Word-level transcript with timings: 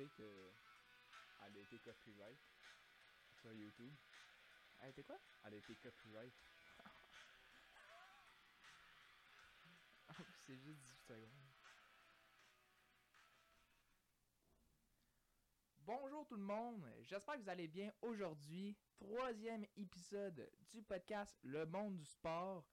sais 0.00 0.08
que 0.16 0.52
elle 1.46 1.56
a 1.56 1.60
été 1.60 1.78
copyright 1.78 2.38
sur 3.40 3.52
YouTube. 3.52 3.94
Elle 4.80 4.90
était 4.90 5.02
quoi? 5.02 5.18
Elle 5.44 5.54
a 5.54 5.56
été 5.58 5.74
copyright. 5.76 6.34
c'est 10.46 10.56
juste 10.56 10.80
18 10.80 11.06
secondes. 11.06 11.30
Bonjour 15.80 16.26
tout 16.26 16.36
le 16.36 16.42
monde, 16.42 16.82
j'espère 17.02 17.34
que 17.34 17.42
vous 17.42 17.50
allez 17.50 17.68
bien 17.68 17.92
aujourd'hui. 18.00 18.78
Troisième 18.96 19.66
épisode 19.76 20.50
du 20.72 20.82
podcast 20.82 21.38
Le 21.42 21.66
Monde 21.66 21.96
du 21.96 22.06
Sport. 22.06 22.64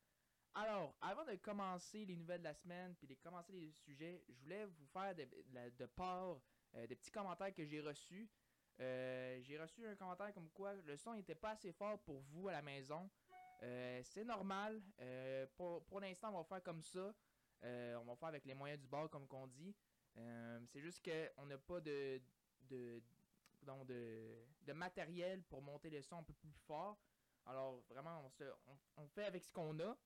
Alors, 0.53 0.95
avant 1.01 1.25
de 1.25 1.35
commencer 1.35 2.05
les 2.05 2.15
nouvelles 2.15 2.39
de 2.39 2.45
la 2.45 2.53
semaine 2.53 2.95
puis 2.95 3.07
de 3.07 3.15
commencer 3.15 3.51
les 3.51 3.71
sujets, 3.71 4.23
je 4.29 4.39
voulais 4.39 4.65
vous 4.65 4.85
faire 4.87 5.13
de, 5.15 5.23
de, 5.23 5.69
de 5.77 5.85
part 5.87 6.39
des 6.85 6.95
petits 6.95 7.11
commentaires 7.11 7.53
que 7.53 7.65
j'ai 7.65 7.81
reçus. 7.81 8.29
Euh, 8.79 9.39
j'ai 9.41 9.57
reçu 9.59 9.87
un 9.87 9.95
commentaire 9.95 10.31
comme 10.33 10.49
quoi 10.51 10.73
le 10.75 10.97
son 10.97 11.13
n'était 11.15 11.33
pas 11.33 11.51
assez 11.51 11.71
fort 11.71 11.97
pour 11.99 12.19
vous 12.19 12.47
à 12.49 12.51
la 12.51 12.61
maison. 12.61 13.09
Euh, 13.63 14.01
c'est 14.03 14.23
normal. 14.23 14.83
Euh, 14.99 15.47
pour 15.55 15.83
pour 15.85 15.99
l'instant, 15.99 16.29
on 16.29 16.37
va 16.37 16.43
faire 16.43 16.61
comme 16.61 16.83
ça. 16.83 17.15
Euh, 17.63 17.95
on 17.95 18.03
va 18.05 18.15
faire 18.15 18.27
avec 18.27 18.45
les 18.45 18.53
moyens 18.53 18.79
du 18.79 18.87
bord, 18.87 19.09
comme 19.09 19.27
qu'on 19.27 19.47
dit. 19.47 19.75
Euh, 20.17 20.59
c'est 20.67 20.81
juste 20.81 21.03
qu'on 21.03 21.45
n'a 21.45 21.57
pas 21.57 21.79
de, 21.81 22.21
de, 22.69 23.01
donc 23.63 23.87
de, 23.87 24.45
de 24.61 24.73
matériel 24.73 25.41
pour 25.43 25.61
monter 25.61 25.89
le 25.89 26.01
son 26.03 26.17
un 26.17 26.23
peu 26.23 26.33
plus 26.33 26.51
fort. 26.67 26.99
Alors, 27.45 27.81
vraiment, 27.89 28.23
on, 28.25 28.29
se, 28.29 28.43
on 28.97 29.07
fait 29.07 29.25
avec 29.25 29.43
ce 29.43 29.51
qu'on 29.51 29.79
a. 29.79 29.97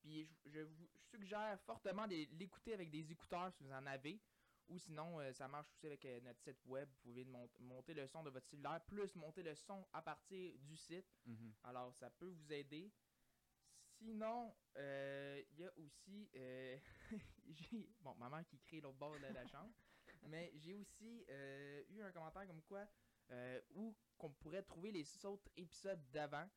Puis, 0.00 0.28
je, 0.46 0.50
je 0.50 0.60
vous 0.62 0.88
suggère 1.10 1.58
fortement 1.60 2.06
de 2.08 2.26
l'écouter 2.36 2.74
avec 2.74 2.90
des 2.90 3.12
écouteurs 3.12 3.52
si 3.52 3.62
vous 3.62 3.72
en 3.72 3.86
avez. 3.86 4.20
Ou 4.68 4.78
sinon, 4.78 5.20
euh, 5.20 5.32
ça 5.32 5.46
marche 5.46 5.68
aussi 5.72 5.86
avec 5.86 6.04
euh, 6.06 6.20
notre 6.20 6.40
site 6.40 6.64
web. 6.66 6.88
Vous 6.88 7.10
pouvez 7.10 7.24
mont- 7.24 7.50
monter 7.60 7.92
le 7.94 8.06
son 8.06 8.22
de 8.22 8.30
votre 8.30 8.46
cellulaire, 8.48 8.80
plus 8.86 9.14
monter 9.16 9.42
le 9.42 9.54
son 9.54 9.86
à 9.92 10.00
partir 10.02 10.52
du 10.60 10.76
site. 10.76 11.06
Alors, 11.62 11.92
ça 11.94 12.10
peut 12.10 12.28
vous 12.28 12.52
aider. 12.52 12.90
Sinon, 13.98 14.54
euh, 14.76 15.42
il 15.52 15.58
y 15.60 15.64
a 15.64 15.72
aussi. 15.76 16.28
j'ai. 17.46 17.90
Bon, 18.00 18.14
ma 18.16 18.28
mère 18.28 18.44
qui 18.46 18.58
crie 18.58 18.80
l'autre 18.80 18.98
bord 18.98 19.12
de 19.18 19.26
la 19.26 19.46
chambre. 19.46 19.72
mais 20.28 20.50
j'ai 20.56 20.74
aussi 20.74 21.24
eu 21.90 22.02
un 22.02 22.10
commentaire 22.12 22.46
comme 22.46 22.62
quoi. 22.62 22.86
où 23.74 23.94
qu'on 24.18 24.30
pourrait 24.32 24.62
trouver 24.62 24.90
les 24.92 25.24
autres 25.26 25.48
épisodes 25.56 26.02
d'avant. 26.10 26.48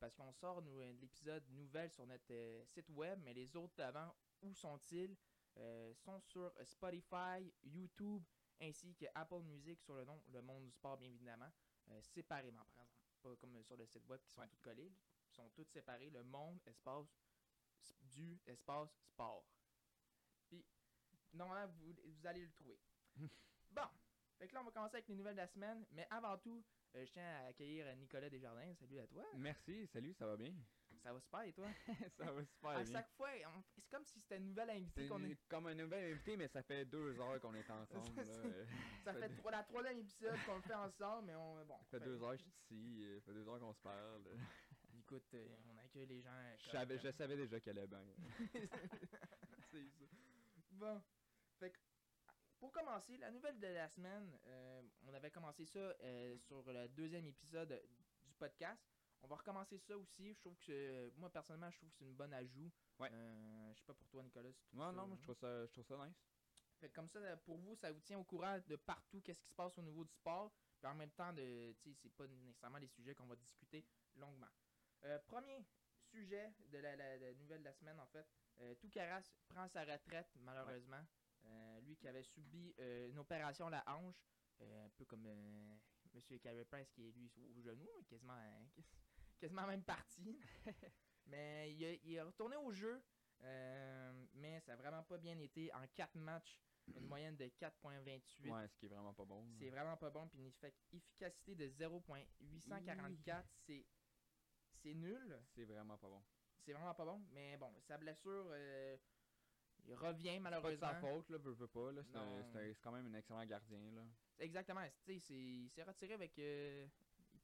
parce 0.00 0.14
qu'on 0.14 0.32
sort 0.32 0.60
l'épisode 1.00 1.48
nouvelle 1.50 1.90
sur 1.90 2.06
notre 2.06 2.64
site 2.66 2.88
web. 2.90 3.20
Mais 3.22 3.34
les 3.34 3.54
autres 3.56 3.74
d'avant, 3.76 4.14
où 4.42 4.52
sont-ils? 4.54 5.16
Euh, 5.58 5.92
Sont 5.94 6.20
sur 6.20 6.52
Spotify, 6.64 7.52
YouTube, 7.62 8.22
ainsi 8.60 8.94
que 8.94 9.06
Apple 9.14 9.42
Music 9.42 9.80
sur 9.80 9.94
le 9.94 10.04
nom 10.04 10.20
Le 10.32 10.42
Monde 10.42 10.64
du 10.64 10.70
Sport, 10.72 10.96
bien 10.98 11.08
évidemment. 11.10 11.50
euh, 11.90 12.00
séparément, 12.02 12.64
par 12.74 12.84
exemple. 12.84 13.04
Pas 13.22 13.36
comme 13.36 13.62
sur 13.62 13.76
le 13.76 13.86
site 13.86 14.06
web 14.08 14.20
qui 14.22 14.32
sont 14.32 14.40
Ouais. 14.40 14.48
toutes 14.48 14.62
collées. 14.62 14.92
Ils 15.28 15.34
sont 15.34 15.48
toutes 15.50 15.70
séparées. 15.70 16.10
Le 16.10 16.22
monde, 16.22 16.60
espace, 16.66 17.06
du, 18.02 18.40
espace, 18.46 18.90
sport. 19.06 19.44
Puis, 20.48 20.64
normalement, 21.32 21.72
vous, 21.78 21.92
vous 22.04 22.26
allez 22.26 22.44
le 22.44 22.50
trouver. 22.52 22.78
bon. 23.70 23.82
Fait 24.38 24.48
que 24.48 24.54
là, 24.54 24.60
on 24.60 24.64
va 24.64 24.70
commencer 24.72 24.96
avec 24.96 25.08
les 25.08 25.14
nouvelles 25.14 25.34
de 25.36 25.40
la 25.40 25.46
semaine. 25.46 25.86
Mais 25.92 26.06
avant 26.10 26.36
tout, 26.38 26.64
euh, 26.96 27.04
je 27.06 27.12
tiens 27.12 27.24
à 27.44 27.46
accueillir 27.46 27.94
Nicolas 27.96 28.28
Desjardins. 28.28 28.74
Salut 28.74 28.98
à 28.98 29.06
toi. 29.06 29.24
Merci, 29.36 29.86
salut, 29.86 30.12
ça 30.14 30.26
va 30.26 30.36
bien? 30.36 30.54
Ça 31.04 31.12
va 31.12 31.20
super 31.20 31.42
et 31.42 31.52
toi? 31.52 31.66
ça 32.16 32.32
va 32.32 32.44
super 32.44 32.70
à 32.70 32.82
bien. 32.82 32.92
chaque 32.92 33.10
fois, 33.10 33.28
on- 33.46 33.62
c'est 33.74 33.84
comme 33.90 34.04
si 34.06 34.18
c'était 34.20 34.38
une 34.38 34.46
nouvelle 34.48 34.70
invitée 34.70 35.02
C'est 35.02 35.08
qu'on 35.08 35.22
est. 35.22 35.36
comme 35.48 35.66
un 35.66 35.74
nouvel 35.74 36.12
invité, 36.12 36.36
mais 36.38 36.48
ça 36.48 36.62
fait 36.62 36.86
deux 36.86 37.20
heures 37.20 37.38
qu'on 37.40 37.54
est 37.54 37.70
ensemble. 37.70 38.06
Ça, 38.14 38.22
là. 38.22 38.24
c'est- 38.24 38.66
Ça 39.04 39.12
ça 39.12 39.28
fait 39.28 39.50
la 39.50 39.62
troisième 39.64 39.98
épisode 39.98 40.36
qu'on 40.46 40.56
le 40.56 40.62
fait 40.62 40.74
ensemble, 40.74 41.26
mais 41.26 41.34
on. 41.34 41.62
Bon. 41.66 41.76
Ça 41.78 41.84
fait 41.84 41.98
fait- 41.98 42.04
deux 42.06 42.22
heures 42.22 42.30
que 42.32 42.38
je 42.38 42.42
suis 42.42 42.50
ici, 42.50 43.04
euh, 43.04 43.20
ça 43.20 43.26
fait 43.26 43.34
deux 43.34 43.46
heures 43.48 43.60
qu'on 43.60 43.74
se 43.74 43.80
parle. 43.80 44.22
Écoute, 44.98 45.34
euh, 45.34 45.46
on 45.68 45.76
accueille 45.76 46.06
les 46.06 46.22
gens. 46.22 46.30
euh, 46.32 46.56
Je 46.58 46.70
savais, 46.70 46.98
je 46.98 47.10
savais 47.10 47.36
déjà 47.36 47.60
qu'elle 47.60 47.78
allait 47.78 47.86
bien. 47.86 48.02
c'est 48.52 48.66
ça. 48.66 48.78
Bon. 50.70 51.02
Fait 51.58 51.70
que, 51.70 51.78
pour 52.58 52.72
commencer, 52.72 53.18
la 53.18 53.30
nouvelle 53.30 53.58
de 53.60 53.66
la 53.66 53.88
semaine, 53.90 54.38
euh, 54.46 54.82
on 55.06 55.12
avait 55.12 55.30
commencé 55.30 55.66
ça 55.66 55.78
euh, 55.78 56.38
sur 56.38 56.62
le 56.72 56.88
deuxième 56.88 57.26
épisode 57.26 57.80
du 58.26 58.32
podcast. 58.34 58.82
On 59.24 59.26
va 59.26 59.36
recommencer 59.36 59.78
ça 59.78 59.96
aussi. 59.96 60.34
Je 60.34 60.38
trouve 60.40 60.56
que, 60.58 61.10
moi 61.16 61.30
personnellement, 61.30 61.70
je 61.70 61.78
trouve 61.78 61.88
que 61.90 61.96
c'est 61.96 62.04
une 62.04 62.14
bonne 62.14 62.34
ajout. 62.34 62.70
Ouais. 62.98 63.08
Euh, 63.10 63.72
je 63.72 63.78
sais 63.78 63.84
pas 63.86 63.94
pour 63.94 64.06
toi, 64.08 64.22
Nicolas. 64.22 64.52
si 64.52 64.76
Non, 64.76 64.84
ça, 64.90 64.92
non, 64.92 65.06
moi 65.06 65.14
hein? 65.14 65.16
je 65.18 65.22
trouve 65.22 65.36
ça, 65.36 65.66
je 65.66 65.72
trouve 65.72 65.86
ça 65.86 66.06
nice. 66.06 66.16
Fait 66.78 66.90
comme 66.90 67.08
ça, 67.08 67.36
pour 67.38 67.56
vous, 67.56 67.74
ça 67.76 67.90
vous 67.90 68.00
tient 68.00 68.18
au 68.18 68.24
courant 68.24 68.58
de 68.66 68.76
partout, 68.76 69.22
qu'est-ce 69.22 69.40
qui 69.40 69.48
se 69.48 69.54
passe 69.54 69.78
au 69.78 69.82
niveau 69.82 70.04
du 70.04 70.12
sport. 70.12 70.52
Puis 70.78 70.86
en 70.86 70.94
même 70.94 71.10
temps, 71.12 71.32
de, 71.32 71.74
c'est 72.02 72.12
pas 72.14 72.26
nécessairement 72.26 72.80
des 72.80 72.88
sujets 72.88 73.14
qu'on 73.14 73.26
va 73.26 73.36
discuter 73.36 73.82
longuement. 74.16 74.48
Euh, 75.04 75.18
premier 75.20 75.64
sujet 76.10 76.52
de 76.70 76.78
la, 76.78 76.94
la- 76.94 77.16
la 77.16 77.34
nouvelle 77.34 77.60
de 77.60 77.64
la 77.64 77.72
semaine, 77.72 77.98
en 78.00 78.06
fait. 78.06 78.26
Euh, 78.58 78.74
Toucaras 78.74 79.22
prend 79.48 79.66
sa 79.68 79.84
retraite, 79.84 80.28
malheureusement. 80.36 81.02
Euh, 81.46 81.80
lui 81.80 81.96
qui 81.96 82.08
avait 82.08 82.22
subi 82.22 82.74
euh, 82.78 83.08
une 83.08 83.18
opération 83.18 83.68
à 83.68 83.70
la 83.70 83.84
hanche, 83.88 84.28
euh, 84.60 84.86
un 84.86 84.90
peu 84.90 85.04
comme 85.06 85.24
euh, 85.26 85.76
Monsieur 86.12 86.38
Carey 86.38 86.64
Price 86.64 86.90
qui 86.90 87.08
est 87.08 87.12
lui 87.12 87.30
au 87.38 87.60
genou, 87.62 87.88
mais 88.22 88.66
quasiment, 89.38 89.62
quasiment 89.62 89.66
même 89.66 89.82
parti. 89.84 90.38
mais 91.26 91.72
il, 91.72 91.84
a- 91.84 91.92
il 91.94 92.12
est 92.14 92.22
retourné 92.22 92.56
au 92.56 92.72
jeu, 92.72 93.02
euh, 93.42 94.26
mais 94.34 94.60
ça 94.60 94.72
a 94.72 94.76
vraiment 94.76 95.02
pas 95.02 95.18
bien 95.18 95.38
été. 95.38 95.72
En 95.74 95.86
4 95.94 96.16
matchs, 96.16 96.60
une 96.94 97.06
moyenne 97.06 97.36
de 97.36 97.46
4.28. 97.46 98.50
Ouais, 98.50 98.68
ce 98.68 98.76
qui 98.76 98.86
est 98.86 98.88
vraiment 98.88 99.14
pas 99.14 99.24
bon. 99.24 99.46
C'est 99.58 99.70
vraiment 99.70 99.96
pas 99.96 100.10
bon. 100.10 100.28
Puis 100.28 100.38
une 100.38 100.48
effic- 100.50 100.74
efficacité 100.92 101.54
de 101.54 101.68
0.844, 101.68 103.44
c'est 103.66 103.86
c'est 104.82 104.94
nul. 104.94 105.40
C'est 105.54 105.64
vraiment 105.64 105.96
pas 105.96 106.08
bon. 106.08 106.22
C'est 106.60 106.72
vraiment 106.72 106.94
pas 106.94 107.04
bon. 107.04 107.22
Mais 107.32 107.56
bon, 107.56 107.72
sa 107.80 107.96
blessure, 107.98 108.46
euh, 108.50 108.96
il 109.86 109.94
revient 109.94 110.22
C'est 110.24 110.28
pas 110.30 110.38
de 110.38 110.40
malheureusement. 110.42 110.88
sa 110.88 110.94
faute, 111.00 111.30
là, 111.30 111.38
veux 111.38 111.68
pas. 111.68 111.90
C'est 112.52 112.76
quand 112.82 112.92
même 112.92 113.06
un 113.06 113.14
excellent 113.14 113.44
gardien, 113.46 113.90
là. 113.92 114.02
Exactement. 114.38 114.86
Il 115.06 115.68
s'est 115.70 115.82
retiré 115.82 116.14
avec. 116.14 116.38
euh, 116.38 116.86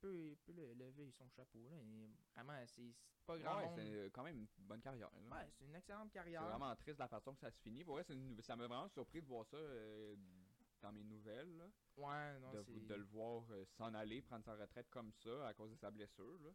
peut, 0.01 0.31
il 0.31 0.37
peut 0.39 0.53
le 0.53 0.73
lever 0.75 1.11
son 1.13 1.29
chapeau. 1.29 1.69
Là, 1.69 1.77
et 1.77 2.11
vraiment, 2.35 2.55
c'est 2.67 2.93
c'est 2.93 3.27
pas 3.27 3.39
grand 3.39 3.57
Ouais, 3.59 3.67
monde. 3.67 3.75
c'est 3.77 4.11
quand 4.13 4.23
même 4.25 4.37
une 4.39 4.49
bonne 4.67 4.81
carrière, 4.81 5.11
là. 5.11 5.37
Ouais, 5.37 5.49
c'est 5.59 5.65
une 5.67 5.75
excellente 5.75 6.09
C'est 6.11 6.19
carrière. 6.19 6.43
vraiment 6.43 6.75
triste 6.77 6.99
la 6.99 7.09
façon 7.09 7.35
que 7.35 7.41
ça 7.41 7.51
se 7.51 7.61
finit. 7.61 7.85
Pour 7.85 7.95
vrai, 7.95 8.05
c'est 8.05 8.15
une- 8.15 8.41
ça 8.43 8.57
m'a 8.57 8.67
vraiment 8.67 8.89
surpris 8.89 9.21
de 9.23 9.27
voir 9.27 9.47
ça 9.47 9.57
euh, 9.57 10.17
dans 10.81 10.93
mes 10.93 11.05
nouvelles, 11.05 11.57
là. 11.59 11.71
Ouais, 11.97 12.39
non, 12.41 12.53
de, 12.53 12.63
c'est. 12.63 12.87
de 12.87 12.95
le 12.95 13.05
voir 13.05 13.45
euh, 13.51 13.65
s'en 13.67 13.93
aller, 13.95 14.23
prendre 14.23 14.45
sa 14.45 14.57
retraite 14.57 14.89
comme 14.91 15.13
ça 15.13 15.49
à 15.49 15.55
cause 15.55 15.71
de 15.71 15.77
sa 15.77 15.91
blessure. 15.91 16.39
Là. 16.41 16.51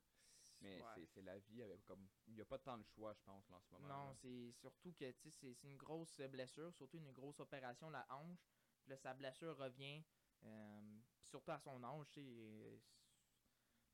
Mais 0.61 0.81
Ouais. 0.81 0.88
c'est- 0.95 1.05
c'est 1.05 1.22
la 1.22 1.38
vie. 1.39 1.61
Avec, 1.61 1.84
comme, 1.85 2.07
il 2.28 2.34
n'y 2.35 2.41
a 2.41 2.45
pas 2.45 2.57
tant 2.57 2.78
de 2.78 2.84
choix, 2.84 3.13
je 3.13 3.22
pense, 3.22 3.47
là, 3.50 3.57
en 3.57 3.61
ce 3.61 3.72
moment. 3.73 3.88
Non, 4.07 4.13
c'est 4.16 4.51
surtout 4.53 4.91
que 4.94 5.11
c'est 5.11 5.29
c'est 5.31 5.63
une 5.63 5.78
grosse 5.78 6.19
blessure, 6.22 6.73
surtout 6.73 6.97
une 6.97 7.11
grosse 7.11 7.39
opération, 7.39 7.89
la 7.89 8.05
hanche. 8.09 8.50
Puis 8.81 8.89
Là, 8.91 8.97
sa 8.97 9.13
blessure 9.13 9.55
revient, 9.57 10.03
euh, 10.44 11.00
surtout 11.23 11.51
à 11.51 11.59
son 11.59 11.84
âge, 11.84 12.07
euh, 12.17 12.78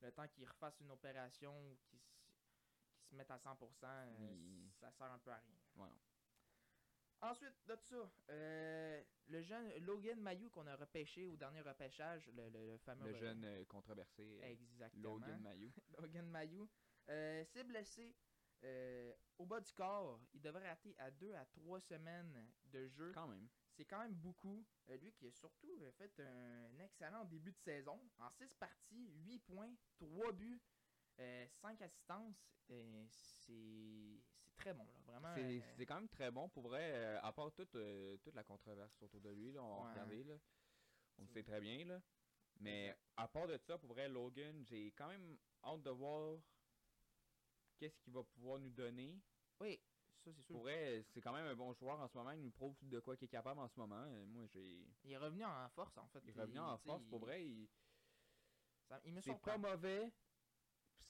le 0.02 0.12
temps 0.12 0.28
qu'il 0.28 0.46
refasse 0.46 0.78
une 0.80 0.90
opération 0.90 1.52
ou 1.70 1.76
qu'il 1.88 1.98
s- 1.98 2.20
qu'il 2.96 3.06
se 3.08 3.14
mette 3.14 3.30
à 3.30 3.38
100%, 3.38 3.86
euh, 3.86 4.16
Il- 4.34 4.70
ça 4.80 4.90
sert 4.92 5.10
un 5.10 5.18
peu 5.18 5.30
à 5.30 5.36
rien. 5.36 5.58
Ouais. 5.76 5.90
Ensuite 7.20 7.54
de 7.66 7.76
ça, 7.76 8.10
euh, 8.30 9.04
le 9.28 9.42
jeune 9.42 9.72
Logan 9.84 10.20
Mayou 10.20 10.50
qu'on 10.50 10.66
a 10.66 10.74
repêché 10.74 11.24
au 11.28 11.36
dernier 11.36 11.60
repêchage, 11.60 12.26
le, 12.34 12.48
le- 12.50 12.66
le 12.72 12.78
fameux... 12.78 13.12
Le 13.12 13.14
jeune 13.14 13.44
euh, 13.44 13.64
controversé, 13.66 14.40
euh, 14.42 14.46
Exactement. 14.50 15.02
Logan 15.18 15.40
Mayou. 15.40 15.72
Logan 15.98 16.26
Mayou, 16.28 16.68
s'est 17.06 17.64
blessé 17.64 18.16
au 19.38 19.46
bas 19.46 19.60
du 19.60 19.72
corps. 19.72 20.20
Il 20.34 20.40
devrait 20.40 20.68
rater 20.68 20.96
à 20.98 21.10
2 21.12 21.32
à 21.34 21.44
3 21.46 21.80
semaines 21.80 22.50
de 22.64 22.86
jeu. 22.88 23.12
Quand 23.12 23.28
même. 23.28 23.48
C'est 23.76 23.84
quand 23.84 24.00
même 24.00 24.14
beaucoup. 24.14 24.64
Euh, 24.88 24.96
lui 24.98 25.12
qui 25.12 25.26
a 25.26 25.32
surtout 25.32 25.78
euh, 25.82 25.92
fait 25.92 26.20
un 26.20 26.78
excellent 26.78 27.24
début 27.24 27.52
de 27.52 27.58
saison. 27.58 27.98
En 28.18 28.30
6 28.30 28.54
parties, 28.54 29.10
8 29.24 29.38
points, 29.40 29.74
3 29.98 30.32
buts, 30.32 30.60
5 31.16 31.80
assistances. 31.82 32.36
Euh, 32.70 33.04
c'est 33.08 34.20
c'est 34.44 34.54
très 34.56 34.74
bon, 34.74 34.84
là. 34.84 35.00
Vraiment. 35.06 35.34
C'est 35.34 35.62
euh, 35.62 35.84
quand 35.86 35.96
même 35.96 36.08
très 36.08 36.30
bon. 36.30 36.48
Pour 36.48 36.64
vrai, 36.68 36.92
euh, 36.94 37.20
à 37.22 37.32
part 37.32 37.52
toute, 37.52 37.74
euh, 37.74 38.16
toute 38.18 38.34
la 38.34 38.44
controverse 38.44 39.00
autour 39.02 39.20
de 39.20 39.30
lui, 39.30 39.52
là, 39.52 39.62
on 39.62 39.82
Ouais. 39.84 39.90
regarder, 39.90 40.24
là. 40.24 40.38
On 41.18 41.22
le 41.22 41.28
sait 41.28 41.42
très 41.42 41.60
bien. 41.60 41.84
Là. 41.84 42.00
Mais 42.60 42.94
à 43.16 43.26
part 43.28 43.46
de 43.48 43.56
ça, 43.56 43.78
pour 43.78 43.90
vrai, 43.90 44.08
Logan, 44.08 44.64
j'ai 44.64 44.92
quand 44.92 45.08
même 45.08 45.38
hâte 45.64 45.82
de 45.82 45.90
voir 45.90 46.38
qu'est-ce 47.78 47.98
qu'il 47.98 48.12
va 48.12 48.22
pouvoir 48.22 48.58
nous 48.58 48.70
donner. 48.70 49.20
oui, 49.60 49.80
ça 50.24 50.32
c'est 50.32 50.42
sûr. 50.42 50.54
Pour 50.54 50.62
vrai, 50.62 51.02
c'est 51.12 51.20
quand 51.20 51.32
même 51.32 51.46
un 51.46 51.54
bon 51.54 51.72
joueur 51.74 51.98
en 52.00 52.08
ce 52.08 52.16
moment. 52.16 52.30
Il 52.32 52.42
nous 52.42 52.50
prouve 52.50 52.76
de 52.82 53.00
quoi 53.00 53.14
il 53.20 53.24
est 53.24 53.28
capable 53.28 53.60
en 53.60 53.68
ce 53.68 53.78
moment. 53.78 54.06
Moi, 54.26 54.46
j'ai. 54.46 54.86
Il 55.04 55.12
est 55.12 55.16
revenu 55.16 55.44
en 55.44 55.68
force, 55.70 55.96
en 55.98 56.06
fait. 56.08 56.20
Il 56.24 56.30
est 56.30 56.40
revenu 56.40 56.58
en 56.60 56.76
force. 56.78 57.04
Pour 57.06 57.20
vrai, 57.20 57.44
il... 57.44 57.68
ça- 58.88 59.00
il 59.04 59.12
me 59.12 59.20
c'est 59.20 59.34
pas 59.40 59.58
mauvais. 59.58 60.12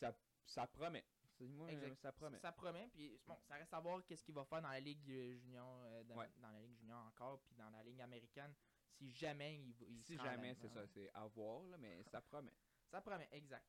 Ça, 0.00 0.12
ça 0.46 0.66
promet. 0.66 1.04
C'est- 1.38 1.46
Moi, 1.48 1.70
Exact. 1.72 1.94
ça 2.00 2.12
promet. 2.12 2.38
Ça 2.38 2.52
promet, 2.52 2.88
puis 2.88 3.18
bon, 3.26 3.38
ça 3.48 3.54
reste 3.56 3.72
à 3.72 3.80
voir 3.80 4.04
qu'est-ce 4.04 4.22
qu'il 4.22 4.34
va 4.34 4.44
faire 4.44 4.60
dans 4.62 4.68
la 4.68 4.80
ligue 4.80 5.10
euh, 5.10 5.34
junior, 5.38 5.82
euh, 5.84 6.04
dans, 6.04 6.16
Ouais. 6.16 6.30
dans 6.36 6.50
la 6.50 6.60
ligue 6.60 6.76
junior 6.76 7.04
encore, 7.06 7.40
puis 7.42 7.54
dans 7.54 7.70
la 7.70 7.82
ligue 7.82 8.00
américaine. 8.00 8.54
si 8.98 9.10
jamais 9.10 9.56
il, 9.58 9.72
va- 9.72 9.86
il 9.86 10.02
Si 10.04 10.16
jamais, 10.18 10.54
c'est 10.54 10.68
ça, 10.68 10.86
c'est 10.86 11.10
à 11.14 11.26
voir, 11.26 11.62
là, 11.64 11.78
mais 11.78 12.02
ça 12.04 12.20
promet. 12.20 12.54
Ça 12.90 13.00
promet, 13.00 13.26
exact. 13.32 13.66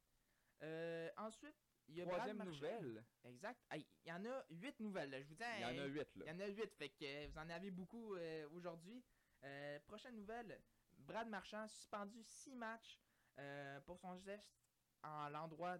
Euh, 0.62 1.10
ensuite, 1.18 1.56
il 1.88 1.96
y 1.96 2.02
a 2.02 2.06
Brad 2.06 2.18
Troisième 2.20 2.44
nouvelle, 2.46 3.04
Exact. 3.26 3.60
Il 3.76 3.86
y 4.06 4.12
en 4.12 4.26
a 4.26 4.46
huit 4.50 4.80
nouvelles. 4.80 5.10
là. 5.10 5.22
Je 5.22 5.28
vous 5.28 5.36
dis, 5.36 5.44
il 5.58 5.62
y 5.62 5.66
en 5.66 5.84
a 5.84 5.86
huit, 5.86 6.08
il 6.16 6.22
y 6.22 6.26
là. 6.26 6.34
en 6.34 6.40
a 6.40 6.48
huit. 6.48 6.74
Fait 6.76 6.90
que 6.90 7.04
euh, 7.06 7.28
vous 7.32 7.38
en 7.40 7.50
avez 7.50 7.72
beaucoup 7.72 8.16
euh, 8.16 8.48
aujourd'hui. 8.52 9.04
Euh, 9.44 9.80
prochaine 9.82 10.16
nouvelle. 10.16 10.62
Brad 11.00 11.28
Marchand 11.28 11.68
suspendu 11.68 12.24
six 12.24 12.56
matchs 12.56 13.00
euh, 13.38 13.80
pour 13.82 13.98
son 14.00 14.18
geste 14.18 14.56
en 15.04 15.28
l'endroit 15.30 15.78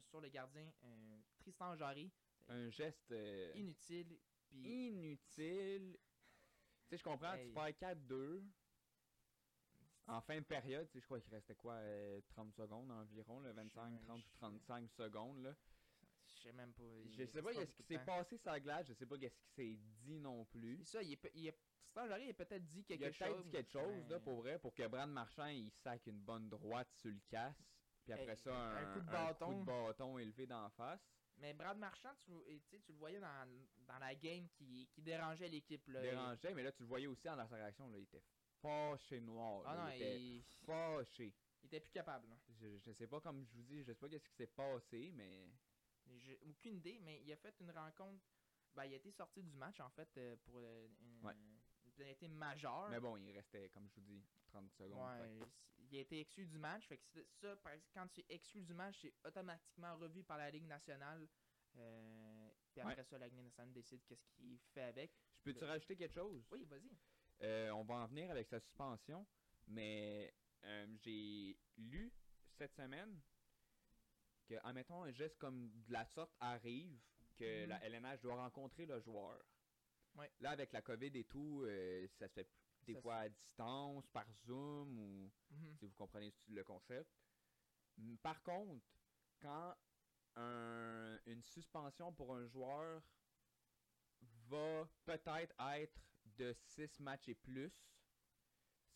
sur 0.00 0.20
le 0.20 0.28
gardien 0.28 0.72
Tristan 1.38 1.76
Jarry. 1.76 2.10
Un 2.48 2.70
geste 2.70 3.10
euh, 3.12 3.52
Inutile. 3.54 4.18
Inutile. 4.52 5.98
Tu 6.86 6.88
sais, 6.90 6.96
je 6.98 7.02
comprends, 7.02 7.34
Hey. 7.34 7.48
tu 7.48 7.52
perds 7.54 7.94
4-2. 7.96 8.42
En 10.06 10.20
fin 10.20 10.36
de 10.38 10.44
période, 10.44 10.86
je 10.94 11.00
crois 11.00 11.18
qu'il 11.20 11.32
restait 11.32 11.54
quoi, 11.54 11.74
euh, 11.74 12.20
30 12.28 12.52
secondes 12.54 12.90
environ, 12.90 13.40
là, 13.40 13.52
25, 13.52 13.98
Je- 13.98 14.04
30 14.06 14.18
ou 14.18 14.28
je- 14.28 14.34
35 14.38 14.90
secondes, 14.90 15.42
là. 15.42 15.54
je 16.26 16.32
sais 16.42 16.52
même 16.52 16.72
pas. 16.74 16.82
il 17.04 17.10
Je 17.12 17.24
sais 17.24 17.40
pas 17.42 17.52
qu'est-ce 17.52 17.60
beaucoup 17.70 17.76
qui 17.76 17.82
s'est 17.84 17.98
passé 18.04 18.36
sur 18.36 18.50
la 18.50 18.60
glace, 18.60 18.86
je 18.88 18.92
sais 18.92 19.06
pas 19.06 19.16
qu'est-ce 19.16 19.38
qui 19.38 19.48
s'est 19.54 19.76
dit 20.04 20.18
non 20.18 20.44
plus. 20.44 20.76
C'est 20.84 20.98
ça, 20.98 21.02
il 21.02 21.12
est, 21.12 21.30
il 21.34 21.46
est, 21.48 21.58
Jarry 21.96 22.28
a 22.28 22.34
peut-être 22.34 22.66
dit 22.68 22.84
quelque 22.84 23.00
Il 23.02 23.06
a 23.06 23.12
chose. 23.12 23.26
peut-être 23.28 23.44
dit 23.44 23.50
quelque 23.50 23.70
chose, 23.72 24.08
là, 24.10 24.20
pour 24.20 24.34
vrai, 24.42 24.58
pour 24.58 24.74
que 24.74 24.86
Brad 24.88 25.08
Marchand, 25.08 25.46
il 25.46 25.70
sac 25.70 26.06
une 26.06 26.20
bonne 26.20 26.48
droite 26.50 26.90
sur 26.96 27.10
le 27.10 27.20
casse. 27.28 27.56
Puis 28.02 28.12
après 28.12 28.32
Hey, 28.32 28.36
ça, 28.36 28.54
un 28.54 28.76
un, 28.76 28.92
coup 28.92 29.00
de 29.00 29.08
un 29.08 29.12
bâton. 29.12 29.60
de 29.60 29.64
bâton 29.64 30.18
élevé 30.18 30.46
d'en 30.46 30.68
face. 30.70 31.00
Mais 31.38 31.54
Brad 31.54 31.78
Marchand, 31.78 32.12
tu, 32.26 32.32
tu 32.82 32.92
le 32.92 32.98
voyais 32.98 33.20
dans, 33.20 33.48
dans 33.86 33.98
la 33.98 34.14
game 34.14 34.46
qui, 34.50 34.86
qui 34.92 35.00
dérangeait 35.02 35.48
l'équipe. 35.48 35.86
là. 35.88 36.00
Dérangeait, 36.02 36.52
mais 36.52 36.62
là, 36.62 36.72
tu 36.72 36.82
le 36.82 36.88
voyais 36.88 37.06
aussi 37.06 37.24
dans 37.24 37.36
sa 37.48 37.56
réaction, 37.56 37.88
là, 37.90 37.96
il 37.98 38.02
était 38.02 38.22
fâché 38.64 39.20
noir. 39.20 39.62
Ah 39.66 39.74
là, 39.74 39.84
non, 39.84 39.90
il 39.90 39.96
était 40.02 40.20
il, 40.20 40.42
fâché. 40.64 41.34
il 41.62 41.66
était 41.66 41.80
plus 41.80 41.92
capable. 41.92 42.28
là. 42.28 42.36
Je, 42.60 42.78
je 42.78 42.92
sais 42.92 43.06
pas, 43.06 43.20
comme 43.20 43.44
je 43.44 43.52
vous 43.54 43.62
dis, 43.62 43.78
je 43.80 43.84
sais 43.84 43.94
pas 43.94 44.08
qu'est-ce 44.08 44.28
qui 44.28 44.34
s'est 44.34 44.46
passé, 44.46 45.12
mais 45.14 45.48
J'ai 46.06 46.38
aucune 46.42 46.76
idée, 46.76 46.98
mais 47.00 47.22
il 47.22 47.32
a 47.32 47.36
fait 47.36 47.54
une 47.60 47.70
rencontre. 47.70 48.22
Ben, 48.74 48.84
il 48.86 48.92
a 48.92 48.96
été 48.96 49.10
sorti 49.12 49.42
du 49.42 49.54
match 49.56 49.78
en 49.80 49.88
fait 49.90 50.08
euh, 50.16 50.36
pour 50.44 50.56
euh, 50.58 50.88
une, 51.00 51.24
Ouais. 51.24 51.34
une 51.86 51.92
pénalité 51.92 52.26
majeure. 52.28 52.88
Mais 52.90 53.00
bon, 53.00 53.16
il 53.16 53.30
restait, 53.32 53.68
comme 53.70 53.88
je 53.88 53.94
vous 53.94 54.00
dis, 54.00 54.24
30 54.48 54.70
secondes. 54.72 55.00
Ouais, 55.20 55.38
il 55.78 55.96
a 55.96 56.00
été 56.00 56.20
exclu 56.20 56.46
du 56.46 56.58
match. 56.58 56.86
Fait 56.88 56.98
que 56.98 57.04
c'est- 57.12 57.26
ça, 57.40 57.56
par 57.56 57.72
exemple, 57.72 57.90
quand 57.94 58.08
tu 58.08 58.20
es 58.22 58.26
exclu 58.34 58.62
du 58.62 58.74
match, 58.74 58.96
c'est 59.00 59.14
automatiquement 59.24 59.96
revu 59.96 60.24
par 60.24 60.38
la 60.38 60.50
Ligue 60.50 60.66
nationale. 60.66 61.28
Euh, 61.76 62.50
puis 62.72 62.80
Ouais. 62.82 62.90
après 62.92 63.04
ça, 63.04 63.16
la 63.18 63.28
Ligue 63.28 63.40
nationale 63.42 63.72
décide 63.72 64.04
qu'est-ce 64.04 64.24
qu'il 64.36 64.58
fait 64.58 64.82
avec. 64.82 65.12
Je 65.38 65.42
peux-tu 65.44 65.64
rajouter 65.64 65.96
quelque 65.96 66.14
chose? 66.14 66.44
Oui, 66.50 66.64
vas-y. 66.64 66.90
Euh, 67.42 67.70
on 67.70 67.84
va 67.84 67.94
en 67.96 68.06
venir 68.06 68.30
avec 68.30 68.48
sa 68.48 68.60
suspension, 68.60 69.26
mais 69.66 70.32
euh, 70.62 70.86
j'ai 71.04 71.58
lu 71.76 72.12
cette 72.56 72.74
semaine 72.74 73.20
que, 74.46 74.54
admettons, 74.62 75.02
un 75.02 75.12
geste 75.12 75.38
comme 75.38 75.70
de 75.84 75.92
la 75.92 76.04
sorte 76.06 76.32
arrive, 76.40 76.98
que 77.36 77.62
Mhm. 77.64 77.68
la 77.68 77.84
LNH 77.84 78.20
doit 78.22 78.36
rencontrer 78.36 78.86
le 78.86 79.00
joueur. 79.00 79.42
Ouais. 80.14 80.30
Là, 80.40 80.50
avec 80.50 80.72
la 80.72 80.80
COVID 80.82 81.10
et 81.18 81.24
tout, 81.24 81.62
euh, 81.64 82.06
ça 82.18 82.28
se 82.28 82.34
fait 82.34 82.48
des 82.82 82.94
Ça 82.94 83.02
fois 83.02 83.16
à 83.16 83.28
distance, 83.28 84.06
par 84.08 84.26
Zoom, 84.46 84.98
ou 84.98 85.30
Mhm. 85.50 85.76
si 85.78 85.86
vous 85.86 85.94
comprenez 85.94 86.32
le 86.48 86.62
concept. 86.62 87.10
Par 88.22 88.42
contre, 88.42 88.84
quand 89.40 89.74
un- 90.36 91.18
une 91.26 91.42
suspension 91.42 92.12
pour 92.12 92.34
un 92.34 92.46
joueur 92.46 93.02
va 94.48 94.88
peut-être 95.04 95.54
être 95.76 95.94
de 96.36 96.52
6 96.52 97.00
matchs 97.00 97.28
et 97.28 97.34
plus, 97.34 97.72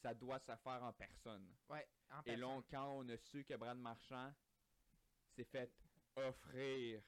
ça 0.02 0.14
doit 0.14 0.38
se 0.38 0.54
faire 0.56 0.82
en 0.82 0.92
personne. 0.92 1.54
Ouais, 1.68 1.86
en 2.10 2.22
Et 2.24 2.36
là, 2.36 2.62
quand 2.70 2.98
on 2.98 3.08
a 3.08 3.16
su 3.16 3.44
que 3.44 3.54
Brad 3.54 3.78
Marchand 3.78 4.32
s'est 5.34 5.44
fait 5.44 5.72
offrir 6.16 7.02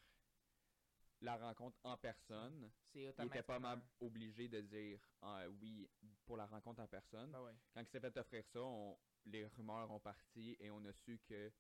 la 1.21 1.37
rencontre 1.37 1.79
en 1.85 1.97
personne, 1.99 2.71
il 2.95 3.03
était 3.27 3.43
pas 3.43 3.59
mal 3.59 3.83
obligé 4.01 4.49
de 4.49 4.61
dire 4.63 5.01
ah, 5.21 5.49
oui 5.49 5.89
pour 6.25 6.37
la 6.37 6.47
rencontre 6.47 6.81
en 6.81 6.89
personne. 6.89 7.31
Ben 7.31 7.43
ouais. 7.43 7.55
Quand 7.75 7.81
il 7.81 7.87
s'est 7.87 8.01
fait 8.01 8.17
offrir 8.17 8.45
ça, 8.47 8.61
on- 8.63 8.99
les 9.27 9.45
rumeurs 9.47 9.91
ont 9.91 10.01
parti 10.01 10.57
et 10.59 10.71
on 10.71 10.83
a 10.87 10.93
su 10.93 11.19
que 11.19 11.53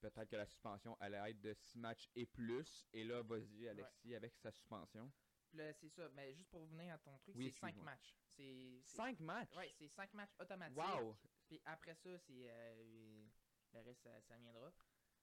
peut-être 0.00 0.28
que 0.28 0.36
la 0.36 0.46
suspension 0.46 0.96
allait 1.00 1.30
être 1.30 1.40
de 1.40 1.54
6 1.54 1.78
matchs 1.78 2.08
et 2.16 2.26
plus. 2.26 2.84
Et 2.92 3.04
là, 3.04 3.22
vas-y, 3.22 3.68
Alexis, 3.68 4.14
avec 4.14 4.34
sa 4.36 4.50
suspension. 4.50 5.10
C'est 5.52 5.88
ça. 5.88 6.08
Mais 6.10 6.32
juste 6.34 6.50
pour 6.50 6.60
revenir 6.62 6.94
à 6.94 6.98
ton 6.98 7.16
truc, 7.18 7.34
Oui, 7.36 7.50
c'est 7.50 7.58
5 7.60 7.68
excuse-moi. 7.68 7.84
matchs. 7.92 8.16
C'est. 8.36 8.80
c'est- 8.84 8.96
5 8.96 9.20
matchs? 9.20 9.56
Ouais, 9.56 9.72
c'est 9.78 9.88
5 9.88 10.12
matchs 10.14 10.32
automatiques. 10.38 10.76
Wow! 10.78 11.16
Puis 11.46 11.60
après 11.64 11.94
ça, 11.94 12.18
c'est. 12.18 12.46
euh, 12.50 13.26
le 13.72 13.80
reste, 13.80 14.02
ça, 14.02 14.20
ça 14.22 14.36
viendra. 14.38 14.72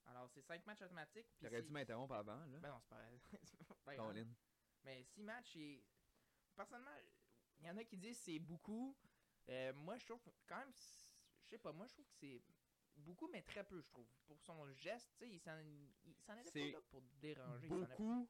Alors, 0.06 0.30
c'est 0.30 0.42
5 0.42 0.66
matchs 0.66 0.82
automatiques. 0.82 1.28
T'aurais 1.40 1.62
dû 1.62 1.72
m'interrompre 1.72 2.14
avant, 2.14 2.46
là. 2.46 2.60
Ben 2.60 2.70
non, 2.70 2.82
c'est 3.44 3.68
pas. 3.68 3.76
Colin. 3.96 4.28
Mais 4.84 5.04
6 5.04 5.24
matchs, 5.24 5.52
c'est. 5.54 5.84
Personnellement, 6.56 6.96
il 7.60 7.66
y 7.66 7.70
en 7.70 7.78
a 7.78 7.84
qui 7.84 7.98
disent 7.98 8.20
c'est 8.20 8.40
beaucoup. 8.40 8.96
Euh, 9.50 9.74
moi, 9.74 9.98
je 9.98 10.06
trouve 10.06 10.22
quand 10.48 10.58
même. 10.58 10.72
Je 10.74 11.50
sais 11.50 11.58
pas, 11.60 11.72
moi, 11.72 11.86
je 11.88 11.94
trouve 11.94 12.06
que 12.06 12.14
c'est 12.20 12.42
beaucoup, 12.96 13.28
mais 13.28 13.42
très 13.44 13.64
peu, 13.64 13.80
je 13.82 13.88
trouve. 13.90 14.08
Pour 14.26 14.40
son 14.42 14.72
geste, 14.74 15.12
tu 15.18 15.26
sais, 15.26 15.30
il 15.32 15.40
s'en 15.40 15.58
il 16.06 16.16
s'en 16.16 16.34
allait 16.34 16.52
pas 16.52 16.78
là 16.78 16.82
pour 16.90 17.02
déranger. 17.20 17.68
Beaucoup, 17.68 18.28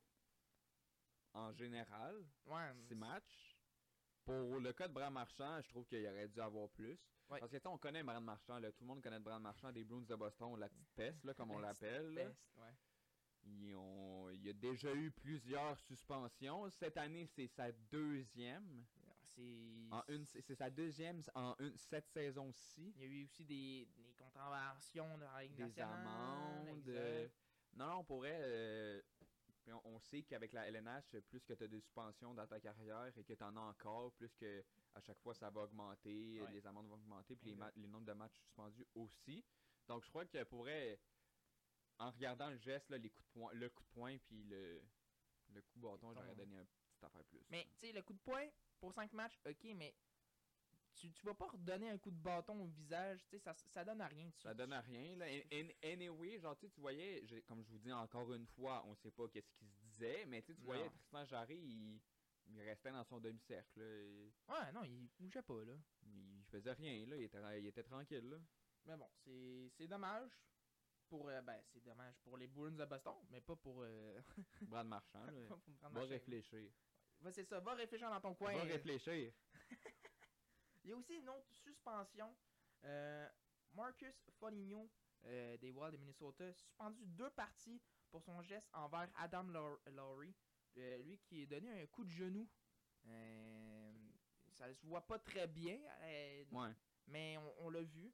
en 1.35 1.51
général, 1.53 2.23
Ouais, 2.45 2.71
6 2.87 2.95
matchs. 2.95 3.55
Pour 4.23 4.59
le 4.59 4.73
cas 4.73 4.87
de 4.87 4.93
Brad 4.93 5.13
Marchand, 5.13 5.61
je 5.61 5.69
trouve 5.69 5.85
qu'il 5.85 6.05
aurait 6.07 6.27
dû 6.27 6.41
avoir 6.41 6.67
plus. 6.69 6.97
Ouais. 7.29 7.39
Parce 7.39 7.51
que 7.51 7.67
on 7.67 7.77
connaît 7.77 8.03
Brad 8.03 8.23
Marchand, 8.23 8.57
là, 8.59 8.71
tout 8.71 8.83
le 8.83 8.87
monde 8.87 9.01
connaît 9.03 9.19
Brad 9.19 9.41
Marchand 9.41 9.71
des 9.71 9.83
Bruins 9.83 10.01
de 10.01 10.15
Boston, 10.15 10.57
la 10.59 10.69
petite 10.69 10.89
peste, 10.95 11.23
là, 11.23 11.33
comme 11.33 11.51
on 11.51 11.59
l'appelle. 11.59 12.33
Ils 13.47 13.75
ont- 13.75 14.29
il 14.31 14.43
y 14.43 14.49
a 14.49 14.53
déjà 14.53 14.91
eu 14.95 15.11
plusieurs 15.11 15.77
suspensions. 15.81 16.67
Cette 16.71 16.97
année, 16.97 17.27
c'est 17.27 17.45
sa 17.47 17.71
deuxième. 17.71 18.83
C'est. 19.35 19.87
En 19.91 20.01
une, 20.07 20.25
c'est 20.25 20.55
sa 20.55 20.69
deuxième 20.71 21.21
en 21.35 21.55
une, 21.59 21.77
cette 21.77 22.07
saison-ci. 22.07 22.93
Il 22.95 23.01
y 23.01 23.03
a 23.03 23.07
eu 23.07 23.23
aussi 23.25 23.45
des, 23.45 23.85
des 23.95 24.13
contraventions 24.17 25.17
dans 25.17 25.31
la 25.31 25.43
Ligue 25.43 25.55
Des 25.55 25.63
nationale. 25.63 26.07
amendes. 26.07 26.87
euh, 26.89 27.27
Non, 27.75 27.87
non, 27.87 27.95
on 27.99 28.03
pourrait. 28.05 28.39
euh, 28.41 29.01
puis 29.65 29.73
on, 29.73 29.81
on 29.87 29.99
sait 29.99 30.21
qu'avec 30.23 30.53
la 30.53 30.67
LNH, 30.67 31.17
plus 31.27 31.43
que 31.43 31.53
tu 31.53 31.63
as 31.63 31.67
de 31.67 31.79
suspensions 31.79 32.33
dans 32.35 32.45
ta 32.45 32.59
carrière 32.59 33.11
et 33.17 33.23
que 33.23 33.33
tu 33.33 33.43
en 33.43 33.57
as 33.57 33.61
encore, 33.61 34.13
plus 34.13 34.33
que 34.35 34.63
à 34.93 35.01
chaque 35.01 35.19
fois 35.19 35.33
ça 35.33 35.49
va 35.49 35.61
augmenter, 35.61 36.39
Ouais. 36.41 36.51
les 36.51 36.65
amendes 36.67 36.87
vont 36.87 36.93
augmenter, 36.95 37.35
puis 37.35 37.55
les, 37.55 37.57
les 37.75 37.87
nombres 37.87 38.05
de 38.05 38.13
matchs 38.13 38.35
suspendus 38.37 38.85
aussi. 38.93 39.43
Donc 39.87 40.03
je 40.03 40.09
crois 40.09 40.25
que 40.25 40.43
pourrait, 40.43 40.99
en 41.97 42.11
regardant 42.11 42.49
le 42.51 42.57
geste, 42.57 42.89
là, 42.89 42.97
les 42.99 43.09
coups 43.09 43.27
de 43.27 43.33
poing, 43.33 43.53
le 43.53 43.69
coup 43.69 43.83
de 43.83 43.89
poing, 43.89 44.17
puis 44.19 44.43
le, 44.43 44.81
le 45.49 45.61
coup 45.63 45.79
bâton, 45.79 46.13
j'aurais 46.13 46.29
Ton- 46.29 46.35
donné 46.35 46.57
un 46.59 46.65
petit 46.65 47.05
affaire 47.05 47.23
plus. 47.25 47.41
Mais, 47.49 47.63
tu 47.79 47.87
sais, 47.87 47.91
le 47.91 48.03
coup 48.03 48.13
de 48.13 48.19
poing, 48.19 48.47
pour 48.79 48.93
5 48.93 49.13
matchs, 49.13 49.39
ok, 49.45 49.63
mais 49.75 49.95
tu, 50.95 51.11
tu 51.11 51.25
vas 51.25 51.33
pas 51.33 51.47
redonner 51.47 51.89
un 51.89 51.97
coup 51.97 52.11
de 52.11 52.17
bâton 52.21 52.59
au 52.61 52.67
visage, 52.67 53.19
tu 53.27 53.29
sais, 53.31 53.39
ça, 53.39 53.53
ça 53.73 53.83
donne 53.83 54.01
à 54.01 54.07
rien. 54.07 54.29
Tu- 54.31 54.41
Ça 54.41 54.53
donne 54.53 54.73
à 54.73 54.81
rien. 54.81 55.15
Là. 55.17 55.25
Anyway, 55.83 56.39
genre, 56.39 56.57
tu 56.57 56.67
voyais, 56.77 57.25
comme 57.47 57.63
je 57.63 57.69
vous 57.69 57.77
dis 57.79 57.91
encore 57.91 58.33
une 58.33 58.47
fois, 58.47 58.83
on 58.87 58.95
sait 58.95 59.11
pas 59.11 59.27
qu'est-ce 59.27 59.51
qui 59.53 59.65
se 59.67 59.75
disait, 59.81 60.25
mais 60.25 60.41
tu 60.41 60.47
sais, 60.53 60.55
tu 60.55 60.63
voyais. 60.65 60.89
Tristan 60.89 61.25
Jarry, 61.25 61.57
il, 61.57 62.01
il 62.47 62.61
restait 62.61 62.91
dans 62.91 63.03
son 63.03 63.19
demi-cercle. 63.19 63.81
et 63.81 64.33
Ouais, 64.47 64.71
non, 64.73 64.83
il 64.83 65.09
bougeait 65.19 65.41
pas, 65.41 65.63
là. 65.65 65.73
Il 66.05 66.43
faisait 66.49 66.73
rien, 66.73 67.05
là. 67.07 67.15
Il 67.17 67.23
était, 67.23 67.59
il 67.59 67.65
était 67.67 67.83
tranquille, 67.83 68.29
là. 68.29 68.37
Mais 68.85 68.95
bon, 68.97 69.09
c'est 69.23 69.69
c'est 69.77 69.87
dommage. 69.87 70.31
Pour, 71.07 71.27
euh, 71.29 71.41
ben, 71.41 71.61
c'est 71.71 71.83
dommage 71.83 72.15
pour 72.23 72.35
les 72.37 72.47
Bruins 72.47 72.71
de 72.71 72.83
Boston, 72.85 73.13
mais 73.29 73.39
pas 73.41 73.55
pour. 73.55 73.81
Euh, 73.83 74.19
Brad 74.61 74.87
Marchand, 74.87 75.23
là. 75.25 75.31
pour 75.47 75.89
Va 75.91 76.01
réfléchir. 76.05 76.71
C'est 77.31 77.43
ça, 77.43 77.59
va 77.59 77.73
réfléchir 77.73 78.09
dans 78.09 78.21
ton 78.21 78.33
coin. 78.35 78.53
Va 78.53 78.63
réfléchir. 78.63 79.31
Il 80.85 80.89
y 80.89 80.93
a 80.93 80.97
aussi 80.97 81.15
une 81.15 81.29
autre 81.29 81.51
suspension. 81.51 82.35
Euh, 82.83 83.27
Marcus 83.73 84.15
Foligno 84.39 84.87
euh, 85.25 85.57
des 85.57 85.71
Wild 85.71 85.93
de 85.93 85.97
Minnesota, 85.97 86.53
suspendu 86.53 87.03
deux 87.07 87.31
parties 87.31 87.81
pour 88.11 88.21
son 88.21 88.39
geste 88.43 88.69
envers 88.71 89.09
Adam 89.15 89.43
Lowry. 89.91 90.33
Euh, 90.77 90.97
lui 90.99 91.17
qui 91.17 91.41
a 91.41 91.45
donné 91.47 91.81
un 91.81 91.87
coup 91.87 92.03
de 92.03 92.11
genou. 92.11 92.47
Ça 94.51 94.71
se 94.73 94.85
voit 94.85 95.05
pas 95.05 95.17
très 95.19 95.47
bien, 95.47 95.79
Ouais. 96.51 96.71
mais 97.07 97.37
on, 97.37 97.65
on 97.65 97.69
l'a 97.71 97.81
vu. 97.81 98.13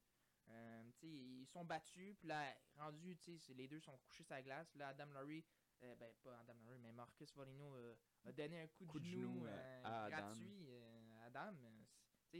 Ils 1.02 1.46
sont 1.46 1.64
battus, 1.64 2.16
puis 2.18 2.28
là, 2.28 2.54
rendu, 2.76 3.16
les 3.54 3.68
deux 3.68 3.80
sont 3.80 3.96
couchés 3.98 4.24
sur 4.24 4.34
la 4.34 4.42
glace. 4.42 4.74
Là, 4.76 4.88
Adam 4.88 5.06
Lowry, 5.12 5.44
ben 5.80 6.12
pas 6.22 6.38
Adam 6.40 6.54
Lowry, 6.64 6.78
mais 6.78 6.92
Marcus 6.92 7.30
Foligno 7.32 7.76
a 8.24 8.32
donné 8.32 8.60
un 8.62 8.66
coup 8.68 8.84
de, 8.86 8.90
Coup 8.90 8.98
de 9.00 9.04
genou, 9.04 9.34
genou, 9.34 9.44
gratuit 10.08 10.68
à 11.20 11.24
Adam. 11.26 11.54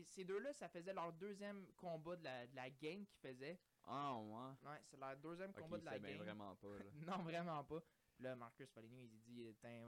Ces 0.05 0.25
deux-là, 0.25 0.53
ça 0.55 0.69
faisait 0.69 0.95
leur 0.95 1.13
deuxième 1.13 1.67
combat 1.77 2.17
de 2.17 2.25
la, 2.25 2.47
de 2.47 2.57
la 2.57 2.71
game 2.71 3.05
qu'ils 3.07 3.19
faisaient. 3.21 3.61
Ah, 3.85 4.17
ouais. 4.17 4.69
Ouais, 4.71 4.81
c'est 4.85 4.97
leur 4.97 5.17
deuxième 5.19 5.53
combat 5.53 5.79
de 5.79 5.85
la 5.85 5.99
game. 5.99 6.19
vraiment 6.19 6.55
pas, 6.57 6.79
là. 6.79 6.85
non, 7.07 7.23
vraiment 7.23 7.63
pas. 7.65 7.83
Puis 8.15 8.25
là, 8.25 8.35
Marcus 8.37 8.71
Foligno, 8.71 9.01
il 9.03 9.21
dit, 9.21 9.43
donné 9.45 9.85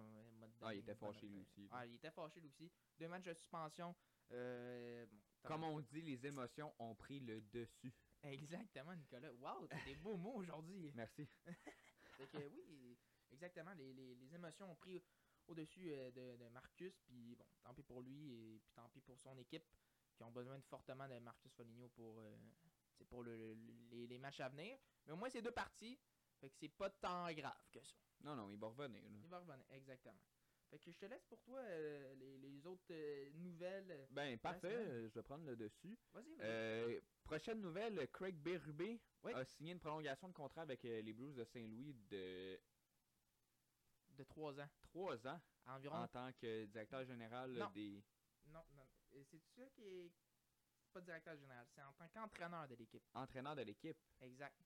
Ah, 0.60 0.74
il 0.74 0.80
était 0.80 0.94
fâché, 0.94 1.26
lui 1.28 1.40
aussi. 1.40 1.68
Ah, 1.70 1.86
il 1.86 1.94
était 1.94 2.10
fâché 2.10 2.40
lui 2.40 2.48
aussi. 2.48 2.70
Deux 2.98 3.08
matchs 3.08 3.24
de 3.24 3.34
suspension. 3.34 3.94
Euh, 4.32 5.06
bon, 5.06 5.48
Comme 5.48 5.64
on 5.64 5.80
dit, 5.80 6.02
les 6.02 6.26
émotions 6.26 6.74
ont 6.78 6.94
pris 6.94 7.20
le 7.20 7.40
dessus. 7.40 7.92
Exactement, 8.22 8.94
Nicolas. 8.94 9.32
Wow, 9.32 9.66
t'as 9.68 9.84
des 9.84 9.94
beaux 9.96 10.16
mots 10.16 10.34
aujourd'hui. 10.34 10.90
Merci. 10.94 11.26
Fait 12.16 12.26
que 12.28 12.38
oui, 12.48 12.96
exactement, 13.30 13.72
les, 13.74 13.92
les, 13.92 14.14
les 14.14 14.34
émotions 14.34 14.70
ont 14.70 14.76
pris 14.76 15.02
au-dessus 15.48 15.92
euh, 15.92 16.10
de, 16.10 16.36
de 16.42 16.48
Marcus, 16.48 16.98
puis 17.00 17.34
bon, 17.36 17.44
tant 17.62 17.74
pis 17.74 17.82
pour 17.82 18.00
lui, 18.00 18.32
et 18.32 18.60
puis 18.60 18.72
tant 18.74 18.88
pis 18.88 19.00
pour 19.00 19.18
son 19.18 19.36
équipe, 19.36 19.64
qui 20.16 20.22
ont 20.22 20.30
besoin 20.30 20.58
de- 20.58 20.64
fortement 20.64 21.08
de 21.08 21.18
Marcus 21.18 21.52
Foligno 21.54 21.88
pour, 21.90 22.18
euh, 22.20 22.36
pour 23.08 23.22
le- 23.22 23.54
le- 23.54 23.72
les, 23.90 24.06
les 24.06 24.18
matchs 24.18 24.40
à 24.40 24.48
venir. 24.48 24.78
Mais 25.06 25.12
au 25.12 25.16
moins, 25.16 25.28
c'est 25.30 25.42
deux 25.42 25.50
parties, 25.52 25.98
fait 26.40 26.48
que 26.50 26.56
c'est 26.56 26.68
pas 26.68 26.90
tant 26.90 27.30
grave 27.32 27.68
que 27.72 27.82
ça. 27.82 27.96
Non, 28.22 28.34
non, 28.36 28.50
il 28.50 28.58
va 28.58 28.68
revenir. 28.68 29.02
là. 29.02 29.18
Il 29.22 29.28
va 29.28 29.38
revenir, 29.40 29.64
exactement. 29.70 30.20
Fait 30.70 30.78
que 30.78 30.90
je 30.90 30.98
te 30.98 31.06
laisse 31.06 31.24
pour 31.26 31.40
toi 31.42 31.58
euh, 31.60 32.14
les, 32.14 32.38
les 32.38 32.66
autres 32.66 32.86
euh, 32.90 33.30
nouvelles. 33.34 34.08
Ben, 34.10 34.38
parfait, 34.38 35.08
je 35.08 35.14
vais 35.14 35.22
prendre 35.22 35.44
le 35.44 35.56
dessus. 35.56 35.96
Vas-y, 36.12 36.34
vas-y. 36.36 36.46
Euh, 36.48 37.00
prochaine 37.22 37.60
nouvelle, 37.60 38.08
Craig 38.10 38.34
Berube 38.36 38.98
Oui. 39.22 39.32
a 39.34 39.44
signé 39.44 39.72
une 39.72 39.78
prolongation 39.78 40.28
de 40.28 40.32
contrat 40.32 40.62
avec 40.62 40.82
les 40.82 41.12
Blues 41.12 41.34
de 41.34 41.44
Saint-Louis 41.44 41.94
de 42.10 42.58
de 44.10 44.24
trois 44.24 44.58
ans. 44.60 44.68
3 44.82 45.26
ans 45.26 45.40
Environ. 45.66 45.96
en 45.96 46.08
tant 46.08 46.32
que 46.34 46.66
directeur 46.66 47.04
général 47.04 47.50
Non. 47.52 47.70
des... 47.70 48.02
Non, 48.46 48.64
non. 48.76 48.86
C'est 49.30 49.40
ça 49.56 49.68
qui 49.70 49.82
est. 49.84 50.12
Pas 50.92 51.00
directeur 51.00 51.36
général, 51.36 51.66
c'est 51.74 51.82
en 51.82 51.92
tant 51.92 52.08
qu'entraîneur 52.08 52.68
de 52.68 52.74
l'équipe. 52.76 53.02
entraîneurs 53.14 53.56
de 53.56 53.62
l'équipe. 53.62 53.96
Exact. 54.20 54.56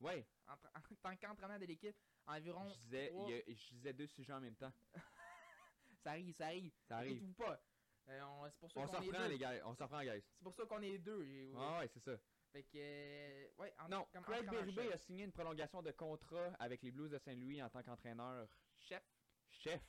Ouais, 0.00 0.26
En, 0.46 0.56
tant 0.58 1.16
qu'entraîneur 1.16 1.58
de 1.58 1.64
l'équipe, 1.64 1.96
environ. 2.26 2.68
je 2.68 2.78
disais, 2.80 3.08
trois- 3.08 3.26
a- 3.32 3.42
je 3.46 3.70
disais 3.74 3.92
deux 3.94 4.06
sujets 4.08 4.32
en 4.34 4.40
même 4.40 4.56
temps. 4.56 4.72
Ça 6.02 6.10
arrive, 6.10 6.34
ça 6.36 6.46
arrive. 6.46 6.72
Ça 6.86 6.98
arrive. 6.98 7.12
Inquiétez-vous 7.16 7.34
pas. 7.34 7.60
Euh, 8.08 8.22
on- 8.22 8.50
c'est 8.50 8.58
pour 8.60 8.70
ça 8.70 8.80
On 8.80 8.86
s'en 8.86 9.00
deux. 9.00 9.28
les 9.28 9.38
gars. 9.38 9.66
On 9.66 9.74
s'en 9.74 9.84
reprend, 9.86 10.02
guys. 10.02 10.22
C'est 10.36 10.44
pour 10.44 10.54
ça 10.54 10.64
qu'on 10.66 10.82
est 10.82 10.98
deux. 10.98 11.24
et- 11.24 11.52
Ah 11.56 11.78
ouais, 11.78 11.88
c'est 11.88 12.00
ça. 12.00 12.16
Fait 12.52 12.62
que. 12.62 12.76
euh, 12.76 13.48
ouais, 13.58 13.74
en- 13.78 13.88
Non, 13.88 14.06
comme 14.12 14.22
Craig 14.24 14.48
Berube 14.48 14.92
a 14.92 14.98
signé 14.98 15.24
une 15.24 15.32
prolongation 15.32 15.82
de 15.82 15.90
contrat 15.92 16.52
avec 16.60 16.82
les 16.82 16.92
Blues 16.92 17.10
de 17.10 17.18
Saint-Louis 17.18 17.60
en 17.62 17.68
tant 17.70 17.82
qu'entraîneur 17.82 18.46
Chef, 18.78 19.02
chef 19.50 19.82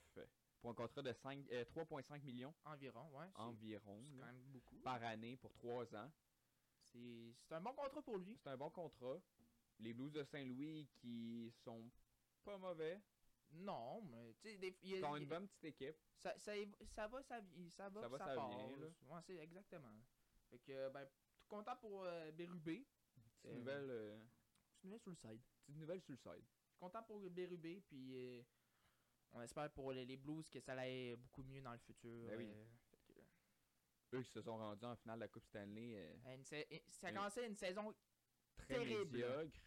pour 0.59 0.71
un 0.71 0.73
contrat 0.73 1.01
de 1.01 1.13
cinq- 1.13 1.47
euh, 1.51 1.63
3,5 1.65 2.23
millions 2.23 2.53
environ, 2.65 3.09
ouais. 3.17 3.27
environ 3.35 4.03
C'est 4.11 4.17
quand 4.19 4.25
même 4.25 4.41
beaucoup. 4.47 4.75
par 4.79 5.03
année 5.03 5.37
pour 5.37 5.53
3 5.53 5.95
ans. 5.95 6.11
C'est 6.79 7.33
un 7.51 7.61
bon 7.61 7.73
contrat 7.73 8.01
pour 8.01 8.17
lui. 8.17 8.37
C'est 8.37 8.49
un 8.49 8.57
bon 8.57 8.69
contrat. 8.69 9.19
Les 9.79 9.93
Blues 9.93 10.11
de 10.11 10.23
Saint-Louis 10.23 10.87
qui 10.95 11.51
sont 11.63 11.89
pas 12.43 12.57
mauvais, 12.57 12.99
Non, 13.51 14.01
mais 14.01 14.33
tu 14.41 14.49
sais, 14.49 14.57
des- 14.57 14.77
il 14.83 14.89
y 14.89 14.95
a- 14.95 14.97
qui 14.97 15.03
ont 15.05 15.15
y 15.15 15.21
une 15.21 15.29
bonne 15.29 15.47
petite 15.47 15.63
équipe. 15.65 15.95
ça, 16.17 16.37
ça, 16.37 16.51
ça 16.85 17.07
va, 17.07 17.21
ça, 17.23 17.41
ça 17.69 17.89
va, 17.89 18.01
Ça 18.01 18.07
va, 18.09 18.17
ça, 18.17 18.25
ça 18.25 18.33
vient, 18.35 18.77
là. 18.77 18.87
Ouais, 19.03 19.21
c'est 19.25 19.37
exactement. 19.37 19.93
Fait 20.49 20.59
que, 20.59 20.89
ben, 20.89 21.07
content 21.47 21.75
pour 21.77 22.03
euh, 22.03 22.31
Bérubé. 22.31 22.85
Petite 23.15 23.45
Euh, 23.45 23.53
nouvelle, 23.55 23.89
euh, 23.89 24.19
Petite 24.71 24.83
nouvelle 24.85 24.99
sur 25.01 25.09
le 25.11 25.15
side. 25.15 25.41
petite 25.65 25.77
nouvelle 25.77 26.01
sur 26.01 26.11
le 26.11 26.17
side. 26.17 26.45
Je 26.65 26.69
suis 26.71 26.77
content 26.79 27.03
pour 27.03 27.19
Bérubé, 27.29 27.81
puis 27.87 28.15
euh, 28.15 28.43
on 29.33 29.41
espère 29.41 29.69
pour 29.71 29.91
les, 29.91 30.05
les 30.05 30.17
Blues 30.17 30.49
que 30.49 30.59
ça 30.59 30.73
aille 30.73 31.15
beaucoup 31.15 31.43
mieux 31.43 31.61
dans 31.61 31.71
le 31.73 31.77
futur. 31.79 32.27
Ben 32.27 32.37
oui. 32.37 32.49
euh, 32.49 32.65
que, 33.07 34.17
Eux 34.17 34.21
qui 34.23 34.31
se 34.31 34.41
sont 34.41 34.57
rendus 34.57 34.85
en 34.85 34.95
finale 34.95 35.17
de 35.19 35.23
la 35.25 35.27
Coupe 35.27 35.45
Stanley 35.45 35.95
euh, 35.95 36.13
euh, 36.27 36.35
une 36.35 36.43
ça 36.43 37.07
a 37.07 37.11
commencé 37.11 37.45
une 37.45 37.55
saison 37.55 37.93
très 38.57 38.75
Terrible. 38.75 39.11
médiocre. 39.11 39.59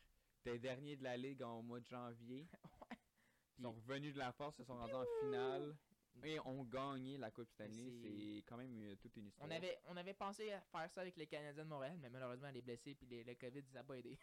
T'es 0.43 0.59
dernier 0.59 0.97
de 0.97 1.05
la 1.05 1.17
ligue 1.17 1.43
en 1.43 1.63
mois 1.63 1.81
de 1.81 1.87
janvier. 1.87 2.49
Ils 3.59 3.63
sont 3.63 3.73
revenus 3.73 4.15
de 4.15 4.19
la 4.19 4.33
force, 4.33 4.57
se 4.57 4.65
sont 4.65 4.77
rendus 4.79 4.95
en 4.95 5.05
finale 5.21 5.77
et 6.25 6.41
ont 6.41 6.65
gagné 6.65 7.19
la 7.19 7.31
Coupe 7.31 7.49
Stanley. 7.51 7.91
c'est- 8.03 8.43
quand 8.47 8.57
même 8.57 8.81
euh, 8.83 8.97
toute 8.97 9.15
une 9.17 9.27
histoire. 9.27 9.47
On 9.47 9.51
avait, 9.51 9.79
on 9.87 9.97
avait 9.99 10.15
pensé 10.15 10.51
à 10.53 10.61
faire 10.63 10.91
ça 10.91 11.03
avec 11.03 11.17
les 11.17 11.27
Canadiens 11.27 11.65
de 11.65 11.69
Montréal, 11.69 11.99
mais 12.01 12.09
malheureusement, 12.09 12.49
elle 12.49 12.57
est 12.57 12.63
blessée, 12.63 12.95
puis 12.95 13.07
les- 13.07 13.23
le 13.23 13.35
COVID, 13.35 13.63
ça 13.67 13.75
n'a 13.81 13.85
pas 13.85 13.95
aidé. 13.99 14.19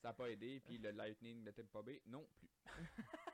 Ça 0.00 0.08
n'a 0.08 0.14
pas 0.14 0.28
aidé. 0.30 0.58
Puis 0.60 0.78
le 0.78 0.90
Lightning 0.90 1.44
de 1.44 1.50
Tampa 1.52 1.82
Bay, 1.82 2.02
non 2.06 2.26
plus. 2.36 2.48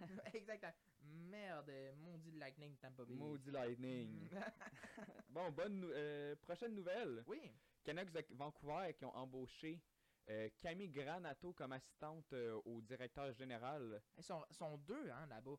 Exactement. 0.34 0.72
Merde, 1.02 1.72
maudit 1.96 2.32
Lightning 2.32 2.76
Tampa 2.78 3.04
Bay. 3.04 3.14
Maudit 3.14 3.50
Lightning. 3.50 4.28
bon, 5.28 5.50
bonne 5.52 5.80
nou- 5.80 5.92
euh, 5.92 6.36
prochaine 6.36 6.74
nouvelle. 6.74 7.22
oui, 7.26 7.40
Canucks 7.82 8.10
de 8.12 8.24
Vancouver 8.30 8.94
qui 8.94 9.04
ont 9.04 9.14
embauché 9.16 9.80
euh, 10.28 10.48
Camille 10.58 10.90
Granato 10.90 11.52
comme 11.54 11.72
assistante 11.72 12.32
euh, 12.34 12.60
au 12.64 12.80
directeur 12.82 13.32
général. 13.32 14.02
ils 14.16 14.22
sont, 14.22 14.44
sont 14.50 14.76
deux 14.78 15.10
hein, 15.10 15.26
là-bas. 15.26 15.56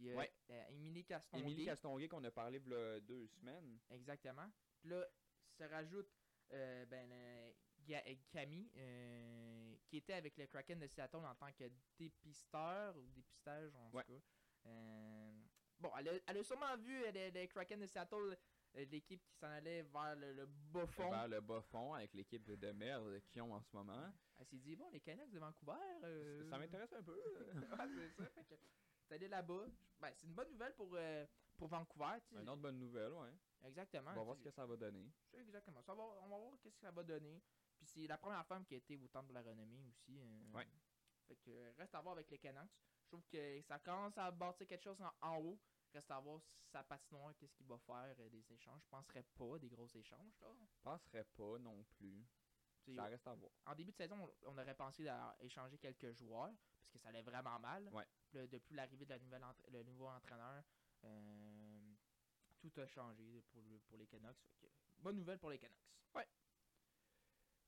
Il 0.00 0.06
y 0.06 0.12
a 0.12 0.16
Ouais. 0.16 0.32
euh, 0.50 0.66
Émilie 0.70 1.04
Castonguay. 1.04 1.44
Émilie 1.46 1.64
Castonguay 1.66 2.08
qu'on 2.08 2.24
a 2.24 2.30
parlé 2.30 2.58
il 2.60 3.00
deux 3.00 3.26
semaines. 3.26 3.78
Exactement. 3.90 4.48
Puis 4.80 4.88
là, 4.90 5.04
se 5.58 5.64
rajoute 5.64 6.08
euh, 6.52 6.86
ben, 6.86 7.10
euh, 7.12 7.52
Camille, 8.30 8.70
euh, 8.76 9.67
qui 9.88 9.96
était 9.98 10.14
avec 10.14 10.36
le 10.36 10.46
Kraken 10.46 10.78
de 10.78 10.86
Seattle 10.86 11.24
en 11.24 11.34
tant 11.34 11.50
que 11.52 11.64
dépisteur 11.98 12.96
ou 12.96 13.06
dépistage 13.08 13.74
en 13.76 13.90
Ouais. 13.90 14.04
tout 14.04 14.12
cas. 14.12 14.20
Euh, 14.66 15.32
bon, 15.78 15.90
elle 15.98 16.08
a, 16.08 16.12
elle 16.26 16.36
a 16.38 16.42
sûrement 16.44 16.76
vu 16.76 17.02
euh, 17.04 17.10
le, 17.12 17.40
le 17.40 17.46
Kraken 17.46 17.80
de 17.80 17.86
Seattle, 17.86 18.36
euh, 18.76 18.84
l'équipe 18.90 19.24
qui 19.24 19.34
s'en 19.34 19.46
allait 19.48 19.82
vers 19.82 20.14
le, 20.16 20.32
le 20.32 20.46
bas 20.46 20.86
fond. 20.86 21.10
Vers 21.10 21.28
le 21.28 21.40
bas 21.40 21.62
fond 21.62 21.94
avec 21.94 22.12
l'équipe 22.14 22.44
de, 22.44 22.54
de 22.56 22.72
merde 22.72 23.20
qu'ils 23.28 23.42
ont 23.42 23.52
en 23.54 23.62
ce 23.62 23.70
moment. 23.74 24.12
Elle 24.38 24.46
s'est 24.46 24.58
dit, 24.58 24.76
bon, 24.76 24.88
les 24.90 25.00
Canucks 25.00 25.30
de 25.30 25.38
Vancouver. 25.38 25.72
euh, 26.04 26.44
Ça 26.50 26.58
m'intéresse 26.58 26.92
un 26.92 27.02
peu. 27.02 27.14
ouais, 27.16 27.88
c'est 27.96 28.22
ça. 28.22 28.30
Fait 28.30 28.44
que, 28.44 28.54
t'es 29.08 29.14
allé 29.14 29.28
là-bas. 29.28 29.66
Ben, 30.00 30.10
c'est 30.14 30.26
une 30.26 30.34
bonne 30.34 30.50
nouvelle 30.50 30.74
pour, 30.74 30.90
euh, 30.94 31.26
pour 31.56 31.68
Vancouver. 31.68 32.18
Une 32.32 32.48
autre 32.48 32.60
bonne 32.60 32.78
nouvelle, 32.78 33.12
ouais. 33.12 33.32
Exactement. 33.64 34.10
On 34.12 34.16
va 34.16 34.22
voir 34.22 34.36
ce 34.36 34.42
que 34.44 34.50
ça 34.50 34.66
va 34.66 34.76
donner. 34.76 35.10
Exactement. 35.32 35.80
Ça 35.82 35.94
va, 35.94 36.02
on 36.02 36.28
va 36.28 36.38
voir 36.38 36.58
qu'est-ce 36.60 36.74
que 36.76 36.80
ça 36.82 36.90
va 36.92 37.02
donner. 37.02 37.40
Puis 37.78 37.86
c'est 37.86 38.06
la 38.06 38.18
première 38.18 38.44
femme 38.46 38.64
qui 38.66 38.74
a 38.74 38.78
été 38.78 38.96
au 38.96 39.06
Temple 39.08 39.28
de 39.28 39.34
la 39.34 39.42
Renommée 39.42 39.82
aussi. 39.88 40.18
euh, 40.20 40.40
Ouais. 40.52 40.66
Fait 41.28 41.36
que 41.36 41.50
euh, 41.50 41.72
reste 41.76 41.94
à 41.94 42.00
voir 42.00 42.14
avec 42.14 42.30
les 42.30 42.38
Canucks. 42.38 42.70
Je 43.02 43.08
trouve 43.08 43.24
que 43.26 43.60
ça 43.62 43.78
commence 43.78 44.16
à 44.18 44.30
bâtir 44.30 44.66
quelque 44.66 44.82
chose 44.82 45.00
en, 45.00 45.12
en 45.20 45.38
haut. 45.40 45.58
Reste 45.94 46.10
à 46.10 46.18
voir 46.20 46.40
sa 46.70 46.82
patinoire, 46.84 47.34
qu'est-ce 47.36 47.54
qu'il 47.54 47.66
va 47.66 47.78
faire, 47.78 48.14
euh, 48.18 48.28
des 48.28 48.52
échanges. 48.52 48.82
Je 48.82 48.88
penserais 48.88 49.22
pas 49.22 49.58
des 49.58 49.68
gros 49.68 49.86
échanges. 49.86 50.38
Là. 50.40 50.48
Je 50.60 50.76
penserais 50.82 51.24
pas 51.24 51.58
non 51.58 51.82
plus. 51.84 52.26
Ça 52.94 53.04
reste 53.04 53.26
à 53.26 53.34
voir. 53.34 53.50
en 53.66 53.74
début 53.74 53.90
de 53.92 53.96
saison, 53.96 54.16
on, 54.42 54.50
on 54.50 54.58
aurait 54.58 54.74
pensé 54.74 55.06
à 55.08 55.36
échanger 55.40 55.78
quelques 55.78 56.12
joueurs 56.12 56.52
parce 56.80 56.90
que 56.92 56.98
ça 56.98 57.08
allait 57.10 57.22
vraiment 57.22 57.58
mal. 57.58 57.88
Ouais. 57.92 58.06
Depuis 58.48 58.74
l'arrivée 58.74 59.04
de 59.04 59.10
la 59.10 59.18
nouvelle 59.18 59.42
entra- 59.44 59.68
le 59.70 59.82
nouveau 59.82 60.06
entraîneur, 60.08 60.62
euh, 61.04 61.94
tout 62.60 62.72
a 62.80 62.86
changé 62.86 63.42
pour, 63.50 63.62
le- 63.62 63.78
pour 63.80 63.96
les 63.96 64.06
Canucks. 64.06 64.36
Fait 64.60 64.68
que, 64.68 64.72
bonne 64.98 65.16
nouvelle 65.16 65.38
pour 65.38 65.50
les 65.50 65.58
Canucks. 65.58 65.76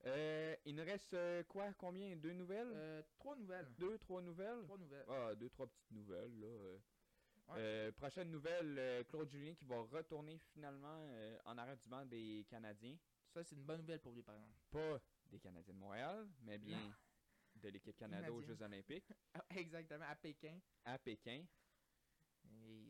Euh, 0.06 0.56
il 0.64 0.74
nous 0.76 0.84
reste 0.84 1.14
euh, 1.14 1.42
quoi? 1.44 1.72
Combien? 1.74 2.16
Deux 2.16 2.32
nouvelles? 2.32 2.70
Euh, 2.74 3.02
trois 3.18 3.36
nouvelles. 3.36 3.66
Deux, 3.78 3.98
trois 3.98 4.22
nouvelles? 4.22 4.62
Trois 4.64 4.78
nouvelles. 4.78 5.04
Ah, 5.08 5.34
deux, 5.34 5.48
trois 5.50 5.66
petites 5.66 5.90
nouvelles, 5.90 6.40
là. 6.40 6.46
euh. 6.46 6.78
Ouais. 7.48 7.92
Prochaine 7.92 8.30
nouvelle, 8.30 9.04
Claude 9.08 9.28
Julien 9.28 9.54
qui 9.54 9.64
va 9.64 9.80
retourner 9.82 10.38
finalement 10.38 11.04
en 11.44 11.58
arrière 11.58 11.76
du 11.76 11.88
banc 11.88 12.04
des 12.06 12.46
Canadiens. 12.48 12.96
Ça, 13.34 13.42
c'est 13.42 13.56
une 13.56 13.64
bonne 13.64 13.80
nouvelle 13.80 13.98
pour 14.00 14.12
lui, 14.12 14.22
par 14.22 14.36
exemple. 14.36 14.54
Pas 14.70 15.00
des 15.26 15.40
Canadiens 15.40 15.74
de 15.74 15.78
Montréal, 15.78 16.28
mais 16.42 16.58
bien 16.58 16.78
de 17.56 17.68
l'équipe 17.68 17.96
Canada 17.96 18.32
aux. 18.32 18.40
Jeux 18.40 18.62
Olympiques 18.62 19.12
Ah, 19.34 19.44
Exactement, 19.56 20.04
à 20.08 20.14
Pékin. 20.14 20.60
à 20.84 20.96
Pékin. 20.98 21.44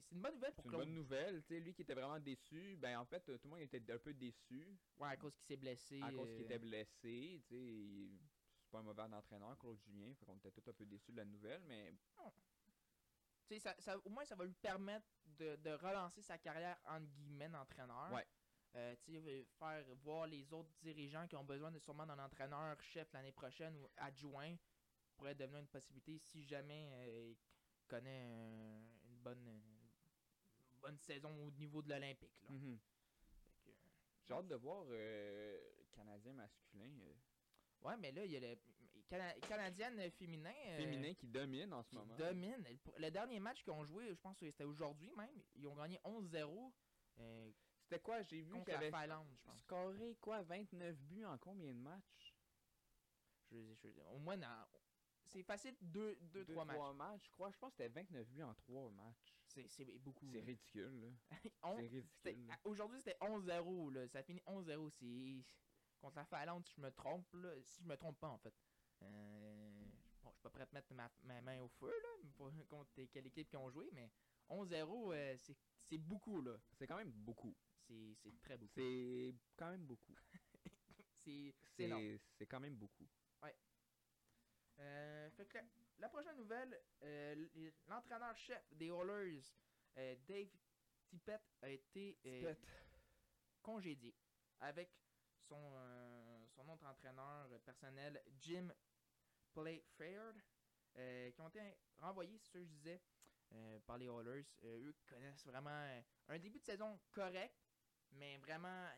C'est 0.03 0.15
une 0.17 0.23
bonne 0.23 0.35
nouvelle 0.35 0.55
pour 0.55 0.63
C'est 0.65 0.69
une 0.69 0.71
Claude. 0.71 0.85
bonne 0.87 0.95
nouvelle. 0.95 1.43
tu 1.43 1.49
sais, 1.55 1.61
lui 1.61 1.75
qui 1.75 1.83
était 1.83 1.95
vraiment 1.95 2.19
déçu, 2.19 2.77
ben 2.77 2.99
en 2.99 3.05
fait, 3.05 3.21
tout 3.21 3.39
le 3.45 3.51
monde 3.51 3.61
était 3.61 3.93
un 3.93 3.99
peu 3.99 4.13
déçu 4.15 4.77
Ouais, 4.99 5.09
à 5.09 5.17
cause 5.17 5.35
qu'il 5.37 5.45
s'est 5.45 5.57
blessé. 5.57 6.01
à 6.03 6.11
cause 6.13 6.29
qu'il 6.31 6.41
euh, 6.43 6.45
était 6.45 6.59
blessé. 6.59 7.43
tu 7.47 7.55
sais, 7.55 7.61
il- 7.61 8.19
C'est 8.63 8.71
pas 8.71 8.79
un 8.79 8.83
mauvais 8.83 9.03
entraîneur, 9.03 9.59
Claude 9.59 9.79
Julien. 9.81 10.15
Fait 10.15 10.25
qu'on 10.27 10.37
était 10.37 10.51
tout 10.53 10.63
un 10.69 10.73
peu 10.73 10.85
déçus 10.87 11.11
de 11.13 11.17
la 11.17 11.25
nouvelle, 11.25 11.63
mais 11.65 11.93
tu 13.47 13.55
sais, 13.55 13.59
ça, 13.59 13.75
ça- 13.81 13.99
au 14.05 14.09
moins, 14.11 14.25
ça 14.25 14.37
va 14.37 14.45
lui 14.45 14.55
permettre 14.55 15.07
de, 15.27 15.57
de 15.57 15.71
relancer 15.71 16.23
sa 16.23 16.39
carrière, 16.39 16.79
entre 16.85 17.07
guillemets, 17.07 17.49
d'entraîneur. 17.49 18.13
Ouais. 18.13 18.27
Euh, 18.77 18.95
tu 19.03 19.13
sais, 19.13 19.19
euh, 19.19 19.45
faire 19.59 19.85
voir 19.97 20.27
les 20.29 20.53
autres 20.53 20.71
dirigeants 20.81 21.27
qui 21.27 21.35
ont 21.35 21.45
besoin 21.45 21.73
de, 21.73 21.79
sûrement 21.81 22.07
d'un 22.07 22.19
entraîneur-chef 22.21 23.13
l'année 23.13 23.33
prochaine 23.33 23.77
ou 23.77 23.89
adjoint 23.97 24.55
pourrait 25.17 25.35
devenir 25.35 25.59
une 25.61 25.67
possibilité 25.67 26.19
si 26.19 26.45
jamais 26.45 26.89
euh, 26.93 27.33
il 27.33 27.87
connaît 27.89 28.21
une 28.23 28.70
bonne 29.21 29.47
une 29.47 30.81
bonne 30.81 30.99
saison 30.99 31.31
au 31.47 31.51
niveau 31.53 31.83
de 31.83 31.89
l'Olympique. 31.91 32.41
là. 32.43 32.51
Mhm. 32.51 32.79
Que, 33.65 33.71
j'ai 34.25 34.35
hâte 34.35 34.49
de 34.49 34.55
voir 34.57 34.85
euh, 34.89 35.59
le 35.79 35.85
Canadien 35.93 36.33
masculin. 36.33 36.99
euh, 37.03 37.15
Ouais, 37.83 37.97
mais 37.97 38.13
là, 38.13 38.25
il 38.25 38.33
y 38.33 38.37
a 38.37 38.41
le 38.41 38.59
Cana- 39.09 39.35
Canadienne 39.41 40.11
féminin. 40.13 40.53
euh, 40.69 40.77
féminin 40.77 41.15
qui 41.15 41.27
domine 41.27 41.73
en 41.73 41.83
ce 41.83 41.91
qui 41.91 41.97
moment. 41.97 42.15
domine. 42.17 42.63
Le, 42.97 43.03
le 43.05 43.11
dernier 43.11 43.41
match 43.41 43.63
qu'ils 43.63 43.73
ont 43.73 43.85
joué, 43.85 44.09
je 44.09 44.15
pense 44.15 44.39
que 44.39 44.51
c'était 44.51 44.65
aujourd'hui 44.65 45.11
même, 45.17 45.43
ils 45.57 45.67
ont 45.67 45.75
gagné 45.75 45.99
11-0 46.05 46.73
euh, 47.19 47.51
C'était 47.83 48.01
quoi? 48.01 48.23
J'ai 48.23 48.43
vu 48.43 48.53
contre 48.53 48.65
qu'il 48.67 48.73
la 48.75 48.79
avait 48.81 48.91
Finlande, 48.91 49.29
je 49.33 49.43
pense. 49.43 49.59
scoré 49.61 50.17
quoi? 50.21 50.43
29 50.43 50.97
buts 51.03 51.25
en 51.25 51.39
combien 51.39 51.73
de 51.75 51.81
matchs? 51.81 52.35
Je- 53.51 53.75
je- 53.83 53.89
au 54.13 54.19
moins, 54.19 54.37
dans- 54.39 54.67
c'est 55.31 55.43
facile 55.43 55.77
2 55.81 56.17
2 56.21 56.45
Deux, 56.45 56.53
3 56.55 56.65
matchs. 56.65 56.77
trois 56.77 56.93
matchs, 56.93 57.25
je 57.25 57.31
crois. 57.31 57.51
Je 57.51 57.59
pense 57.59 57.71
que 57.73 57.83
c'était 57.83 57.89
29 57.89 58.29
buts 58.29 58.43
en 58.43 58.55
3 58.55 58.91
matchs. 58.91 59.35
C'est 59.47 59.99
beaucoup. 59.99 60.29
C'est 60.33 60.41
ridicule, 60.41 61.01
là. 61.01 61.09
C'est 61.81 61.89
ridicule. 61.89 62.55
Aujourd'hui, 62.65 62.99
c'était 62.99 63.17
11-0. 63.21 63.91
là. 63.93 64.09
Ça 64.09 64.23
finit 64.23 64.43
11-0. 64.47 64.91
C'est 64.91 65.45
contre 66.01 66.17
la 66.17 66.25
Finlande, 66.25 66.65
si 66.67 66.75
je 66.77 66.81
me 66.81 66.91
trompe. 66.91 67.33
Là. 67.35 67.55
Si 67.63 67.83
je 67.83 67.87
me 67.89 67.97
trompe 67.97 68.19
pas, 68.19 68.29
en 68.29 68.39
fait. 68.39 68.55
Euh, 69.03 69.85
Bon, 70.23 70.29
je 70.33 70.35
suis 70.35 70.43
pas 70.43 70.51
prêt 70.51 70.65
à 70.65 70.69
mettre 70.75 70.93
ma, 70.93 71.11
ma 71.23 71.41
main 71.41 71.61
au 71.63 71.69
feu 71.69 71.89
là, 72.03 72.09
pour, 72.37 72.51
contre 72.69 72.93
quelle 73.11 73.27
équipe 73.27 73.49
qui 73.49 73.57
ont 73.57 73.71
joué, 73.71 73.89
mais 73.93 74.11
11-0, 74.51 75.13
euh, 75.15 75.37
c'est- 75.39 75.57
c'est 75.85 75.97
beaucoup. 75.97 76.43
là. 76.43 76.59
C'est 76.75 76.87
quand 76.87 76.97
même 76.99 77.11
beaucoup. 77.11 77.57
C'est 77.87 78.17
très 78.43 78.59
beaucoup. 78.59 78.75
C'est 78.79 79.35
quand 79.57 79.71
même 79.71 79.87
beaucoup. 79.87 80.15
C'est 81.25 81.55
c'est 82.39 82.47
quand 82.47 82.61
même 82.61 82.77
beaucoup. 82.77 83.09
Euh, 84.81 85.31
fait 85.31 85.47
que 85.47 85.59
la, 85.59 85.65
la 85.99 86.09
prochaine 86.09 86.37
nouvelle, 86.37 86.81
euh, 87.03 87.47
l'entraîneur-chef 87.87 88.63
des 88.73 88.89
Oilers, 88.89 89.43
euh, 89.99 90.17
Dave 90.27 90.49
Tippett, 91.07 91.43
a 91.61 91.69
été 91.69 92.19
congédié 93.63 94.15
avec 94.61 94.91
son, 95.49 95.75
son 96.55 96.69
autre 96.69 96.87
entraîneur 96.87 97.49
personnel, 97.61 98.23
Jim 98.39 98.69
Playfair, 99.53 100.35
qui 100.95 101.41
ont 101.41 101.49
été 101.49 101.77
renvoyés, 101.99 102.39
c'est 102.39 102.53
ça 102.53 102.59
que 102.59 102.65
je 102.65 102.71
disais, 102.71 103.03
par 103.87 103.99
les 103.99 104.07
Oilers. 104.07 104.47
Eux 104.63 104.95
connaissent 105.09 105.45
vraiment 105.45 106.01
un 106.29 106.39
début 106.39 106.61
de 106.61 106.65
saison 106.65 107.01
correct, 107.11 107.57
mais 108.13 108.37
vraiment, 108.39 108.89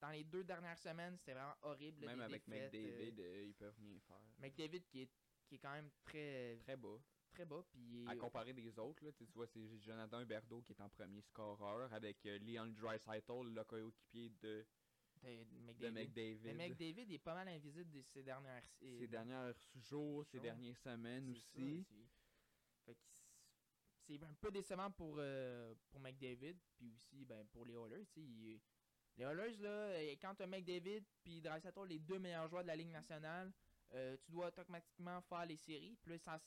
dans 0.00 0.10
les 0.10 0.24
deux 0.24 0.44
dernières 0.44 0.78
semaines, 0.78 1.16
c'était 1.16 1.34
vraiment 1.34 1.56
horrible. 1.62 2.06
Même 2.06 2.20
avec 2.20 2.44
défaites, 2.48 2.74
euh, 2.74 2.78
McDavid, 3.06 3.20
euh, 3.20 3.44
ils 3.44 3.54
peuvent 3.54 3.76
rien 3.78 3.98
faire. 4.00 4.20
McDavid 4.38 4.82
qui 4.84 5.02
est, 5.02 5.10
qui 5.46 5.54
est 5.56 5.58
quand 5.58 5.72
même 5.72 5.90
très, 6.04 6.56
Très 6.58 6.76
bas. 6.76 6.98
très 7.30 7.44
bas. 7.44 7.62
Puis 7.70 8.06
À 8.08 8.16
comparer 8.16 8.52
des 8.52 8.78
autres, 8.78 9.04
là, 9.04 9.12
tu 9.12 9.24
vois, 9.34 9.46
c'est 9.46 9.78
Jonathan 9.80 10.20
Huberdeau 10.20 10.62
qui 10.62 10.72
est 10.72 10.80
en 10.80 10.88
premier 10.88 11.20
scoreur 11.22 11.92
avec 11.92 12.24
euh, 12.26 12.38
Leon 12.38 12.66
Draisaitl, 12.68 13.42
le 13.52 13.64
coéquipier 13.64 14.30
de, 14.40 14.64
de 15.22 15.28
de 15.44 15.60
McDavid. 15.60 15.92
McDavid. 15.92 16.40
Mais 16.44 16.68
McDavid 16.68 17.12
est 17.14 17.18
pas 17.18 17.34
mal 17.34 17.48
invisible 17.48 17.90
de 17.90 18.02
ces 18.02 18.22
dernières 18.22 18.64
Ces 18.80 19.08
derniers 19.08 19.52
jours, 19.74 20.24
ces 20.26 20.38
dernières 20.38 20.78
semaines 20.78 21.30
aussi. 21.30 21.84
c'est- 21.88 22.08
un 24.22 24.34
peu 24.40 24.50
décevant 24.50 24.90
pour, 24.90 25.16
euh, 25.18 25.74
pour 25.90 26.00
McDavid, 26.00 26.56
puis 26.76 26.88
aussi 26.90 27.24
ben, 27.26 27.44
pour 27.48 27.66
les 27.66 27.74
Oilers. 27.74 28.06
tu 28.06 28.12
sais, 28.14 28.20
ils- 28.22 28.60
Les 29.18 29.24
Oilers, 29.24 29.56
là, 29.58 29.68
euh, 29.68 30.14
quand 30.20 30.34
tu 30.36 30.42
as 30.42 30.46
McDavid 30.46 31.02
puis 31.24 31.40
Draisaitl, 31.40 31.84
les 31.88 31.98
deux 31.98 32.18
meilleurs 32.20 32.46
joueurs 32.48 32.62
de 32.62 32.68
la 32.68 32.76
Ligue 32.76 32.90
nationale, 32.90 33.52
euh, 33.94 34.16
tu 34.24 34.30
dois 34.30 34.46
automatiquement 34.48 35.20
faire 35.22 35.44
les 35.46 35.56
séries. 35.56 35.96
Puis 36.00 36.10
là, 36.12 36.16
ils 36.16 36.20
s'en- 36.20 36.38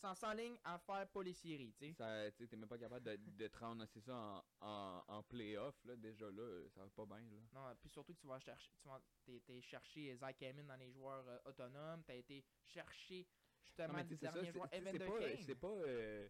s'en 0.00 0.14
s'enlignent 0.14 0.58
à 0.64 0.78
faire 0.78 1.06
pas 1.08 1.22
les 1.22 1.34
séries. 1.34 1.74
tu 1.78 1.94
sais. 1.94 2.32
Tu 2.48 2.56
même 2.56 2.66
pas 2.68 2.78
capable 2.78 3.04
de, 3.04 3.16
de 3.16 3.48
te 3.48 3.58
rendre, 3.58 3.84
c'est 3.86 4.00
ça, 4.00 4.14
en, 4.14 4.44
en, 4.66 5.04
en 5.06 5.22
playoff, 5.22 5.84
là, 5.84 5.96
déjà 5.96 6.30
là, 6.30 6.66
ça 6.70 6.82
va 6.82 6.88
pas 6.90 7.04
bien, 7.04 7.28
là. 7.30 7.42
Non, 7.52 7.76
puis 7.76 7.90
surtout 7.90 8.14
que 8.14 8.20
tu 8.20 8.26
vas 8.26 8.38
chercher, 8.38 8.72
tu 8.80 8.88
vas 8.88 9.60
chercher 9.60 10.16
Zach 10.16 10.42
Hammond 10.42 10.64
dans 10.64 10.76
les 10.76 10.90
joueurs 10.92 11.26
euh, 11.28 11.38
autonomes, 11.44 12.02
t'as 12.04 12.14
été 12.14 12.42
chercher 12.64 13.26
justement 13.60 13.88
Non, 13.88 13.94
mais 13.98 14.02
le 14.04 14.08
tu 14.08 14.14
sais, 14.14 14.20
c'est 14.20 14.26
ça, 14.26 14.32
dernier 14.32 14.46
c'est- 14.46 14.52
joueur 14.58 14.70
tu 14.70 14.78
sais, 14.78 14.82
Evander 14.82 14.98
c'est 14.98 15.04
pas, 15.04 15.42
c'est 15.44 15.54
pas, 15.56 15.66
euh, 15.90 16.28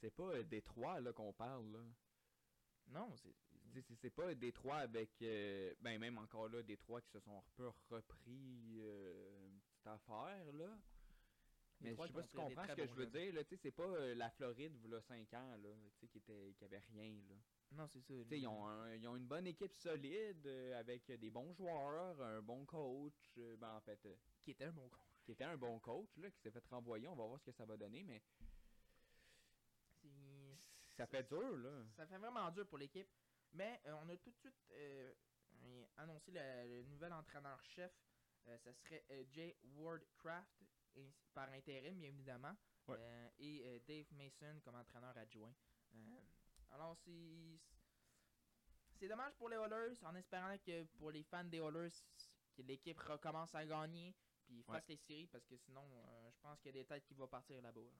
c'est 0.00 0.10
pas 0.14 0.22
euh, 0.22 0.42
Détroit, 0.44 1.00
là, 1.00 1.12
qu'on 1.12 1.32
parle, 1.34 1.70
là. 1.72 1.80
Non, 2.86 3.14
c'est 3.16 3.34
c'est- 3.72 3.94
c'est 4.00 4.10
pas 4.10 4.34
Détroit 4.34 4.76
avec, 4.78 5.10
euh, 5.22 5.74
ben 5.80 5.98
même 5.98 6.18
encore 6.18 6.48
là, 6.48 6.62
Détroit 6.62 7.00
qui 7.02 7.10
se 7.10 7.20
sont 7.20 7.36
un 7.38 7.44
peu 7.56 7.68
repris 7.90 8.78
euh, 8.80 9.46
une 9.46 9.60
petite 9.60 9.86
affaire, 9.86 10.52
là. 10.52 10.78
Mais 11.82 11.90
je 11.90 11.96
sais 12.08 12.12
pas 12.12 12.22
si 12.22 12.28
tu 12.30 12.36
comprends 12.48 12.62
ce 12.62 12.74
que 12.74 12.82
je 12.86 12.94
veux 12.94 13.06
dire, 13.06 13.34
là, 13.34 13.44
tu 13.44 13.48
sais, 13.50 13.56
c'est 13.56 13.70
pas 13.70 13.82
euh, 13.84 14.14
la 14.14 14.30
Floride, 14.30 14.76
v'là 14.82 15.00
5 15.00 15.32
ans, 15.34 15.56
là, 15.56 15.68
tu 15.94 16.00
sais, 16.00 16.08
qui 16.08 16.18
était, 16.18 16.54
qui 16.58 16.64
avait 16.64 16.82
rien, 16.92 17.14
là. 17.28 17.36
Non, 17.72 17.86
c'est 17.86 18.00
ça. 18.00 18.12
Tu 18.24 18.28
sais, 18.28 18.38
ils 18.40 18.46
ont, 18.48 18.66
un- 18.66 18.94
ils 18.96 19.06
ont 19.08 19.16
une 19.16 19.26
bonne 19.26 19.46
équipe 19.46 19.72
solide, 19.74 20.46
avec 20.76 21.06
des 21.10 21.30
bons 21.30 21.52
joueurs, 21.54 22.20
un 22.20 22.42
bon 22.42 22.66
coach, 22.66 23.32
euh, 23.38 23.56
ben 23.56 23.74
en 23.76 23.80
fait, 23.80 24.06
qui 24.42 24.50
était 24.50 24.64
un 24.64 24.72
bon 24.72 24.88
con. 24.88 24.98
qui 25.24 25.32
était 25.32 25.44
un 25.44 25.56
bon 25.56 25.78
coach, 25.78 26.16
là, 26.18 26.30
qui 26.30 26.40
s'est 26.40 26.50
fait 26.50 26.66
renvoyer, 26.68 27.06
on 27.08 27.14
va 27.14 27.24
voir 27.26 27.38
ce 27.40 27.44
que 27.46 27.52
ça 27.52 27.64
va 27.64 27.76
donner, 27.76 28.02
mais 28.02 28.20
ça 30.96 31.06
fait 31.06 31.22
dur, 31.28 31.56
là. 31.56 31.84
Ça 31.96 32.06
fait 32.06 32.18
vraiment 32.18 32.50
dur 32.50 32.66
pour 32.66 32.78
l'équipe. 32.78 33.08
Mais 33.52 33.80
euh, 33.86 33.94
on 34.02 34.08
a 34.08 34.16
tout 34.16 34.30
de 34.30 34.36
suite 34.36 34.54
euh, 34.72 35.12
annoncé 35.96 36.30
le, 36.32 36.40
le 36.68 36.82
nouvel 36.84 37.12
entraîneur-chef. 37.12 37.92
Euh, 38.46 38.58
ça 38.58 38.72
serait 38.72 39.04
Jay 39.32 39.56
Wardcraft, 39.74 40.62
et- 40.96 41.12
par 41.34 41.48
intérim, 41.50 41.98
bien 41.98 42.08
évidemment. 42.08 42.56
Ouais. 42.88 42.96
Euh, 42.98 43.28
et 43.38 43.62
euh, 43.66 43.78
Dave 43.86 44.06
Mason 44.12 44.60
comme 44.60 44.76
entraîneur 44.76 45.16
adjoint. 45.16 45.54
Euh, 45.94 46.20
alors, 46.70 46.96
c'est. 47.04 47.58
C'est 48.98 49.08
dommage 49.08 49.34
pour 49.36 49.48
les 49.48 49.56
Oilers, 49.56 49.94
en 50.04 50.14
espérant 50.14 50.56
que 50.58 50.84
pour 50.98 51.10
les 51.10 51.22
fans 51.22 51.44
des 51.44 51.58
Oilers, 51.58 51.92
que 52.54 52.62
l'équipe 52.62 52.98
recommence 53.00 53.54
à 53.54 53.64
gagner, 53.64 54.14
puis 54.44 54.62
fasse 54.62 54.86
les 54.88 54.96
séries, 54.98 55.26
parce 55.26 55.46
que 55.46 55.56
sinon, 55.56 55.82
je 56.30 56.38
pense 56.40 56.60
qu'il 56.60 56.74
y 56.74 56.78
a 56.78 56.82
des 56.82 56.86
têtes 56.86 57.04
qui 57.06 57.14
vont 57.14 57.26
partir 57.28 57.62
là-bas. 57.62 57.80
là. 57.80 57.96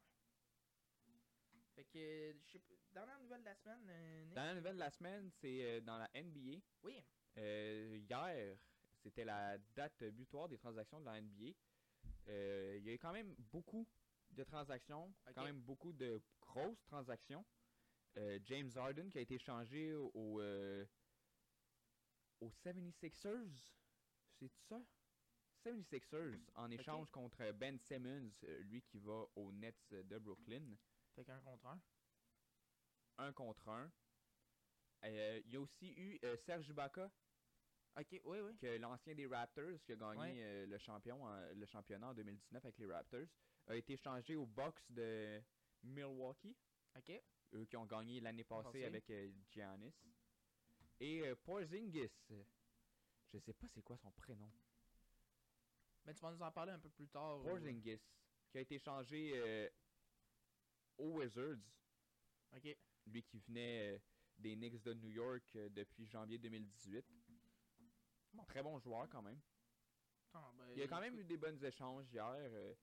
Fait 1.74 1.84
que, 1.84 2.32
je 2.44 2.52
sais 2.52 2.58
pas, 2.58 2.74
dernière 2.92 3.18
nouvelle 3.20 3.40
de 3.40 3.44
la 3.46 3.54
semaine, 3.54 3.88
euh, 3.88 4.24
Nick? 4.24 4.34
Dans 4.34 4.44
la 4.44 4.54
nouvelle 4.54 4.74
de 4.74 4.80
la 4.80 4.90
semaine, 4.90 5.30
c'est 5.30 5.62
euh, 5.64 5.80
dans 5.80 5.98
la 5.98 6.10
NBA. 6.14 6.60
Oui. 6.82 7.02
Euh, 7.38 7.98
hier, 7.98 8.56
c'était 9.02 9.24
la 9.24 9.56
date 9.74 10.02
butoir 10.04 10.48
des 10.48 10.58
transactions 10.58 11.00
de 11.00 11.04
la 11.04 11.20
NBA. 11.20 11.54
Il 12.26 12.82
y 12.84 12.90
a 12.90 12.92
eu 12.92 12.98
quand 12.98 13.12
même 13.12 13.34
beaucoup 13.38 13.86
de 14.30 14.44
transactions, 14.44 15.12
quand 15.34 15.44
même 15.44 15.60
beaucoup 15.60 15.92
de 15.92 16.22
grosses 16.40 16.82
transactions. 16.84 17.44
James 18.44 18.70
Harden 18.76 19.08
qui 19.08 19.18
a 19.18 19.20
été 19.20 19.38
changé 19.38 19.94
au, 19.94 20.10
au, 20.14 20.40
aux 22.40 22.50
76ers. 22.50 23.70
C'est 24.38 24.50
ça? 24.68 24.80
76ers 25.64 26.38
en 26.54 26.70
échange 26.70 27.10
contre 27.10 27.52
Ben 27.52 27.78
Simmons, 27.78 28.30
lui 28.62 28.82
qui 28.82 28.98
va 28.98 29.26
aux 29.36 29.52
Nets 29.52 29.90
de 29.90 30.18
Brooklyn. 30.18 30.76
Fait 31.20 31.24
qu'un 31.26 31.40
contre 31.40 31.66
un. 31.66 31.80
Un 33.18 33.32
contre 33.34 33.68
un. 33.68 33.92
Euh, 35.04 35.42
il 35.44 35.52
y 35.52 35.56
a 35.56 35.60
aussi 35.60 35.92
eu 35.92 36.18
euh, 36.24 36.34
Serge 36.46 36.66
Ibaka 36.70 37.10
Ok, 37.98 38.06
oui, 38.24 38.38
oui. 38.40 38.56
que 38.56 38.78
l'ancien 38.78 39.14
des 39.14 39.26
Raptors 39.26 39.78
qui 39.84 39.92
a 39.92 39.96
gagné 39.96 40.18
Ouais. 40.18 40.42
euh, 40.42 40.66
le 40.66 40.78
champion 40.78 41.22
en- 41.22 41.52
le 41.54 41.66
championnat 41.66 42.08
en 42.08 42.14
2019 42.14 42.64
avec 42.64 42.78
les 42.78 42.86
Raptors 42.90 43.26
a 43.66 43.74
été 43.76 43.96
changé 43.98 44.34
aux 44.36 44.46
Bucks 44.46 44.80
de 44.88 45.42
Milwaukee 45.82 46.56
Ok. 46.96 47.12
eux 47.52 47.64
qui 47.66 47.76
ont 47.76 47.84
gagné 47.84 48.20
l'année 48.20 48.44
passée 48.44 48.64
Passé. 48.64 48.84
avec 48.84 49.04
Giannis 49.50 49.92
et 51.00 51.20
euh, 51.28 51.34
Porzingis 51.36 52.10
je 53.32 53.38
sais 53.40 53.52
pas 53.52 53.66
c'est 53.74 53.82
quoi 53.82 53.98
son 53.98 54.12
prénom 54.12 54.50
Mais 56.06 56.14
tu 56.14 56.20
vas 56.22 56.30
nous 56.32 56.42
en 56.42 56.50
parler 56.52 56.72
un 56.72 56.78
peu 56.78 56.88
plus 56.90 57.08
tard. 57.08 57.40
ou- 57.40 57.42
Porzingis 57.42 58.00
qui 58.50 58.58
a 58.58 58.60
été 58.62 58.78
changé 58.78 59.32
euh, 59.34 59.68
aux 60.98 61.18
Wizards 61.18 61.58
Ok. 62.52 62.76
lui 63.06 63.22
qui 63.22 63.38
venait 63.40 63.94
euh, 63.94 63.98
des 64.38 64.54
Knicks 64.56 64.82
de 64.82 64.94
New 64.94 65.10
York 65.10 65.44
euh, 65.56 65.68
depuis 65.70 66.06
janvier 66.06 66.38
2018 66.38 67.04
Bon. 68.32 68.44
très 68.44 68.62
bon 68.62 68.78
joueur 68.78 69.08
quand 69.08 69.22
même 69.22 69.40
Ah, 70.34 70.52
ben, 70.56 70.68
il 70.72 70.78
y 70.78 70.82
a 70.82 70.88
quand 70.88 71.00
même 71.00 71.14
écoute, 71.14 71.24
eu 71.24 71.28
des 71.28 71.36
bonnes 71.36 71.64
échanges 71.64 72.06
hier 72.12 72.24
euh, 72.28 72.74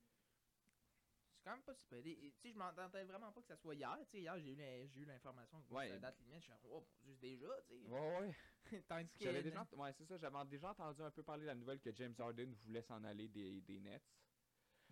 C'est 1.35 1.43
quand 1.43 1.51
même 1.51 1.63
pas 1.63 1.75
super. 1.75 2.03
Tu 2.03 2.31
sais, 2.41 2.51
je 2.51 2.57
m'entendais 2.57 3.03
vraiment 3.05 3.31
pas 3.31 3.41
que 3.41 3.47
ça 3.47 3.55
soit 3.55 3.73
hier. 3.75 3.97
Tu 4.05 4.05
sais, 4.11 4.19
hier, 4.19 4.37
j'ai 4.39 4.99
eu 4.99 5.05
l'information 5.05 5.61
que 5.61 5.73
Ouais. 5.73 5.87
la 5.89 5.99
date 5.99 6.19
limite. 6.19 6.39
Je 6.41 6.45
suis 6.45 6.53
oh 6.65 6.85
mon 7.03 7.13
dieu, 7.13 7.15
déjà, 7.37 7.61
tu 7.61 7.79
sais. 7.79 7.87
ouais 7.87 8.19
ouais 8.19 8.35
Tandis 8.89 9.13
que. 9.17 9.23
J'avais 9.23 9.41
déjà, 9.43 9.65
ouais, 9.77 9.93
c'est 9.93 10.05
ça, 10.05 10.17
j'avais 10.17 10.45
déjà 10.49 10.71
entendu 10.71 11.01
un 11.01 11.11
peu 11.11 11.23
parler 11.23 11.43
de 11.43 11.47
la 11.47 11.55
nouvelle 11.55 11.79
que 11.79 11.93
James 11.95 12.15
Harden 12.19 12.53
voulait 12.65 12.81
s'en 12.81 13.01
aller 13.05 13.29
des, 13.29 13.61
des 13.61 13.79
Nets. 13.79 14.03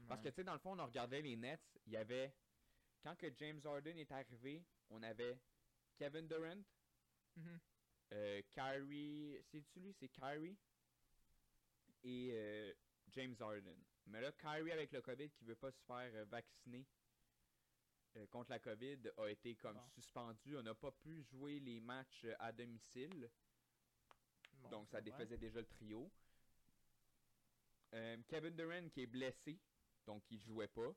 Parce 0.08 0.21
que, 0.21 0.30
tu 0.30 0.36
sais, 0.36 0.43
dans 0.45 0.54
le 0.54 0.60
fond, 0.60 0.80
on 0.80 0.86
regardait 0.86 1.21
les 1.21 1.36
Nets, 1.36 1.78
il 1.86 1.91
y 1.93 1.97
avait. 1.97 2.34
Quand 3.05 3.15
que 3.15 3.27
James 3.37 3.61
Harden 3.63 3.99
est 3.99 4.11
arrivé, 4.11 4.63
on 4.89 5.03
avait 5.03 5.37
Kevin 5.95 6.27
Durant, 6.27 6.63
Mhm. 7.35 7.59
euh, 8.13 8.41
Kyrie. 8.51 9.37
C'est-tu 9.43 9.79
lui 9.79 9.93
C'est 9.93 10.09
Kyrie? 10.09 10.57
Et 12.03 12.31
euh, 12.33 12.73
James 13.09 13.35
Harden. 13.39 13.77
Mais 14.07 14.21
là, 14.21 14.31
Kyrie 14.31 14.71
avec 14.71 14.91
le 14.91 15.03
COVID 15.03 15.29
qui 15.29 15.43
veut 15.45 15.55
pas 15.55 15.71
se 15.71 15.83
faire 15.83 16.11
euh, 16.15 16.25
vacciner 16.25 16.83
contre 18.31 18.49
la 18.49 18.59
COVID 18.59 19.11
a 19.17 19.27
été 19.29 19.55
comme 19.55 19.75
Bon. 19.77 19.87
suspendu. 19.89 20.57
On 20.57 20.63
n'a 20.63 20.73
pas 20.73 20.91
pu 20.91 21.21
jouer 21.21 21.59
les 21.59 21.79
matchs 21.81 22.25
à 22.39 22.51
domicile. 22.51 23.29
Bon, 24.53 24.69
donc 24.69 24.89
ça 24.89 24.99
défaisait 25.01 25.37
déjà 25.37 25.59
le 25.59 25.67
trio. 25.67 26.09
Kevin 28.27 28.55
Durant 28.55 28.89
qui 28.89 29.01
est 29.01 29.05
blessé, 29.07 29.59
donc 30.07 30.23
il 30.31 30.39
jouait 30.39 30.67
pas. 30.69 30.91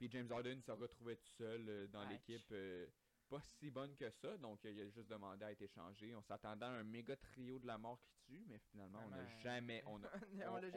Puis 0.00 0.08
James 0.12 0.32
Harden 0.32 0.62
se 0.62 0.72
retrouvait 0.72 1.16
tout 1.16 1.28
seul 1.28 1.68
euh, 1.68 1.86
dans 1.88 2.00
Aïe. 2.00 2.14
l'équipe 2.14 2.50
euh, 2.52 2.86
pas 3.28 3.42
si 3.42 3.70
bonne 3.70 3.94
que 3.96 4.08
ça, 4.10 4.34
donc 4.38 4.64
il 4.64 4.80
a 4.80 4.88
juste 4.88 5.08
demandé 5.10 5.44
à 5.44 5.52
être 5.52 5.60
échangé. 5.60 6.14
On 6.14 6.22
s'attendait 6.22 6.64
à 6.64 6.70
un 6.70 6.82
méga 6.84 7.14
trio 7.16 7.58
de 7.58 7.66
la 7.66 7.76
mort 7.76 8.00
qui 8.00 8.16
tue, 8.22 8.44
mais 8.48 8.58
finalement 8.58 9.02
on 9.04 9.10
n'a 9.10 9.18
Vraiment, 9.22 9.40
jamais, 9.42 9.82
on, 9.84 10.02
a- 10.04 10.10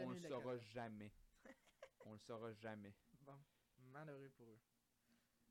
on 0.03 0.09
le 0.09 0.19
saura 0.19 0.57
jamais. 0.57 1.13
on 2.05 2.11
le 2.11 2.19
saura 2.19 2.51
jamais. 2.51 2.93
Bon. 3.21 3.39
Malheureux 3.77 4.29
pour 4.35 4.49
eux. 4.49 4.59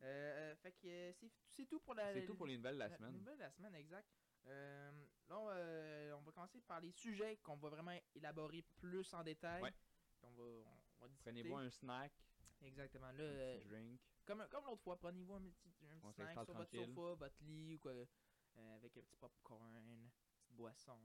Euh, 0.02 0.54
fait 0.56 0.72
que 0.72 1.12
c'est 1.14 1.30
c'est 1.48 1.64
tout 1.66 1.80
pour 1.80 1.94
la. 1.94 2.12
C'est 2.12 2.26
tout 2.26 2.34
pour 2.34 2.46
les 2.46 2.58
nouvelles 2.58 2.74
de 2.74 2.80
la 2.80 2.88
la 2.88 2.96
semaine. 2.98 3.24
de 3.24 3.30
la 3.38 3.50
semaine, 3.52 3.74
exact. 3.74 4.08
Euh, 4.48 4.90
là, 5.30 5.38
on 5.38 5.46
va, 5.46 6.18
on 6.18 6.20
va 6.20 6.32
commencer 6.32 6.60
par 6.60 6.78
les 6.80 6.90
sujets 6.90 7.38
qu'on 7.38 7.56
va 7.56 7.70
vraiment 7.70 7.98
élaborer 8.14 8.60
plus 8.76 9.14
en 9.14 9.22
détail. 9.22 9.62
Ouais. 9.62 9.70
Puis 9.70 10.24
On 10.24 10.30
va, 10.32 10.42
on, 10.42 11.02
va 11.04 11.08
discuter. 11.08 11.30
Prenez-vous 11.30 11.56
un 11.56 11.70
snack, 11.70 12.12
Exactement. 12.64 13.10
Là, 13.12 13.24
un 13.24 13.26
euh, 13.26 13.58
petit 13.58 13.68
drink. 13.68 14.00
comme, 14.24 14.46
comme 14.50 14.64
l'autre 14.66 14.82
fois, 14.82 14.96
prenez-vous 14.98 15.34
un 15.34 15.40
petit, 15.42 15.74
un 15.90 15.98
petit 15.98 16.14
snack 16.14 16.44
sur 16.44 16.54
votre 16.54 16.70
sofa, 16.70 17.14
votre 17.14 17.42
lit 17.42 17.74
ou 17.74 17.78
quoi, 17.78 17.92
euh, 17.92 18.76
avec 18.76 18.96
un 18.96 19.00
petit 19.02 19.16
popcorn, 19.16 19.74
une 19.76 20.10
petite 20.10 20.52
boisson. 20.56 20.98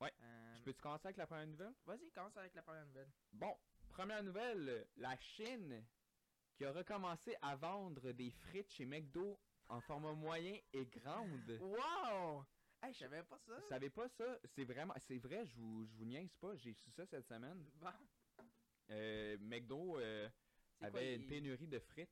Ouais. 0.00 0.12
Euh, 0.20 0.54
Je 0.56 0.62
peux-tu 0.64 0.80
commencer 0.80 1.06
avec 1.06 1.16
la 1.16 1.26
première 1.26 1.46
nouvelle? 1.46 1.74
Vas-y, 1.86 2.10
commence 2.10 2.36
avec 2.36 2.54
la 2.54 2.62
première 2.62 2.86
nouvelle. 2.86 3.10
Bon, 3.32 3.56
première 3.88 4.22
nouvelle, 4.22 4.88
la 4.96 5.16
Chine 5.16 5.84
qui 6.56 6.64
a 6.64 6.72
recommencé 6.72 7.36
à 7.40 7.56
vendre 7.56 8.12
des 8.12 8.30
frites 8.30 8.70
chez 8.70 8.84
McDo 8.84 9.38
en 9.68 9.80
format 9.80 10.12
moyen 10.12 10.58
et 10.72 10.84
grande. 10.86 11.60
Wow! 11.62 12.44
Hey, 12.82 12.92
je 12.92 12.98
savais 12.98 13.22
pas 13.22 13.38
ça. 13.38 13.54
Vous 13.60 13.68
savez 13.68 13.90
pas 13.90 14.08
ça? 14.08 14.38
C'est 14.44 14.64
vraiment, 14.64 14.92
c'est 14.98 15.18
vrai, 15.18 15.46
je 15.46 15.54
vous, 15.54 15.86
je 15.86 15.94
vous 15.94 16.04
niaise 16.04 16.34
pas, 16.34 16.56
j'ai 16.56 16.72
su 16.74 16.90
ça 16.90 17.06
cette 17.06 17.26
semaine. 17.28 17.64
Bon, 17.80 17.88
Euh, 18.90 19.38
McDo 19.40 20.00
euh, 20.00 20.28
avait 20.82 21.14
une 21.16 21.26
pénurie 21.26 21.66
de 21.68 21.78
frites. 21.78 22.10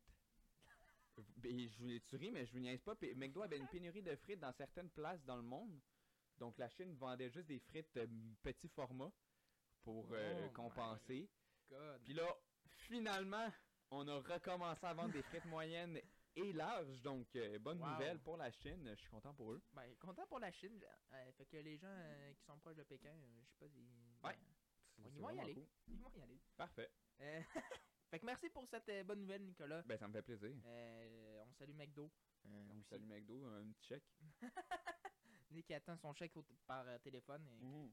Et 1.45 1.69
je 1.69 1.79
vous 1.79 1.87
les 1.87 2.01
tuerie, 2.01 2.31
mais 2.31 2.47
je 2.47 2.53
vous 2.53 2.61
niaise 2.61 2.81
pas. 2.83 2.95
McDo 3.17 3.43
avait 3.43 3.59
une 3.59 3.69
pénurie 3.69 4.03
de 4.03 4.15
frites 4.17 4.41
dans 4.41 4.53
certaines 4.53 4.89
places 4.91 5.23
dans 5.25 5.37
le 5.37 5.43
monde. 5.43 5.79
Donc 6.39 6.57
la 6.59 6.69
Chine 6.71 6.95
vendait 6.95 7.29
juste 7.31 7.47
des 7.49 7.59
frites 7.59 7.95
euh, 7.99 8.07
petit 8.43 8.69
format 8.69 9.11
pour 9.83 10.07
euh, 10.13 10.47
Oh 10.49 10.53
compenser. 10.53 11.29
Puis 12.05 12.15
là, 12.15 12.35
finalement, 12.89 13.53
on 13.91 14.07
a 14.09 14.19
recommencé 14.21 14.87
à 14.87 14.95
vendre 14.95 15.13
des 15.13 15.23
frites 15.23 15.45
moyennes 15.47 16.01
et 16.37 16.53
larges. 16.55 17.03
Donc, 17.03 17.27
euh, 17.37 17.59
bonne 17.59 17.81
Wow. 17.83 17.91
nouvelle 17.91 18.19
pour 18.21 18.37
la 18.39 18.51
Chine. 18.53 18.89
Je 18.95 19.01
suis 19.01 19.11
content 19.11 19.35
pour 19.35 19.53
eux. 19.53 19.61
Ben, 19.75 19.95
content 19.99 20.27
pour 20.27 20.39
la 20.39 20.51
Chine. 20.53 20.81
euh, 21.13 21.33
fait 21.33 21.45
que 21.47 21.57
les 21.59 21.77
gens 21.77 21.89
euh, 21.91 22.33
qui 22.35 22.45
sont 22.45 22.59
proches 22.59 22.77
de 22.77 22.85
Pékin, 22.85 23.13
je 23.21 23.45
sais 23.51 23.57
pas 23.59 23.69
si. 23.69 23.81
Ouais. 24.25 24.39
ben, 24.97 25.11
Ils 25.15 25.21
vont 25.21 25.31
y 25.31 25.41
aller. 25.41 25.55
cool. 25.55 25.67
ils 25.89 25.99
vont 25.99 26.11
y 26.17 26.23
aller. 26.23 26.41
Parfait. 26.57 26.91
Fait 28.11 28.19
que 28.19 28.27
merci 28.27 28.49
pour 28.51 28.67
cette 28.67 28.89
euh, 28.89 29.05
bonne 29.05 29.21
nouvelle, 29.21 29.43
Nicolas. 29.45 29.83
Ben, 29.83 29.97
ça 29.97 30.09
me 30.09 30.13
fait 30.13 30.23
plaisir. 30.23 30.57
Euh, 30.67 31.45
on 31.47 31.53
salue 31.55 31.75
McDo. 31.75 32.11
Euh, 32.47 32.69
On 32.71 32.79
aussi. 32.79 32.89
salue 32.89 33.05
McDo, 33.05 33.45
un 33.47 33.71
petit 33.73 33.87
chèque. 33.87 34.05
Nick 35.53 35.67
qui 35.67 35.75
attend 35.75 35.97
son 35.97 36.13
chèque 36.15 36.37
au- 36.37 36.45
par 36.67 36.85
téléphone. 37.03 37.47
et 37.49 37.91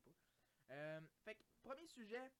pas. 0.67 1.01
Fait 1.23 1.35
que, 1.35 1.43
premier 1.61 1.87
sujet, 1.87 2.31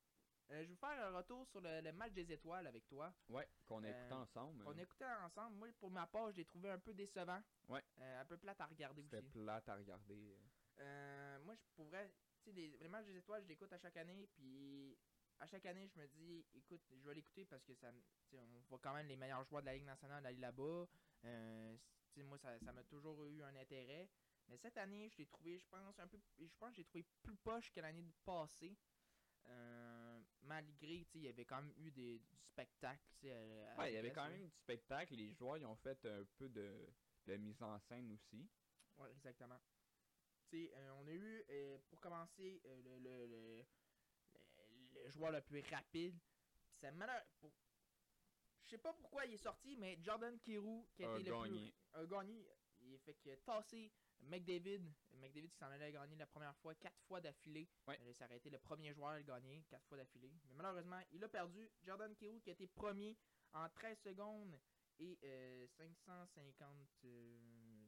je 0.49 0.55
vais 0.55 0.65
vous 0.65 0.75
faire 0.75 0.89
un 1.07 1.17
retour 1.17 1.45
sur 1.47 1.61
le, 1.61 1.81
le 1.81 1.91
match 1.91 2.13
des 2.13 2.31
étoiles 2.31 2.65
avec 2.67 2.87
toi. 2.87 3.13
Ouais, 3.29 3.47
qu'on 3.65 3.83
a 3.83 3.89
écouté 3.89 4.13
ensemble. 4.13 4.63
On 4.67 4.77
écoutait 4.77 5.05
ensemble. 5.05 5.55
Moi, 5.57 5.67
pour 5.79 5.91
ma 5.91 6.07
part, 6.07 6.31
je 6.31 6.37
l'ai 6.37 6.45
trouvé 6.45 6.69
un 6.71 6.79
peu 6.79 6.93
décevant. 6.93 7.41
Ouais. 7.69 7.83
Un 7.97 8.25
peu 8.25 8.37
plate 8.37 8.59
à 8.61 8.65
regarder 8.65 9.03
C'était 9.03 9.17
aussi. 9.19 9.29
plate 9.31 9.69
à 9.69 9.75
regarder. 9.75 10.37
Euh, 10.79 11.39
moi, 11.41 11.55
je 11.55 11.61
pourrais. 11.75 12.11
Tu 12.43 12.45
sais, 12.45 12.51
les, 12.55 12.77
les 12.79 12.87
matchs 12.87 13.05
des 13.05 13.17
étoiles, 13.17 13.43
je 13.43 13.47
l'écoute 13.47 13.71
à 13.73 13.77
chaque 13.79 13.97
année. 13.97 14.27
Puis, 14.35 14.97
à 15.39 15.47
chaque 15.47 15.65
année, 15.65 15.87
je 15.87 15.99
me 15.99 16.07
dis, 16.07 16.45
écoute, 16.55 16.81
je 16.91 17.07
vais 17.07 17.13
l'écouter 17.15 17.45
parce 17.45 17.63
que 17.63 17.73
ça, 17.75 17.91
on 18.33 18.59
voit 18.69 18.79
quand 18.79 18.93
même 18.93 19.07
les 19.07 19.15
meilleurs 19.15 19.43
joueurs 19.45 19.61
de 19.61 19.67
la 19.67 19.75
Ligue 19.75 19.85
nationale 19.85 20.25
aller 20.25 20.39
là-bas. 20.39 20.87
Euh, 21.25 21.77
moi, 22.17 22.37
ça 22.37 22.57
ça 22.59 22.73
m'a 22.73 22.83
toujours 22.83 23.23
eu 23.25 23.43
un 23.43 23.55
intérêt. 23.55 24.09
Mais 24.47 24.57
cette 24.57 24.77
année, 24.77 25.09
je 25.09 25.17
l'ai 25.17 25.25
trouvé, 25.25 25.59
je 25.59 25.67
pense, 25.67 25.99
un 25.99 26.07
peu. 26.07 26.17
Je 26.39 26.57
pense 26.57 26.69
que 26.69 26.75
je 26.75 26.81
l'ai 26.81 26.85
trouvé 26.85 27.03
plus 27.21 27.35
poche 27.37 27.71
que 27.71 27.79
l'année 27.81 28.03
passée. 28.25 28.75
Euh, 29.45 30.19
malgré, 30.41 31.05
il 31.13 31.21
y 31.21 31.27
avait 31.27 31.45
quand 31.45 31.61
même 31.61 31.73
eu 31.77 31.91
des, 31.91 32.19
du 32.19 32.37
spectacle, 32.37 33.01
Ouais, 33.21 33.91
il 33.91 33.93
y 33.93 33.97
avait 33.97 34.11
quand 34.11 34.29
même 34.29 34.49
du 34.49 34.55
spectacle. 34.63 35.15
Les 35.15 35.33
joueurs, 35.33 35.57
ils 35.57 35.65
ont 35.65 35.75
fait 35.75 36.05
un 36.05 36.23
peu 36.37 36.49
de, 36.49 36.87
de 37.27 37.37
mise 37.37 37.61
en 37.61 37.79
scène 37.79 38.11
aussi. 38.11 38.49
Ouais, 38.97 39.11
exactement. 39.11 39.59
Tu 40.49 40.67
sais, 40.67 40.73
euh, 40.75 40.93
on 40.95 41.07
a 41.07 41.11
eu, 41.11 41.43
euh, 41.49 41.77
pour 41.89 42.01
commencer, 42.01 42.61
euh, 42.65 42.81
le, 42.81 42.99
le, 42.99 43.27
le, 43.27 43.65
le- 45.03 45.09
joueur 45.11 45.31
le 45.31 45.41
plus 45.41 45.61
rapide. 45.71 46.17
C'est 46.79 46.91
malheur. 46.91 47.23
Pour... 47.39 47.51
Je 48.65 48.71
sais 48.71 48.77
pas 48.77 48.93
pourquoi 48.93 49.25
il 49.25 49.33
est 49.33 49.37
sorti, 49.37 49.75
mais 49.77 49.97
Jordan 50.01 50.37
Kirou, 50.39 50.87
qui 50.93 51.03
a 51.03 51.17
été 51.19 51.29
le 51.29 51.35
plus 51.41 51.73
a 51.93 52.05
gagné. 52.05 52.47
Il 52.81 52.99
fait 52.99 53.15
que 53.15 53.35
tassé 53.35 53.91
McDavid. 54.21 54.81
McDavid 55.13 55.49
qui 55.49 55.57
s'en 55.57 55.67
allait 55.67 55.91
gagner 55.91 56.15
la 56.15 56.27
première 56.27 56.55
fois, 56.57 56.75
quatre 56.75 56.99
fois 57.07 57.19
d'affilée. 57.21 57.67
Ouais. 57.87 57.97
Euh, 58.01 58.13
ça 58.13 58.25
aurait 58.25 58.37
été 58.37 58.49
le 58.49 58.59
premier 58.59 58.93
joueur 58.93 59.09
à 59.09 59.17
le 59.17 59.23
gagner, 59.23 59.63
quatre 59.69 59.85
fois 59.87 59.97
d'affilée. 59.97 60.31
Mais 60.45 60.53
malheureusement, 60.53 61.01
il 61.11 61.23
a 61.23 61.29
perdu. 61.29 61.69
Jordan 61.83 62.13
Kirou 62.15 62.39
qui 62.39 62.49
a 62.49 62.53
été 62.53 62.67
premier 62.67 63.17
en 63.53 63.67
13 63.69 63.97
secondes 63.99 64.59
et 64.99 65.17
euh, 65.23 65.67
550 65.67 66.87
euh, 67.05 67.87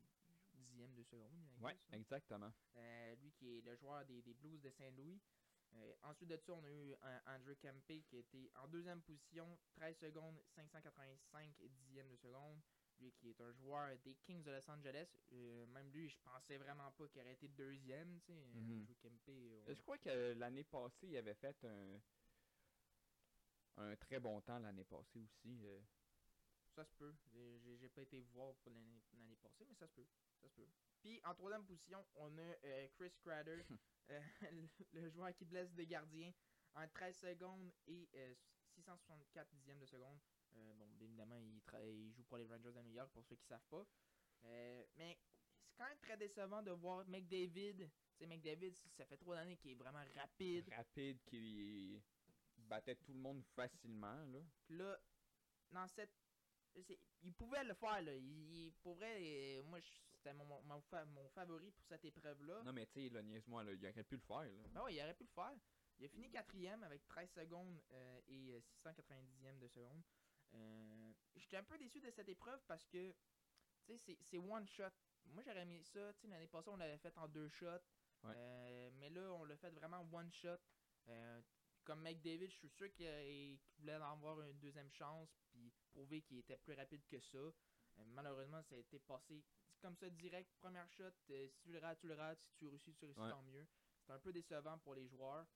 dixièmes 0.53 0.93
de 0.95 1.03
seconde. 1.03 1.47
Ouais, 1.61 1.77
exactement. 1.91 2.51
Euh, 2.77 3.15
lui 3.15 3.31
qui 3.33 3.57
est 3.57 3.61
le 3.61 3.75
joueur 3.75 4.05
des, 4.05 4.21
des 4.21 4.33
Blues 4.33 4.61
de 4.61 4.69
Saint-Louis. 4.71 5.19
Euh, 5.75 5.93
ensuite 6.03 6.29
de 6.29 6.37
ça, 6.37 6.53
on 6.53 6.63
a 6.63 6.69
eu 6.71 6.95
un 7.01 7.21
Andrew 7.35 7.55
Kempe 7.61 8.03
qui 8.09 8.17
était 8.17 8.49
en 8.55 8.67
deuxième 8.67 9.01
position, 9.01 9.57
13 9.75 9.97
secondes, 9.97 10.37
585 10.55 11.55
dixièmes 11.69 12.09
de 12.09 12.15
seconde. 12.17 12.59
Lui 12.99 13.13
qui 13.13 13.29
est 13.29 13.39
un 13.39 13.51
joueur 13.53 13.97
des 13.99 14.15
Kings 14.15 14.43
de 14.43 14.51
Los 14.51 14.69
Angeles. 14.69 15.07
Euh, 15.31 15.65
même 15.67 15.89
lui, 15.91 16.09
je 16.09 16.17
pensais 16.19 16.57
vraiment 16.57 16.91
pas 16.91 17.07
qu'il 17.07 17.21
aurait 17.21 17.31
été 17.33 17.47
deuxième. 17.47 18.19
tu 18.21 18.33
sais. 18.33 18.39
Andrew 18.81 18.95
Kempe. 19.01 19.29
on- 19.29 19.73
Je 19.73 19.81
crois 19.81 19.97
que 19.99 20.33
l'année 20.33 20.65
passée, 20.65 21.07
il 21.07 21.17
avait 21.17 21.35
fait 21.35 21.63
un, 21.63 22.01
un 23.77 23.95
très 23.95 24.19
bon 24.19 24.41
temps 24.41 24.59
l'année 24.59 24.83
passée 24.83 25.19
aussi. 25.21 25.59
euh. 25.63 25.79
Ça 26.79 26.85
se 26.85 26.93
peut. 26.93 27.13
J'ai- 27.33 27.89
pas 27.89 28.03
été 28.03 28.21
voir 28.21 28.55
pour 28.63 28.71
l'année 28.71 29.35
passée, 29.41 29.65
mais 29.67 29.75
ça 29.75 29.85
se 29.85 29.93
peut. 29.95 30.05
Ça 30.39 30.47
se 30.47 30.55
peut. 30.55 30.67
Puis 31.01 31.19
en 31.25 31.35
troisième 31.35 31.65
position, 31.65 32.05
on 32.15 32.37
a 32.37 32.41
euh, 32.41 32.87
Chris 32.93 33.11
Kreider, 33.19 33.65
euh, 34.11 34.21
le, 34.53 34.69
le 34.93 35.09
joueur 35.09 35.35
qui 35.35 35.43
blesse 35.43 35.73
des 35.73 35.85
gardiens, 35.85 36.31
en 36.75 36.87
13 36.87 37.17
secondes 37.17 37.73
et 37.87 38.07
euh, 38.15 38.33
664 38.75 39.49
dixièmes 39.55 39.79
de 39.79 39.85
seconde. 39.85 40.17
Euh, 40.55 40.73
bon, 40.75 40.89
évidemment, 41.01 41.35
il, 41.35 41.61
il 41.83 42.13
joue 42.13 42.23
pour 42.23 42.37
les 42.37 42.45
Rangers 42.45 42.71
de 42.71 42.81
New 42.81 42.93
York, 42.93 43.11
pour 43.11 43.25
ceux 43.25 43.35
qui 43.35 43.45
savent 43.45 43.67
pas. 43.69 43.85
Mais 44.95 45.19
c'est 45.65 45.75
quand 45.75 45.89
même 45.89 45.99
très 45.99 46.15
décevant 46.15 46.63
de 46.63 46.71
voir 46.71 47.05
McDavid. 47.09 47.75
Tu 47.75 47.89
sais, 48.19 48.25
McDavid, 48.25 48.73
ça 48.95 49.05
fait 49.05 49.17
trop 49.17 49.33
d'années 49.33 49.57
qu'il 49.57 49.71
est 49.71 49.75
vraiment 49.75 50.05
rapide. 50.15 50.69
Rapide, 50.73 51.21
qui 51.25 52.01
battait 52.55 52.95
tout 52.95 53.11
le 53.11 53.19
monde 53.19 53.43
facilement. 53.53 54.23
Là. 54.27 54.39
Là, 54.69 54.97
dans 55.71 55.87
cette. 55.89 56.15
Il 57.21 57.33
pouvait 57.33 57.63
le 57.63 57.73
faire, 57.73 58.01
là. 58.01 58.15
Il, 58.15 58.65
il- 58.67 58.73
pour 58.81 58.95
vrai, 58.95 59.17
euh, 59.21 59.63
moi, 59.63 59.79
c'était 60.15 60.33
mon, 60.33 60.45
mon, 60.45 60.61
mon 60.63 60.81
fa- 60.81 61.05
mon 61.05 61.27
favori 61.29 61.71
pour 61.71 61.85
cette 61.85 62.05
épreuve-là. 62.05 62.63
Non, 62.63 62.71
mais 62.73 62.85
tu 62.87 62.93
sais, 62.93 63.09
là, 63.09 63.21
là, 63.21 63.71
il 63.73 63.87
aurait 63.87 64.03
pu 64.03 64.15
le 64.15 64.21
faire. 64.21 64.43
Là. 64.43 64.63
Ben 64.73 64.83
ouais, 64.83 64.93
il 64.95 65.01
aurait 65.01 65.13
pu 65.15 65.23
le 65.23 65.29
faire. 65.29 65.53
Il 65.97 66.05
a 66.05 66.09
fini 66.09 66.29
quatrième 66.29 66.81
avec 66.83 67.05
13 67.07 67.29
secondes 67.31 67.81
euh, 67.91 68.21
et 68.27 68.53
euh, 68.53 68.59
690e 68.59 69.59
de 69.59 69.67
seconde. 69.67 70.01
Euh, 70.53 71.13
J'étais 71.35 71.57
un 71.57 71.63
peu 71.63 71.77
déçu 71.77 71.99
de 71.99 72.09
cette 72.11 72.29
épreuve 72.29 72.61
parce 72.67 72.85
que, 72.87 73.11
tu 73.85 73.97
sais, 73.97 74.17
c'est- 74.21 74.37
one 74.37 74.67
shot. 74.67 74.83
Moi, 75.25 75.43
j'aurais 75.43 75.61
aimé 75.61 75.81
ça. 75.83 76.13
Tu 76.13 76.21
sais, 76.21 76.27
l'année 76.27 76.47
passée, 76.47 76.69
on 76.69 76.77
l'avait 76.77 76.97
fait 76.97 77.15
en 77.17 77.27
deux 77.27 77.49
shots. 77.49 77.65
Ouais. 78.23 78.33
Euh, 78.35 78.89
mais 78.93 79.09
là, 79.09 79.33
on 79.33 79.43
l'a 79.43 79.57
fait 79.57 79.69
vraiment 79.71 80.07
one 80.11 80.31
shot. 80.31 80.57
Comme 81.89 82.03
McDavid, 82.03 82.45
je 82.51 82.55
suis 82.55 82.69
sûr 82.69 82.93
qu'il 82.93 83.57
voulait 83.79 83.95
en 83.95 84.11
avoir 84.11 84.39
une 84.41 84.59
deuxième 84.59 84.91
chance 84.91 85.27
puis 85.49 85.73
prouver 85.89 86.21
qu'il 86.21 86.37
était 86.37 86.59
plus 86.59 86.75
rapide 86.75 87.03
que 87.07 87.19
ça. 87.19 87.39
Euh, 87.39 87.51
malheureusement, 88.09 88.61
ça 88.61 88.75
a 88.75 88.77
été 88.77 88.99
passé 88.99 89.43
comme 89.81 89.95
ça 89.95 90.07
direct. 90.11 90.51
Première 90.59 90.87
shot, 90.91 91.05
euh, 91.31 91.47
si 91.47 91.57
tu 91.63 91.71
le 91.71 91.79
rates, 91.79 91.97
tu 91.99 92.07
le 92.07 92.13
rates. 92.13 92.39
Si 92.43 92.53
tu 92.57 92.67
réussis, 92.67 92.93
tu 92.93 93.05
réussis, 93.05 93.19
Ouais. 93.21 93.31
tant 93.31 93.41
mieux. 93.41 93.65
C'est 94.05 94.11
un 94.13 94.19
peu 94.19 94.31
décevant 94.31 94.77
pour 94.77 94.93
les 94.93 95.07
joueurs. 95.07 95.47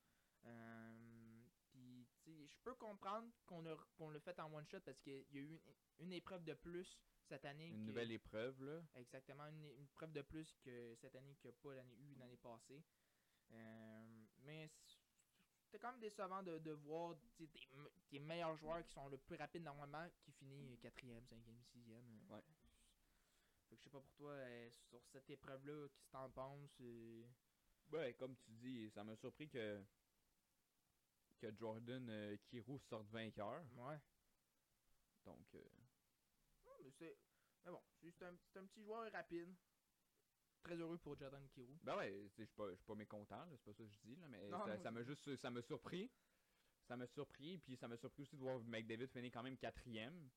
Euh, 0.46 1.44
puis, 1.68 2.48
je 2.48 2.58
peux 2.64 2.74
comprendre 2.74 3.32
qu'on 3.46 3.64
qu'on 3.96 4.10
l'a 4.10 4.20
fait 4.20 4.40
en 4.40 4.52
one 4.52 4.66
shot 4.66 4.80
parce 4.80 5.00
qu'il 5.02 5.14
y 5.30 5.38
a 5.38 5.42
eu 5.42 5.62
une, 5.68 5.76
une 6.00 6.14
épreuve 6.14 6.44
de 6.46 6.56
plus 6.56 7.00
cette 7.30 7.46
année. 7.46 7.68
Une 7.68 7.82
que- 7.84 7.88
nouvelle 7.90 8.12
épreuve, 8.12 8.60
là. 8.64 8.82
Exactement, 8.96 9.46
une, 9.50 9.66
une 9.78 9.88
preuve 9.90 10.12
de 10.14 10.24
plus 10.24 10.52
que 10.64 10.96
cette 10.96 11.14
année 11.16 11.36
qu'il 11.36 11.52
n'y 11.52 11.56
a 11.56 11.60
pas 11.62 11.76
eu 11.76 12.16
l'année 12.16 12.38
passée. 12.38 12.84
Mais 14.46 14.72
c'était 15.74 15.82
quand 15.82 15.92
même 15.94 16.02
décevant 16.02 16.44
de, 16.44 16.60
de 16.60 16.72
voir 16.72 17.16
des 18.12 18.20
meilleurs 18.20 18.56
joueurs 18.58 18.86
qui 18.86 18.94
sont 18.94 19.08
le 19.10 19.18
plus 19.18 19.36
rapides 19.38 19.64
normalement 19.64 20.08
qui 20.24 20.32
finit 20.34 20.78
quatrième, 20.78 21.26
cinquième, 21.26 21.64
sixième. 21.72 22.06
euh. 22.30 22.36
Ouais. 22.36 22.44
Fait 23.70 23.76
que 23.76 23.80
je 23.80 23.84
sais 23.86 23.90
pas 23.90 24.00
pour 24.02 24.14
toi, 24.14 24.30
euh, 24.34 24.70
sur 24.90 25.02
cette 25.12 25.28
épreuve-là, 25.32 25.88
qu'est-ce 25.90 26.06
que 26.06 26.12
t'en 26.12 26.30
penses? 26.30 26.78
euh? 26.82 27.24
Ouais, 27.92 28.14
comme 28.14 28.36
tu 28.38 28.52
dis, 28.52 28.92
ça 28.92 29.04
m'a 29.04 29.16
surpris 29.16 29.50
que 29.50 29.84
que 31.40 31.52
Jordan 31.58 32.08
euh, 32.10 32.38
Kirou 32.46 32.80
sorte 32.90 33.08
vainqueur. 33.08 33.64
Ouais. 33.76 34.00
Donc, 35.26 35.56
euh, 35.56 35.70
Non, 36.66 36.72
mais 36.84 36.92
c'est. 37.00 37.18
Mais 37.66 37.72
bon, 37.72 37.82
c'est 38.02 38.24
un, 38.24 38.36
c'est 38.52 38.60
un 38.60 38.66
petit 38.66 38.84
joueur 38.84 39.12
rapide. 39.12 39.56
Très 40.64 40.76
heureux 40.78 40.98
pour 40.98 41.18
Jordan 41.18 41.46
Kirou. 41.50 41.78
ben 41.84 41.98
ouais, 41.98 42.24
je 42.38 42.44
suis 42.44 42.46
pas, 42.48 42.68
pas 42.86 42.96
mécontent, 42.96 43.46
c'est 43.52 43.64
pas 43.64 43.74
ça 43.74 43.84
que 43.84 43.90
je 43.90 43.96
dis, 44.10 44.16
là, 44.16 44.28
mais 44.30 44.48
Non, 44.50 44.66
ça- 44.66 44.78
ça 44.78 44.92
m'a 44.92 45.04
juste, 45.04 45.36
ça 45.36 45.52
m'a 45.52 45.62
surpris. 45.62 46.10
Ça 46.88 46.96
m'a 46.98 47.06
surpris, 47.08 47.58
puis 47.60 47.76
ça 47.78 47.88
m'a 47.88 47.96
surpris 47.98 48.24
aussi 48.24 48.36
de 48.36 48.42
voir 48.42 48.60
McDavid 48.64 49.08
finir 49.08 49.32
quand 49.32 49.44
même 49.44 49.58
quatrième. 49.58 50.30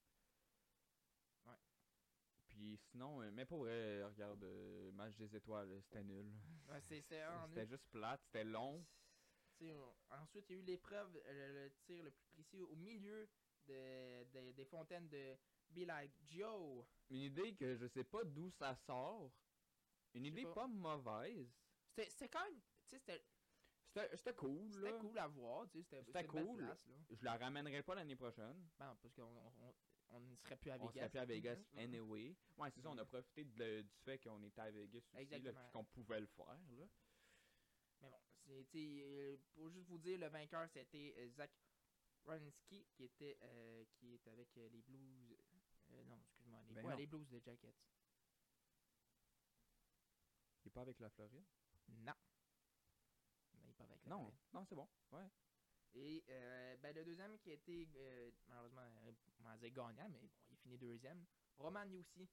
puis 2.48 2.76
sinon, 2.90 3.20
euh, 3.20 3.30
mais 3.32 3.44
pour 3.44 3.60
vrai, 3.64 4.02
regarde, 4.04 4.42
euh, 4.44 4.90
match 4.92 5.14
des 5.16 5.34
étoiles, 5.36 5.78
c'était 5.82 6.02
nul. 6.02 6.26
Ouais, 6.68 6.80
C'était 7.50 7.60
nul. 7.66 7.68
juste 7.68 7.86
plate, 7.90 8.22
c'était 8.24 8.44
long. 8.44 8.82
On- 9.60 9.94
ensuite, 10.10 10.46
il 10.48 10.56
y 10.56 10.58
a 10.58 10.62
eu 10.62 10.64
l'épreuve, 10.64 11.20
euh, 11.26 11.48
le, 11.48 11.64
le 11.64 11.70
tir 11.84 12.02
le 12.02 12.10
plus 12.10 12.26
précis 12.32 12.62
au 12.62 12.74
milieu 12.76 13.28
de, 13.66 14.24
de- 14.32 14.52
des 14.52 14.64
fontaines 14.64 15.08
de 15.08 15.36
Bellagio. 15.68 16.86
Une 17.10 17.20
idée 17.22 17.54
que 17.54 17.76
je 17.76 17.86
sais 17.88 18.04
pas 18.04 18.24
d'où 18.24 18.50
ça 18.52 18.74
sort. 18.86 19.30
Une 20.16 20.26
idée 20.26 20.42
pas. 20.44 20.54
pas. 20.54 20.66
mauvaise. 20.66 21.48
C'était 21.88 22.10
c'était 22.10 22.28
quand 22.28 22.44
même. 22.44 22.60
C'était 22.86 23.22
C'était 23.88 24.16
c'était 24.16 24.34
cool, 24.34 24.68
là. 24.70 24.90
c'était 24.90 24.98
cool 24.98 25.18
à 25.18 25.26
voir. 25.28 25.66
C'était 25.68 25.82
C'était 25.82 26.04
c'était 26.04 26.20
une 26.26 26.32
belle 26.32 26.46
cool. 26.46 26.56
place, 26.58 26.86
là. 26.86 26.94
Je 27.10 27.24
la 27.24 27.36
ramènerai 27.36 27.82
pas 27.82 27.94
l'année 27.94 28.16
prochaine. 28.16 28.68
Ben, 28.78 28.96
parce 29.00 29.14
qu'on 29.14 29.22
on, 29.60 29.74
on 30.10 30.20
ne 30.20 30.34
serait 30.36 30.56
plus 30.56 30.70
à 30.70 30.76
On 30.76 30.86
Vegas. 30.86 30.92
serait 30.92 31.08
plus 31.10 31.18
à 31.18 31.24
Vegas 31.24 31.56
Mhm. 31.72 31.78
anyway. 31.80 32.36
Ouais, 32.56 32.70
c'est 32.70 32.80
ça, 32.80 32.90
on 32.90 32.98
a 32.98 33.04
profité 33.04 33.44
de- 33.44 33.82
du 33.82 33.94
fait 34.04 34.18
qu'on 34.18 34.42
était 34.42 34.60
à 34.60 34.70
Vegas 34.70 34.98
aussi, 35.14 35.28
là, 35.42 35.52
puis 35.52 35.70
qu'on 35.72 35.84
pouvait 35.84 36.20
le 36.20 36.26
faire, 36.26 36.46
là. 36.46 36.86
Mais 38.00 38.10
bon, 38.10 38.20
sais, 38.72 39.00
euh, 39.02 39.36
pour 39.54 39.70
juste 39.70 39.88
vous 39.88 39.98
dire, 39.98 40.18
le 40.18 40.28
vainqueur, 40.28 40.68
c'était 40.70 41.14
euh, 41.18 41.28
Zach 41.30 41.50
Roninsky, 42.24 42.86
qui 42.94 43.04
était, 43.04 43.36
euh, 43.42 43.84
qui 43.94 44.14
est 44.14 44.28
avec 44.28 44.54
les 44.56 44.82
Blues. 44.82 45.36
euh, 45.92 46.04
non, 46.04 46.18
excuse-moi, 46.20 46.62
les, 46.68 46.74
Ben 46.74 46.84
ouais, 46.84 46.96
les 46.96 47.06
Blues 47.06 47.28
de 47.28 47.40
Jackets. 47.40 47.74
Il 50.66 50.68
est 50.68 50.72
pas 50.72 50.80
avec 50.80 50.98
la 50.98 51.08
Floride? 51.10 51.44
Non. 51.88 52.12
Mais 53.64 53.72
pas 53.72 53.84
avec 53.84 54.02
la 54.04 54.10
Non, 54.10 54.18
Floride. 54.18 54.38
non, 54.52 54.64
c'est 54.64 54.74
bon. 54.74 54.88
Ouais. 55.12 55.28
Et 55.94 56.24
euh, 56.28 56.76
ben, 56.78 56.92
le 56.92 57.04
deuxième 57.04 57.38
qui 57.38 57.52
a 57.52 57.54
été, 57.54 57.88
euh, 57.94 58.32
malheureusement, 58.48 58.82
euh, 58.82 59.12
on 59.44 59.56
dire 59.58 59.70
gagnant, 59.70 60.08
mais 60.10 60.18
bon, 60.18 60.28
il 60.50 60.56
finit 60.56 60.76
deuxième. 60.76 61.24
Roman 61.56 61.84
Yossi. 61.84 62.28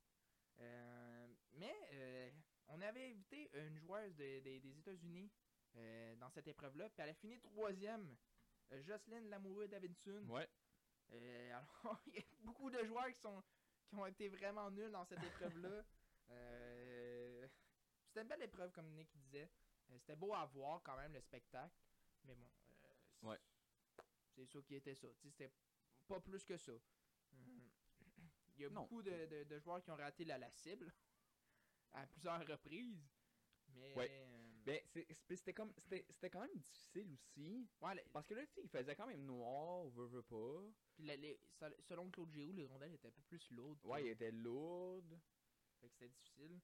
Euh, 0.60 1.28
mais 1.54 2.34
on 2.70 2.82
avait 2.82 3.12
invité 3.12 3.52
une 3.54 3.78
joueuse 3.78 4.16
de- 4.16 4.40
de- 4.40 4.58
des 4.60 4.80
États-Unis 4.80 5.32
dans 6.18 6.30
cette 6.32 6.48
épreuve-là, 6.48 6.90
puis 6.90 7.04
elle 7.04 7.10
a 7.10 7.14
fini 7.14 7.40
troisième. 7.40 8.16
Euh, 8.72 8.82
Jocelyn 8.82 9.22
Lamoureux 9.30 9.68
Davidson. 9.68 10.26
Ouais. 10.28 10.50
Alors, 11.12 12.02
il 12.08 12.16
y 12.16 12.20
a 12.20 12.24
beaucoup 12.40 12.72
de 12.72 12.84
joueurs 12.86 13.12
qui, 13.14 13.20
sont, 13.22 13.44
qui 13.88 13.96
ont 13.96 14.08
été 14.08 14.28
vraiment 14.30 14.72
nuls 14.72 14.92
dans 14.92 15.06
cette 15.06 15.24
épreuve-là. 15.24 15.84
C'était 18.14 18.22
une 18.22 18.28
belle 18.28 18.44
épreuve, 18.44 18.72
comme 18.72 18.92
Nick 18.92 19.10
disait. 19.18 19.50
Euh, 19.90 19.98
c'était 19.98 20.16
beau 20.16 20.36
à 20.36 20.46
voir 20.46 20.84
quand 20.84 20.96
même, 20.98 21.14
le 21.14 21.20
spectacle. 21.22 21.74
Mais 22.26 22.36
bon, 22.36 22.46
euh, 22.46 22.76
c'est- 23.20 23.26
Ouais. 23.26 23.40
c'est 24.36 24.46
ça 24.46 24.62
qui 24.62 24.76
était 24.76 24.94
ça. 24.94 25.08
C'était 25.16 25.52
pas 26.08 26.20
plus 26.20 26.44
que 26.46 26.56
ça. 26.56 26.74
Euh, 26.74 26.80
Il 28.56 28.62
y 28.62 28.66
a 28.66 28.70
Non. 28.70 28.82
beaucoup 28.84 29.02
de, 29.02 29.26
de- 29.26 29.44
de 29.46 29.60
joueurs 29.60 29.82
qui 29.82 29.90
ont 29.90 29.96
raté 29.96 30.26
la, 30.26 30.38
la 30.38 30.52
cible 30.52 30.94
à 31.94 32.06
plusieurs 32.06 32.46
reprises. 32.48 33.10
Mais. 33.70 33.96
Ouais. 33.96 34.08
euh, 34.12 34.62
Ben, 34.64 34.80
c'était 35.20 35.52
comme 35.54 35.74
c'était 35.90 36.30
quand 36.30 36.42
même 36.42 36.56
difficile 36.56 37.12
aussi. 37.14 37.68
ouais, 37.82 38.06
Parce 38.14 38.28
que 38.28 38.36
là, 38.36 38.46
tu 38.46 38.54
sais, 38.54 38.62
il 38.62 38.70
faisait 38.70 38.96
quand 38.96 39.08
même 39.08 39.26
noir, 39.26 39.88
veut, 39.90 40.06
veut 40.06 40.22
pas. 40.22 40.62
puis 40.94 41.04
la- 41.06 41.16
les- 41.16 41.40
sel- 41.60 41.76
selon 41.82 42.12
Claude 42.12 42.32
Giroux, 42.32 42.54
les 42.54 42.68
rondelles 42.68 42.94
étaient 42.94 43.08
un 43.08 43.12
peu 43.12 43.24
plus 43.24 43.50
lourdes. 43.50 43.80
Ouais, 43.86 44.04
il 44.06 44.10
était 44.10 44.32
lourd. 44.32 45.04
Fait 45.82 45.88
que 45.90 45.94
c'était 45.96 46.10
difficile. 46.10 46.62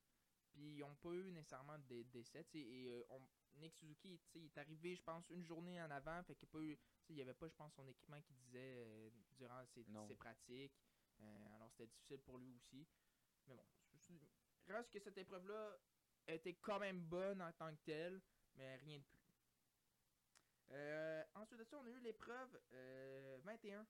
Puis 0.60 0.76
ils 0.76 0.84
ont 0.84 0.95
pas 0.95 1.13
eu 1.13 1.32
nécessairement 1.32 1.80
de 1.80 2.04
décès. 2.04 2.45
Et 2.54 2.89
euh, 2.89 3.06
on- 3.12 3.22
Nick 3.56 3.74
Suzuki, 3.76 4.19
il 4.36 4.45
est 4.45 4.58
arrivé, 4.58 4.93
je 4.93 5.02
pense, 5.04 5.30
une 5.30 5.43
journée 5.45 5.82
en 5.82 5.89
avant. 5.89 6.22
Fait 6.24 6.36
qu'il 6.36 6.48
y 6.50 6.52
a 6.52 6.52
pas 6.52 6.60
eu- 6.60 6.76
tu 6.78 6.84
sais, 7.08 7.13
il 7.13 7.15
y 7.15 7.22
avait 7.22 7.34
pas, 7.34 7.48
je 7.48 7.56
pense, 7.56 7.74
son 7.76 7.88
équipement 7.88 8.22
qui 8.22 8.34
disait 8.34 8.84
euh, 8.86 9.10
durant 9.38 9.65
ses, 9.67 9.86
pratiques. 10.15 10.74
Euh, 11.22 11.56
alors 11.56 11.72
c'était 11.72 11.88
difficile 11.88 12.19
pour 12.24 12.38
lui 12.38 12.52
aussi. 12.56 12.86
Mais 13.48 13.56
bon, 13.56 13.65
reste 14.67 14.91
que 14.91 15.00
cette 15.00 15.17
épreuve-là 15.17 15.78
était 16.28 16.56
quand 16.56 16.80
même 16.80 17.00
bonne 17.06 17.41
en 17.41 17.54
tant 17.54 17.74
que 17.76 17.82
telle, 17.84 18.22
mais 18.56 18.76
rien 18.76 19.00
de 19.00 19.04
plus. 19.04 19.19
Euh, 20.72 21.24
ensuite 21.36 21.60
de 21.60 21.63
ça, 21.63 21.78
on 21.80 21.86
a 21.86 21.89
eu 21.89 22.00
l'épreuve 22.02 22.62
euh, 22.74 23.39
21. 23.43 23.88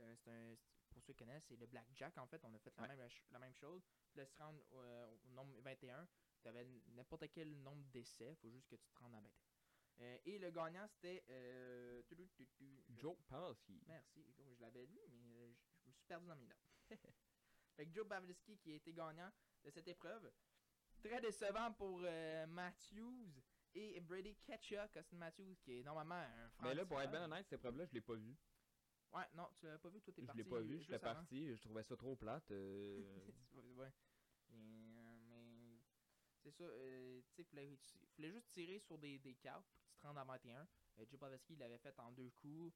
Euh, 0.00 0.14
c'est 0.24 0.30
un, 0.30 0.56
pour 0.98 1.06
ceux 1.06 1.12
qui 1.12 1.18
connaissent, 1.24 1.44
c'est 1.48 1.56
le 1.56 1.66
Blackjack 1.66 2.16
en 2.18 2.26
fait. 2.26 2.44
On 2.44 2.52
a 2.54 2.58
fait 2.58 2.74
la, 2.76 2.82
Ouais. 2.82 2.96
même, 2.96 3.08
la 3.30 3.38
même 3.38 3.54
chose. 3.54 3.82
Puis 4.10 4.18
là, 4.20 4.26
se 4.26 4.36
rendre 4.36 4.60
euh, 4.74 5.06
au 5.26 5.30
nombre 5.30 5.60
21, 5.62 6.06
tu 6.42 6.48
avais 6.48 6.64
n'importe 6.88 7.30
quel 7.30 7.56
nombre 7.62 7.84
d'essais. 7.90 8.34
faut 8.36 8.50
juste 8.50 8.68
que 8.68 8.76
tu 8.76 8.88
te 8.90 8.98
rendes 8.98 9.14
à 9.14 9.20
21. 9.20 9.30
Euh, 10.00 10.18
et 10.26 10.38
le 10.38 10.50
gagnant, 10.50 10.86
c'était. 10.88 11.24
Euh, 11.28 12.02
je- 12.10 12.94
Joe 12.96 13.16
Pavelski. 13.28 13.82
Merci. 13.86 14.24
Je 14.56 14.60
l'avais 14.60 14.86
lu, 14.86 14.98
mais 15.10 15.34
euh, 15.42 15.52
je, 15.84 15.88
me 15.88 15.92
suis 15.92 16.04
perdu 16.06 16.26
dans 16.26 16.36
mes 16.36 16.46
notes. 16.46 16.90
fait 17.76 17.88
Joe 17.92 18.06
Pavelski 18.06 18.58
qui 18.58 18.72
a 18.72 18.76
été 18.76 18.92
gagnant 18.92 19.30
de 19.64 19.70
cette 19.70 19.88
épreuve. 19.88 20.30
Très 21.02 21.20
décevant 21.20 21.72
pour 21.72 22.00
euh, 22.04 22.46
Matthews 22.46 23.28
et 23.74 24.00
Brady 24.00 24.34
Ketchuk, 24.36 24.96
Austin 24.96 25.16
Matthews, 25.16 25.54
qui 25.62 25.78
est 25.80 25.82
normalement 25.82 26.16
un 26.16 26.50
Mais 26.62 26.74
là, 26.74 26.84
pour 26.86 27.00
être 27.00 27.10
bien 27.10 27.24
honnête, 27.24 27.44
cette 27.44 27.58
épreuve-là, 27.60 27.84
je 27.86 27.92
l'ai 27.94 28.00
pas 28.00 28.14
vue. 28.14 28.36
Ouais, 29.12 29.24
non, 29.34 29.48
tu 29.58 29.66
l'avais 29.66 29.78
pas 29.78 29.88
vu, 29.88 30.00
toi 30.02 30.12
t'es 30.14 30.20
Je 30.22 30.26
parti. 30.26 30.38
l'ai 30.42 30.44
pas 30.48 30.62
juste 30.62 30.82
j'étais 30.84 30.98
parti, 30.98 31.56
je 31.56 31.62
trouvais 31.62 31.82
ça 31.82 31.96
trop 31.96 32.14
plate. 32.16 32.50
euh, 32.50 33.02
ouais. 33.76 33.92
Euh, 34.50 35.16
mais 35.28 35.80
c'est 36.42 36.50
ça, 36.50 36.64
euh, 36.64 37.20
tu 37.30 37.36
sais, 37.36 37.44
fallait, 37.44 37.76
fallait 38.16 38.30
juste 38.32 38.48
tirer 38.48 38.78
sur 38.80 38.98
des, 38.98 39.18
des 39.18 39.34
cartes 39.36 39.66
pour 39.70 39.82
que 39.86 39.90
tu 39.94 39.98
te 40.00 40.06
rendes 40.06 40.18
à 40.18 40.24
21. 40.24 40.68
Euh, 40.98 41.04
Joe 41.10 41.18
Pavelski, 41.18 41.54
il 41.54 41.58
l'avait 41.58 41.78
fait 41.78 41.98
en 42.00 42.12
deux 42.12 42.30
coups. 42.30 42.74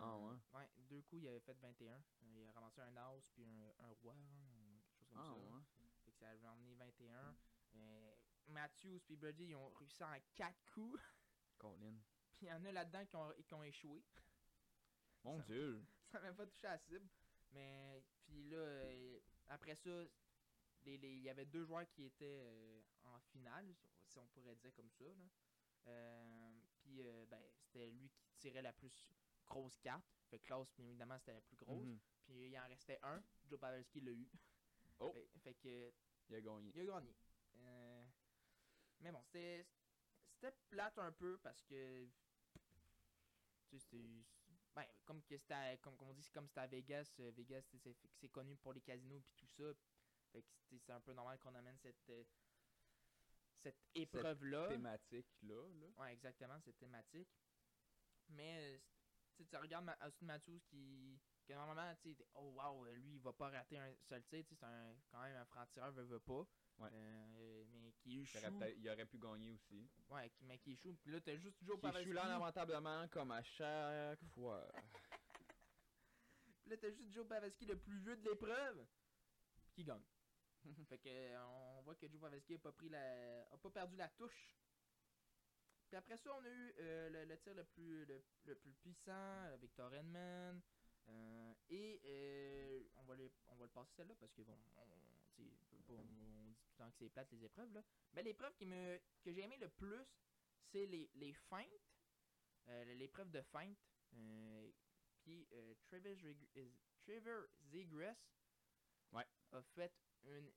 Ah 0.00 0.16
ouais? 0.18 0.36
Ouais, 0.54 0.68
deux 0.76 1.02
coups, 1.02 1.22
il 1.22 1.28
avait 1.28 1.40
fait 1.40 1.54
21. 1.60 1.92
Euh, 1.92 2.00
il 2.22 2.46
a 2.46 2.52
ramassé 2.52 2.80
un 2.80 2.96
as 2.96 3.30
puis 3.32 3.44
un, 3.44 3.84
un 3.84 3.90
roi, 4.02 4.14
hein, 4.14 4.78
quelque 4.96 4.98
chose 4.98 5.08
comme 5.08 5.18
Ah, 5.18 5.24
ça. 5.34 5.56
ouais. 5.56 5.62
Fait 6.04 6.12
que 6.12 6.18
ça 6.18 6.28
avait 6.30 6.46
emmené 6.46 6.74
21. 6.74 7.36
Euh, 7.74 8.14
Matthews 8.46 9.00
puis 9.04 9.16
Brady, 9.16 9.46
ils 9.48 9.56
ont 9.56 9.68
réussi 9.70 10.02
en 10.04 10.14
4 10.36 10.54
coups. 10.72 11.00
Colin. 11.58 11.98
Puis 12.36 12.46
il 12.46 12.50
y 12.50 12.52
en 12.52 12.64
a 12.64 12.70
là-dedans 12.72 13.04
qui 13.06 13.16
ont, 13.16 13.32
qui 13.46 13.54
ont 13.54 13.62
échoué. 13.64 14.04
Mon 15.28 15.38
Ça- 15.38 15.44
dieu. 15.46 15.82
ça 16.10 16.18
n'a 16.18 16.24
même 16.26 16.36
pas 16.36 16.46
touché 16.46 16.66
à 16.66 16.72
la 16.72 16.78
cible. 16.78 17.08
Mais 17.52 18.02
puis 18.24 18.42
là, 18.44 18.56
euh, 18.56 19.20
après 19.48 19.74
ça, 19.76 19.90
il 20.84 21.04
y 21.22 21.28
avait 21.28 21.44
deux 21.46 21.64
joueurs 21.64 21.88
qui 21.90 22.04
étaient 22.04 22.40
euh, 22.42 22.82
en 23.04 23.18
finale, 23.20 23.74
si 24.06 24.18
on 24.18 24.26
pourrait 24.28 24.56
dire 24.56 24.74
comme 24.74 24.90
ça. 24.90 25.04
là. 25.04 25.24
Euh, 25.86 26.50
puis 26.80 27.00
euh, 27.02 27.26
ben, 27.26 27.42
c'était 27.60 27.90
lui 27.90 28.10
qui 28.10 28.26
tirait 28.38 28.62
la 28.62 28.72
plus 28.72 29.14
grosse 29.46 29.78
carte. 29.80 30.04
Fait 30.30 30.38
que 30.38 30.44
Klaus, 30.46 30.70
bien 30.76 30.86
évidemment, 30.86 31.18
c'était 31.18 31.32
la 31.34 31.40
plus 31.40 31.56
grosse. 31.56 31.86
Mhm. 31.86 31.98
Puis 32.24 32.46
il 32.48 32.58
en 32.58 32.66
restait 32.68 32.98
un. 33.02 33.22
Joe 33.46 33.58
Pavelski 33.58 34.00
l'a 34.00 34.10
eu. 34.12 34.28
Oh. 35.00 35.12
Fait, 35.12 35.28
fait 35.40 35.54
que 35.54 35.92
Il 36.28 36.34
a 36.36 36.40
gagné. 36.40 36.70
il 36.74 36.80
a 36.80 36.84
gagné. 36.84 37.14
Mais 39.00 39.12
bon, 39.12 39.22
c'était 39.22 39.66
c'était 40.30 40.52
plate 40.68 40.98
un 40.98 41.12
peu 41.12 41.38
parce 41.38 41.62
que 41.64 42.06
tu 42.06 42.10
sais 43.70 43.78
c'était 43.78 44.24
ben, 44.78 44.86
comme 45.04 45.22
que 45.24 45.36
c'était 45.36 45.78
comme, 45.82 45.96
comme 45.96 46.08
on 46.08 46.14
dit 46.14 46.22
c'est 46.22 46.32
comme 46.32 46.46
c'était 46.46 46.60
à 46.60 46.66
Vegas, 46.66 47.12
euh, 47.20 47.30
Vegas 47.32 47.62
c'est 48.20 48.28
connu 48.28 48.56
pour 48.56 48.72
les 48.72 48.80
casinos 48.80 49.20
puis 49.20 49.34
tout 49.36 49.46
ça. 49.46 49.64
Fait 50.30 50.42
que 50.42 50.78
c'est 50.78 50.92
un 50.92 51.00
peu 51.00 51.12
normal 51.12 51.38
qu'on 51.38 51.54
amène 51.54 51.78
cette 51.78 52.08
euh, 52.10 52.24
cette 53.56 53.80
épreuve 53.94 54.44
là. 54.44 54.68
Thématique 54.68 55.42
là, 55.42 55.68
là. 55.80 55.86
Ouais, 55.96 56.12
exactement, 56.12 56.58
c'est 56.60 56.78
thématique. 56.78 57.28
Mais, 58.28 58.60
euh, 58.60 58.78
tu 59.36 59.56
regardes 59.56 59.92
Austin 60.00 60.26
Matthews 60.26 60.60
qui, 60.68 61.20
qui 61.48 61.54
normalement, 61.54 61.94
tu 62.02 62.14
sais, 62.14 62.26
oh 62.34 62.52
wow, 62.56 62.84
lui, 62.84 63.14
il 63.14 63.20
va 63.20 63.32
pas 63.32 63.48
rater 63.48 63.78
un 63.78 63.90
seul 64.06 64.22
tir, 64.24 64.44
tu 64.44 64.54
sais, 64.54 64.56
c'est 64.60 64.66
un, 64.66 64.94
quand 65.10 65.22
même 65.22 65.36
un 65.36 65.46
franc-tireur, 65.46 65.92
veut, 65.92 66.02
veut 66.04 66.20
pas. 66.20 66.46
Ouais. 66.78 66.90
Euh, 66.92 67.64
mais 67.72 67.92
qui 67.92 68.20
échoue. 68.20 68.38
il 68.76 68.88
aurait 68.90 69.06
pu 69.06 69.18
gagner 69.18 69.50
aussi. 69.50 69.88
Ouais, 70.10 70.28
qui, 70.28 70.44
mais 70.44 70.58
qui 70.58 70.72
échoue. 70.72 70.94
Puis 71.02 71.10
là, 71.10 71.20
t'as 71.20 71.36
juste 71.36 71.56
Joe 71.64 71.80
Qui 71.80 71.86
échoue 71.86 72.12
là 72.12 72.28
lamentablement 72.28 73.08
comme 73.08 73.30
à 73.30 73.42
chaque 73.42 74.22
fois. 74.34 74.70
Puis 76.60 76.70
là, 76.70 76.76
t'as 76.76 76.90
juste 76.90 77.10
Joe 77.12 77.26
Pavelski, 77.26 77.64
le 77.64 77.78
plus 77.78 77.98
vieux 77.98 78.16
de 78.18 78.28
l'épreuve, 78.28 78.86
qui 79.72 79.84
gagne. 79.84 80.04
fait 80.88 80.98
que, 80.98 81.36
on 81.46 81.80
voit 81.80 81.94
que 81.94 82.06
Joe 82.08 82.20
Pavelski 82.20 82.56
a 82.56 82.58
pas 82.58 82.72
pris 82.72 82.90
la, 82.90 83.48
a 83.50 83.56
pas 83.56 83.70
perdu 83.70 83.96
la 83.96 84.08
touche. 84.10 84.54
Puis 85.88 85.96
après 85.96 86.18
ça, 86.18 86.30
on 86.34 86.44
a 86.44 86.48
eu 86.50 86.74
euh, 86.80 87.08
le, 87.08 87.24
le 87.24 87.38
tir 87.38 87.54
le 87.54 87.64
plus, 87.64 88.04
le, 88.04 88.22
le 88.44 88.54
plus 88.54 88.74
puissant, 88.74 89.56
Victor 89.56 89.94
Edman. 89.94 90.60
Euh, 91.08 91.54
et 91.70 92.00
euh, 92.04 92.84
on, 92.96 93.04
va 93.04 93.16
les, 93.16 93.30
on 93.48 93.56
va 93.56 93.64
le 93.64 93.70
passer 93.70 93.90
celle-là 93.96 94.14
parce 94.20 94.32
que 94.34 94.42
bon, 94.42 94.58
on, 94.76 94.86
dit 95.36 95.50
tout 95.86 95.94
le 95.96 96.76
temps 96.76 96.90
que 96.90 96.96
c'est 96.98 97.08
plate 97.10 97.30
les 97.32 97.44
épreuves 97.44 97.72
là. 97.72 97.82
Mais 98.12 98.22
l'épreuve 98.22 98.54
qui 98.56 98.66
me, 98.66 98.98
que 99.22 99.32
j'ai 99.32 99.42
aimé 99.42 99.56
le 99.56 99.68
plus, 99.70 100.04
c'est 100.72 100.86
les, 100.86 101.10
les 101.14 101.32
feintes. 101.48 101.66
Euh, 102.68 102.94
l'épreuve 102.94 103.30
de 103.30 103.40
feinte. 103.42 103.78
Puis 105.24 105.46
euh, 105.52 105.74
Trevor 105.88 106.18
Ouais. 109.12 109.26
a 109.52 109.62
fait 109.74 109.92
une 110.24 110.52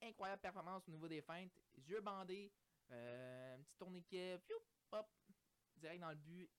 incroyable 0.00 0.40
performance 0.40 0.82
au 0.88 0.90
niveau 0.90 1.08
des 1.08 1.22
feintes. 1.22 1.52
Yeux 1.76 2.00
bandés, 2.00 2.50
un 2.88 3.62
petit 3.62 3.76
tourniquet, 3.78 4.38
fiou, 4.46 4.58
hop, 4.92 5.06
direct 5.76 6.00
dans 6.00 6.10
le 6.10 6.16
but. 6.16 6.50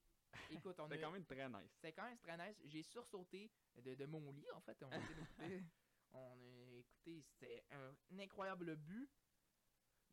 Écoute, 0.50 0.80
on 0.80 0.86
a, 0.86 0.90
C'était 0.90 1.02
quand 1.02 1.12
même 1.12 1.26
très 1.26 1.50
nice. 1.50 1.72
c'était 1.76 1.94
quand 1.94 2.04
même 2.04 2.18
très 2.20 2.38
nice. 2.38 2.62
J'ai 2.66 2.84
sursauté 2.84 3.50
de, 3.76 3.96
de 3.96 4.06
mon 4.06 4.32
lit, 4.32 4.50
en 4.52 4.62
fait. 4.62 4.82
On, 4.84 4.88
était- 4.92 5.64
On 6.14 6.38
a 6.74 6.78
écouté, 6.78 7.22
c'était 7.22 7.64
un, 7.72 7.96
incroyable 8.20 8.76
but. 8.76 9.10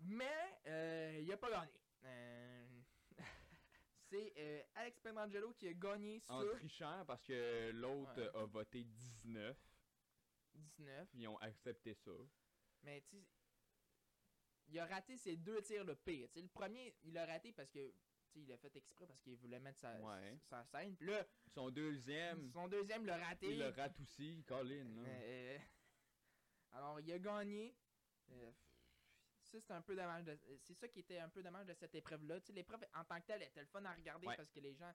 Mais 0.00 0.60
euh, 0.66 1.18
il 1.20 1.32
a 1.32 1.36
pas 1.36 1.50
gagné. 1.50 1.72
Euh, 2.04 2.80
c'est 4.08 4.32
euh, 4.36 4.62
Alex 4.76 5.00
Petrangelo 5.00 5.52
qui 5.54 5.66
a 5.66 5.72
gagné 5.74 6.22
En 6.28 6.40
sur 6.40 6.52
trichant 6.56 7.04
parce 7.04 7.22
que 7.24 7.72
l'autre 7.72 8.16
Ouais. 8.20 8.30
a 8.36 8.44
voté 8.46 8.84
19. 8.84 9.56
19. 10.54 11.08
Puis 11.10 11.20
ils 11.22 11.28
ont 11.28 11.38
accepté 11.38 11.94
ça. 11.94 12.12
Mais 12.84 13.00
tu 13.02 13.16
sais, 13.18 13.26
il 14.68 14.78
a 14.78 14.86
raté 14.86 15.16
ses 15.16 15.36
deux 15.36 15.60
tirs 15.62 15.84
le 15.84 15.96
pire. 15.96 16.28
Tu 16.28 16.34
sais, 16.34 16.42
le 16.42 16.48
premier, 16.48 16.94
il 17.02 17.18
a 17.18 17.26
raté 17.26 17.52
parce 17.52 17.70
que 17.70 17.92
tu 18.28 18.40
sais, 18.40 18.44
il 18.46 18.52
a 18.52 18.56
fait 18.58 18.74
exprès 18.76 19.06
parce 19.06 19.20
qu'il 19.20 19.36
voulait 19.36 19.58
mettre 19.60 19.78
sa, 19.80 19.98
Ouais. 20.00 20.38
sa 20.48 20.64
scène. 20.64 20.96
Puis 20.96 21.06
là, 21.06 21.24
Son 21.54 21.70
deuxième, 21.70 22.50
son 22.52 22.68
deuxième 22.68 23.04
l'a 23.06 23.16
raté. 23.18 23.52
il 23.52 23.58
le 23.58 23.68
rate 23.68 23.98
aussi, 24.00 24.42
Colin. 24.46 24.84
là. 25.02 25.08
Euh, 25.08 25.58
alors, 26.72 27.00
il 27.00 27.12
a 27.12 27.18
gagné. 27.18 27.74
Euh, 28.30 28.52
ça, 29.40 29.58
c'est 29.60 29.72
un 29.72 29.80
peu 29.82 29.96
dommage. 29.96 30.24
de- 30.24 30.38
C'est 30.60 30.74
ça 30.74 30.88
qui 30.88 31.00
était 31.00 31.18
un 31.18 31.28
peu 31.30 31.42
dommage 31.42 31.66
de 31.66 31.74
cette 31.74 31.94
épreuve-là. 31.94 32.38
L'épreuve 32.50 32.84
en 32.94 33.04
tant 33.04 33.20
que 33.20 33.26
telle 33.26 33.42
était 33.42 33.60
le 33.60 33.66
fun 33.66 33.84
à 33.84 33.94
regarder 33.94 34.26
Ouais. 34.26 34.36
parce 34.36 34.50
que 34.50 34.60
les 34.60 34.74
gens. 34.74 34.92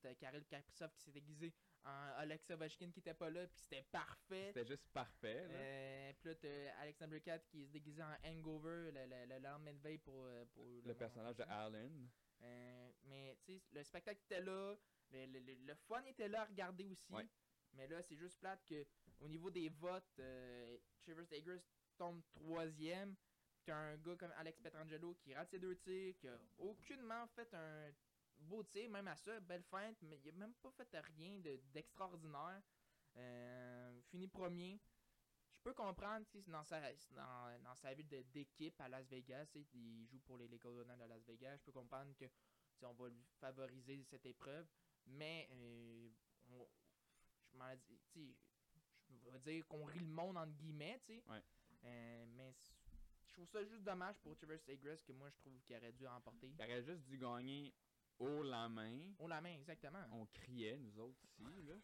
T'as 0.00 0.12
Karel 0.16 0.44
Kaprizov 0.44 0.92
qui 0.96 1.04
s'est 1.04 1.12
déguisé 1.12 1.54
en 1.84 2.08
Alexa 2.16 2.54
Ovechkin 2.54 2.90
qui 2.90 2.98
était 2.98 3.14
pas 3.14 3.30
là, 3.30 3.46
puis 3.46 3.60
c'était 3.60 3.84
parfait. 3.84 4.48
C'était 4.48 4.66
juste 4.66 4.88
parfait. 4.88 5.46
Là. 5.46 5.54
Euh, 5.54 6.12
puis 6.18 6.28
là, 6.30 6.34
t'as 6.34 6.80
Alexander 6.80 7.20
Cat 7.20 7.38
qui 7.46 7.64
se 7.64 7.70
déguisait 7.70 8.02
en 8.02 8.16
Hangover 8.24 8.90
le, 8.92 9.06
le, 9.06 9.26
le 9.26 9.38
lendemain 9.38 9.72
de 9.74 9.78
veille 9.78 9.98
pour, 9.98 10.24
euh, 10.24 10.44
pour 10.46 10.64
le 10.64 10.82
monde 10.82 10.96
personnage 10.98 11.36
de. 11.36 11.44
Allen. 11.44 12.08
Euh, 12.42 12.92
mais 13.04 13.36
tu 13.44 13.54
sais, 13.58 13.62
le 13.72 13.82
spectacle 13.82 14.20
était 14.24 14.40
là, 14.40 14.76
le, 15.10 15.26
le, 15.26 15.38
le- 15.40 15.54
le 15.66 15.74
fun 15.74 16.02
était 16.04 16.28
là 16.28 16.42
à 16.42 16.44
regarder 16.44 16.84
aussi. 16.84 17.12
Ouais. 17.12 17.26
Mais 17.74 17.86
là, 17.88 18.02
c'est 18.02 18.16
juste 18.16 18.38
plate 18.38 18.64
que 18.64 18.86
au 19.20 19.28
niveau 19.28 19.50
des 19.50 19.68
votes, 19.68 20.18
euh, 20.20 20.78
Zegers 21.06 21.60
tombe 21.96 22.22
troisième. 22.30 23.14
T'as 23.64 23.76
un 23.76 23.96
gars 23.98 24.16
comme 24.16 24.32
Alex 24.36 24.60
Petrangelo 24.60 25.14
qui 25.16 25.34
rate 25.34 25.50
ses 25.50 25.58
deux 25.58 25.76
tirs, 25.76 26.16
qui 26.16 26.28
a 26.28 26.38
aucunement 26.58 27.26
fait 27.28 27.52
un 27.52 27.92
beau 28.38 28.62
tir, 28.62 28.88
même 28.88 29.08
à 29.08 29.16
ça, 29.16 29.40
belle 29.40 29.64
feinte, 29.64 30.00
mais 30.02 30.18
il 30.24 30.28
a 30.30 30.32
même 30.32 30.54
pas 30.54 30.70
fait 30.70 30.98
rien 31.00 31.38
de- 31.40 31.56
d'extraordinaire. 31.72 32.62
Euh, 33.16 34.00
fini 34.10 34.28
premier. 34.28 34.80
Je 35.68 35.72
peux 35.74 35.82
comprendre, 35.82 36.24
sais, 36.32 36.42
dans 36.50 36.64
sa, 36.64 36.80
dans, 37.10 37.62
dans 37.62 37.74
sa 37.74 37.94
de- 37.94 38.22
d'équipe 38.32 38.80
à 38.80 38.88
Las 38.88 39.06
Vegas, 39.06 39.54
il 39.74 40.06
joue 40.06 40.18
pour 40.20 40.38
les, 40.38 40.48
les 40.48 40.56
Golden 40.56 40.96
de 40.96 41.04
Las 41.04 41.22
Vegas. 41.26 41.58
Je 41.58 41.64
peux 41.64 41.72
comprendre 41.72 42.14
que 42.16 42.24
on 42.80 42.94
va 42.94 43.08
lui 43.10 43.22
favoriser 43.38 44.02
cette 44.04 44.24
épreuve, 44.24 44.66
mais 45.08 45.46
euh, 45.52 46.08
on- 46.48 46.66
je 47.52 47.58
m'en 47.58 47.74
dis, 48.14 48.34
je 49.10 49.30
vais 49.30 49.38
dire 49.40 49.68
qu'on 49.68 49.84
rit 49.84 49.98
le 49.98 50.06
monde 50.06 50.38
entre 50.38 50.54
guillemets, 50.54 50.98
tu 51.04 51.12
sais. 51.16 51.22
Ouais. 51.28 51.42
Euh, 51.84 52.24
mais 52.28 52.54
je 53.26 53.32
trouve 53.34 53.46
ça 53.48 53.62
juste 53.62 53.82
dommage 53.82 54.18
pour 54.20 54.34
Trevor 54.38 54.58
Segres 54.60 55.04
que 55.04 55.12
moi 55.12 55.28
je 55.28 55.36
trouve 55.36 55.60
qu'il 55.64 55.76
aurait 55.76 55.92
dû 55.92 56.06
remporter. 56.06 56.46
Il 56.48 56.62
aurait 56.62 56.82
juste 56.82 57.02
dû 57.04 57.18
gagner 57.18 57.74
haut 58.18 58.42
la 58.42 58.70
main. 58.70 59.12
On 59.18 59.28
la 59.28 59.42
main, 59.42 59.52
exactement. 59.52 60.02
On 60.12 60.24
criait, 60.28 60.78
nous 60.78 60.98
autres, 60.98 61.22
ici. 61.24 61.42
Là. 61.66 61.74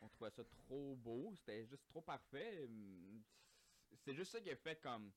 On 0.00 0.08
trouvait 0.08 0.30
ça 0.30 0.44
trop 0.44 0.96
beau. 0.96 1.34
C'était 1.36 1.64
juste 1.66 1.86
trop 1.86 2.02
parfait. 2.02 2.68
C'est 3.98 4.14
juste 4.14 4.32
ça 4.32 4.40
qui 4.40 4.50
a 4.50 4.56
fait 4.56 4.76
comme. 4.80 5.12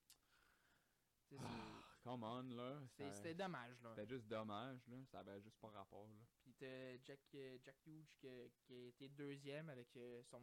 Ah, 1.40 1.84
come 2.04 2.24
on, 2.24 2.44
là. 2.56 2.80
C'était 3.13 3.34
dommage, 3.34 3.82
là. 3.82 3.90
C'était 3.90 4.08
juste 4.08 4.28
dommage, 4.28 4.88
là. 4.88 4.98
Ça 5.12 5.20
avait 5.20 5.42
juste 5.42 5.58
pas 5.60 5.70
rapport, 5.70 6.08
là. 6.08 6.24
Puis 6.44 6.54
t'as 6.54 6.98
Jack, 7.04 7.20
euh, 7.36 7.58
Jack 7.63 7.86
Hughes 7.86 8.08
qui, 8.18 8.28
qui 8.62 8.74
a 8.74 8.88
été 8.88 9.10
deuxième 9.10 9.70
avec 9.70 9.96
euh, 9.98 10.24
son, 10.24 10.42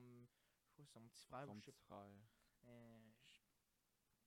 je 0.67 0.73
crois 0.73 0.85
son 0.87 1.01
petit 1.09 1.23
frère. 1.25 1.47
Son 1.47 1.57
ou 1.57 1.61
je 1.61 1.65
sais 1.65 1.73
petit 1.73 1.83
frère. 1.85 2.13
Euh, 2.67 3.01
je- 3.25 3.41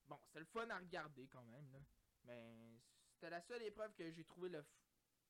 Bon, 0.07 0.17
c'était 0.25 0.39
le 0.39 0.45
fun 0.45 0.67
à 0.69 0.79
regarder 0.79 1.27
quand 1.27 1.43
même, 1.45 1.69
là. 1.71 1.79
Mais 2.23 2.79
c'était 3.11 3.29
la 3.29 3.41
seule 3.41 3.61
épreuve 3.63 3.93
que 3.93 4.09
j'ai 4.09 4.23
trouvé 4.23 4.47
le, 4.49 4.59
f- 4.61 4.79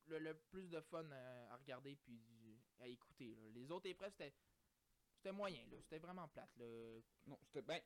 le, 0.06 0.20
le 0.20 0.38
plus 0.38 0.70
de 0.70 0.80
fun 0.82 1.10
à, 1.12 1.52
à 1.54 1.58
regarder 1.58 1.96
puis 1.96 2.22
à 2.80 2.88
écouter. 2.88 3.34
là. 3.36 3.50
Les 3.50 3.70
autres 3.72 3.88
épreuves, 3.88 4.12
c'était 4.12 4.34
c'était 5.28 5.36
moyen, 5.36 5.66
là. 5.68 5.78
C'était 5.82 6.00
vraiment 6.00 6.28
plate, 6.30 6.56
là. 6.58 7.00
Non, 7.26 7.38
c'était. 7.44 7.62
Ben. 7.62 7.82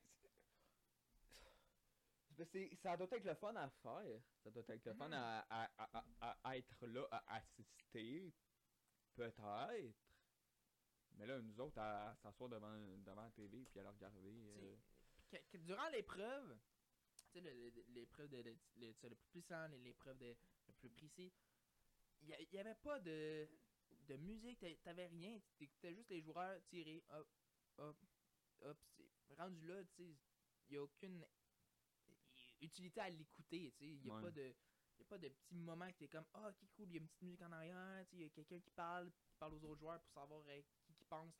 Ça 2.82 2.98
doit 2.98 3.08
être 3.12 3.26
le 3.26 3.36
fun 3.36 3.56
à 3.56 3.70
faire. 3.70 4.22
Ça 4.44 4.50
doit 4.52 4.64
être 4.68 4.86
le 4.86 4.94
fun 4.94 5.08
Mhm. 5.08 5.14
à, 5.14 5.46
à, 5.50 6.38
à, 6.44 6.58
être 6.58 6.86
là, 6.88 7.08
à 7.12 7.36
assister. 7.36 8.34
Peut-être. 9.16 9.94
Mais 11.18 11.26
là, 11.26 11.42
nous 11.42 11.60
autres, 11.60 11.78
à 11.80 12.16
s'asseoir 12.16 12.50
devant, 12.50 12.74
devant 13.00 13.22
la 13.24 13.30
télé 13.32 13.66
puis 13.66 13.80
à 13.80 13.84
la 13.84 13.92
regarder. 13.92 14.34
euh, 14.58 14.76
Que- 15.30 15.38
que 15.52 15.58
durant 15.58 15.88
l'épreuve, 15.90 16.58
tu 17.34 17.42
sais, 17.42 17.42
l'épreuve 17.90 18.30
de, 18.30 18.56
le 18.78 18.94
plus 18.94 19.16
puissant, 19.30 19.68
l'épreuve 19.84 20.18
de, 20.18 20.36
le 20.68 20.74
plus 20.74 20.90
précis, 20.90 21.32
il 22.22 22.28
n'y 22.52 22.60
avait 22.60 22.76
pas 22.76 23.00
de, 23.00 23.48
de 24.08 24.16
musique, 24.18 24.60
t'a- 24.60 24.76
t'avais 24.84 25.08
rien, 25.08 25.40
t'écoutais 25.58 25.94
juste 25.94 26.10
les 26.10 26.22
joueurs 26.22 26.62
tirer, 26.66 27.04
hop, 27.10 27.28
hop, 27.78 27.98
hop. 28.62 28.78
c'est- 28.96 29.36
Rendu 29.38 29.66
là, 29.68 29.84
tu 29.86 29.96
sais, 29.96 30.18
n'y 30.70 30.78
a 30.78 30.84
aucune 30.84 31.26
utilité 32.62 33.00
à 33.02 33.10
l'écouter, 33.10 33.74
tu 33.78 33.86
sais, 33.86 34.10
a 34.10 34.14
Ouais. 34.16 34.22
pas 34.22 34.32
de... 34.32 34.54
Y 35.00 35.04
a 35.04 35.06
pas 35.06 35.18
de 35.18 35.30
petits 35.30 35.56
moments 35.56 35.92
que 35.92 35.98
t'es 35.98 36.08
comme 36.08 36.26
Ah, 36.34 36.50
ok, 36.50 36.68
cool, 36.76 36.88
il 36.90 36.94
y 36.94 36.98
a 36.98 37.02
une 37.02 37.08
petite 37.08 37.22
musique 37.24 37.42
en 37.42 37.52
arrière, 37.54 38.06
tu 38.06 38.12
sais, 38.12 38.18
il 38.18 38.22
y 38.22 38.26
a 38.26 38.30
quelqu'un 38.30 38.60
qui 38.60 38.70
parle, 38.72 39.10
qui 39.12 39.36
parle 39.40 39.54
aux 39.56 39.64
autres 39.64 39.80
joueurs 39.80 40.00
pour 40.02 40.12
savoir 40.12 40.44
euh, 40.48 40.62
qui, 40.86 40.94
qui 40.94 41.06
pense 41.06 41.34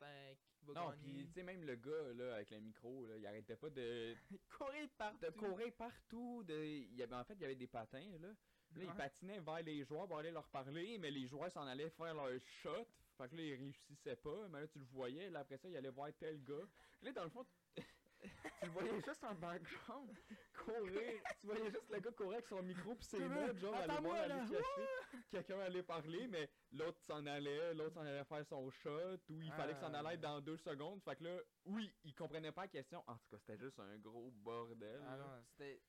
qui 0.58 0.64
va 0.64 0.74
Non, 0.74 0.90
gagner. 0.90 1.02
puis 1.14 1.26
tu 1.28 1.32
sais, 1.34 1.42
même 1.44 1.62
le 1.64 1.76
gars, 1.76 2.12
là, 2.14 2.34
avec 2.34 2.50
le 2.50 2.60
micro, 2.60 3.06
là, 3.06 3.16
il 3.18 3.26
arrêtait 3.26 3.56
pas 3.56 3.70
de, 3.70 4.16
courir 4.58 4.88
partout. 4.98 5.18
de 5.24 5.30
courir 5.30 5.72
partout. 5.76 6.42
De... 6.44 6.64
Il 6.64 6.96
y 6.96 7.02
avait, 7.04 7.14
en 7.14 7.24
fait, 7.24 7.34
il 7.34 7.40
y 7.42 7.44
avait 7.44 7.54
des 7.54 7.68
patins, 7.68 8.18
là. 8.18 8.34
Là, 8.74 8.82
il 8.84 8.88
Ouais. 8.88 8.96
patinait 8.96 9.40
vers 9.40 9.62
les 9.62 9.84
joueurs 9.84 10.06
pour 10.06 10.18
aller 10.18 10.30
leur 10.30 10.48
parler, 10.48 10.98
mais 10.98 11.10
les 11.10 11.26
joueurs 11.26 11.50
s'en 11.50 11.66
allaient 11.66 11.90
faire 11.90 12.14
leur 12.14 12.30
shot. 12.62 12.86
Fait 13.18 13.28
que 13.28 13.36
là, 13.36 13.42
ils 13.42 13.54
réussissaient 13.54 14.16
pas. 14.16 14.48
Mais 14.48 14.60
là, 14.62 14.66
tu 14.68 14.78
le 14.78 14.84
voyais. 14.86 15.28
Là, 15.30 15.40
après 15.40 15.58
ça, 15.58 15.68
il 15.68 15.76
allait 15.76 15.90
voir 15.90 16.08
tel 16.18 16.42
gars. 16.42 16.66
Là, 17.02 17.12
dans 17.12 17.24
le 17.24 17.30
fond, 17.30 17.44
tu 17.76 18.66
le 18.66 18.70
voyais 18.70 19.00
juste 19.02 19.22
en 19.24 19.34
background 19.34 20.16
courir. 20.54 21.20
tu 21.40 21.46
voyais 21.46 21.70
juste 21.70 21.90
le 21.90 22.00
gars 22.00 22.10
courir 22.12 22.32
avec 22.34 22.46
son 22.46 22.62
micro 22.62 22.94
pis 22.94 23.04
ses 23.04 23.18
notes, 23.28 23.58
genre, 23.58 23.74
aller 23.74 23.98
voir, 24.00 24.14
aller 24.14 24.34
cacher. 24.50 24.86
Quelqu'un 25.30 25.58
allait 25.60 25.82
parler, 25.82 26.26
mais 26.28 26.48
l'autre 26.72 27.00
s'en 27.02 27.26
allait. 27.26 27.74
L'autre 27.74 27.94
s'en 27.94 28.00
allait 28.06 28.24
faire 28.24 28.46
son 28.46 28.70
shot. 28.70 29.18
Ou 29.28 29.42
il 29.42 29.52
fallait 29.52 29.74
que 29.74 29.80
s'en 29.80 29.92
Ah. 29.92 29.98
allait 29.98 30.16
dans 30.18 30.40
deux 30.40 30.56
secondes. 30.56 31.02
Fait 31.02 31.16
que 31.16 31.24
là, 31.24 31.38
oui, 31.66 31.92
il 32.04 32.14
comprenait 32.14 32.52
pas 32.52 32.62
la 32.62 32.68
question. 32.68 33.02
En 33.06 33.16
tout 33.18 33.28
cas, 33.30 33.38
c'était 33.38 33.58
juste 33.58 33.78
un 33.80 33.98
gros 33.98 34.30
bordel. 34.30 35.02
Ah 35.06 35.40
c'était. 35.50 35.82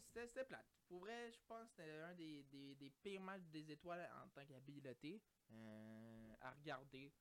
C'était 0.00 0.44
plate. 0.44 0.66
Pour 0.88 1.00
vrai, 1.00 1.32
je 1.32 1.40
pense 1.46 1.64
que 1.70 1.82
c'était 1.82 1.90
un 2.00 2.14
des, 2.14 2.42
des, 2.44 2.74
des 2.76 2.90
pires 2.90 3.20
matchs 3.20 3.44
des 3.50 3.70
étoiles 3.70 4.08
en 4.24 4.28
tant 4.28 4.44
qu'habileté 4.46 5.22
euh, 5.50 6.34
à 6.40 6.50
regarder. 6.52 7.12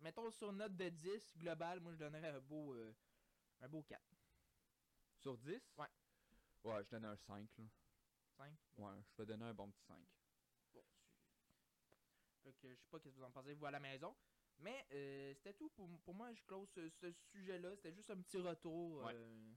Mettons 0.00 0.30
sur 0.30 0.52
note 0.52 0.76
de 0.76 0.88
10 0.88 1.36
global, 1.36 1.80
moi 1.80 1.92
je 1.92 1.98
donnerais 1.98 2.28
un 2.28 2.40
beau, 2.40 2.72
euh, 2.74 2.94
un 3.60 3.68
beau 3.68 3.82
4. 3.82 4.02
Sur 5.18 5.36
10? 5.36 5.74
Ouais. 5.76 5.86
Ouais, 6.64 6.82
je 6.84 6.88
donne 6.90 7.04
un 7.04 7.16
5, 7.16 7.58
là. 7.58 7.64
5. 8.38 8.58
Ouais, 8.78 9.02
je 9.10 9.16
vais 9.18 9.26
donner 9.26 9.44
un 9.44 9.52
bon 9.54 9.70
petit 9.70 9.82
5. 9.82 9.98
Bon, 10.72 10.82
fait 12.42 12.54
que 12.54 12.74
je 12.74 12.80
sais 12.80 12.88
pas 12.88 12.98
ce 12.98 13.04
que 13.04 13.08
vous 13.10 13.22
en 13.22 13.30
pensez, 13.30 13.52
vous 13.52 13.66
à 13.66 13.70
la 13.70 13.80
maison. 13.80 14.16
Mais 14.58 14.86
euh, 14.92 15.34
c'était 15.34 15.52
tout 15.54 15.68
pour, 15.70 15.86
pour 16.00 16.14
moi. 16.14 16.32
Je 16.32 16.42
close 16.44 16.68
ce, 16.70 16.88
ce 16.88 17.10
sujet-là. 17.12 17.76
C'était 17.76 17.92
juste 17.92 18.10
un 18.10 18.20
petit 18.22 18.38
retour. 18.40 19.02
Ouais. 19.04 19.12
euh, 19.14 19.52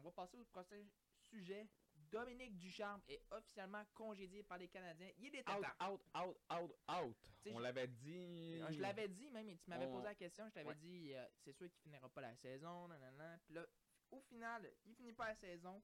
on 0.00 0.02
va 0.04 0.12
passer 0.12 0.38
au 0.38 0.44
prochain 0.44 0.82
sujet. 1.28 1.68
Dominique 1.94 2.56
Ducharme 2.58 3.02
est 3.08 3.22
officiellement 3.30 3.84
congédié 3.94 4.42
par 4.42 4.58
les 4.58 4.68
Canadiens. 4.68 5.10
Il 5.18 5.34
est 5.36 5.48
Out, 5.48 5.64
out, 5.80 6.00
out, 6.16 6.36
out, 6.50 6.72
out. 6.88 7.16
T'sais, 7.40 7.52
On 7.52 7.58
je- 7.58 7.62
l'avait 7.62 7.86
dit. 7.86 8.58
Je 8.70 8.80
l'avais 8.80 9.08
dit 9.08 9.30
même, 9.30 9.48
et 9.48 9.56
tu 9.58 9.70
m'avais 9.70 9.86
On- 9.86 9.92
posé 9.92 10.04
la 10.06 10.14
question, 10.14 10.48
je 10.48 10.54
t'avais 10.54 10.68
Ouais. 10.68 10.74
dit 10.76 11.12
euh, 11.14 11.24
c'est 11.44 11.52
sûr 11.52 11.70
qu'il 11.70 11.80
finira 11.82 12.08
pas 12.08 12.22
la 12.22 12.34
saison, 12.36 12.88
nanana. 12.88 13.38
Puis 13.44 13.54
là, 13.54 13.66
au 14.10 14.20
final, 14.22 14.72
il 14.86 14.94
finit 14.96 15.12
pas 15.12 15.28
la 15.28 15.36
saison. 15.36 15.80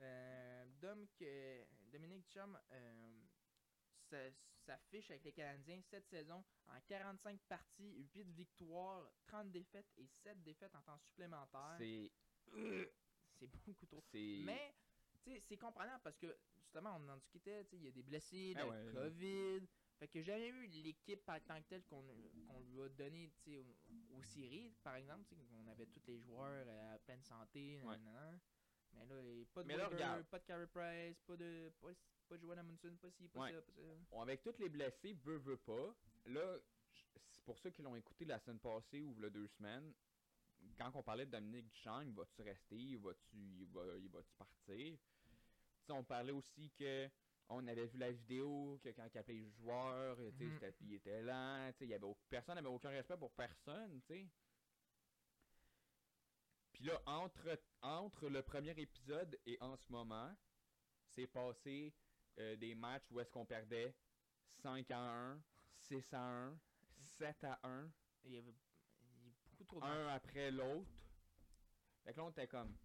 Euh, 0.00 0.66
Dom 0.80 1.06
que- 1.16 1.64
Dominique 1.92 2.24
Ducharme 2.26 2.60
euh, 2.72 3.22
sa- 4.10 4.32
s'affiche 4.66 5.10
avec 5.12 5.24
les 5.24 5.32
Canadiens 5.32 5.80
cette 5.88 6.08
saison 6.08 6.44
en 6.66 6.80
45 6.88 7.40
parties, 7.48 8.06
8 8.14 8.30
victoires, 8.32 9.08
30 9.28 9.50
défaites 9.52 9.90
et 9.96 10.06
7 10.24 10.42
défaites 10.42 10.74
en 10.74 10.82
temps 10.82 10.98
supplémentaire. 10.98 11.76
C'est. 11.78 12.10
C'est 13.38 13.46
beaucoup 13.66 13.86
trop. 13.86 14.02
Mais, 14.12 14.74
c'est 15.40 15.56
comprenable 15.56 16.00
parce 16.02 16.16
que, 16.18 16.36
justement, 16.56 16.96
on 17.00 17.08
en 17.08 17.16
discutait, 17.16 17.66
il 17.72 17.82
y 17.84 17.88
a 17.88 17.90
des 17.90 18.02
blessés, 18.02 18.54
Ah 18.56 18.64
le 18.64 18.70
ouais. 18.70 18.92
COVID. 18.92 19.66
Fait 19.98 20.08
que 20.08 20.20
j'ai 20.20 20.24
jamais 20.24 20.48
eu 20.48 20.66
l'équipe 20.66 21.28
en 21.28 21.38
tant 21.40 21.62
que 21.62 21.68
telle 21.68 21.84
qu'on 21.84 22.02
lui 22.02 22.80
a 22.82 22.88
donné, 22.88 23.30
tu 23.30 23.52
sais, 23.52 23.56
aux, 23.58 24.16
aux 24.16 24.22
séries, 24.22 24.74
par 24.82 24.96
exemple, 24.96 25.32
on 25.52 25.68
avait 25.68 25.86
tous 25.86 26.02
les 26.08 26.18
joueurs 26.20 26.66
euh, 26.66 26.94
à 26.94 26.98
pleine 26.98 27.22
santé, 27.22 27.80
Ouais. 27.82 27.96
Mais 28.96 29.06
là, 29.06 29.22
il 29.22 29.46
pas 29.46 29.62
de 29.62 29.68
Mais 29.68 29.76
là, 29.76 29.88
Weber, 29.88 30.24
pas 30.26 30.38
de 30.38 30.44
Carey 30.44 30.66
Price, 30.68 31.20
pas 31.22 31.36
de, 31.36 31.72
pas, 31.80 31.88
pas 32.28 32.36
de 32.36 32.40
Joanna 32.42 32.60
Amundsen, 32.60 32.96
pas 32.98 33.10
ci, 33.10 33.28
pas 33.28 33.40
Ouais. 33.40 33.52
ça, 33.52 33.60
pas 33.62 33.72
ça. 33.72 33.80
Bon, 34.10 34.20
avec 34.20 34.42
tous 34.42 34.56
les 34.58 34.68
blessés, 34.68 35.14
veut, 35.14 35.38
veut 35.38 35.56
pas. 35.56 35.94
Là, 36.26 36.58
c'est 37.30 37.42
pour 37.44 37.58
ceux 37.58 37.70
qui 37.70 37.82
l'ont 37.82 37.96
écouté 37.96 38.24
la 38.24 38.38
semaine 38.38 38.60
passée 38.60 39.00
ou 39.02 39.14
le 39.18 39.30
deux 39.30 39.48
semaines, 39.48 39.92
quand 40.78 40.90
on 40.94 41.02
parlait 41.02 41.26
de 41.26 41.30
Dominique 41.30 41.68
Duchamp, 41.68 42.10
va-tu 42.14 42.42
rester, 42.42 42.96
va-tu 42.96 43.36
il 43.36 43.66
va, 43.66 43.82
il 43.98 44.08
va-tu 44.10 44.32
partir? 44.34 44.98
T'sais, 45.82 45.92
on 45.92 46.04
parlait 46.04 46.32
aussi 46.32 46.70
que 46.72 47.08
on 47.48 47.66
avait 47.68 47.86
vu 47.86 47.98
la 47.98 48.10
vidéo, 48.10 48.80
que 48.82 48.88
quand 48.90 49.06
il 49.12 49.18
appelait 49.18 49.34
les 49.34 49.50
joueurs, 49.50 50.16
tu 50.16 50.32
sais, 50.38 50.44
Mhm. 50.44 50.50
c'était- 50.58 50.74
il 50.80 50.94
était 50.94 51.22
lent, 51.22 51.72
tu 51.76 51.84
il 51.84 51.90
y 51.90 51.94
avait 51.94 52.14
personne 52.28 52.54
n'avait 52.54 52.68
aucun 52.68 52.88
respect 52.88 53.16
pour 53.18 53.32
personne, 53.32 54.00
tu 54.00 54.06
sais. 54.06 54.28
Puis 56.72 56.84
là, 56.84 57.00
entre, 57.06 57.58
entre 57.82 58.28
le 58.28 58.42
premier 58.42 58.72
épisode 58.80 59.38
et 59.46 59.56
en 59.60 59.76
ce 59.76 59.90
moment, 59.92 60.34
c'est 61.06 61.26
passé 61.26 61.92
euh, 62.38 62.56
des 62.56 62.74
matchs 62.74 63.04
où 63.12 63.20
est-ce 63.20 63.30
qu'on 63.30 63.46
perdait 63.46 63.94
5 64.56 64.90
à 64.90 64.98
1, 64.98 65.40
6 65.76 66.12
à 66.14 66.20
1, 66.48 66.58
7 66.96 67.44
à 67.44 67.60
1, 67.62 67.88
Il 68.24 68.32
y 68.32 68.38
avait 68.38 68.54
un 69.82 70.08
après 70.08 70.50
l'autre. 70.50 70.90
Fait 72.04 72.12
que 72.12 72.18
là, 72.18 72.24
on 72.24 72.30
était 72.30 72.46
comme, 72.48 72.76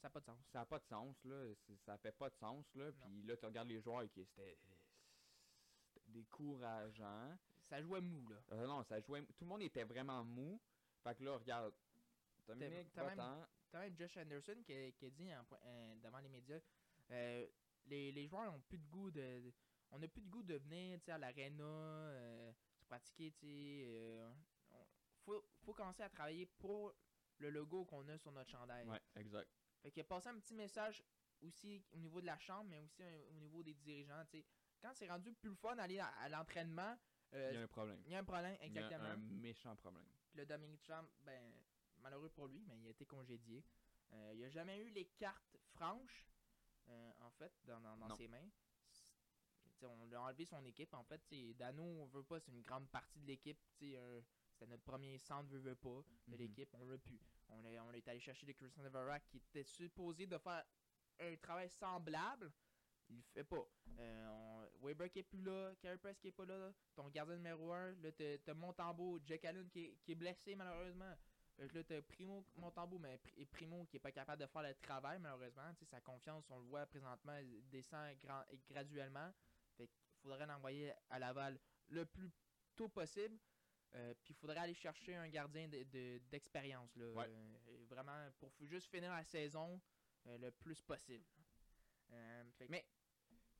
Ça 0.00 0.08
n'a 0.08 0.10
pas 0.10 0.20
de 0.20 0.24
sens. 0.26 0.38
ça 0.52 0.58
n'a 0.60 0.66
pas 0.66 0.78
de 0.78 0.84
sens, 0.84 1.24
là. 1.24 1.54
Ça 1.84 1.98
fait 1.98 2.12
pas 2.12 2.30
de 2.30 2.36
sens, 2.36 2.64
là. 2.74 2.90
Puis 2.92 3.22
là, 3.22 3.36
tu 3.36 3.44
regardes 3.46 3.68
les 3.68 3.80
joueurs 3.80 4.08
qui 4.10 4.24
c'était 4.24 4.58
décourageant. 6.08 7.36
Ça 7.68 7.82
jouait 7.82 8.00
mou, 8.00 8.28
là. 8.28 8.36
Euh, 8.52 8.66
non, 8.66 8.82
ça 8.84 9.00
jouait. 9.00 9.22
Tout 9.22 9.34
le 9.44 9.46
monde 9.46 9.62
était 9.62 9.84
vraiment 9.84 10.22
mou. 10.24 10.60
Fait 11.02 11.14
que 11.16 11.24
là, 11.24 11.36
regarde. 11.36 11.74
Dominique, 12.46 12.92
t'as 12.94 13.02
même- 13.08 13.16
même 13.80 13.96
Josh 13.98 14.16
Anderson 14.18 14.62
qui, 14.64 14.72
a- 14.72 14.92
qui 14.92 15.06
a 15.06 15.10
dit 15.10 15.34
en 15.34 15.44
euh, 15.64 15.94
devant 15.96 16.18
les 16.20 16.28
médias 16.28 16.60
euh, 17.10 17.46
les, 17.86 18.12
les 18.12 18.26
joueurs 18.28 18.52
ont 18.54 18.60
plus 18.60 18.78
de 18.78 18.86
goût 18.86 19.10
de. 19.10 19.20
de- 19.20 19.52
on 19.90 19.98
n'a 19.98 20.06
plus 20.08 20.20
de 20.22 20.28
goût 20.28 20.42
de 20.44 20.54
venir 20.54 21.00
à 21.08 21.18
l'aréna, 21.18 22.52
se 22.78 22.84
pratiquer. 22.86 23.32
tu 23.32 23.46
faut, 25.26 25.44
faut 25.64 25.74
commencer 25.74 26.02
à 26.02 26.08
travailler 26.08 26.46
pour 26.46 26.94
le 27.38 27.50
logo 27.50 27.84
qu'on 27.84 28.08
a 28.08 28.16
sur 28.16 28.32
notre 28.32 28.50
chandail. 28.50 28.86
Ouais, 28.86 29.00
exact. 29.16 29.50
Fait 29.82 29.90
qu'il 29.90 30.00
a 30.00 30.04
passé 30.04 30.28
un 30.28 30.38
petit 30.38 30.54
message 30.54 31.02
aussi 31.42 31.82
au 31.92 31.98
niveau 31.98 32.20
de 32.20 32.26
la 32.26 32.38
chambre, 32.38 32.70
mais 32.70 32.78
aussi 32.78 33.02
au 33.28 33.34
niveau 33.34 33.62
des 33.62 33.74
dirigeants. 33.74 34.24
tu 34.30 34.38
sais. 34.38 34.44
Quand 34.80 34.92
c'est 34.94 35.08
rendu 35.08 35.32
plus 35.32 35.50
le 35.50 35.56
fun 35.56 35.74
d'aller 35.76 35.98
à, 35.98 36.06
à 36.20 36.28
l'entraînement, 36.28 36.96
euh, 37.34 37.50
Il 37.50 37.56
y 37.56 37.58
a 37.58 37.62
un 37.64 37.66
problème. 37.68 38.02
il 38.06 38.12
y 38.12 38.14
a 38.14 38.18
un 38.20 38.24
problème, 38.24 38.56
Il 38.62 38.72
y 38.72 38.78
a 38.78 38.82
exactement. 38.82 39.10
un 39.10 39.16
méchant 39.16 39.74
problème. 39.76 40.06
Puis 40.30 40.38
le 40.38 40.46
Dominique 40.46 40.84
Champ, 40.86 41.04
ben, 41.22 41.52
malheureux 41.98 42.30
pour 42.30 42.46
lui, 42.46 42.62
mais 42.68 42.78
il 42.78 42.86
a 42.86 42.90
été 42.90 43.04
congédié. 43.04 43.64
Euh, 44.12 44.32
il 44.34 44.44
a 44.44 44.48
jamais 44.48 44.78
eu 44.78 44.90
les 44.90 45.06
cartes 45.06 45.58
franches, 45.74 46.24
euh, 46.88 47.12
en 47.22 47.30
fait, 47.30 47.52
dans, 47.64 47.80
dans, 47.80 48.14
ses 48.14 48.28
mains. 48.28 48.48
T'sais, 49.74 49.86
on 49.86 50.04
lui 50.06 50.14
a 50.14 50.22
enlevé 50.22 50.44
son 50.46 50.64
équipe, 50.64 50.94
en 50.94 51.02
fait. 51.02 51.18
t'sais, 51.18 51.52
Dano, 51.54 51.82
on 51.82 52.06
veut 52.06 52.22
pas, 52.22 52.38
c'est 52.40 52.52
une 52.52 52.62
grande 52.62 52.88
partie 52.88 53.18
de 53.18 53.26
l'équipe. 53.26 53.58
Euh, 54.56 54.58
C'était 54.58 54.66
notre 54.70 54.84
premier 54.84 55.18
centre, 55.18 55.48
veut, 55.50 55.58
veut 55.58 55.74
pas, 55.74 56.02
de 56.28 56.32
Mhm. 56.32 56.38
l'équipe. 56.38 56.74
On 56.74 56.84
l'a 56.86 56.98
pu. 56.98 57.18
On, 57.48 57.60
l'a- 57.62 57.84
on 57.84 57.92
est 57.92 58.06
allé 58.08 58.20
chercher 58.20 58.46
de 58.46 58.52
Christian 58.52 58.82
Navarra 58.82 59.20
qui 59.20 59.38
était 59.38 59.64
supposé 59.64 60.26
de 60.26 60.38
faire 60.38 60.64
un 61.20 61.36
travail 61.36 61.68
semblable. 61.70 62.52
Il 63.08 63.16
le 63.16 63.22
fait 63.22 63.44
pas. 63.44 63.64
Euh, 63.98 64.26
on- 64.28 64.84
Weber 64.84 65.10
qui 65.10 65.20
est 65.20 65.22
plus 65.22 65.42
là, 65.42 65.72
Carey 65.80 65.96
Price 65.98 66.18
qui 66.18 66.28
est 66.28 66.32
pas 66.32 66.44
là, 66.44 66.72
ton 66.94 67.08
gardien 67.08 67.36
numéro 67.36 67.72
1, 67.72 67.92
là 68.02 68.10
t'as 68.12 68.54
Montembeau, 68.54 69.20
Jack 69.24 69.44
Allen 69.44 69.68
qui 69.70 69.84
est, 69.84 69.96
qui 70.02 70.12
est 70.12 70.16
blessé 70.16 70.54
malheureusement. 70.56 71.14
Que 71.56 71.62
là 71.78 71.84
t'as 71.84 72.02
Primo 72.02 72.44
Montembeau, 72.56 72.98
mais 72.98 73.18
Primo 73.50 73.86
qui 73.86 73.96
est 73.96 74.00
pas 74.00 74.12
capable 74.12 74.42
de 74.42 74.46
faire 74.46 74.62
le 74.62 74.74
travail 74.74 75.18
malheureusement. 75.20 75.72
Sa 75.84 76.00
confiance, 76.00 76.50
on 76.50 76.58
le 76.58 76.64
voit 76.66 76.84
présentement, 76.86 77.32
elle 77.34 77.66
descend 77.68 78.16
grand, 78.18 78.42
graduellement. 78.68 79.32
Fait 79.76 79.86
qu'il 79.86 79.96
faudrait 80.22 80.46
l'envoyer 80.46 80.92
à 81.08 81.18
Laval 81.18 81.58
le 81.88 82.04
plus 82.04 82.30
tôt 82.74 82.88
possible. 82.88 83.38
Euh, 83.96 84.14
Puis 84.22 84.32
il 84.34 84.36
faudrait 84.36 84.58
aller 84.58 84.74
chercher 84.74 85.14
un 85.16 85.28
gardien 85.28 85.68
de- 85.68 85.82
de- 85.84 86.18
d'expérience. 86.30 86.94
là 86.96 87.06
Ouais. 87.12 87.26
Euh, 87.28 87.84
vraiment, 87.88 88.30
pour 88.38 88.52
juste 88.60 88.88
finir 88.90 89.10
la 89.10 89.24
saison 89.24 89.80
euh, 90.26 90.38
le 90.38 90.50
plus 90.50 90.82
possible. 90.82 91.24
Euh, 92.12 92.44
Mais- 92.68 92.84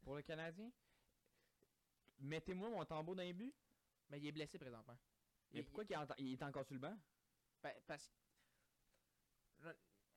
Pour 0.02 0.16
le 0.16 0.22
Canadien, 0.22 0.70
mettez-moi 2.18 2.68
mon 2.70 2.84
tambour 2.84 3.16
dans 3.16 3.22
les 3.22 3.32
buts. 3.32 3.54
mais 4.08 4.18
il 4.20 4.26
est 4.26 4.32
blessé 4.32 4.56
présentement. 4.58 4.96
Mais 5.52 5.60
Il- 5.60 5.64
pourquoi 5.64 5.84
il, 5.84 5.92
est 5.92 5.96
en- 5.96 6.06
il 6.18 6.32
est 6.34 6.42
encore 6.42 6.64
sur 6.64 6.74
le 6.74 6.80
banc? 6.80 6.96
Ben, 7.62 7.72
parce 7.86 8.12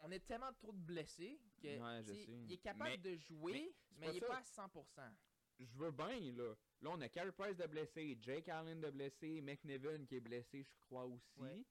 on 0.01 0.11
est 0.11 0.19
tellement 0.25 0.53
trop 0.53 0.71
de 0.71 0.77
blessés 0.77 1.39
que 1.61 1.67
Ouais, 1.79 2.03
il 2.47 2.51
est 2.53 2.57
capable 2.57 2.91
Mais- 2.91 2.97
de 2.97 3.15
jouer, 3.17 3.75
mais 3.91 4.07
mais, 4.07 4.13
il 4.13 4.17
est 4.17 4.27
pas 4.27 4.37
à 4.37 4.43
100%. 4.43 5.11
Je 5.59 5.77
veux 5.77 5.91
bien, 5.91 6.19
là. 6.33 6.55
Là, 6.81 6.89
on 6.91 7.01
a 7.01 7.09
Carey 7.09 7.31
Price 7.33 7.57
de 7.57 7.67
blessé, 7.67 8.17
Jake 8.21 8.47
Allen 8.47 8.79
de 8.79 8.89
blessé, 8.89 9.41
McNevin 9.41 10.05
qui 10.05 10.15
est 10.15 10.19
blessé, 10.21 10.63
je 10.63 10.73
crois 10.79 11.05
aussi. 11.05 11.37
Ouais. 11.39 11.63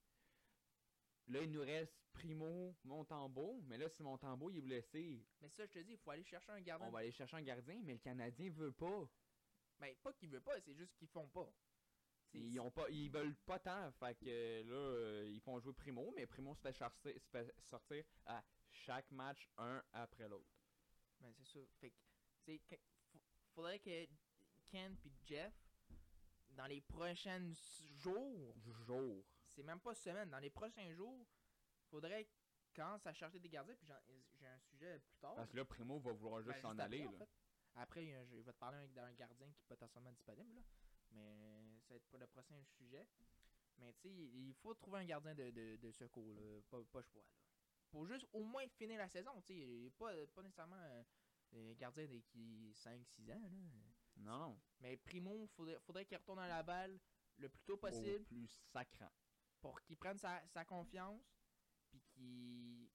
Là, 1.28 1.42
il 1.42 1.50
nous 1.50 1.60
reste 1.62 1.94
Primo, 2.12 2.74
Montembeau. 2.84 3.60
Mais 3.66 3.78
là, 3.78 3.88
si 3.88 4.02
Montembeau 4.02 4.50
il 4.50 4.58
est 4.58 4.62
blessé, 4.62 5.24
Mais 5.40 5.48
ça, 5.50 5.64
je 5.66 5.72
te 5.72 5.78
dis, 5.80 5.92
il 5.92 5.98
faut 5.98 6.10
aller 6.10 6.24
chercher 6.24 6.52
un 6.52 6.60
gardien. 6.60 6.86
on 6.88 6.90
va 6.90 6.98
aller 7.00 7.12
chercher 7.12 7.36
un 7.36 7.42
gardien, 7.42 7.80
mais 7.82 7.94
le 7.94 7.98
Canadien 7.98 8.50
veut 8.50 8.72
pas. 8.72 9.08
Ben, 9.78 9.94
pas 10.02 10.12
qu'il 10.14 10.28
veut 10.30 10.40
pas, 10.40 10.60
c'est 10.60 10.74
juste 10.74 10.94
qu'ils 10.96 11.08
font 11.08 11.28
pas. 11.28 11.50
Ils 12.34 12.60
ont 12.60 12.70
pas, 12.70 12.90
ils 12.90 13.10
veulent 13.10 13.36
pas 13.36 13.58
tant. 13.58 13.90
Fait 13.92 14.14
que 14.18 14.62
là, 14.64 14.74
euh, 14.74 15.30
ils 15.30 15.40
font 15.40 15.58
jouer 15.60 15.72
Primo, 15.72 16.12
mais 16.14 16.26
Primo 16.26 16.54
se 16.54 16.60
fait, 16.60 16.72
charcer- 16.72 17.18
se 17.18 17.28
fait 17.30 17.54
sortir 17.62 18.04
à 18.26 18.44
chaque 18.70 19.10
match 19.10 19.48
un 19.56 19.82
après 19.92 20.28
l'autre. 20.28 20.50
Ben, 21.20 21.32
c'est 21.38 21.44
ça. 21.46 21.60
Fait 21.80 21.90
que, 21.90 21.96
tu 22.44 22.52
sais, 22.52 22.58
que- 22.68 22.76
faut- 23.12 23.20
faudrait 23.58 23.80
que 23.80 24.06
Ken 24.66 24.96
puis 24.98 25.10
Jeff, 25.24 25.52
dans 26.50 26.66
les 26.66 26.80
prochains 26.80 27.52
jours, 27.96 28.54
Jour. 28.86 29.24
c'est 29.48 29.64
même 29.64 29.80
pas 29.80 29.94
semaines, 29.96 30.30
dans 30.30 30.38
les 30.38 30.50
prochains 30.50 30.92
jours, 30.94 31.26
faudrait 31.90 32.28
commencer 32.72 33.08
à 33.08 33.12
chercher 33.12 33.40
des 33.40 33.48
gardiens. 33.48 33.74
Puis 33.74 33.88
j'ai 34.38 34.46
un 34.46 34.58
sujet 34.60 35.00
plus 35.00 35.16
tard. 35.18 35.34
Parce 35.34 35.50
que 35.50 35.56
là, 35.56 35.64
Primo 35.64 35.98
va 35.98 36.12
vouloir 36.12 36.40
Ben, 36.40 36.52
juste 36.52 36.60
s'en 36.62 36.70
après, 36.70 36.84
aller. 36.84 37.04
en 37.06 37.10
là. 37.10 37.18
fait. 37.18 37.28
Après, 37.74 38.04
il 38.04 38.10
y 38.10 38.14
a 38.14 38.20
un- 38.20 38.24
je 38.26 38.36
vais 38.36 38.52
te 38.52 38.58
parler 38.58 38.86
d'un- 38.88 39.12
gardien 39.14 39.48
qui 39.52 39.60
est 39.60 39.66
potentiellement 39.66 40.12
disponible, 40.12 40.54
là. 40.54 40.62
mais 41.10 41.80
ça 41.80 41.94
va 41.94 41.96
être 41.96 42.06
pour 42.06 42.18
le 42.20 42.26
prochain 42.28 42.62
sujet. 42.76 43.08
Mais 43.78 43.92
tu 43.94 44.02
sais, 44.02 44.08
il 44.14 44.54
faut 44.54 44.74
trouver 44.74 45.00
un 45.00 45.04
gardien 45.04 45.34
de, 45.34 45.50
de, 45.50 45.76
de 45.76 45.90
secours, 45.90 46.32
là. 46.34 46.60
Pas, 46.70 46.78
pas 46.92 47.02
choix. 47.02 47.22
Là. 47.22 47.28
Pour 47.90 48.06
juste 48.06 48.26
au 48.32 48.44
moins 48.44 48.68
finir 48.68 48.98
la 48.98 49.08
saison, 49.08 49.40
tu 49.42 49.54
sais, 49.54 49.90
pas, 49.98 50.12
pas 50.28 50.42
nécessairement 50.42 50.76
euh, 50.80 51.02
un 51.52 51.72
gardien 51.74 52.06
de 52.06 52.18
qui 52.18 52.72
5-6 52.74 53.32
ans. 53.32 53.40
Là. 53.40 53.48
Non. 54.16 54.60
Mais 54.80 54.96
Primo, 54.96 55.46
faudrait, 55.48 55.78
faudrait 55.80 56.04
qu'il 56.04 56.16
retourne 56.18 56.38
à 56.40 56.48
la 56.48 56.62
balle 56.62 56.98
le 57.36 57.48
plus 57.48 57.62
tôt 57.64 57.74
Au 57.74 57.78
possible 57.78 58.24
plus 58.24 58.48
sacrant. 58.72 59.10
pour 59.60 59.80
qu'il 59.82 59.96
prenne 59.96 60.18
sa, 60.18 60.44
sa 60.48 60.64
confiance, 60.64 61.22
puis 61.88 62.00
qu'il 62.12 62.90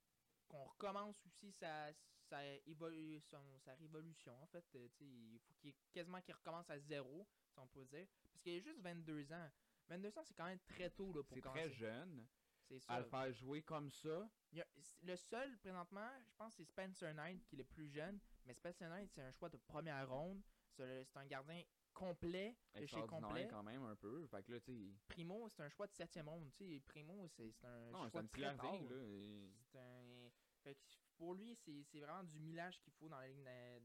qu'on 0.48 0.66
recommence 0.66 1.26
aussi 1.26 1.52
sa, 1.54 1.92
sa, 2.30 2.44
évolu- 2.68 3.20
son- 3.22 3.58
sa 3.60 3.74
révolution, 3.76 4.36
en 4.42 4.46
fait. 4.48 4.64
Euh, 4.76 4.88
tu 4.90 4.98
sais, 4.98 5.06
il 5.06 5.40
faut 5.40 5.54
qu'il 5.56 5.74
quasiment 5.92 6.22
qu'il 6.22 6.36
recommence 6.36 6.70
à 6.70 6.78
zéro, 6.80 7.26
si 7.50 7.60
on 7.60 7.68
peut 7.68 7.86
dire. 7.86 8.08
Parce 8.32 8.42
qu'il 8.44 8.58
a 8.58 8.60
juste 8.60 8.80
22 8.82 9.32
ans. 9.34 9.50
22 9.88 10.18
ans, 10.18 10.24
c'est 10.24 10.34
quand 10.36 10.46
même 10.46 10.60
très 10.60 10.90
tôt 10.92 11.12
là, 11.14 11.24
pour 11.24 11.36
C'est 11.36 11.42
très 11.42 11.70
jeune. 11.72 12.28
C'est 12.68 12.80
ça. 12.80 12.94
À 12.94 13.00
le 13.00 13.06
faire 13.06 13.32
jouer 13.34 13.62
comme 13.64 13.90
ça. 13.90 14.30
A- 14.58 14.66
le 15.02 15.16
seul, 15.16 15.58
présentement, 15.58 16.10
je 16.28 16.36
pense 16.36 16.54
c'est 16.56 16.66
Spencer 16.66 17.14
Knight 17.14 17.44
qui 17.46 17.56
est 17.56 17.60
le 17.60 17.66
plus 17.66 17.88
jeune. 17.90 18.20
Mais 18.46 18.54
Spencer 18.54 18.90
Knight, 18.90 19.10
c'est 19.14 19.22
un 19.22 19.32
choix 19.32 19.50
de 19.50 19.58
première 19.58 20.10
ronde. 20.10 20.42
C'est 20.76 21.04
c'est 21.06 21.18
un 21.18 21.26
gardien 21.26 21.64
complet 21.94 22.58
de 22.76 22.86
chez 22.86 23.02
complet. 23.06 23.48
quand 23.48 23.64
même 23.64 23.84
un 23.84 23.96
peu. 23.96 24.26
Fait 24.28 24.44
que 24.44 24.52
là. 24.54 24.60
Primo, 25.08 25.48
c'est 25.50 25.62
un 25.64 25.70
choix 25.70 25.88
de 25.88 25.94
septième 25.94 26.28
ronde. 26.28 26.50
Tu 26.52 26.58
sais, 26.76 26.80
Primo, 26.82 27.28
c'est 27.30 27.52
c'est 27.52 27.68
un 27.68 27.92
Non, 27.92 28.04
c'est 28.06 28.12
choix 28.12 28.20
un 28.20 28.24
de 28.24 28.28
petit 28.30 28.42
très 28.42 28.56
gardien, 28.58 28.80
tard. 28.80 28.90
là. 28.90 29.04
et- 29.04 29.52
C'est 29.72 29.80
un. 29.80 30.30
Fait 30.64 30.76
que 30.76 30.82
pour 31.18 31.36
lui, 31.36 31.56
c'est 31.56 31.84
c'est 31.84 32.00
vraiment 32.00 32.24
du 32.24 32.40
millage 32.40 32.80
qu'il 32.82 32.94
faut 32.94 33.08
dans 33.10 33.20
la 33.20 33.28
ligne 33.28 33.44
euh, 33.48 33.80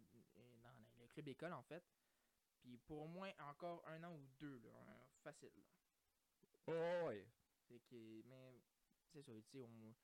dans 0.62 0.72
le 1.00 1.06
club 1.08 1.28
école 1.28 1.52
en 1.52 1.62
fait. 1.62 1.84
Puis 2.60 2.76
pour 2.78 3.02
au 3.02 3.06
moins 3.06 3.30
encore 3.38 3.86
un 3.86 4.02
an 4.04 4.12
ou 4.14 4.26
deux, 4.38 4.58
là, 4.60 4.70
facile. 5.22 5.52
Là. 5.56 5.64
Oh, 6.66 7.06
ouais. 7.08 7.26
Fait 7.68 7.80
que, 7.80 8.22
mais 8.26 8.60
c'est 9.12 9.22
ça, 9.22 9.32
tu 9.32 9.42
sais, 9.58 9.62
on- 9.62 9.94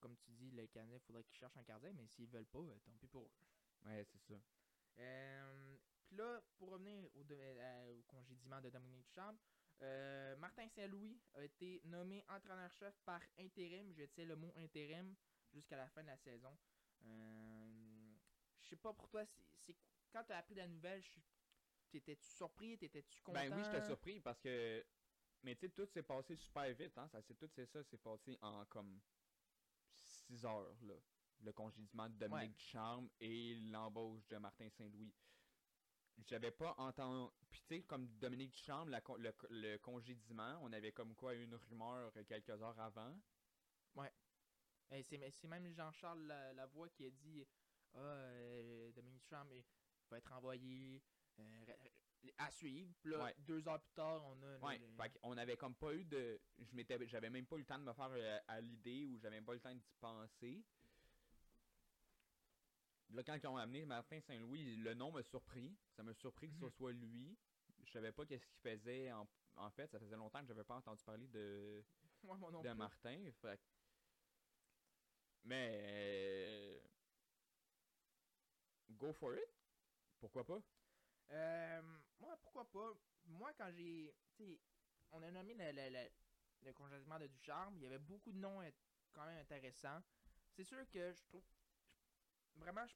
comme 0.00 0.16
tu 0.16 0.30
dis, 0.32 0.50
le 0.50 0.66
Canadien, 0.66 0.98
faudrait 1.00 1.24
qu'ils 1.24 1.36
cherchent 1.38 1.56
un 1.56 1.62
gardien, 1.62 1.92
mais 1.94 2.06
s'ils 2.06 2.28
veulent 2.28 2.46
pas, 2.46 2.58
euh, 2.58 2.78
tant 2.84 2.92
pis 2.98 3.06
pour 3.06 3.22
eux. 3.22 3.30
Ouais, 3.84 4.04
c'est 4.04 4.18
ça. 4.18 4.34
Euh, 4.98 5.76
Puis 6.06 6.16
là, 6.16 6.42
pour 6.58 6.70
revenir 6.70 7.04
au, 7.16 7.24
de- 7.24 7.34
euh, 7.34 7.86
au 7.88 8.02
congédiement 8.02 8.60
de 8.60 8.70
Dominique 8.70 9.04
Duchamp, 9.06 9.34
euh, 9.82 10.36
Martin 10.36 10.68
Saint-Louis 10.68 11.18
a 11.34 11.42
été 11.44 11.80
nommé 11.84 12.22
entraîneur-chef 12.28 12.94
par 13.04 13.20
intérim, 13.38 13.92
je 13.92 14.04
tiens 14.04 14.26
le 14.26 14.36
mot 14.36 14.52
intérim, 14.56 15.14
jusqu'à 15.52 15.76
la 15.76 15.88
fin 15.88 16.02
de 16.02 16.08
la 16.08 16.16
saison. 16.18 16.56
Euh, 17.04 18.12
je 18.60 18.68
sais 18.68 18.76
pas 18.76 18.92
pour 18.92 19.08
toi, 19.08 19.24
c'est 19.66 19.74
quand 20.12 20.24
tu 20.24 20.32
as 20.32 20.38
appris 20.38 20.54
la 20.54 20.68
nouvelle, 20.68 21.02
t'étais-tu 21.90 22.24
surpris, 22.26 22.78
t'étais-tu 22.78 23.20
content? 23.22 23.40
Ben 23.40 23.56
oui, 23.56 23.62
j'étais 23.64 23.86
surpris 23.86 24.20
parce 24.20 24.40
que. 24.40 24.84
Mais 25.42 25.54
tu 25.56 25.66
sais, 25.66 25.72
tout 25.72 25.86
s'est 25.86 26.02
passé 26.02 26.36
super 26.36 26.72
vite, 26.74 26.96
hein. 26.96 27.08
Ça, 27.08 27.20
c'est 27.22 27.34
tout, 27.34 27.48
c'est 27.54 27.66
ça, 27.66 27.82
c'est 27.82 27.98
passé 27.98 28.38
en 28.40 28.64
comme 28.66 29.00
6 29.92 30.44
heures, 30.44 30.74
là. 30.82 30.94
Le 31.44 31.52
congédiement 31.52 32.08
de 32.08 32.14
Dominique 32.14 32.50
Ouais. 32.50 32.56
Ducharme 32.56 33.10
et 33.20 33.54
l'embauche 33.70 34.26
de 34.28 34.36
Martin 34.38 34.68
Saint-Louis. 34.70 35.12
j'avais 36.26 36.50
pas 36.52 36.74
entendu. 36.78 37.30
Puis 37.50 37.60
tu 37.60 37.66
sais, 37.76 37.82
comme 37.82 38.06
Dominique 38.18 38.66
la 38.86 39.00
con- 39.02 39.16
le, 39.16 39.34
le 39.50 39.76
congédiement, 39.78 40.58
on 40.62 40.72
avait 40.72 40.92
comme 40.92 41.14
quoi 41.14 41.34
une 41.34 41.54
rumeur 41.54 42.12
quelques 42.26 42.48
heures 42.50 42.78
avant. 42.80 43.14
Et 44.90 45.02
c'est 45.02 45.30
c'est 45.30 45.48
même 45.48 45.72
Jean-Charles 45.74 46.26
La- 46.26 46.52
Lavoie 46.52 46.88
qui 46.90 47.06
a 47.06 47.10
dit 47.10 47.44
Ah, 47.94 47.98
euh, 47.98 48.92
Dominique 48.92 49.22
Trump 49.24 49.50
va 50.10 50.18
être 50.18 50.32
envoyé 50.32 51.02
euh, 51.40 51.64
à 52.38 52.50
suivre. 52.50 52.92
Là, 53.04 53.24
Ouais. 53.24 53.34
deux 53.38 53.66
heures 53.66 53.80
plus 53.80 53.92
tard, 53.94 54.24
on 54.26 54.40
a. 54.42 54.58
Ouais, 54.58 54.78
le- 54.78 54.86
fait 54.96 55.18
qu'on 55.20 55.36
avait 55.36 55.56
comme 55.56 55.74
pas 55.74 55.94
eu 55.94 56.04
de. 56.04 56.38
Je 56.58 56.74
m'étais. 56.76 56.98
J'avais 57.08 57.30
même 57.30 57.46
pas 57.46 57.56
eu 57.56 57.60
le 57.60 57.64
temps 57.66 57.78
de 57.78 57.84
me 57.84 57.92
faire 57.92 58.10
euh, 58.12 58.38
à 58.46 58.60
l'idée 58.60 59.04
ou 59.06 59.18
j'avais 59.18 59.36
même 59.36 59.44
pas 59.44 59.52
eu 59.52 59.56
le 59.56 59.60
temps 59.62 59.74
d'y 59.74 59.92
penser. 60.00 60.62
Là, 63.10 63.22
quand 63.22 63.34
ils 63.34 63.46
ont 63.46 63.56
amené 63.56 63.84
Martin 63.84 64.20
Saint-Louis, 64.20 64.76
le 64.76 64.94
nom 64.94 65.12
m'a 65.12 65.22
surpris. 65.22 65.76
Ça 65.96 66.02
m'a 66.02 66.14
surpris 66.14 66.48
que 66.50 66.56
ce 66.56 66.64
Mhm. 66.64 66.70
soit 66.70 66.92
lui. 66.92 67.36
Je 67.84 67.90
savais 67.90 68.12
pas 68.12 68.24
qu'est-ce 68.26 68.46
qu'il 68.46 68.58
faisait. 68.58 69.12
En, 69.12 69.28
en 69.56 69.70
fait, 69.70 69.90
ça 69.90 69.98
faisait 70.00 70.16
longtemps 70.16 70.40
que 70.40 70.46
j'avais 70.48 70.64
pas 70.64 70.76
entendu 70.76 71.02
parler 71.04 71.28
de, 71.28 71.84
Ouais, 72.24 72.36
moi 72.38 72.50
non 72.50 72.62
de 72.62 72.68
plus. 72.68 72.74
Martin. 72.78 73.30
Fait 73.40 73.60
Mais. 75.44 75.70
euh, 75.84 76.80
Go 78.98 79.12
for 79.12 79.34
it. 79.34 79.48
Pourquoi 80.20 80.44
pas? 80.44 80.60
Euh, 81.30 81.82
moi, 82.20 82.36
pourquoi 82.42 82.64
pas? 82.70 82.92
Moi, 83.26 83.52
quand 83.54 83.70
j'ai. 83.72 84.14
On 85.12 85.22
a 85.22 85.30
nommé 85.30 85.54
le, 85.54 85.70
le, 85.72 85.90
le, 85.90 86.08
le 86.62 86.72
congédiement 86.72 87.18
de 87.18 87.26
Ducharme. 87.26 87.76
Il 87.76 87.82
y 87.82 87.86
avait 87.86 87.98
beaucoup 87.98 88.32
de 88.32 88.38
noms 88.38 88.60
quand 89.12 89.24
même 89.26 89.38
intéressants. 89.38 90.02
C'est 90.50 90.64
sûr 90.64 90.88
que 90.90 91.12
je 91.12 91.22
trouve. 91.22 91.44
Vraiment, 92.56 92.86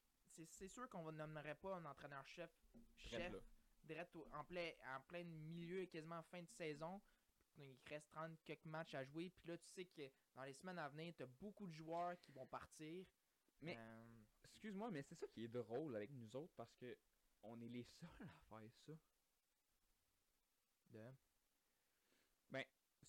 c'est 0.50 0.68
sûr 0.68 0.88
qu'on 0.88 1.10
ne 1.12 1.18
nommerait 1.18 1.54
pas 1.56 1.76
un 1.76 1.84
entraîneur-chef 1.84 2.50
chef 2.96 3.32
là. 3.32 3.38
direct 3.84 4.14
au- 4.16 4.26
en, 4.32 4.44
plein, 4.44 4.70
en 4.86 5.00
plein 5.02 5.24
milieu, 5.24 5.86
quasiment 5.86 6.22
fin 6.24 6.42
de 6.42 6.48
saison. 6.50 7.00
Il 7.56 7.76
reste 7.88 8.08
30 8.10 8.38
quelques 8.44 8.66
matchs 8.66 8.94
à 8.94 9.04
jouer. 9.04 9.30
Puis 9.30 9.48
là, 9.48 9.58
tu 9.58 9.66
sais 9.68 9.84
que 9.86 10.08
dans 10.34 10.44
les 10.44 10.52
semaines 10.54 10.78
à 10.78 10.88
venir, 10.88 11.12
tu 11.16 11.22
as 11.24 11.26
beaucoup 11.26 11.66
de 11.66 11.72
joueurs 11.72 12.18
qui 12.20 12.30
vont 12.32 12.46
partir. 12.46 13.04
Mais- 13.62 13.76
Euh, 13.76 14.24
Excuse-moi, 14.44 14.90
mais 14.90 15.02
c'est 15.02 15.14
ça 15.14 15.26
qui 15.28 15.44
est 15.44 15.48
drôle 15.48 15.94
avec 15.96 16.10
nous 16.10 16.34
autres 16.36 16.52
parce 16.56 16.74
que 16.76 16.96
on 17.42 17.60
est 17.60 17.68
les 17.68 17.84
seuls 17.84 18.28
à 18.28 18.60
faire 18.60 18.72
ça. 18.86 18.92
de- 20.90 21.14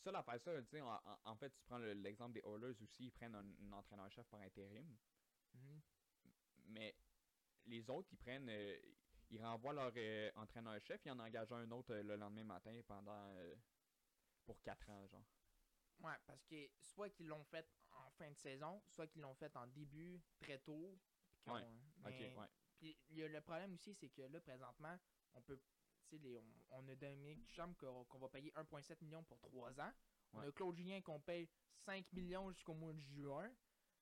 Seul 0.03 0.15
à 0.15 0.23
faire 0.23 0.39
ça, 0.41 0.61
tu 0.61 0.69
sais, 0.69 0.81
en, 0.81 1.01
en- 1.25 1.35
fait, 1.35 1.49
tu 1.49 1.61
prends 1.63 1.77
le- 1.77 1.91
l'exemple 1.93 2.31
des 2.33 2.41
Oilers 2.45 2.81
aussi, 2.81 3.05
ils 3.07 3.11
prennent 3.11 3.35
un, 3.35 3.45
un 3.61 3.71
entraîneur-chef 3.73 4.25
par 4.27 4.39
intérim, 4.39 4.95
Mhm. 5.53 5.81
Mais 6.69 6.95
les 7.65 7.89
autres, 7.89 8.09
ils 8.11 8.17
prennent, 8.17 8.49
euh, 8.49 8.77
ils 9.29 9.41
renvoient 9.43 9.73
leur 9.73 9.91
euh, 9.95 10.31
entraîneur-chef, 10.35 11.01
ils 11.05 11.11
en 11.11 11.19
engagent 11.19 11.51
un 11.51 11.69
autre 11.71 11.93
euh, 11.93 12.03
le 12.03 12.15
lendemain 12.15 12.43
matin 12.43 12.81
pendant, 12.87 13.35
pour 14.45 14.61
4 14.61 14.89
ans, 14.89 15.07
genre. 15.07 15.25
Ouais, 16.01 16.15
parce 16.25 16.45
que 16.45 16.69
soit 16.81 17.09
qu'ils 17.09 17.27
l'ont 17.27 17.43
fait 17.43 17.67
en 17.91 18.09
fin 18.11 18.31
de 18.31 18.37
saison, 18.37 18.81
soit 18.87 19.07
qu'ils 19.07 19.21
l'ont 19.21 19.35
fait 19.35 19.55
en 19.57 19.67
début, 19.67 20.21
très 20.39 20.57
tôt. 20.59 20.97
puis 21.43 21.51
Ouais, 21.51 21.61
a 23.23 23.27
le 23.27 23.41
problème 23.41 23.73
aussi, 23.73 23.93
c'est 23.93 24.09
que 24.09 24.21
là, 24.21 24.39
présentement, 24.39 24.97
on 25.33 25.41
peut. 25.41 25.59
Les- 26.11 26.39
on, 26.39 26.43
on 26.71 26.87
a 26.87 26.95
Dominique 26.95 27.45
Duchamp 27.45 27.73
qu'on 27.75 28.17
va 28.19 28.29
payer 28.29 28.51
1,7 28.55 29.03
million 29.03 29.23
pour 29.23 29.39
3 29.41 29.79
ans. 29.79 29.91
On 30.33 30.39
a 30.47 30.51
Claude 30.51 30.75
Julien 30.75 31.01
qu'on 31.01 31.19
paye 31.19 31.47
5 31.85 32.11
millions 32.13 32.49
jusqu'au 32.51 32.73
mois 32.73 32.93
de 32.93 32.99
juin. 32.99 33.53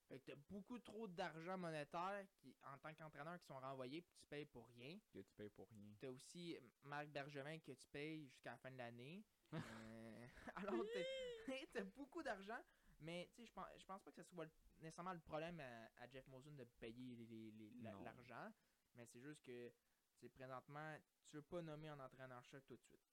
Fait 0.08 0.20
que 0.20 0.32
t'as 0.32 0.36
beaucoup 0.50 0.80
trop 0.80 1.08
d'argent 1.08 1.58
monétaire 1.58 2.26
qui, 2.38 2.56
en 2.64 2.78
tant 2.78 2.94
qu'entraîneur 2.94 3.38
qui 3.40 3.46
sont 3.46 3.60
renvoyés 3.60 4.02
puis 4.02 4.14
tu 4.16 4.26
payes 4.28 4.46
pour 4.46 4.68
rien. 4.70 4.98
Que 5.12 5.20
tu 5.20 5.34
payes 5.34 5.50
pour 5.50 5.68
rien. 5.70 5.94
T'as 6.00 6.08
aussi 6.10 6.58
Marc 6.84 7.08
Bergevin 7.10 7.60
que 7.60 7.74
tu 7.74 7.88
payes 7.88 8.26
jusqu'à 8.30 8.52
la 8.52 8.58
fin 8.58 8.72
de 8.72 8.78
l'année. 8.78 9.24
Euh, 9.54 10.28
alors, 10.56 10.74
t'as- 11.74 11.84
beaucoup 11.84 12.22
d'argent, 12.22 12.60
mais 13.00 13.30
tu 13.34 13.42
sais, 13.42 13.46
je 13.48 13.54
pense, 13.54 13.68
je 13.78 13.86
pense 13.86 14.02
pas 14.04 14.12
que 14.12 14.22
ce 14.24 14.30
soit 14.30 14.48
nécessairement 14.80 15.14
le 15.14 15.20
problème 15.22 15.60
à, 15.62 15.86
à 16.04 16.08
Jeff 16.10 16.28
Molson 16.28 16.52
de 16.52 16.64
payer 16.66 17.16
l'argent. 18.04 18.52
Mais 18.96 19.06
c'est 19.06 19.22
juste 19.22 19.42
que, 19.44 19.72
tu 20.20 20.30
présentement, 20.30 20.98
tu 21.30 21.36
veux 21.38 21.42
pas 21.44 21.62
nommer 21.62 21.88
un 21.90 22.00
entraîneur-chef 22.00 22.66
tout 22.66 22.76
de 22.76 22.84
suite. 22.84 23.06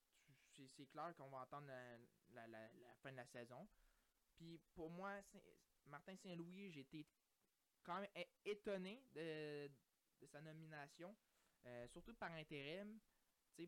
C'est 0.57 0.67
c'est 0.69 0.87
clair 0.87 1.15
qu'on 1.17 1.29
va 1.29 1.43
attendre 1.43 1.67
la, 1.69 1.99
la- 2.31 2.47
la- 2.49 2.73
la 2.73 2.95
fin 2.97 3.11
de 3.13 3.17
la 3.17 3.27
saison. 3.27 3.69
Puis 4.37 4.59
pour 4.75 4.91
moi, 4.91 5.21
Saint- 5.23 5.41
Martin 5.87 6.17
Saint-Louis, 6.17 6.71
j'ai 6.73 6.81
été 6.81 7.07
quand 7.83 8.01
même 8.01 8.11
étonné 8.45 9.05
de, 9.15 9.71
de 10.21 10.27
sa 10.27 10.41
nomination, 10.41 11.15
euh, 11.67 11.87
surtout 11.89 12.15
par 12.15 12.33
intérim. 12.33 12.99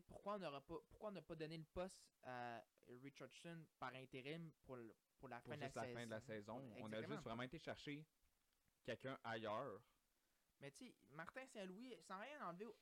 Pourquoi 0.07 0.35
on 0.35 0.39
n'aura 0.39 0.59
pas 0.61 0.75
pourquoi 0.89 1.09
on 1.09 1.13
n'a 1.13 1.21
pas 1.21 1.35
donné 1.35 1.57
le 1.57 1.63
poste 1.63 2.03
à 2.23 2.61
Richardson 3.01 3.65
par 3.79 3.93
intérim 3.95 4.51
pour, 4.65 4.75
le- 4.75 4.93
pour 5.17 5.29
la 5.29 5.39
Pour 5.39 5.51
fin 5.51 5.55
de 5.55 5.61
la 5.61 5.67
juste 5.67 5.75
la 5.77 5.87
fin 5.87 6.05
de 6.05 6.09
la 6.11 6.19
saison? 6.19 6.73
on 6.77 6.91
a 6.91 7.01
juste 7.03 7.21
vraiment 7.23 7.43
été 7.43 7.57
chercher 7.57 8.05
quelqu'un 8.83 9.17
ailleurs. 9.23 9.81
Mais 10.59 10.71
tu 10.71 10.87
sais, 10.87 10.95
Martin 11.11 11.45
Saint-Louis, 11.47 11.95
sans 12.01 12.19
rien 12.19 12.45
enlever 12.49 12.65
au, 12.65 12.75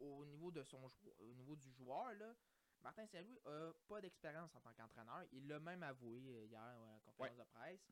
au 0.00 0.24
niveau 0.26 0.50
de 0.50 0.62
son 0.62 0.86
au 1.20 1.32
niveau 1.34 1.56
du 1.56 1.70
joueur 1.72 2.12
là, 2.14 2.34
Martin 2.82 3.06
Saint-Louis 3.06 3.38
a 3.46 3.72
pas 3.88 4.00
d'expérience 4.02 4.54
en 4.54 4.60
tant 4.60 4.74
qu'entraîneur. 4.74 5.24
Il 5.32 5.46
l'a 5.48 5.58
même 5.60 5.82
avoué 5.84 6.20
euh, 6.28 6.44
hier 6.46 6.60
à 6.60 6.92
la 6.94 7.00
conférence 7.00 7.36
de 7.38 7.44
presse. 7.44 7.90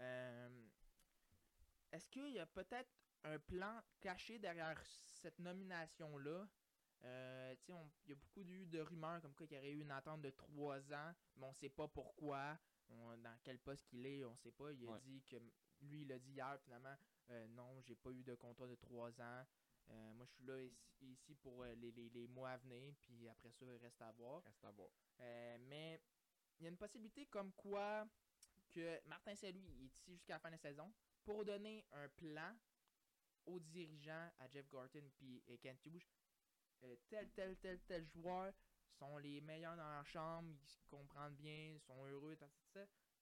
Euh, 0.00 0.48
Est-ce 1.92 2.08
qu'il 2.08 2.30
y 2.32 2.38
a 2.40 2.46
peut-être 2.46 2.90
un 3.24 3.38
plan 3.38 3.80
caché 4.00 4.38
derrière 4.38 4.80
cette 4.84 5.38
nomination-là? 5.38 6.48
Euh, 7.04 7.54
il 7.68 8.10
y 8.10 8.12
a 8.12 8.14
beaucoup 8.16 8.44
eu 8.44 8.66
de 8.66 8.80
rumeurs 8.80 9.20
comme 9.20 9.34
quoi 9.34 9.46
il 9.50 9.54
y 9.54 9.58
aurait 9.58 9.72
eu 9.72 9.80
une 9.80 9.90
attente 9.90 10.22
de 10.22 10.30
trois 10.30 10.78
ans, 10.92 11.12
mais 11.36 11.46
on 11.46 11.52
sait 11.52 11.68
pas 11.68 11.88
pourquoi, 11.88 12.58
on- 12.88 13.16
dans 13.18 13.36
quel 13.42 13.58
poste 13.58 13.84
qu'il 13.86 14.06
est, 14.06 14.24
on 14.24 14.36
sait 14.36 14.52
pas. 14.52 14.70
Il 14.72 14.88
a 14.88 14.98
dit 15.00 15.22
que 15.28 15.36
lui, 15.82 16.02
il 16.02 16.12
a 16.12 16.18
dit 16.18 16.30
hier 16.32 16.58
finalement, 16.62 16.94
euh, 17.30 17.46
non, 17.48 17.80
j'ai 17.82 17.96
pas 17.96 18.10
eu 18.10 18.22
de 18.22 18.34
contrat 18.36 18.68
de 18.68 18.76
trois 18.76 19.10
ans. 19.20 19.44
Euh, 19.90 20.12
moi, 20.14 20.24
je 20.26 20.32
suis 20.32 20.44
là 20.44 20.54
ici, 21.00 21.34
pour 21.34 21.64
les, 21.64 21.90
les- 21.90 22.08
les 22.10 22.26
mois 22.28 22.50
à 22.50 22.56
venir, 22.58 22.94
puis 23.02 23.28
après 23.28 23.50
ça, 23.50 23.66
il 23.66 23.76
reste 23.78 24.00
à 24.00 24.12
voir. 24.12 24.42
Reste 24.44 24.64
à 24.64 24.70
voir. 24.70 24.90
Mais 25.18 26.00
il 26.60 26.64
y 26.64 26.66
a 26.66 26.70
une 26.70 26.76
possibilité 26.76 27.26
comme 27.26 27.52
quoi 27.54 28.06
que 28.72 29.00
Martin 29.06 29.34
Saint-Louis 29.34 29.66
est 29.66 29.84
ici 29.84 30.14
jusqu'à 30.14 30.34
la 30.34 30.40
fin 30.40 30.48
de 30.48 30.54
la 30.54 30.58
saison 30.58 30.92
pour 31.24 31.44
donner 31.44 31.86
un 31.92 32.08
plan 32.08 32.56
aux 33.46 33.60
dirigeants, 33.60 34.30
à 34.38 34.48
Jeff 34.48 34.68
Gorton 34.68 35.10
puis 35.16 35.42
et 35.46 35.58
Kent 35.58 35.84
Hughes. 35.86 36.06
Euh, 36.84 36.96
tel, 37.08 37.30
tel, 37.32 37.56
tel, 37.58 37.80
tel 37.82 38.04
joueur 38.06 38.52
sont 38.98 39.18
les 39.18 39.40
meilleurs 39.40 39.76
dans 39.76 39.88
la 39.90 40.04
chambre, 40.04 40.48
ils 40.50 40.88
comprennent 40.88 41.34
bien, 41.36 41.78
sont 41.80 42.04
heureux, 42.06 42.34
ça. 42.36 42.48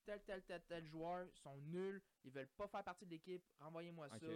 Tel, 0.05 0.23
tel, 0.25 0.43
tel, 0.45 0.63
tel 0.67 0.87
joueur 0.87 1.29
sont 1.37 1.61
nuls, 1.61 2.03
ils 2.25 2.31
veulent 2.33 2.49
pas 2.49 2.69
faire 2.69 2.85
partie 2.85 3.05
de 3.05 3.11
l'équipe, 3.11 3.45
renvoyez-moi 3.59 4.09
ça. 4.09 4.27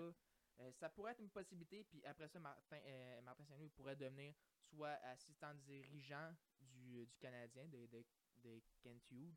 Euh, 0.61 0.73
ça 0.73 0.89
pourrait 0.89 1.13
être 1.13 1.21
une 1.21 1.31
possibilité, 1.31 1.83
puis 1.85 2.05
après 2.05 2.29
ça, 2.29 2.39
Martin, 2.39 2.77
euh, 2.85 3.21
Martin 3.23 3.45
Saint-Louis 3.45 3.71
pourrait 3.71 3.97
devenir 3.97 4.35
soit 4.69 4.93
assistant 5.05 5.55
dirigeant 5.55 6.35
du, 6.61 7.07
du 7.07 7.17
Canadien, 7.19 7.67
de, 7.69 7.87
de, 7.87 8.05
de 8.37 8.63
Kent 8.83 9.03
Hughes. 9.11 9.37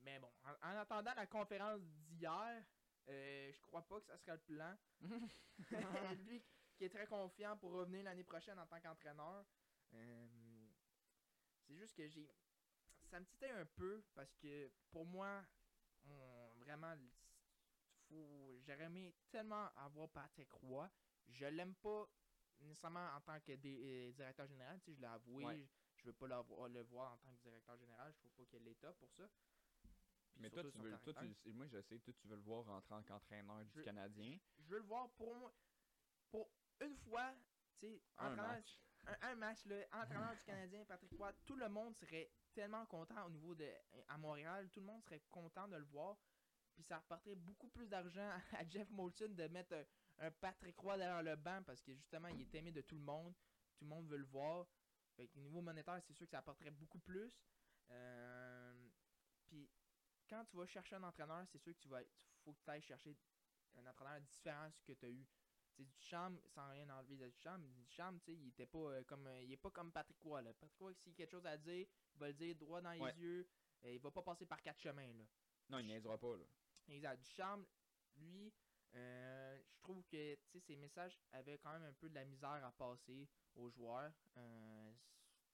Mais 0.00 0.18
bon, 0.18 0.30
en, 0.44 0.52
en 0.68 0.76
attendant 0.78 1.14
la 1.14 1.26
conférence 1.26 1.80
d'hier, 1.82 2.64
euh, 3.08 3.52
je 3.52 3.60
crois 3.60 3.82
pas 3.82 4.00
que 4.00 4.06
ça 4.06 4.16
serait 4.18 4.32
le 4.36 4.38
plan. 4.54 4.76
Lui 6.26 6.42
qui 6.76 6.84
est 6.84 6.90
très 6.90 7.06
confiant 7.06 7.56
pour 7.58 7.72
revenir 7.72 8.04
l'année 8.04 8.24
prochaine 8.24 8.58
en 8.58 8.66
tant 8.66 8.80
qu'entraîneur. 8.80 9.44
euh, 9.94 10.26
c'est 11.66 11.76
juste 11.76 11.94
que 11.96 12.08
j'ai. 12.08 12.30
Ça 13.10 13.20
me 13.20 13.26
titait 13.26 13.50
un 13.50 13.66
peu 13.66 14.02
parce 14.14 14.34
que 14.36 14.70
pour 14.90 15.04
moi, 15.04 15.44
on- 16.04 16.54
vraiment, 16.60 16.96
faut, 18.08 18.58
j'aurais 18.62 18.84
aimé 18.84 19.14
tellement 19.30 19.68
avoir 19.76 20.08
Patrick 20.10 20.50
Roy. 20.52 20.90
Je 21.28 21.44
l'aime 21.46 21.74
pas 21.74 22.08
nécessairement 22.60 23.08
en 23.14 23.20
tant 23.20 23.38
que 23.40 23.52
dé- 23.52 23.80
euh, 23.82 24.12
directeur 24.12 24.46
général. 24.46 24.78
Je 24.86 24.92
l'ai 24.92 25.04
avoué. 25.06 25.44
Ouais. 25.44 25.56
Je, 25.96 26.00
je 26.00 26.04
veux 26.06 26.12
pas 26.14 26.26
le 26.68 26.80
voir 26.82 27.12
en 27.12 27.18
tant 27.18 27.30
que 27.36 27.42
directeur 27.42 27.76
général. 27.76 28.12
Je 28.12 28.18
trouve 28.18 28.32
pas 28.32 28.44
qu'il 28.46 28.58
y 28.58 28.62
ait 28.62 28.68
l'état 28.70 28.92
pour 28.94 29.10
ça. 29.12 29.28
Mais 30.40 30.50
toi, 30.50 30.62
tu 30.70 30.78
veux, 30.78 30.98
toi, 30.98 31.14
tu, 31.42 31.52
moi, 31.52 31.66
je 31.66 31.80
sais, 31.82 31.98
toi, 31.98 32.14
tu 32.14 32.26
veux 32.28 32.36
le 32.36 32.42
voir 32.42 32.68
en 32.70 32.80
tant 32.82 33.02
qu'entraîneur 33.02 33.64
du 33.66 33.78
Je- 33.78 33.82
Canadien. 33.82 34.38
je 34.58 34.68
veux 34.68 34.78
le 34.78 34.84
voir 34.84 35.10
pour 35.10 35.34
moi. 35.36 35.52
Pour 36.30 36.50
une 36.80 36.96
fois, 36.96 37.34
tu 37.78 37.86
sais, 37.86 38.02
Un 38.18 38.34
match. 38.36 38.80
un, 39.06 39.16
un 39.28 39.34
match, 39.34 39.64
là, 39.66 39.76
entraîneur 39.92 40.34
du 40.36 40.44
Canadien, 40.44 40.84
Patrick 40.84 41.12
Roy, 41.16 41.32
tout 41.44 41.56
le 41.56 41.68
monde 41.68 41.94
serait 41.96 42.30
tellement 42.54 42.86
content 42.86 43.26
au 43.26 43.30
niveau 43.30 43.54
de. 43.54 43.68
À 44.08 44.16
Montréal, 44.18 44.68
tout 44.70 44.80
le 44.80 44.86
monde 44.86 45.02
serait 45.04 45.22
content 45.30 45.68
de 45.68 45.76
le 45.76 45.84
voir. 45.84 46.16
Puis 46.74 46.84
ça 46.84 46.98
repartirait 46.98 47.34
beaucoup 47.34 47.68
plus 47.68 47.88
d'argent 47.88 48.30
à 48.64 48.66
Jeff 48.68 48.88
Molson 48.90 49.28
de 49.30 49.46
mettre 49.48 49.74
un, 49.74 50.26
un 50.26 50.30
Patrick 50.30 50.78
Roy 50.78 50.96
derrière 50.96 51.22
le 51.22 51.36
banc 51.36 51.62
parce 51.64 51.82
que 51.82 51.92
justement, 51.94 52.28
il 52.28 52.40
est 52.40 52.54
aimé 52.54 52.72
de 52.72 52.80
tout 52.80 52.96
le 52.96 53.02
monde. 53.02 53.34
Tout 53.76 53.84
le 53.84 53.88
monde 53.90 54.06
veut 54.08 54.18
le 54.18 54.24
voir. 54.24 54.66
Fait 55.16 55.26
que, 55.28 55.36
au 55.38 55.40
niveau 55.42 55.60
monétaire, 55.60 56.00
c'est 56.02 56.12
sûr 56.14 56.24
que 56.26 56.30
ça 56.30 56.38
apporterait 56.38 56.70
beaucoup 56.70 57.00
plus. 57.00 57.42
Euh, 57.90 58.39
quand 60.30 60.44
tu 60.46 60.56
vas 60.56 60.66
chercher 60.66 60.96
un 60.96 61.02
entraîneur, 61.02 61.44
c'est 61.48 61.58
sûr 61.58 61.74
que 61.74 61.78
tu 61.80 61.88
vas 61.88 62.00
faut 62.44 62.52
que 62.54 62.62
tu 62.64 62.70
ailles 62.70 62.80
chercher 62.82 63.16
un 63.76 63.86
entraîneur 63.86 64.20
différent 64.22 64.68
de 64.68 64.74
ce 64.74 64.82
que 64.84 64.92
tu 64.92 65.04
as 65.06 65.10
eu. 65.10 65.26
tu 65.76 65.82
sais, 65.82 65.84
Duchamp, 65.84 66.36
sans 66.46 66.70
rien 66.70 66.88
enlever 66.88 67.22
à 67.24 67.28
Duchamp, 67.28 67.58
Duchamp, 67.84 68.18
tu 68.20 68.24
sais, 68.26 68.34
il 68.34 68.48
était 68.48 68.66
pas 68.66 68.78
euh, 68.78 69.04
comme 69.04 69.26
euh, 69.26 69.42
il 69.42 69.52
est 69.52 69.56
pas 69.56 69.70
comme 69.70 69.92
Patrick 69.92 70.20
Roy 70.20 70.40
là. 70.42 70.52
Patrick 70.54 70.78
Roy, 70.78 70.94
s'il 70.94 71.12
a 71.12 71.16
quelque 71.16 71.30
chose 71.30 71.46
à 71.46 71.56
dire, 71.58 71.86
il 72.14 72.18
va 72.18 72.28
le 72.28 72.34
dire 72.34 72.54
droit 72.56 72.80
dans 72.80 72.92
les 72.92 73.00
Ouais. 73.00 73.14
yeux, 73.18 73.48
et 73.82 73.94
il 73.94 74.00
va 74.00 74.10
pas 74.10 74.22
passer 74.22 74.46
par 74.46 74.60
quatre 74.62 74.80
chemins 74.80 75.12
là. 75.14 75.24
Non, 75.68 75.78
il 75.78 75.86
niaisera 75.86 76.18
pas, 76.18 76.36
là. 76.36 76.44
Exact. 76.88 77.20
Duchamp, 77.22 77.64
lui, 78.16 78.52
euh, 78.94 79.62
je 79.72 79.78
trouve 79.78 80.02
que 80.06 80.34
tu 80.34 80.50
sais, 80.50 80.60
ses 80.60 80.76
messages 80.76 81.16
avaient 81.32 81.58
quand 81.58 81.72
même 81.72 81.84
un 81.84 81.92
peu 81.92 82.08
de 82.08 82.14
la 82.14 82.24
misère 82.24 82.64
à 82.64 82.72
passer 82.72 83.28
aux 83.54 83.70
joueurs. 83.70 84.12
Euh, 84.36 84.92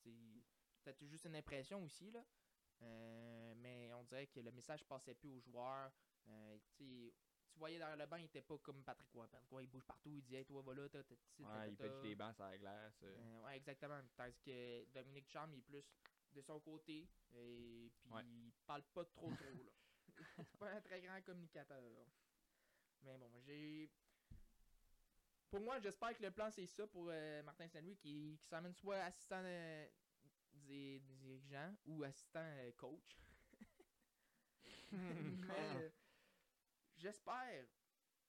peut-être 0.02 1.04
juste 1.06 1.24
une 1.26 1.36
impression 1.36 1.82
aussi, 1.84 2.10
là. 2.10 2.24
Euh, 2.82 3.54
mais 3.56 3.92
on 3.94 4.04
dirait 4.04 4.26
que 4.26 4.40
le 4.40 4.50
message 4.52 4.84
passait 4.84 5.14
plus 5.14 5.30
aux 5.30 5.40
joueurs. 5.40 5.90
Euh, 6.28 6.58
tu 6.76 7.12
voyais 7.56 7.78
derrière 7.78 7.96
le 7.96 8.06
banc, 8.06 8.16
il 8.16 8.24
était 8.26 8.42
pas 8.42 8.58
comme 8.58 8.82
Patrick 8.84 9.10
Roy. 9.12 9.26
Patrick 9.28 9.50
Roy, 9.50 9.62
il 9.62 9.68
bouge 9.68 9.84
partout, 9.84 10.10
il 10.10 10.22
dit 10.22 10.36
Hey, 10.36 10.44
toi, 10.44 10.60
voilà, 10.62 10.88
t'as, 10.88 10.98
Ouais, 11.38 11.70
il 11.70 11.76
pète 11.76 12.00
des 12.02 12.14
bancs 12.14 12.34
sur 12.34 12.44
la 12.44 12.58
glace. 12.58 13.00
euh. 13.02 13.42
Ouais, 13.44 13.56
exactement. 13.56 14.00
Tandis 14.16 14.40
que 14.40 14.84
Dominique 14.92 15.28
Charme, 15.28 15.52
il 15.54 15.58
est 15.60 15.62
plus 15.62 15.84
de 16.34 16.40
son 16.42 16.60
côté. 16.60 17.08
Et 17.34 17.90
puis, 17.96 18.10
Ouais. 18.12 18.22
il 18.24 18.52
parle 18.66 18.82
pas 18.94 19.04
trop 19.04 19.30
trop, 19.34 19.62
là. 19.64 19.70
c'est 20.36 20.58
pas 20.58 20.70
un 20.70 20.80
très 20.80 21.00
grand 21.00 21.20
communicateur. 21.22 21.82
Mais 23.02 23.16
bon, 23.18 23.30
j'ai. 23.40 23.90
Pour 25.50 25.60
moi, 25.60 25.78
j'espère 25.78 26.16
que 26.16 26.22
le 26.22 26.30
plan, 26.30 26.50
c'est 26.50 26.66
ça 26.66 26.86
pour 26.86 27.04
Martin 27.44 27.68
Saint-Louis 27.68 27.96
qui, 27.96 28.38
qui 28.40 28.48
s'amène 28.48 28.74
soit 28.74 28.96
assistant 28.98 29.42
des, 30.66 31.00
des 31.00 31.14
dirigeants 31.16 31.74
ou 31.86 32.02
assistant 32.04 32.40
euh, 32.42 32.72
coach. 32.72 33.16
Mais 34.92 35.50
euh, 35.50 35.90
j'espère. 36.96 37.66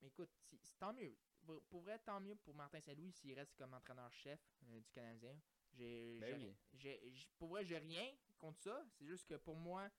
Écoute, 0.02 0.32
si- 0.50 0.60
tant 0.80 0.94
mieux. 0.94 1.18
Pour- 1.46 1.64
Pour 1.70 1.82
vrai, 1.82 2.00
tant 2.00 2.20
mieux 2.20 2.36
pour 2.36 2.54
Martin 2.56 2.82
Saint-Louis 2.82 3.12
s'il 3.12 3.34
reste 3.34 3.56
comme 3.56 3.74
entraîneur-chef 3.74 4.40
euh, 4.70 4.80
du 4.80 4.92
Canadien. 4.92 5.40
J'ai, 5.74 6.20
Ben 6.20 6.28
j'ai- 6.30 6.48
oui. 6.48 6.56
j'ai- 6.74 7.12
j'- 7.12 7.28
pour 7.38 7.50
vrai, 7.50 7.66
j'ai 7.66 7.78
rien 7.78 8.16
contre 8.38 8.60
ça. 8.62 8.86
C'est 8.94 9.06
juste 9.06 9.28
que 9.28 9.36
pour 9.36 9.56
moi, 9.56 9.90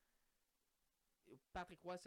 Patrick 1.52 1.80
Roy, 1.82 1.98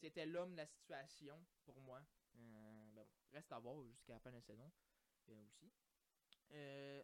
c'était 0.00 0.26
l'homme 0.26 0.52
de 0.52 0.56
la 0.56 0.66
situation 0.66 1.46
pour 1.64 1.80
moi. 1.80 2.00
Euh, 2.36 2.38
ben 2.38 2.88
bon, 2.94 3.08
reste 3.32 3.52
à 3.52 3.58
voir 3.58 3.82
jusqu'à 3.88 4.14
la 4.14 4.20
fin 4.20 4.30
de 4.30 4.36
la 4.36 4.42
saison 4.42 4.70
euh, 5.28 5.44
aussi. 5.46 5.72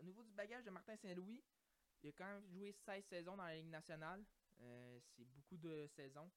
Au 0.01 0.03
niveau 0.05 0.23
du 0.25 0.33
bagage 0.33 0.65
de 0.65 0.71
Martin 0.71 0.97
Saint-Louis, 0.97 1.43
il 2.03 2.09
a 2.11 2.13
quand 2.13 2.27
même 2.27 2.47
joué 2.49 2.73
16 2.73 3.05
saisons 3.07 3.37
dans 3.37 3.45
la 3.45 3.55
Ligue 3.57 3.69
nationale. 3.71 4.25
Euh, 4.61 4.99
c'est 5.17 5.25
beaucoup 5.25 5.57
de 5.57 5.87
saisons. 5.89 6.31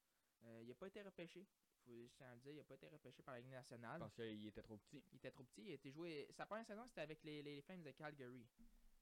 Euh, 0.43 0.60
il 0.64 0.68
n'a 0.70 0.76
pas 0.76 0.88
été 0.88 1.01
repêché. 1.01 1.45
Faut 1.86 1.91
je 2.07 2.14
tiens 2.18 2.28
à 2.32 2.36
le 2.36 2.41
dire, 2.41 2.51
il 2.53 2.57
n'a 2.57 2.64
pas 2.64 2.76
été 2.76 2.88
repêché 2.88 3.24
par 3.24 3.34
la 3.34 3.39
Ligue 3.41 3.51
nationale. 3.51 3.99
Parce 3.99 4.14
qu'il 4.14 4.45
était 4.47 4.62
trop 4.64 4.78
petit. 4.78 5.03
Il 5.12 5.18
était 5.18 5.32
trop 5.32 5.43
petit. 5.43 5.64
Il 5.64 5.72
a 5.72 5.74
été 5.76 5.91
joué. 5.91 6.28
Sa 6.32 6.45
première 6.45 6.66
saison, 6.66 6.86
c'était 6.88 7.01
avec 7.01 7.24
les, 7.24 7.41
les 7.41 7.62
Flames 7.62 7.84
de 7.84 7.91
Calgary. 7.91 8.45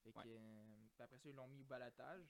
Fait 0.03 0.11
que, 0.11 0.17
Ouais. 0.19 0.23
euh, 0.27 0.87
après 0.99 1.17
ça, 1.17 1.29
ils 1.29 1.35
l'ont 1.35 1.47
mis 1.47 1.61
au 1.61 1.65
balatage. 1.65 2.25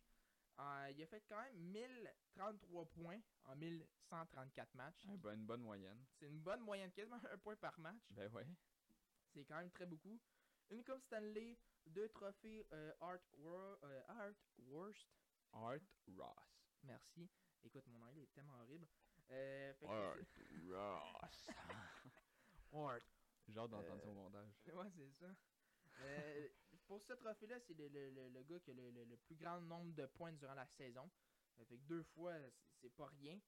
Euh, 0.60 0.92
il 0.96 1.04
a 1.04 1.06
fait 1.06 1.22
quand 1.30 1.40
même 1.40 1.56
1033 1.58 2.86
points 2.90 3.20
en 3.46 3.56
1134 3.56 4.74
matchs. 4.76 5.04
Une 5.06 5.18
bonne 5.46 5.62
moyenne. 5.62 6.04
C'est 6.20 6.26
une 6.28 6.40
bonne 6.40 6.62
moyenne, 6.62 6.92
quasiment 6.92 7.20
un 7.32 7.38
point 7.38 7.56
par 7.58 7.78
match. 7.80 8.02
Ben 8.12 8.32
ouais. 8.34 8.48
C'est 9.34 9.46
quand 9.46 9.58
même 9.58 9.70
très 9.72 9.86
beaucoup. 9.86 10.20
Une 10.72 10.84
Coupe 10.84 11.02
Stanley, 11.04 11.58
deux 11.88 12.10
trophées 12.10 12.66
euh, 12.74 12.94
Art, 13.02 13.20
euh, 13.40 14.02
Art 14.08 14.34
Worst. 14.60 15.08
Art 15.54 15.80
Ross. 16.18 16.36
Merci. 16.84 17.30
Écoute, 17.64 17.86
mon 17.88 18.02
anglais 18.06 18.24
est 18.24 18.34
tellement 18.34 18.62
horrible. 18.62 18.88
Euh, 19.30 19.74
fait 19.76 19.86
que- 19.86 19.90
Art 20.76 21.14
Ross. 21.22 21.50
Art. 22.74 23.00
J'ai 23.48 23.60
hâte 23.60 23.70
d'entendre 23.72 24.08
au 24.08 24.14
montage. 24.14 24.50
Ouais, 24.68 24.92
c'est 24.96 25.26
ça. 25.26 25.34
Pour 26.88 27.02
ce 27.02 27.14
trophée-là, 27.14 27.60
c'est 27.68 27.74
le, 27.74 27.88
le- 27.90 28.12
le- 28.12 28.30
le 28.30 28.44
gars 28.44 28.60
qui 28.60 28.72
a 28.72 28.74
le, 28.74 28.92
le- 28.92 29.06
le 29.06 29.18
plus 29.18 29.36
grand 29.36 29.60
nombre 29.62 29.94
de 29.96 30.06
points 30.06 30.32
durant 30.34 30.54
la 30.54 30.68
saison. 30.78 31.10
Fait 31.58 31.66
que 31.66 31.76
deux 31.76 32.04
fois, 32.04 32.34
c'est- 32.82 32.90
pas 32.96 33.08
rien. 33.08 33.40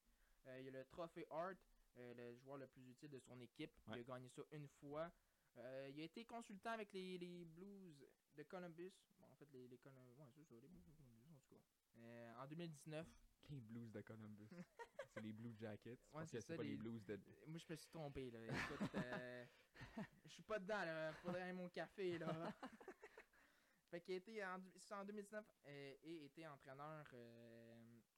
Il 0.58 0.64
y 0.64 0.68
a 0.68 0.70
le 0.70 0.84
trophée 0.86 1.26
euh, 1.30 2.14
le 2.14 2.34
joueur 2.38 2.56
le 2.58 2.66
plus 2.66 2.90
utile 2.90 3.10
de 3.10 3.18
son 3.20 3.38
équipe. 3.40 3.70
Ouais. 3.88 3.98
Il 3.98 4.00
a 4.00 4.02
gagné 4.04 4.28
ça 4.30 4.42
une 4.52 4.68
fois. 4.80 5.10
Euh, 5.58 5.88
il 5.92 6.00
a 6.00 6.04
été 6.04 6.24
consultant 6.24 6.70
avec 6.70 6.92
les, 6.92 7.18
les 7.18 7.44
Blues 7.44 8.06
de 8.36 8.42
Columbus. 8.44 8.92
Bon, 9.18 9.26
en 9.26 9.34
fait, 9.36 9.48
les, 9.52 9.68
les 9.68 9.76
Colum- 9.78 10.14
ouais, 10.18 10.30
c'est 10.34 10.44
ça, 10.44 10.54
les 10.54 10.68
Blues 10.68 10.84
de 10.84 10.90
Columbus, 10.92 11.26
en 11.30 11.34
tout 11.38 11.54
cas. 11.54 11.60
Euh, 11.98 12.32
en 12.38 12.46
2019. 12.46 13.06
Les 13.50 13.60
Blues 13.60 13.90
de 13.90 14.00
Columbus. 14.02 14.48
c'est 15.14 15.20
les 15.22 15.32
Blue 15.32 15.52
Jackets. 15.58 15.98
Ouais, 16.12 16.24
c'est 16.26 16.40
ça, 16.40 16.56
pas 16.56 16.62
les 16.62 16.70
les- 16.70 16.76
Blues 16.76 17.04
de. 17.04 17.18
Moi, 17.48 17.58
je 17.58 17.66
me 17.72 17.76
suis 17.76 17.88
trompé, 17.88 18.30
là. 18.30 18.38
Écoute, 18.44 18.94
euh, 18.94 19.44
je 20.24 20.28
suis 20.30 20.42
pas 20.44 20.58
dedans, 20.60 20.84
là. 20.84 21.12
Faudrait 21.14 21.52
mon 21.52 21.68
café, 21.68 22.18
là. 22.18 22.52
fait 23.90 24.00
qu'il 24.00 24.14
a 24.14 24.16
été 24.18 24.44
en, 24.44 24.60
c'est 24.76 24.94
en 24.94 25.04
2019 25.04 25.44
euh, 25.66 25.94
et 26.04 26.24
était 26.26 26.46
entraîneur 26.46 27.04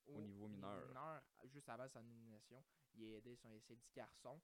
Au 0.07 0.20
niveau 0.20 0.49
mineur. 0.49 1.22
juste 1.47 1.68
avant 1.70 1.89
sa 1.89 2.03
nomination. 2.03 2.62
Il 2.95 3.05
a 3.14 3.16
aidé 3.16 3.35
son, 3.37 3.59
ses 3.61 3.74
10 3.76 3.91
garçons. 3.95 4.39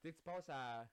Tu 0.00 0.08
sais, 0.08 0.12
tu 0.14 0.20
passes 0.22 0.48
à 0.48 0.88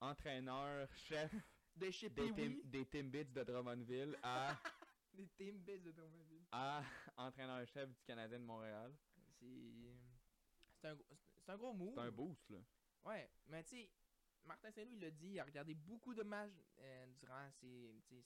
entraîneur, 0.00 0.88
chef 0.94 1.32
de 1.76 1.90
chez 1.90 2.08
des, 2.08 2.28
tim, 2.28 2.34
Pee-Wee, 2.34 2.62
des 2.64 2.86
Timbits 2.86 3.24
de 3.24 3.42
Drummondville 3.42 4.16
à, 4.22 4.56
des 5.12 5.26
Timbits 5.28 5.80
de 5.80 5.92
Drummondville. 5.92 6.46
à 6.52 6.82
entraîneur-chef 7.16 7.90
du 7.92 8.02
Canadien 8.04 8.38
de 8.38 8.44
Montréal. 8.44 8.94
C'est 9.40 9.72
c'est 10.80 10.88
un, 10.88 10.94
gros- 10.94 11.16
c'est 11.38 11.50
un 11.52 11.56
gros 11.56 11.72
move. 11.72 11.94
C'est 11.94 12.00
un 12.00 12.10
boost, 12.10 12.50
là. 12.50 12.58
Ouais, 13.06 13.30
mais 13.46 13.62
tu 13.64 13.70
sais, 13.76 13.90
Martin 14.44 14.70
Saint-Louis 14.70 14.98
l'a 15.00 15.10
dit, 15.10 15.28
il 15.30 15.40
a 15.40 15.44
regardé 15.44 15.74
beaucoup 15.74 16.14
de 16.14 16.22
matchs 16.22 16.52
euh, 16.78 17.06
durant 17.18 17.50
ces, 17.60 18.00
ces 18.08 18.22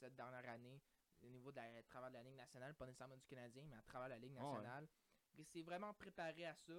cette 0.00 0.16
dernière 0.16 0.48
année 0.48 0.80
au 1.22 1.28
niveau 1.28 1.50
de 1.52 1.56
la 1.56 1.62
à 1.78 1.82
travers 1.84 2.10
de 2.10 2.14
la 2.16 2.22
Ligue 2.24 2.34
nationale, 2.36 2.74
pas 2.74 2.86
nécessairement 2.86 3.16
du 3.16 3.26
Canadien, 3.26 3.64
mais 3.68 3.76
à 3.76 3.82
travers 3.82 4.08
la 4.08 4.18
Ligue 4.18 4.34
Ah 4.38 4.42
ouais. 4.44 4.50
nationale. 4.54 4.88
Il 5.36 5.44
s'est 5.44 5.62
vraiment 5.62 5.94
préparé 5.94 6.46
à 6.46 6.54
ça. 6.56 6.72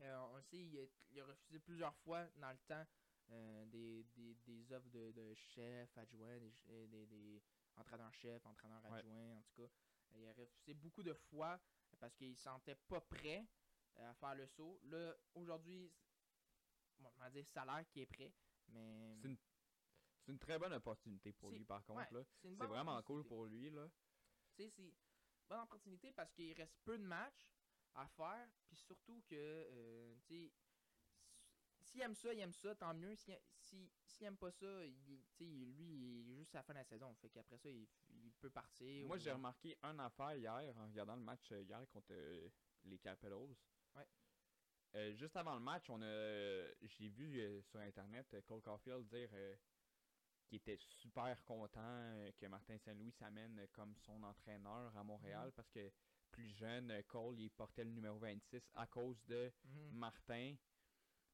Euh, 0.00 0.18
on 0.30 0.36
le 0.36 0.42
sait, 0.42 0.58
il 0.58 0.78
a, 0.78 0.86
il 1.10 1.20
a 1.20 1.24
refusé 1.26 1.58
plusieurs 1.58 1.94
fois 1.96 2.26
dans 2.36 2.50
le 2.52 2.58
temps 2.58 2.86
euh, 3.30 3.66
des, 3.66 4.04
des, 4.04 4.34
des 4.36 4.72
offres 4.72 4.88
de, 4.90 5.12
de 5.12 5.34
chef, 5.34 5.96
adjoint, 5.98 6.38
des, 6.38 6.52
euh, 6.68 6.86
des, 6.86 7.06
des 7.06 7.42
entraîneurs-chefs, 7.76 8.44
entraîneurs 8.46 8.84
Ouais. 8.84 8.98
adjoints, 9.00 9.36
en 9.38 9.42
tout 9.42 9.62
cas. 9.62 9.68
Il 10.14 10.26
a 10.26 10.32
refusé 10.32 10.74
beaucoup 10.74 11.02
de 11.02 11.12
fois 11.12 11.60
parce 11.98 12.14
qu'il 12.14 12.36
se 12.36 12.42
sentait 12.44 12.76
pas 12.76 13.00
prêt 13.00 13.44
à 13.96 14.14
faire 14.14 14.34
le 14.36 14.46
saut. 14.46 14.80
Là, 14.84 15.14
aujourd'hui, 15.34 15.92
bon, 17.00 17.10
on 17.16 17.18
va 17.18 17.30
dire 17.30 17.46
salaire 17.46 17.84
qui 17.88 18.00
est 18.00 18.06
prêt, 18.06 18.32
mais 18.68 19.16
C'est 19.20 19.28
une, 19.28 19.36
c'est 20.24 20.32
une 20.32 20.38
très 20.38 20.58
bonne 20.58 20.72
opportunité 20.74 21.32
pour 21.32 21.50
lui, 21.50 21.64
par 21.64 21.84
contre. 21.84 22.12
ouais, 22.14 22.24
c'est 22.40 22.54
vraiment 22.54 23.02
cool 23.02 23.24
pour 23.26 23.46
lui. 23.46 23.68
là. 23.70 23.88
C'est 24.56 24.72
une 24.78 24.92
bonne 25.48 25.60
opportunité 25.60 26.12
parce 26.12 26.32
qu'il 26.32 26.52
reste 26.54 26.74
peu 26.84 26.96
de 26.98 27.04
matchs 27.04 27.57
à 27.94 28.06
faire, 28.08 28.48
puis 28.66 28.76
surtout 28.76 29.22
que, 29.28 29.34
euh, 29.36 30.14
tu 30.26 30.34
sais, 30.46 30.52
s'il 31.80 32.00
aime 32.02 32.14
ça, 32.14 32.32
il 32.34 32.40
aime 32.40 32.52
ça, 32.52 32.74
tant 32.74 32.92
mieux. 32.94 33.14
S'il 33.14 33.38
si, 33.56 33.90
s'il 34.04 34.26
aime 34.26 34.36
pas 34.36 34.50
ça, 34.50 34.84
il, 34.84 35.72
lui, 35.74 36.20
il 36.20 36.32
est 36.32 36.36
juste 36.36 36.54
à 36.54 36.58
la 36.58 36.62
fin 36.64 36.72
de 36.74 36.78
la 36.78 36.84
saison. 36.84 37.14
Fait 37.14 37.30
qu'après 37.30 37.56
ça, 37.56 37.70
il, 37.70 37.88
il 38.10 38.32
peut 38.40 38.50
partir. 38.50 39.06
Moi, 39.06 39.16
ou- 39.16 39.20
j'ai 39.20 39.32
remarqué 39.32 39.76
un 39.82 39.98
affaire 39.98 40.34
hier 40.34 40.76
en 40.76 40.86
regardant 40.86 41.16
le 41.16 41.22
match 41.22 41.50
euh, 41.52 41.62
hier 41.62 41.88
contre 41.88 42.08
euh, 42.12 42.48
les 42.84 42.98
Capitals. 42.98 43.54
Ouais. 43.94 44.06
Euh, 44.94 45.14
juste 45.14 45.36
avant 45.36 45.54
le 45.54 45.60
match, 45.60 45.88
on 45.90 46.00
a, 46.02 46.66
j'ai 46.82 47.08
vu 47.08 47.62
sur 47.62 47.78
internet 47.80 48.36
Cole 48.46 48.62
Caulfield 48.62 49.06
dire 49.06 49.30
qu'il 50.46 50.56
était 50.56 50.78
super 50.78 51.42
content 51.44 52.30
que 52.38 52.46
Martin 52.46 52.76
Saint-Louis 52.78 53.12
s'amène 53.12 53.68
comme 53.72 53.94
son 53.96 54.22
entraîneur 54.22 54.96
à 54.96 55.04
Montréal 55.04 55.46
Mhm. 55.48 55.52
parce 55.52 55.70
que 55.70 55.90
plus 56.30 56.48
jeune, 56.56 56.90
euh, 56.90 57.02
Cole 57.02 57.38
il 57.40 57.50
portait 57.50 57.84
le 57.84 57.90
numéro 57.90 58.18
26 58.18 58.62
à 58.74 58.86
cause 58.86 59.20
de 59.26 59.52
Mhm. 59.64 59.90
Martin. 59.92 60.54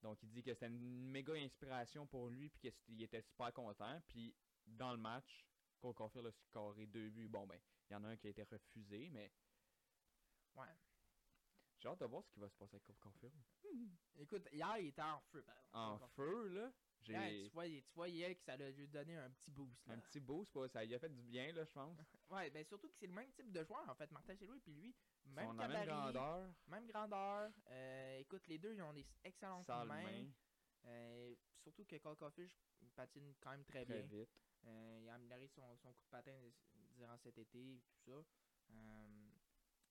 Donc 0.03 0.23
il 0.23 0.31
dit 0.31 0.43
que 0.43 0.53
c'était 0.53 0.67
une 0.67 1.11
méga 1.11 1.33
inspiration 1.35 2.07
pour 2.07 2.29
lui 2.29 2.49
puis 2.51 2.73
qu'il 2.73 3.03
était 3.03 3.23
super 3.23 3.53
content. 3.53 4.01
Puis 4.09 4.35
dans 4.67 4.93
le 4.93 4.99
match, 4.99 5.47
Cole 5.79 5.95
Caulfield 5.95 6.27
a 6.27 6.33
scoré 6.33 6.87
deux 6.87 7.11
buts. 7.11 7.29
Bon 7.29 7.47
ben, 7.47 7.59
il 7.89 7.93
y 7.93 7.97
en 7.97 8.05
a 8.05 8.09
un 8.09 8.17
qui 8.17 8.27
a 8.27 8.31
été 8.31 8.43
refusé, 8.45 9.09
mais 9.11 9.31
Ouais. 10.55 10.77
j'ai 11.79 11.89
hâte 11.89 12.01
de 12.01 12.05
voir 12.07 12.23
ce 12.25 12.31
qui 12.31 12.41
va 12.41 12.49
se 12.49 12.57
passer 12.57 12.77
avec 12.77 12.85
Cole 12.87 12.97
Caulfield. 12.97 13.35
Écoute, 14.17 14.49
hier, 14.53 14.79
il 14.79 14.87
était 14.89 15.03
en 15.03 15.21
feu, 15.21 15.43
par. 15.43 15.57
En 15.73 15.99
feu 16.09 16.49
là? 16.49 16.73
Ouais, 17.13 17.45
tu, 17.49 17.51
vois, 17.55 17.67
il- 17.67 17.83
tu 17.85 18.09
hier 18.09 18.35
que 18.37 18.43
ça 18.43 18.57
lui 18.57 18.65
a 18.65 18.87
donné 18.87 19.17
un 19.17 19.31
petit 19.31 19.51
boost. 19.51 19.87
Là. 19.87 19.95
un 19.95 19.99
petit 19.99 20.21
boost, 20.21 20.53
pas, 20.53 20.69
ça 20.69 20.85
lui 20.85 20.95
a 20.95 20.99
fait 20.99 21.09
du 21.11 21.23
bien 21.23 21.53
là, 21.53 21.65
je 21.65 21.73
pense. 21.73 21.97
Ouais, 22.31 22.51
ben 22.51 22.65
surtout 22.65 22.89
que 22.89 22.95
c'est 22.99 23.07
le 23.07 23.13
même 23.13 23.31
type 23.33 23.53
de 23.53 23.63
joueur, 23.63 23.89
en 23.89 23.95
fait, 23.95 24.11
Martin 24.11 24.35
Saint-Louis, 24.37 24.61
puis 24.61 24.73
lui, 24.73 24.95
même 25.27 25.47
même 25.69 25.71
grandeur, 25.87 26.55
même 26.67 26.87
grandeur. 26.87 27.53
Euh, 27.69 28.19
écoute, 28.19 28.47
les 28.49 28.59
deux, 28.59 28.75
ils 28.75 28.83
ont 28.83 28.93
des 28.95 29.07
excellentes 29.23 29.65
sale 29.67 29.87
mains. 29.89 30.03
main, 30.03 30.31
Euh, 30.87 31.35
surtout 31.63 31.85
que 31.85 31.95
il 32.83 32.91
patine 32.91 33.35
quand 33.41 33.51
même 33.51 33.65
très, 33.65 33.85
très 33.85 34.03
bien. 34.03 34.21
vite. 34.21 34.31
Euh, 34.67 34.99
il 35.03 35.09
a 35.09 35.15
amélioré 35.15 35.47
son, 35.49 35.77
son 35.77 35.93
coup 35.93 36.03
de 36.05 36.09
patin 36.11 36.39
durant 36.97 37.17
cet 37.19 37.39
été 37.39 37.77
et 37.77 37.81
tout 37.81 37.97
ça. 38.11 38.25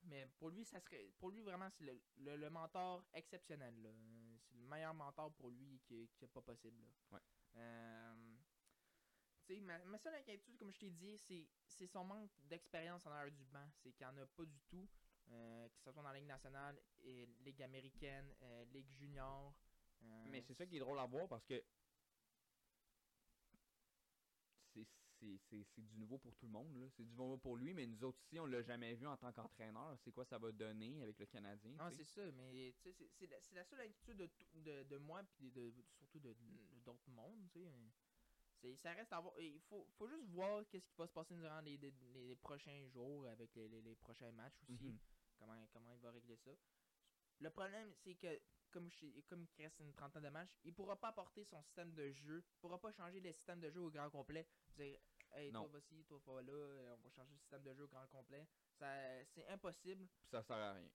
Mais 0.04 0.28
pour 0.38 0.50
lui, 0.50 0.66
ça 0.66 0.80
serait 0.82 1.12
pour 1.18 1.32
lui 1.32 1.42
vraiment 1.42 1.70
c'est 1.70 1.86
le, 1.86 2.00
le, 2.18 2.36
le 2.36 2.50
mentor 2.50 3.06
exceptionnel. 3.14 3.82
là. 3.82 3.90
Euh, 4.52 4.52
c'est 4.52 4.58
le 4.58 4.66
meilleur 4.68 4.94
mentor 4.94 5.32
pour 5.34 5.50
lui 5.50 5.80
qui 5.86 6.10
qui 6.16 6.26
est 6.26 6.28
pas 6.28 6.42
possible. 6.42 6.82
là. 6.82 6.90
Ouais. 7.12 7.22
Euh, 7.58 8.36
ma, 9.62 9.78
ma 9.80 9.98
seule 9.98 10.16
inquiétude, 10.16 10.58
comme 10.58 10.72
je 10.72 10.80
t'ai 10.80 10.90
dit, 10.92 11.18
c'est 11.18 11.48
c'est 11.66 11.88
son 11.88 12.04
manque 12.04 12.32
d'expérience 12.44 13.06
en 13.06 13.12
arrière 13.12 13.32
du 13.34 13.46
banc. 13.46 13.68
C'est 13.82 13.92
qu'il 13.94 14.06
n'y 14.08 14.14
en 14.14 14.18
a 14.18 14.26
pas 14.26 14.46
du 14.46 14.62
tout. 14.70 14.88
euh, 15.30 15.70
que 15.70 15.76
ce 15.78 15.84
soit 15.84 15.94
dans 15.94 16.02
la 16.02 16.14
Ligue 16.14 16.28
nationale, 16.28 16.82
et 17.02 17.26
Ligue 17.42 17.64
américaine, 17.64 18.34
euh, 18.42 18.66
Ligue 18.66 18.90
junior. 18.90 19.54
euh, 20.04 20.26
Mais 20.30 20.42
c'est 20.42 20.54
ça 20.54 20.66
qui 20.66 20.76
est 20.78 20.80
drôle 20.80 21.00
à 21.00 21.06
voir 21.06 21.28
parce 21.28 21.46
que 21.46 21.64
c'est 25.50 25.82
du 25.82 25.98
nouveau 25.98 26.18
pour 26.18 26.36
tout 26.36 26.46
le 26.46 26.52
monde. 26.52 26.90
C'est 26.96 27.04
du 27.04 27.14
nouveau 27.16 27.38
pour 27.38 27.58
lui, 27.58 27.74
mais 27.74 27.86
nous 27.88 28.04
autres 28.04 28.20
ici, 28.22 28.40
on 28.40 28.46
l'a 28.46 28.62
jamais 28.62 28.94
vu 28.96 29.08
en 29.08 29.18
tant 29.18 29.32
qu'entraîneur. 29.32 29.98
C'est 30.04 30.12
quoi 30.12 30.26
ça 30.26 30.38
va 30.38 30.52
donner 30.52 31.02
avec 31.02 31.20
le 31.20 31.26
Canadien? 31.26 31.72
Non, 31.72 31.90
c'est 31.92 32.04
ça, 32.06 32.22
mais 32.32 32.74
tu 32.82 32.92
sais, 32.92 33.10
c'est- 33.20 33.28
la, 33.28 33.38
la 33.54 33.64
seule 33.66 33.82
inquiétude 33.82 34.18
de, 34.18 34.30
de, 34.62 34.84
de 34.84 34.98
moi, 34.98 35.24
puis 35.36 35.52
de, 35.52 35.74
surtout 35.98 36.20
de 36.20 36.36
d'autres 36.86 37.10
mondes, 37.12 37.50
Ça 38.82 38.94
reste 38.94 39.12
à 39.12 39.20
voir. 39.20 39.34
Il 39.40 39.60
faut, 39.62 39.86
faut 39.98 40.08
juste 40.08 40.26
voir 40.30 40.64
qu'est-ce 40.70 40.88
qui 40.88 40.96
va 40.98 41.08
se 41.08 41.12
passer 41.14 41.36
durant 41.36 41.60
les, 41.62 41.78
les, 41.78 41.94
les 42.14 42.36
prochains 42.38 42.88
jours 42.88 43.28
avec 43.28 43.54
les, 43.56 43.68
les, 43.68 43.96
prochains 43.96 44.32
matchs 44.32 44.62
aussi. 44.64 44.84
Mhm. 44.84 44.98
comment, 45.38 45.68
comment 45.74 45.92
il 45.92 46.00
va 46.00 46.12
régler 46.12 46.38
ça. 46.38 46.52
Le 47.40 47.50
problème, 47.50 47.92
c'est 48.04 48.16
que, 48.16 48.40
comme, 48.72 48.90
je- 48.90 49.20
comme 49.28 49.46
il 49.58 49.64
reste 49.64 49.80
une 49.80 49.94
trentaine 49.94 50.24
de 50.24 50.30
matchs, 50.30 50.58
il 50.64 50.74
pourra 50.74 50.96
pas 50.96 51.10
apporter 51.10 51.44
son 51.46 51.62
système 51.64 51.94
de 51.94 52.12
jeu, 52.12 52.44
il 52.46 52.60
pourra 52.62 52.80
pas 52.80 52.92
changer 52.94 53.20
le 53.20 53.34
système 53.34 53.60
de 53.60 53.70
jeu 53.70 53.82
au 53.82 53.90
grand 53.90 54.10
complet. 54.10 54.48
Dire, 54.78 54.98
hey, 55.36 55.52
Non. 55.52 55.68
toi, 55.68 55.80
vas-y, 55.80 56.04
toi, 56.06 56.20
va 56.26 56.42
là, 56.42 56.52
euh, 56.54 56.96
on 56.98 57.02
va 57.04 57.10
changer 57.10 57.32
le 57.34 57.40
système 57.40 57.64
de 57.64 57.74
jeu 57.74 57.84
au 57.84 57.88
grand 57.88 58.08
complet. 58.08 58.48
Ça, 58.78 59.24
c'est 59.34 59.48
impossible. 59.50 60.08
Puis 60.22 60.30
ça 60.30 60.42
sert 60.44 60.56
à 60.58 60.74
rien. 60.74 60.90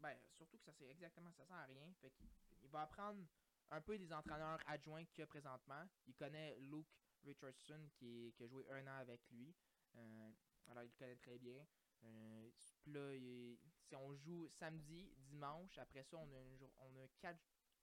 Ben, 0.00 0.16
surtout 0.36 0.58
que 0.58 0.64
ça 0.64 0.72
c'est 0.72 0.88
exactement 0.90 1.30
ça 1.32 1.44
sert 1.46 1.56
à 1.56 1.64
rien. 1.64 1.92
Fait 2.00 2.10
qu'il 2.10 2.26
il 2.62 2.68
va 2.68 2.82
apprendre 2.82 3.24
un 3.70 3.80
peu 3.80 3.98
des 3.98 4.12
entraîneurs 4.12 4.58
adjoints 4.66 5.04
qu'il 5.06 5.20
y 5.20 5.22
a 5.22 5.26
présentement. 5.26 5.84
Il 6.06 6.14
connaît 6.14 6.56
Luke 6.60 6.86
Richardson 7.24 7.88
qui, 7.94 8.34
a 8.40 8.46
joué 8.46 8.66
un 8.70 8.86
an 8.86 8.98
avec 8.98 9.20
lui. 9.30 9.54
Euh, 9.96 10.30
alors 10.68 10.82
il 10.84 10.88
le 10.88 10.94
connaît 10.98 11.16
très 11.16 11.38
bien. 11.38 11.64
Euh, 12.04 12.50
là, 12.86 13.14
il- 13.14 13.58
si 13.88 13.94
on 13.96 14.14
joue 14.16 14.48
samedi, 14.58 15.12
dimanche, 15.18 15.78
après 15.78 16.02
ça, 16.04 16.16
on 16.18 16.32
a, 16.32 16.36
un 16.38 16.56
jour- 16.56 16.72
on 16.80 16.96
a 16.96 17.06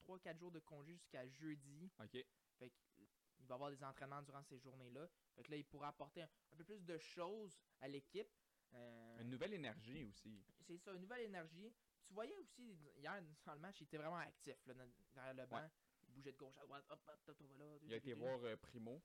3-4 0.01 0.37
jours 0.39 0.51
de 0.51 0.59
congé 0.59 0.93
jusqu'à 0.95 1.27
jeudi. 1.27 1.89
OK. 1.99 2.25
Fait 2.57 2.71
va 3.49 3.55
avoir 3.55 3.71
des 3.71 3.83
entraînements 3.83 4.21
durant 4.21 4.43
ces 4.43 4.57
journées-là. 4.59 5.07
Fait 5.35 5.43
que 5.43 5.51
là, 5.51 5.57
il 5.57 5.65
pourra 5.65 5.89
apporter 5.89 6.21
un, 6.21 6.29
un 6.53 6.55
peu 6.55 6.63
plus 6.63 6.83
de 6.83 6.97
choses 6.97 7.59
à 7.81 7.87
l'équipe. 7.87 8.29
Euh, 8.73 9.17
Une 9.21 9.29
nouvelle 9.31 9.53
énergie 9.53 10.03
aussi. 10.05 10.43
c'est 10.67 10.77
ça, 10.77 10.93
une 10.93 11.01
nouvelle 11.01 11.21
énergie. 11.25 11.73
Tu 12.05 12.13
voyais 12.13 12.35
aussi, 12.37 12.77
hier, 12.97 13.21
dans 13.45 13.53
le 13.53 13.59
match, 13.59 13.81
il 13.81 13.83
était 13.83 13.97
vraiment 13.97 14.17
actif 14.17 14.55
là, 14.67 14.73
derrière 15.13 15.33
le 15.33 15.45
banc. 15.47 15.69
Il 16.03 16.13
bougeait 16.13 16.31
de 16.31 16.37
gauche 16.37 16.57
à 16.57 16.61
droite, 16.65 16.85
hop, 16.89 16.99
hop, 17.07 17.19
hop, 17.27 17.35
hop, 17.39 17.57
là. 17.59 17.65
Il 17.83 17.93
a 17.93 17.97
été 17.97 18.13
voir 18.13 18.39
euh, 18.43 18.55
Primo. 18.57 19.01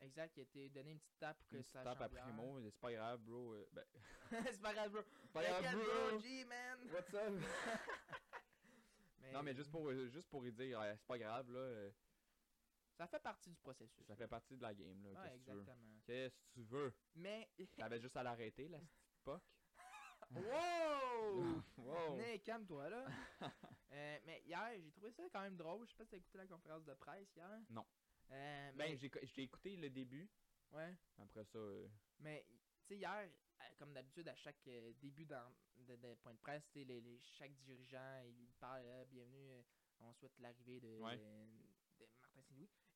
Exact, 0.00 0.36
il 0.36 0.40
a 0.40 0.42
été 0.42 0.68
donné 0.70 0.90
une 0.92 0.98
petite 1.00 1.18
tape 1.18 1.38
pour 1.38 1.48
que 1.50 1.56
Une 1.56 1.62
ça 1.62 1.82
tape 1.82 2.00
à 2.02 2.08
Primo. 2.08 2.60
C'est 2.62 2.80
pas 2.80 2.92
grave, 2.92 3.20
bro. 3.22 3.54
euh, 3.54 3.68
ben, 3.72 3.84
c'est 4.52 4.60
pas 4.60 4.74
grave, 4.74 4.90
bro. 4.92 5.02
c'est 5.22 5.32
pas 5.32 5.42
grave, 5.60 5.76
bro. 5.76 6.18
G, 6.20 6.44
man. 6.44 6.78
What's 6.92 7.14
up? 7.14 7.34
Non, 9.32 9.42
mais 9.42 9.54
juste 9.54 9.70
pour, 9.70 9.88
euh, 9.88 10.06
juste 10.08 10.28
pour 10.28 10.42
lui 10.42 10.52
dire, 10.52 10.80
euh, 10.80 10.94
c'est 10.96 11.06
pas 11.06 11.18
grave, 11.18 11.50
là. 11.50 11.90
Ça 12.96 13.06
fait 13.08 13.18
partie 13.20 13.50
du 13.50 13.56
processus. 13.56 14.06
Ça 14.06 14.14
fait 14.16 14.28
partie 14.28 14.56
de 14.56 14.62
la 14.62 14.72
game, 14.74 15.02
là. 15.02 15.10
Ouais, 15.10 15.40
Qu'est-ce 15.44 15.44
que 15.44 15.50
tu 15.50 15.56
veux? 15.56 15.64
Qu'est-ce 16.04 16.36
que 16.38 16.52
tu 16.52 16.62
veux? 16.62 16.94
Mais. 17.16 17.48
T'avais 17.76 18.00
juste 18.00 18.16
à 18.16 18.22
l'arrêter, 18.22 18.68
la 18.68 18.78
petite 18.78 19.22
poque? 19.24 19.42
wow! 20.30 21.62
wow! 21.78 22.16
Mais 22.16 22.38
calme-toi 22.40 22.88
là. 22.90 23.06
Euh, 23.92 24.18
mais 24.24 24.42
hier, 24.46 24.80
j'ai 24.80 24.90
trouvé 24.92 25.10
ça 25.12 25.22
quand 25.32 25.42
même 25.42 25.56
drôle. 25.56 25.86
Je 25.86 25.90
sais 25.90 25.96
pas 25.96 26.04
si 26.04 26.10
t'as 26.10 26.16
écouté 26.18 26.38
la 26.38 26.46
conférence 26.46 26.84
de 26.84 26.94
presse 26.94 27.28
hier. 27.36 27.60
Non. 27.70 27.84
Euh, 28.30 28.72
Ben, 28.72 28.76
mais, 28.92 28.96
j'ai 28.96 29.10
j'ai 29.22 29.42
écouté 29.42 29.76
le 29.76 29.90
début. 29.90 30.28
ouais. 30.72 30.94
Après 31.18 31.44
ça, 31.44 31.58
euh, 31.58 31.88
Mais, 32.20 32.44
tu 32.48 32.88
sais, 32.88 32.96
hier, 32.96 33.28
comme 33.78 33.92
d'habitude, 33.92 34.28
à 34.28 34.34
chaque 34.36 34.62
début 35.00 35.26
dans, 35.26 35.52
de, 35.76 35.96
de 35.96 36.14
point 36.14 36.32
de 36.32 36.38
presse, 36.38 36.64
les, 36.74 36.84
les- 36.84 37.20
chaque 37.20 37.52
dirigeant, 37.62 38.22
il 38.24 38.52
parle, 38.58 38.84
bienvenue, 39.10 39.62
on 40.00 40.12
souhaite 40.14 40.38
l'arrivée 40.38 40.80
de, 40.80 40.98
Ouais. 41.00 41.16
de, 41.16 41.22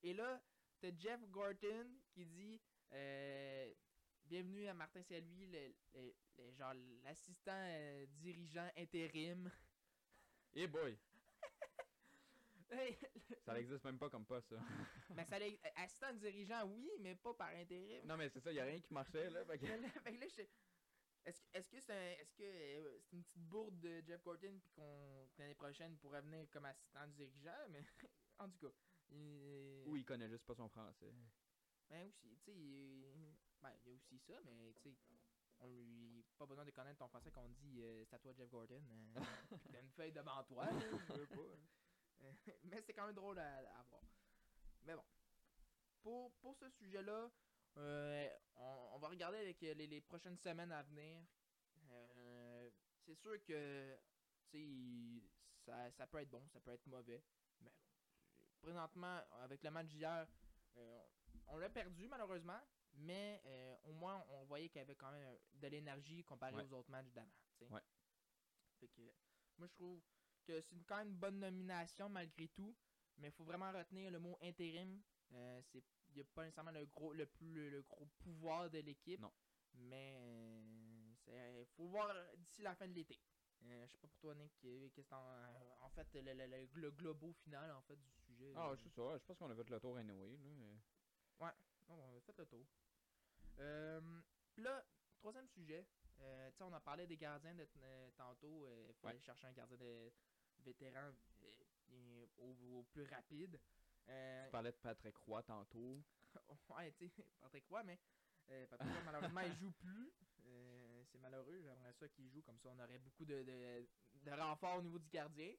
Et 0.02 0.14
là, 0.14 0.40
t'as 0.80 0.90
Jeff 0.96 1.20
Gorton 1.28 1.86
qui 2.10 2.24
dit, 2.26 2.60
euh, 2.92 3.72
bienvenue 4.24 4.66
à 4.68 4.74
Martin 4.74 5.02
Saint-Louis, 5.02 5.46
le, 5.46 5.74
le- 5.94 6.14
le- 6.38 6.52
genre 6.52 6.74
l'assistant 7.02 7.50
euh, 7.54 8.06
dirigeant 8.10 8.70
intérim. 8.76 9.50
hey 10.54 10.66
boy! 10.66 10.96
Ça 13.44 13.54
n'existe 13.54 13.82
même 13.84 13.98
pas 13.98 14.10
comme 14.10 14.26
pas, 14.26 14.42
ça. 14.42 14.56
mais 15.14 15.24
ça 15.24 15.38
l'est- 15.38 15.58
assistant 15.76 16.12
dirigeant, 16.12 16.66
oui, 16.66 16.90
mais 17.00 17.14
pas 17.14 17.32
par 17.34 17.48
intérim. 17.48 18.04
non, 18.04 18.16
mais 18.18 18.28
c'est 18.28 18.40
ça, 18.40 18.52
y 18.52 18.60
a 18.60 18.64
rien 18.64 18.78
qui 18.80 18.92
marchait, 18.92 19.30
là. 19.30 19.44
fait 19.46 19.58
que- 19.58 19.64
Mais 19.66 19.78
là, 19.78 19.88
fait 19.88 20.12
que 20.14 20.20
là, 20.20 20.26
je- 20.28 20.42
Est-ce 21.52 21.68
que 21.70 21.80
c'est 21.80 21.92
un- 21.92 22.24
que 22.36 22.42
euh, 22.42 22.98
c'est 23.00 23.16
une 23.16 23.22
petite 23.24 23.42
bourde 23.42 23.78
de 23.80 24.02
Jeff 24.06 24.22
Gorton 24.22 24.58
puis 24.60 24.70
qu'on 24.70 25.28
l'année 25.38 25.54
prochaine 25.54 25.92
il 25.92 25.98
pourrait 25.98 26.22
venir 26.22 26.48
comme 26.50 26.64
assistant 26.66 27.06
dirigeant 27.08 27.68
mais 27.70 27.82
en 28.38 28.48
tout 28.48 28.58
cas 28.66 28.72
Ou 29.86 29.96
il 29.96 30.04
connaît 30.04 30.28
juste 30.28 30.44
pas 30.44 30.54
son 30.54 30.68
français. 30.68 31.12
ben 31.88 32.06
aussi 32.06 32.36
tu 32.36 32.44
sais 32.44 32.54
il- 32.56 33.06
ben 33.62 33.72
il 33.84 33.86
y 33.86 33.90
a 33.90 33.94
aussi 33.94 34.18
ça 34.26 34.34
mais 34.44 34.72
tu 34.74 34.90
sais 34.90 34.96
on 35.60 35.66
lui 35.66 36.22
pas 36.36 36.46
besoin 36.46 36.64
de 36.64 36.70
connaître 36.70 36.98
ton 36.98 37.08
français 37.08 37.30
qu'on 37.30 37.48
dit 37.48 37.80
euh, 37.82 38.04
c'est 38.04 38.14
à 38.16 38.18
toi 38.18 38.32
Jeff 38.34 38.48
Gordon 38.50 38.82
euh, 39.16 39.20
puis 39.62 39.72
t'as 39.72 39.80
une 39.80 39.90
feuille 39.90 40.12
devant 40.12 40.44
toi 40.44 40.66
je 40.80 41.12
veux 41.14 41.26
pas 41.26 41.56
Euh, 42.20 42.32
mais 42.64 42.82
c'est 42.82 42.92
quand 42.94 43.06
même 43.06 43.14
drôle 43.14 43.38
à, 43.38 43.58
à 43.78 43.82
voir. 43.84 44.02
Mais 44.82 44.94
bon. 44.96 45.04
Pour, 46.02 46.32
pour 46.40 46.56
ce 46.56 46.68
sujet 46.70 47.00
là 47.02 47.30
on, 47.76 48.88
on 48.94 48.98
va 48.98 49.08
regarder 49.08 49.38
avec 49.38 49.62
euh, 49.62 49.72
les, 49.74 49.86
les 49.86 50.00
prochaines 50.00 50.36
semaines 50.38 50.72
à 50.72 50.82
venir. 50.82 51.22
Euh, 51.90 52.70
c'est 53.06 53.14
sûr 53.14 53.40
que 53.44 53.96
ça, 55.64 55.90
ça 55.92 56.06
peut 56.08 56.18
être 56.18 56.30
bon 56.30 56.44
ça 56.52 56.60
peut 56.60 56.72
être 56.72 56.86
mauvais 56.86 57.22
présentement 58.58 59.20
avec 59.42 59.62
le 59.62 59.70
match 59.70 59.86
d'hier 59.88 60.26
euh, 60.76 61.04
on 61.48 61.56
l'a 61.56 61.70
perdu 61.70 62.06
malheureusement, 62.08 62.60
mais 62.94 63.40
euh, 63.46 63.76
au 63.84 63.92
moins 63.92 64.24
on 64.30 64.44
voyait 64.44 64.68
qu'il 64.68 64.78
y 64.78 64.82
avait 64.82 64.94
quand 64.94 65.10
même 65.10 65.36
de 65.54 65.66
l'énergie 65.68 66.22
comparé 66.24 66.54
Ouais. 66.54 66.62
aux 66.64 66.72
autres 66.74 66.90
matchs 66.90 67.10
d'avant. 67.12 67.30
tu 67.58 67.64
sais. 67.64 67.72
Ouais. 67.72 67.80
Fait 68.80 68.88
que 68.88 69.02
moi 69.56 69.66
je 69.66 69.72
trouve 69.74 70.00
que 70.44 70.60
c'est 70.60 70.84
quand 70.86 70.98
même 70.98 71.08
une 71.08 71.16
bonne 71.16 71.38
nomination 71.40 72.08
malgré 72.08 72.48
tout, 72.48 72.76
mais 73.16 73.28
il 73.28 73.32
faut 73.32 73.44
vraiment 73.44 73.72
retenir 73.72 74.10
le 74.10 74.18
mot 74.18 74.38
intérim. 74.42 75.02
Euh, 75.32 75.60
c'est 75.72 75.82
il 76.10 76.14
n'y 76.16 76.20
a 76.22 76.24
pas 76.24 76.44
nécessairement 76.44 76.70
le 76.70 76.86
gros 76.86 77.12
le 77.12 77.26
plus 77.26 77.52
le, 77.52 77.68
le 77.70 77.82
gros 77.82 78.06
pouvoir 78.18 78.70
de 78.70 78.78
l'équipe. 78.78 79.20
Non. 79.20 79.32
Mais 79.74 80.18
c'est 81.24 81.64
faut 81.76 81.86
voir 81.88 82.14
d'ici 82.36 82.62
la 82.62 82.74
fin 82.74 82.86
de 82.88 82.94
l'été. 82.94 83.18
Je 83.60 83.86
sais 83.88 83.98
pas 83.98 84.06
pour 84.08 84.18
toi 84.20 84.34
Nick, 84.36 84.52
qu'est-ce 84.94 85.12
en 85.14 85.90
fait 85.90 86.06
le, 86.14 86.32
le, 86.32 86.46
le, 86.46 86.68
le 86.74 86.90
globo 86.92 87.32
final 87.32 87.70
en 87.72 87.82
fait 87.82 87.96
du 87.96 88.27
sujet. 88.38 88.54
Ah, 88.56 88.70
euh, 88.70 88.76
c'est 88.76 88.88
ça. 88.90 89.18
Je 89.18 89.24
pense 89.24 89.38
qu'on 89.38 89.50
a 89.50 89.54
fait 89.54 89.68
le 89.70 89.80
tour 89.80 89.96
anyway, 89.96 90.36
là. 90.36 91.54
non, 91.88 91.94
on 91.96 92.16
a 92.16 92.20
fait 92.20 92.36
le 92.38 92.46
tour. 92.46 92.66
Euh, 93.58 94.20
là, 94.56 94.84
troisième 95.18 95.48
sujet. 95.48 95.86
Euh, 96.20 96.50
on 96.60 96.72
a 96.72 96.80
parlé 96.80 97.06
des 97.06 97.16
gardiens 97.16 97.54
de, 97.54 97.66
euh, 97.82 98.10
tantôt. 98.16 98.66
Il 98.88 98.94
faut 98.94 99.06
Ouais. 99.06 99.10
aller 99.12 99.20
chercher 99.20 99.46
un 99.46 99.52
gardien 99.52 99.76
de 99.76 100.12
vétéran 100.58 101.12
au, 102.38 102.56
au 102.78 102.82
plus 102.92 103.04
rapide. 103.04 103.60
Tu 104.06 104.50
parlais 104.50 104.72
de 104.72 104.76
Patrick 104.76 105.16
Roy 105.18 105.42
tantôt. 105.42 106.02
ouais, 106.76 106.92
tu 106.92 107.08
sais, 107.08 107.24
Patrick 107.40 107.66
Roy, 107.68 107.82
mais 107.84 107.98
Patrick 108.68 108.92
Roy, 108.92 109.02
malheureusement, 109.04 109.40
il 109.42 109.54
joue 109.56 109.72
plus. 109.72 110.12
C'est 111.12 111.18
malheureux. 111.18 111.60
J'aimerais 111.62 111.92
ça 111.92 112.08
qu'il 112.08 112.28
joue. 112.30 112.42
Comme 112.42 112.58
ça, 112.58 112.70
on 112.70 112.78
aurait 112.78 112.98
beaucoup 112.98 113.24
de, 113.24 113.42
de, 113.42 113.86
de 114.24 114.30
renforts 114.32 114.78
au 114.78 114.82
niveau 114.82 114.98
du 114.98 115.08
gardien. 115.08 115.54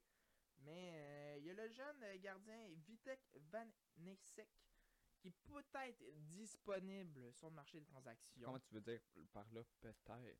Mais 0.60 0.91
euh, 0.93 1.38
il 1.39 1.45
y 1.45 1.49
a 1.51 1.53
le 1.53 1.68
jeune 1.70 2.03
euh, 2.03 2.18
gardien 2.18 2.68
Vitek 2.88 3.20
Van 3.51 3.68
Nesek 3.97 4.49
qui 5.20 5.28
est 5.28 5.36
peut-être 5.43 6.03
disponible 6.28 7.34
sur 7.34 7.49
le 7.49 7.55
marché 7.55 7.80
des 7.80 7.86
transactions. 7.86 8.41
Comment 8.45 8.60
tu 8.60 8.74
veux 8.74 8.82
dire 8.82 9.01
par 9.34 9.45
là, 9.51 9.64
peut-être? 9.82 10.38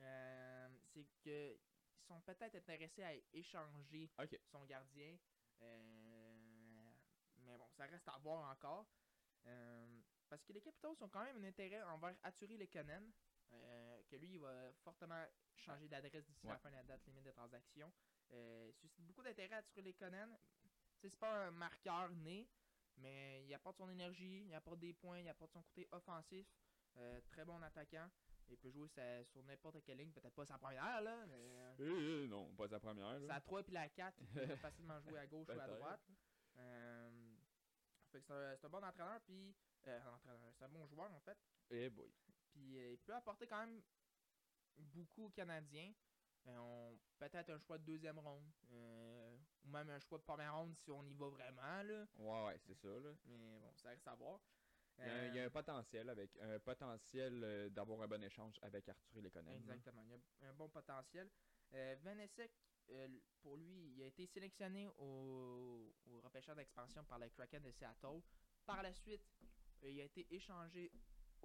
Euh, 0.00 0.68
c'est 0.92 1.06
que 1.22 1.54
ils 1.54 2.04
sont 2.06 2.20
peut-être 2.20 2.54
intéressés 2.54 3.02
à 3.02 3.14
échanger 3.32 4.10
son 4.44 4.64
gardien. 4.64 5.16
Euh, 5.62 6.92
mais 7.38 7.56
bon, 7.56 7.68
ça 7.70 7.86
reste 7.86 8.08
à 8.08 8.18
voir 8.18 8.50
encore. 8.50 8.86
Euh, 9.46 10.00
parce 10.28 10.44
que 10.44 10.52
les 10.52 10.60
Capitals 10.60 10.96
ont 11.00 11.08
quand 11.08 11.24
même 11.24 11.36
un 11.44 11.48
intérêt 11.48 11.82
envers 11.82 12.16
Aturi 12.22 12.56
Lekonen. 12.56 13.12
Euh, 13.52 14.02
que 14.08 14.16
lui, 14.16 14.32
il 14.34 14.40
va 14.40 14.72
fortement 14.84 15.24
changer 15.54 15.88
d'adresse 15.88 16.24
d'ici 16.26 16.46
la 16.46 16.58
fin 16.58 16.70
de 16.70 16.76
la 16.76 16.82
date 16.82 17.04
limite 17.06 17.24
de 17.24 17.30
transaction. 17.30 17.92
Euh, 18.32 18.68
il 18.68 18.74
suscite 18.74 19.04
beaucoup 19.06 19.22
d'intérêt 19.22 19.56
à. 19.56 19.62
Tu 19.62 19.82
sais, 19.82 21.10
C'est 21.10 21.16
pas 21.16 21.46
un 21.46 21.50
marqueur 21.52 22.10
né, 22.10 22.48
mais 22.96 23.44
il 23.46 23.54
apporte 23.54 23.76
son 23.76 23.88
énergie, 23.90 24.44
il 24.46 24.54
apporte 24.54 24.78
des 24.80 24.92
points, 24.94 25.18
il 25.20 25.28
apporte 25.28 25.52
son 25.52 25.62
côté 25.62 25.86
offensif. 25.92 26.46
Euh, 26.96 27.20
très 27.28 27.44
bon 27.44 27.62
attaquant. 27.62 28.08
Il 28.48 28.56
peut 28.58 28.70
jouer 28.70 28.88
sa- 28.88 29.24
sur 29.24 29.42
n'importe 29.42 29.82
quelle 29.84 29.98
ligne, 29.98 30.12
peut-être 30.12 30.34
pas 30.34 30.46
sa 30.46 30.56
première, 30.56 31.00
là, 31.02 31.26
mais 31.26 31.74
Eh, 31.80 31.84
eh, 32.24 32.28
non, 32.28 32.54
pas 32.54 32.68
sa 32.68 32.78
première. 32.80 33.18
là. 33.18 33.34
sa 33.34 33.40
3 33.40 33.62
puis 33.64 33.72
la 33.72 33.88
4, 33.88 34.16
il 34.20 34.26
peut 34.28 34.56
facilement 34.72 35.00
jouer 35.00 35.18
à 35.18 35.26
gauche 35.26 35.48
ou 35.48 35.60
à 35.60 35.66
droite. 35.66 36.00
Euh, 36.56 37.34
c'est 38.12 38.30
un, 38.30 38.68
bon 38.68 38.82
entraîneur, 38.84 39.20
puis. 39.22 39.54
euh, 39.88 40.00
c'est 40.58 40.64
un 40.64 40.68
bon 40.68 40.86
joueur, 40.86 41.10
en 41.12 41.20
fait. 41.20 41.36
Eh 41.70 41.90
boy. 41.90 42.10
Puis 42.56 42.78
euh, 42.78 42.92
il 42.92 42.98
peut 42.98 43.14
apporter 43.14 43.46
quand 43.46 43.66
même 43.66 43.82
beaucoup 44.78 45.24
aux 45.26 45.30
Canadiens. 45.30 45.92
Euh, 46.46 46.56
on- 46.58 46.98
Peut-être 47.18 47.50
un 47.50 47.58
choix 47.58 47.76
de 47.78 47.84
deuxième 47.84 48.18
ronde. 48.18 48.50
euh, 48.70 49.36
ou 49.64 49.68
même 49.68 49.88
un 49.90 49.98
choix 49.98 50.18
de 50.18 50.22
première 50.22 50.54
ronde 50.56 50.74
si 50.76 50.90
on 50.90 51.02
y 51.04 51.12
va 51.14 51.28
vraiment. 51.28 51.82
Là. 51.82 52.06
Ouais, 52.18 52.46
ouais, 52.46 52.58
c'est 52.66 52.74
ça, 52.74 52.88
là. 52.88 53.14
Mais 53.26 53.58
bon, 53.58 53.74
ça 53.74 53.88
reste 53.90 54.06
à 54.08 54.14
voir. 54.14 54.40
Il 54.98 55.04
y, 55.04 55.08
a, 55.08 55.12
un- 55.14 55.26
il 55.28 55.34
y 55.34 55.40
a 55.40 55.44
un 55.44 55.50
potentiel 55.50 56.08
avec 56.08 56.36
un 56.38 56.58
potentiel 56.60 57.70
d'avoir 57.72 58.00
un 58.02 58.08
bon 58.08 58.22
échange 58.22 58.58
avec 58.62 58.88
Arthur 58.88 59.18
et 59.18 59.20
Lekonen. 59.22 59.52
là. 59.52 59.58
Exactement. 59.74 60.02
Il 60.40 60.44
y 60.44 60.46
a 60.46 60.50
un 60.50 60.54
bon 60.54 60.68
potentiel. 60.70 61.28
Euh, 61.74 61.96
Vanessek, 62.02 62.52
euh, 62.90 63.08
pour 63.42 63.56
lui, 63.56 63.92
il 63.96 64.02
a 64.02 64.06
été 64.06 64.26
sélectionné 64.26 64.88
au, 64.88 65.94
au 66.06 66.20
repêchage 66.20 66.56
d'expansion 66.56 67.04
par 67.04 67.18
les 67.18 67.28
Kraken 67.30 67.62
de 67.62 67.70
Seattle. 67.72 68.22
Par 68.64 68.82
la 68.82 68.92
suite, 68.94 69.22
il 69.82 70.00
a 70.00 70.04
été 70.04 70.26
échangé 70.34 70.90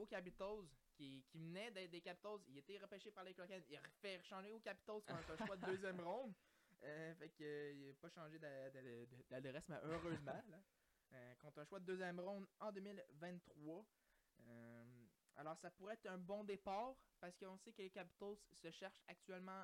aux 0.02 0.06
Capitals, 0.08 0.66
qui, 0.94 1.24
qui 1.30 1.40
venait 1.40 1.72
d'être 1.72 1.92
des 1.92 2.02
Capitals. 2.02 2.40
Il 2.48 2.58
été 2.58 2.78
repêché 2.78 3.12
par 3.12 3.24
les 3.24 3.34
Kraken. 3.34 3.64
Il 3.70 3.80
fait 4.02 4.16
échanger 4.16 4.52
aux 4.52 4.60
Capitals 4.60 5.02
contre 5.08 5.32
un 5.32 5.46
choix 5.46 5.58
de 5.58 5.66
deuxième 5.66 6.00
ronde. 6.08 6.34
Euh, 6.84 7.14
fait 7.16 7.30
que, 7.30 7.44
euh, 7.44 7.72
il 7.74 7.88
n'a 7.90 7.94
pas 7.94 8.10
changé 8.10 8.40
d'a- 8.40 8.70
d'a- 8.72 8.82
d'a- 8.82 9.40
d'adresse, 9.42 9.68
mais 9.70 9.78
heureusement. 9.84 10.42
là. 10.50 10.62
Euh, 11.14 11.36
contre 11.36 11.60
un 11.60 11.66
choix 11.66 11.80
de 11.80 11.86
deuxième 11.86 12.20
ronde 12.20 12.48
en 12.60 12.72
2023. 12.72 13.86
Euh, 14.48 14.84
alors, 15.36 15.58
ça 15.58 15.70
pourrait 15.72 15.94
être 15.94 16.08
un 16.08 16.18
bon 16.18 16.44
départ 16.44 16.96
parce 17.20 17.36
qu'on 17.38 17.58
sait 17.58 17.72
que 17.72 17.82
les 17.82 17.90
Capitals 17.92 18.36
se 18.62 18.72
cherchent 18.72 19.02
actuellement 19.08 19.64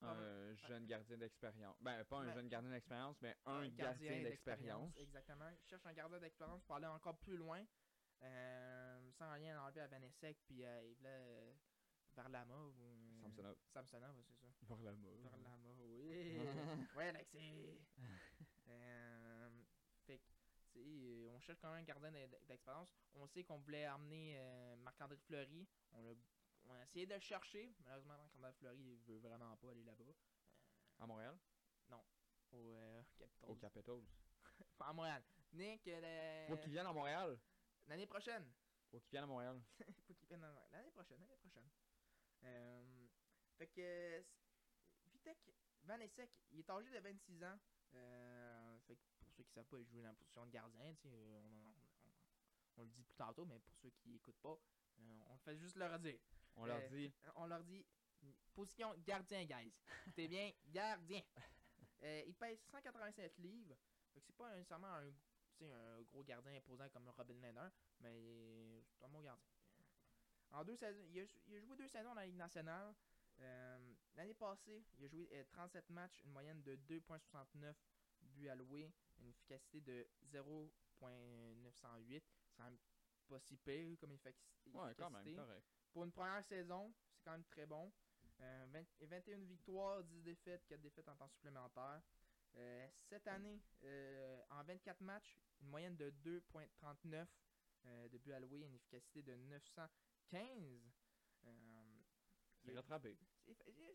Un 0.00 0.54
jeune 0.54 0.86
gardien 0.86 1.16
d'expérience. 1.16 1.76
Ben, 1.80 2.04
pas 2.04 2.18
un 2.18 2.26
Ben, 2.26 2.34
jeune 2.34 2.48
gardien 2.48 2.70
d'expérience, 2.70 3.16
mais 3.20 3.36
un, 3.46 3.66
gardien, 3.68 4.22
d'expérience. 4.22 4.96
Exactement. 4.96 5.48
Ils 5.48 5.68
cherchent 5.68 5.86
un 5.86 5.92
gardien 5.94 6.18
d'expérience 6.20 6.62
pour 6.64 6.76
aller 6.76 6.86
encore 6.86 7.18
plus 7.18 7.36
loin. 7.36 7.64
Euh, 9.20 9.24
sans 9.26 9.32
rien 9.32 9.60
enlever 9.62 9.80
à 9.80 9.86
Vanessek 9.88 10.38
puis 10.46 10.64
à 10.64 10.82
Evla 10.84 11.08
euh, 11.08 11.52
Varlamov 12.14 12.78
ou. 12.80 13.18
Samsonov. 13.20 13.56
Samsonov, 13.72 14.16
ouais, 14.16 14.24
c'est 14.26 14.36
ça. 14.40 14.46
Varlamov. 14.62 15.20
Varlamov, 15.22 15.80
oui. 15.80 16.38
ouais, 16.96 17.08
Alexis. 17.08 17.78
Euh, 18.68 19.48
fait 20.06 20.18
que, 20.18 20.24
tu 20.72 20.80
sais, 20.80 20.80
euh, 20.84 21.30
on 21.34 21.40
cherche 21.40 21.58
quand 21.60 21.70
même 21.70 21.80
un 21.80 21.84
gardien 21.84 22.10
d'e- 22.12 22.46
d'expérience. 22.46 22.94
On 23.14 23.26
sait 23.26 23.44
qu'on 23.44 23.58
voulait 23.58 23.84
amener 23.84 24.36
euh, 24.38 24.76
Marc-André 24.76 25.16
Fleury. 25.16 25.66
On, 25.92 26.02
l'a- 26.02 26.14
on 26.66 26.74
a 26.74 26.82
essayé 26.82 27.06
de 27.06 27.14
le 27.14 27.20
chercher. 27.20 27.72
Malheureusement, 27.80 28.16
Marc-André 28.36 28.52
Fleury 28.58 28.78
il 28.92 28.98
veut 29.04 29.18
vraiment 29.18 29.56
pas 29.56 29.70
aller 29.70 29.84
là-bas. 29.84 30.04
À 31.00 31.06
Montréal? 31.06 31.38
Au 32.50 32.72
euh, 32.72 33.02
Capitals. 33.18 33.50
Au 33.50 33.54
Capitals. 33.56 34.02
Pas 34.78 34.86
à 34.86 34.92
Montréal. 34.94 35.22
Nick, 35.52 35.86
euh, 35.88 36.46
Faut 36.48 36.56
qu'il 36.56 36.70
vienne 36.72 36.86
à 36.86 36.92
Montréal. 36.94 37.38
l'année 37.86 38.06
prochaine. 38.06 38.50
Faut 38.90 38.98
qu'il 39.00 39.10
vienne 39.10 39.24
à 39.24 39.26
Montréal. 39.26 39.60
Faut 40.06 40.14
qu'il 40.14 40.28
vienne 40.28 40.44
en- 40.44 40.70
l'année 40.72 40.90
prochaine, 40.90 41.20
l'année 41.20 41.36
prochaine. 41.36 41.68
Euh, 42.44 43.06
fait 43.56 43.66
que 43.68 44.24
Vitek 45.12 45.38
Vanessek, 45.82 46.30
il 46.52 46.60
est 46.60 46.70
âgé 46.70 46.90
de 46.90 46.98
26 46.98 47.44
ans. 47.44 47.58
Euh, 47.94 48.78
fait 48.86 48.96
que 48.96 49.02
pour 49.18 49.30
ceux 49.32 49.42
qui 49.42 49.52
savent 49.52 49.66
pas, 49.66 49.78
il 49.78 49.86
joue 49.86 50.00
dans 50.00 50.08
la 50.08 50.14
position 50.14 50.44
de 50.46 50.50
gardien. 50.50 50.94
euh, 51.06 51.40
On, 51.42 52.08
on- 52.08 52.14
on 52.78 52.82
le 52.82 52.90
dit 52.90 53.02
plus 53.02 53.16
tantôt, 53.16 53.44
mais 53.44 53.58
pour 53.58 53.74
ceux 53.76 53.90
qui 53.90 54.14
écoutent 54.14 54.38
pas, 54.40 54.58
euh, 55.00 55.20
on 55.30 55.38
fait 55.38 55.56
juste 55.56 55.76
leur 55.76 55.98
dire. 55.98 56.18
On 56.56 56.64
leur 56.66 56.80
dit. 56.88 57.12
On 57.36 57.46
leur 57.46 57.64
dit 57.64 57.84
position 58.54 58.94
gardien, 59.06 59.44
guys. 59.44 59.72
C'était 60.06 60.28
bien, 60.28 60.52
gardien. 60.66 61.22
Il 62.26 62.34
pèse 62.34 62.60
187 62.70 63.38
livres. 63.38 63.76
Fait 64.14 64.20
que 64.20 64.26
c'est 64.26 64.36
pas 64.36 64.54
nécessairement 64.54 64.94
un, 64.94 65.12
un 65.66 66.02
gros 66.02 66.22
gardien 66.22 66.54
imposant 66.56 66.88
comme 66.90 67.08
Robin 67.10 67.34
Lehner, 67.34 67.68
mais 68.00 68.82
c'est 68.96 69.04
un 69.04 69.08
bon 69.08 69.20
gardien. 69.20 69.44
En 70.50 70.64
deux 70.64 70.76
saisons, 70.76 71.04
il 71.10 71.20
a, 71.20 71.24
il 71.46 71.56
a 71.56 71.60
joué 71.60 71.76
deux 71.76 71.88
saisons 71.88 72.08
dans 72.10 72.14
la 72.14 72.26
Ligue 72.26 72.36
nationale. 72.36 72.94
Euh, 73.40 73.94
L'année 74.14 74.34
passée, 74.34 74.82
il 74.98 75.04
a 75.04 75.08
joué 75.08 75.28
euh, 75.32 75.44
37 75.50 75.90
matchs, 75.90 76.20
une 76.24 76.32
moyenne 76.32 76.62
de 76.62 76.76
2.69 76.88 77.74
buts 78.22 78.48
alloués, 78.48 78.90
une 79.20 79.28
efficacité 79.28 79.80
de 79.80 80.06
0.908. 80.32 82.22
C'est 82.22 82.56
quand 82.56 82.64
même 82.64 82.78
pas 83.28 83.38
si 83.40 83.56
pire 83.58 83.98
comme 84.00 84.12
effic- 84.12 84.34
Ouais, 84.72 84.94
quand 84.96 85.10
même, 85.10 85.20
efficacité. 85.26 85.34
correct. 85.36 85.66
Pour 85.92 86.04
une 86.04 86.12
première 86.12 86.44
saison, 86.44 86.92
c'est 87.14 87.22
quand 87.24 87.32
même 87.32 87.44
très 87.44 87.66
bon. 87.66 87.92
Euh, 88.40 88.66
20 88.70 88.84
21 89.06 89.38
victoires, 89.44 90.02
10 90.04 90.22
défaites, 90.22 90.64
4 90.66 90.80
défaites 90.80 91.08
en 91.08 91.16
temps 91.16 91.28
supplémentaire. 91.28 92.00
Euh, 92.58 92.88
cette 93.08 93.26
année, 93.28 93.60
euh, 93.84 94.42
en 94.50 94.62
24 94.64 95.00
matchs, 95.00 95.38
une 95.60 95.68
moyenne 95.68 95.96
de 95.96 96.10
2.39 96.10 97.26
euh, 97.86 98.08
de 98.08 98.18
buts 98.18 98.32
alloués, 98.32 98.60
une 98.62 98.74
efficacité 98.74 99.22
de 99.22 99.34
915. 99.36 100.92
Euh, 101.44 102.02
C'est 102.64 102.72
il- 102.72 102.76
rattrapé. 102.76 103.16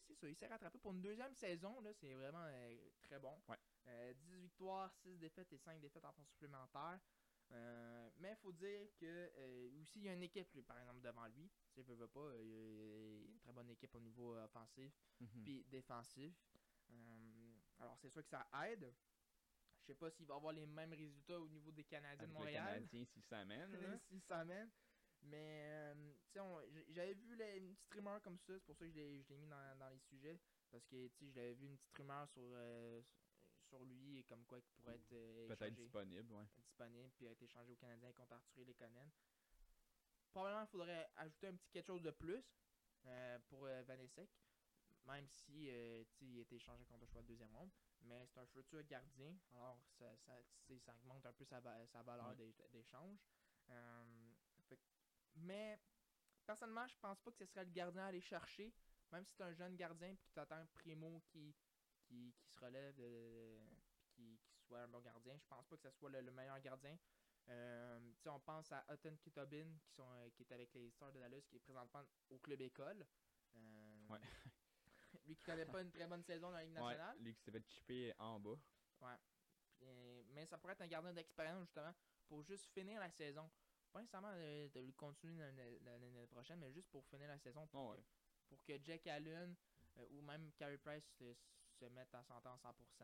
c'est 0.08 0.16
ça, 0.16 0.28
il 0.30 0.36
s'est 0.36 0.48
rattrapé 0.48 0.80
pour 0.80 0.94
une 0.94 1.02
deuxième 1.02 1.36
saison, 1.36 1.84
c'est 1.94 2.14
vraiment 2.14 2.46
euh, 2.46 2.90
très 3.02 3.20
bon. 3.20 3.38
Ouais. 3.50 3.58
Euh, 3.88 4.14
10 4.14 4.38
victoires, 4.38 4.92
6 4.94 5.18
défaites 5.18 5.52
et 5.52 5.58
5 5.58 5.82
défaites 5.82 6.06
en 6.06 6.14
temps 6.14 6.24
supplémentaire. 6.24 7.00
Euh, 7.52 8.10
mais 8.20 8.32
il 8.32 8.38
faut 8.38 8.54
dire 8.54 8.88
que 8.96 9.70
aussi 9.82 10.00
il 10.00 10.06
y 10.06 10.10
a 10.10 10.14
une 10.14 10.24
équipe 10.24 10.52
lui, 10.54 10.64
par 10.64 10.80
exemple 10.80 11.02
devant 11.02 11.28
lui. 11.28 11.52
Tu 11.76 11.84
sais, 11.84 11.94
veut, 11.94 12.08
pas, 12.08 12.32
il 12.40 12.48
y 12.48 12.54
a 12.56 13.26
une 13.28 13.40
très 13.40 13.52
bonne 13.52 13.70
équipe 13.70 13.94
au 13.94 14.00
niveau 14.00 14.38
offensif 14.38 14.94
Mhm. 15.20 15.44
puis 15.44 15.64
défensif. 15.66 16.34
Euh, 16.90 17.23
alors 17.80 17.98
c'est 18.00 18.10
sûr 18.10 18.22
que 18.24 18.30
ça 18.30 18.48
aide. 18.66 18.94
Je 19.82 19.88
sais 19.88 19.96
pas 19.96 20.10
s'il 20.12 20.26
va 20.26 20.36
avoir 20.36 20.54
les 20.54 20.66
mêmes 20.66 20.94
résultats 20.94 21.40
au 21.40 21.50
niveau 21.50 21.72
des 21.72 21.84
Canadiens 21.84 22.18
Avec 22.20 22.30
de 22.30 22.34
Montréal. 22.34 22.66
Canadien, 22.76 23.06
s'il 23.06 23.24
s'amène. 23.24 23.72
là. 23.72 24.00
S'il 24.08 24.22
s'amène. 24.22 24.72
Mais, 25.26 25.94
euh, 25.96 26.14
tu 26.32 26.40
sais, 26.40 26.84
j'avais 26.90 27.14
vu 27.14 27.36
les, 27.36 27.58
une 27.58 27.76
petite 27.76 27.94
rumeur 27.94 28.22
comme 28.22 28.38
ça, 28.40 28.54
c'est 28.60 28.66
pour 28.66 28.76
ça 28.76 28.86
que 28.86 28.92
je 28.92 28.96
l'ai 28.98 29.22
je 29.24 29.30
l'ai 29.30 29.38
mis 29.38 29.48
dans, 29.48 29.78
dans 29.78 29.90
les 29.90 30.00
sujets. 30.00 30.40
Parce 30.70 30.86
que, 30.86 31.08
tu 31.08 31.18
sais, 31.26 31.32
je 31.32 31.36
l'avais 31.36 31.54
vu 31.54 31.66
une 31.66 31.78
petite 31.78 31.96
rumeur 31.96 32.28
sur, 32.30 32.42
euh, 32.44 33.02
sur 33.70 33.84
lui, 33.86 34.20
et 34.20 34.24
comme 34.24 34.46
quoi 34.46 34.58
il 34.60 34.64
pourrait 34.64 34.96
être 34.96 35.14
euh, 35.14 35.48
Peut-être 35.48 35.76
disponible, 35.76 36.34
ouais. 36.34 36.46
disponible, 36.58 37.10
puis 37.16 37.28
a 37.28 37.32
été 37.32 37.46
échangé 37.46 37.72
au 37.72 37.76
Canadien 37.76 38.12
contre 38.14 38.34
Arthur 38.34 38.66
Lekonen. 38.66 39.10
Probablement, 40.32 40.64
il 40.64 40.68
faudrait 40.68 41.10
ajouter 41.16 41.48
un 41.48 41.56
petit 41.56 41.70
quelque 41.72 41.88
chose 41.88 42.02
de 42.02 42.12
plus 42.12 42.44
euh, 43.06 43.40
pour 43.50 43.66
euh, 43.66 43.82
Vanessek. 43.84 44.30
Même 45.06 45.28
si, 45.28 45.70
euh, 45.70 46.04
il 46.22 46.38
a 46.40 46.42
été 46.42 46.56
échangé 46.56 46.86
contre 46.86 47.02
le 47.02 47.08
choix 47.08 47.22
de 47.22 47.28
deuxième 47.28 47.54
ronde. 47.56 47.72
Mais 48.02 48.26
c'est 48.28 48.40
un 48.40 48.46
futur 48.48 48.84
gardien, 48.84 49.38
alors 49.54 49.82
ça, 49.98 50.16
ça, 50.18 50.34
ça 50.80 50.94
augmente 50.96 51.26
un 51.26 51.34
peu 51.34 51.46
sa, 51.46 51.62
sa 51.88 52.04
valeur 52.04 52.36
d'échange. 52.72 53.20
Euh, 53.70 54.34
mais 55.36 55.80
personnellement, 56.46 56.88
je 56.88 56.98
pense 56.98 57.20
pas 57.22 57.32
que 57.32 57.38
ce 57.38 57.46
serait 57.46 57.66
le 57.66 57.72
gardien 57.72 58.04
à 58.04 58.08
aller 58.08 58.22
chercher. 58.22 58.74
Même 59.12 59.26
si 59.26 59.34
c'est 59.36 59.44
un 59.44 59.54
jeune 59.54 59.76
gardien 59.76 60.10
et 60.10 60.18
que 60.18 60.24
tu 60.34 60.40
attends 60.40 60.56
un 60.56 60.66
primo 60.68 61.22
qui, 61.28 61.56
qui, 62.02 62.34
qui 62.34 62.48
se 62.48 62.60
relève 62.60 62.96
euh, 63.00 63.60
puis 63.92 64.04
qui, 64.10 64.40
qui 64.40 64.58
soit 64.62 64.82
un 64.82 64.88
bon 64.88 65.02
gardien, 65.02 65.38
je 65.38 65.46
pense 65.46 65.68
pas 65.68 65.78
que 65.78 65.84
ce 65.84 65.92
soit 65.92 66.10
le, 66.10 66.22
le 66.22 66.32
meilleur 66.32 66.60
gardien. 66.60 66.98
Euh, 67.50 68.14
on 68.26 68.40
pense 68.40 68.72
à 68.72 68.86
Hutton 68.90 69.16
Kitobin 69.18 69.78
qui, 69.80 69.92
sont, 69.92 70.10
euh, 70.12 70.30
qui 70.32 70.44
est 70.44 70.52
avec 70.52 70.74
les 70.74 70.90
Stars 70.92 71.12
de 71.12 71.20
Dallas, 71.20 71.42
qui 71.50 71.58
est 71.58 71.60
présentement 71.60 72.04
au 72.30 72.40
club 72.40 72.62
école. 72.62 73.06
Euh, 73.56 74.08
Ouais. 74.10 74.20
lui 75.34 75.38
qui 75.38 75.44
connaît 75.44 75.66
pas 75.66 75.82
une 75.82 75.92
très 75.92 76.08
bonne 76.08 76.24
saison 76.24 76.48
dans 76.52 76.58
la 76.58 76.64
Ligue 76.64 76.76
Ouais, 76.76 76.82
nationale. 76.82 77.18
lui 77.20 77.34
qui 77.36 77.42
s'est 77.44 77.52
fait 77.52 77.66
chipper 77.68 78.14
en 78.20 78.40
bas. 78.40 78.58
Puis, 79.00 79.08
euh, 79.84 80.24
mais 80.30 80.46
ça 80.46 80.58
pourrait 80.58 80.74
être 80.74 80.82
un 80.82 80.88
gardien 80.88 81.14
d'expérience 81.14 81.62
justement 81.66 81.94
pour 82.28 82.42
juste 82.44 82.66
finir 82.68 83.00
la 83.00 83.10
saison. 83.10 83.50
Pas 83.92 84.00
nécessairement 84.02 84.34
de, 84.34 84.68
de 84.70 84.80
le 84.80 84.92
continuer 84.94 85.44
l'année 85.82 86.28
prochaine, 86.28 86.60
mais 86.60 86.72
juste 86.72 86.90
pour 86.90 87.06
finir 87.08 87.28
la 87.28 87.38
saison. 87.38 87.68
Pour, 87.68 87.82
Oh, 87.82 87.92
ouais. 87.92 87.98
que, 87.98 88.04
pour 88.50 88.64
que 88.64 88.74
Jack 88.84 89.06
Allen 89.08 89.56
euh, 89.98 90.06
ou 90.12 90.22
même 90.22 90.52
Carey 90.54 90.78
Price 90.78 91.06
se, 91.18 91.34
se 91.80 91.86
mettent 91.86 92.14
à 92.16 92.24
s'entendre 92.24 92.60
100%. 92.60 93.04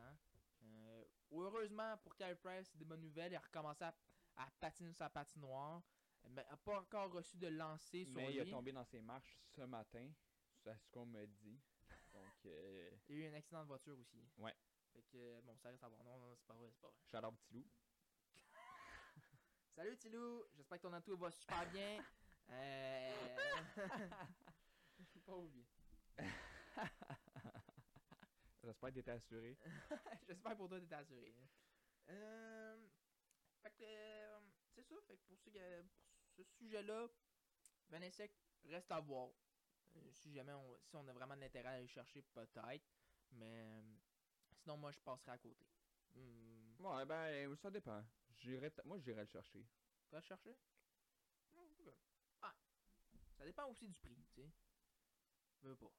Euh, 0.62 1.06
heureusement 1.32 1.98
pour 1.98 2.16
Carey 2.16 2.36
Price, 2.36 2.70
c'est 2.72 2.78
des 2.78 2.86
bonnes 2.86 3.02
nouvelles. 3.02 3.32
Il 3.32 3.36
a 3.36 3.40
recommencé 3.40 3.84
à, 3.84 3.96
à 4.38 4.50
patiner 4.60 4.94
sa 4.94 5.10
patinoire. 5.10 5.82
Mais 6.30 6.44
n'a 6.44 6.58
pas 6.58 6.80
encore 6.80 7.12
reçu 7.12 7.38
de 7.38 7.48
lancer 7.48 8.04
sur 8.06 8.16
Mais 8.16 8.28
lui. 8.28 8.36
il 8.36 8.42
a 8.42 8.46
tombé 8.46 8.72
dans 8.72 8.84
ses 8.84 9.02
marches 9.02 9.40
ce 9.56 9.62
matin. 9.62 10.12
C'est 10.62 10.76
ce 10.78 10.88
qu'on 10.90 11.06
me 11.06 11.26
dit. 11.26 11.60
Euh, 12.46 12.90
Il 13.10 13.16
y 13.18 13.22
a 13.22 13.26
eu 13.26 13.32
un 13.32 13.34
accident 13.36 13.62
de 13.62 13.68
voiture 13.68 13.98
aussi. 14.00 14.24
Ouais. 14.38 14.56
Fait 14.94 15.04
que, 15.12 15.42
bon, 15.42 15.58
ça 15.58 15.70
reste 15.70 15.84
à 15.84 15.88
voir. 15.90 16.04
Non, 16.04 16.18
non, 16.18 16.36
c'est 16.36 16.48
pas 16.48 16.56
vrai, 16.56 16.70
c'est 16.72 16.82
pas 16.82 16.88
vrai. 16.88 16.98
shout 17.06 17.26
out 17.26 17.36
petit 17.42 17.54
loup. 17.54 17.68
Salut 19.76 19.98
Tilou, 19.98 20.44
j'espère 20.56 20.78
que 20.78 20.88
ton 20.88 20.94
auto 20.94 21.18
va 21.18 21.32
super 21.32 21.70
bien. 21.72 22.04
Euh... 22.52 23.36
Pas 25.24 25.36
oublier. 25.36 25.68
J'espère 28.64 28.90
que 28.90 28.96
t'étais 28.96 29.12
assuré. 29.12 29.56
J'espère 30.28 30.58
pour 30.58 30.68
toi 30.68 30.80
t'es 30.82 30.96
assuré. 30.96 31.36
Euh... 32.10 32.88
Fait 33.62 33.70
que 33.70 33.84
euh, 33.84 34.40
c'est 34.74 34.82
ça, 34.82 34.96
fait 35.08 35.18
que 35.18 35.24
pour 35.28 35.38
ce, 35.38 35.50
pour 36.36 36.44
ce 36.48 36.54
sujet-là, 36.58 37.08
Vanessek 37.90 38.32
reste 38.64 38.92
à 38.92 39.00
voir. 39.00 39.30
Euh, 40.00 40.12
Si 40.14 40.32
jamais 40.34 40.54
on, 40.54 40.78
si 40.84 40.96
on 40.96 41.08
a 41.08 41.14
vraiment 41.14 41.36
de 41.36 41.42
l'intérêt 41.42 41.70
à 41.70 41.72
aller 41.74 41.88
chercher, 41.88 42.22
peut-être. 42.22 42.88
Mais 43.32 43.64
euh, 43.64 43.82
sinon, 44.56 44.78
moi, 44.78 44.92
je 44.92 45.00
passerai 45.00 45.32
à 45.32 45.38
côté. 45.38 45.66
Hmm, 46.16 46.76
Ouais, 46.80 47.06
ben, 47.06 47.56
ça 47.58 47.70
dépend. 47.70 48.04
J'irais 48.38 48.72
t- 48.72 48.82
Moi, 48.86 48.98
j'irais 49.00 49.22
le 49.22 49.28
chercher. 49.28 49.66
tu 50.06 50.12
vas 50.12 50.20
le 50.20 50.24
chercher? 50.26 50.56
Hmm, 51.54 51.72
ok. 51.88 51.94
Ah, 52.42 52.56
ça 53.38 53.46
dépend 53.46 53.66
aussi 53.68 53.88
du 53.88 53.98
prix, 54.00 54.16
tu 54.16 54.42
sais. 54.42 54.50
Veux 55.62 55.76
pas. 55.76 55.92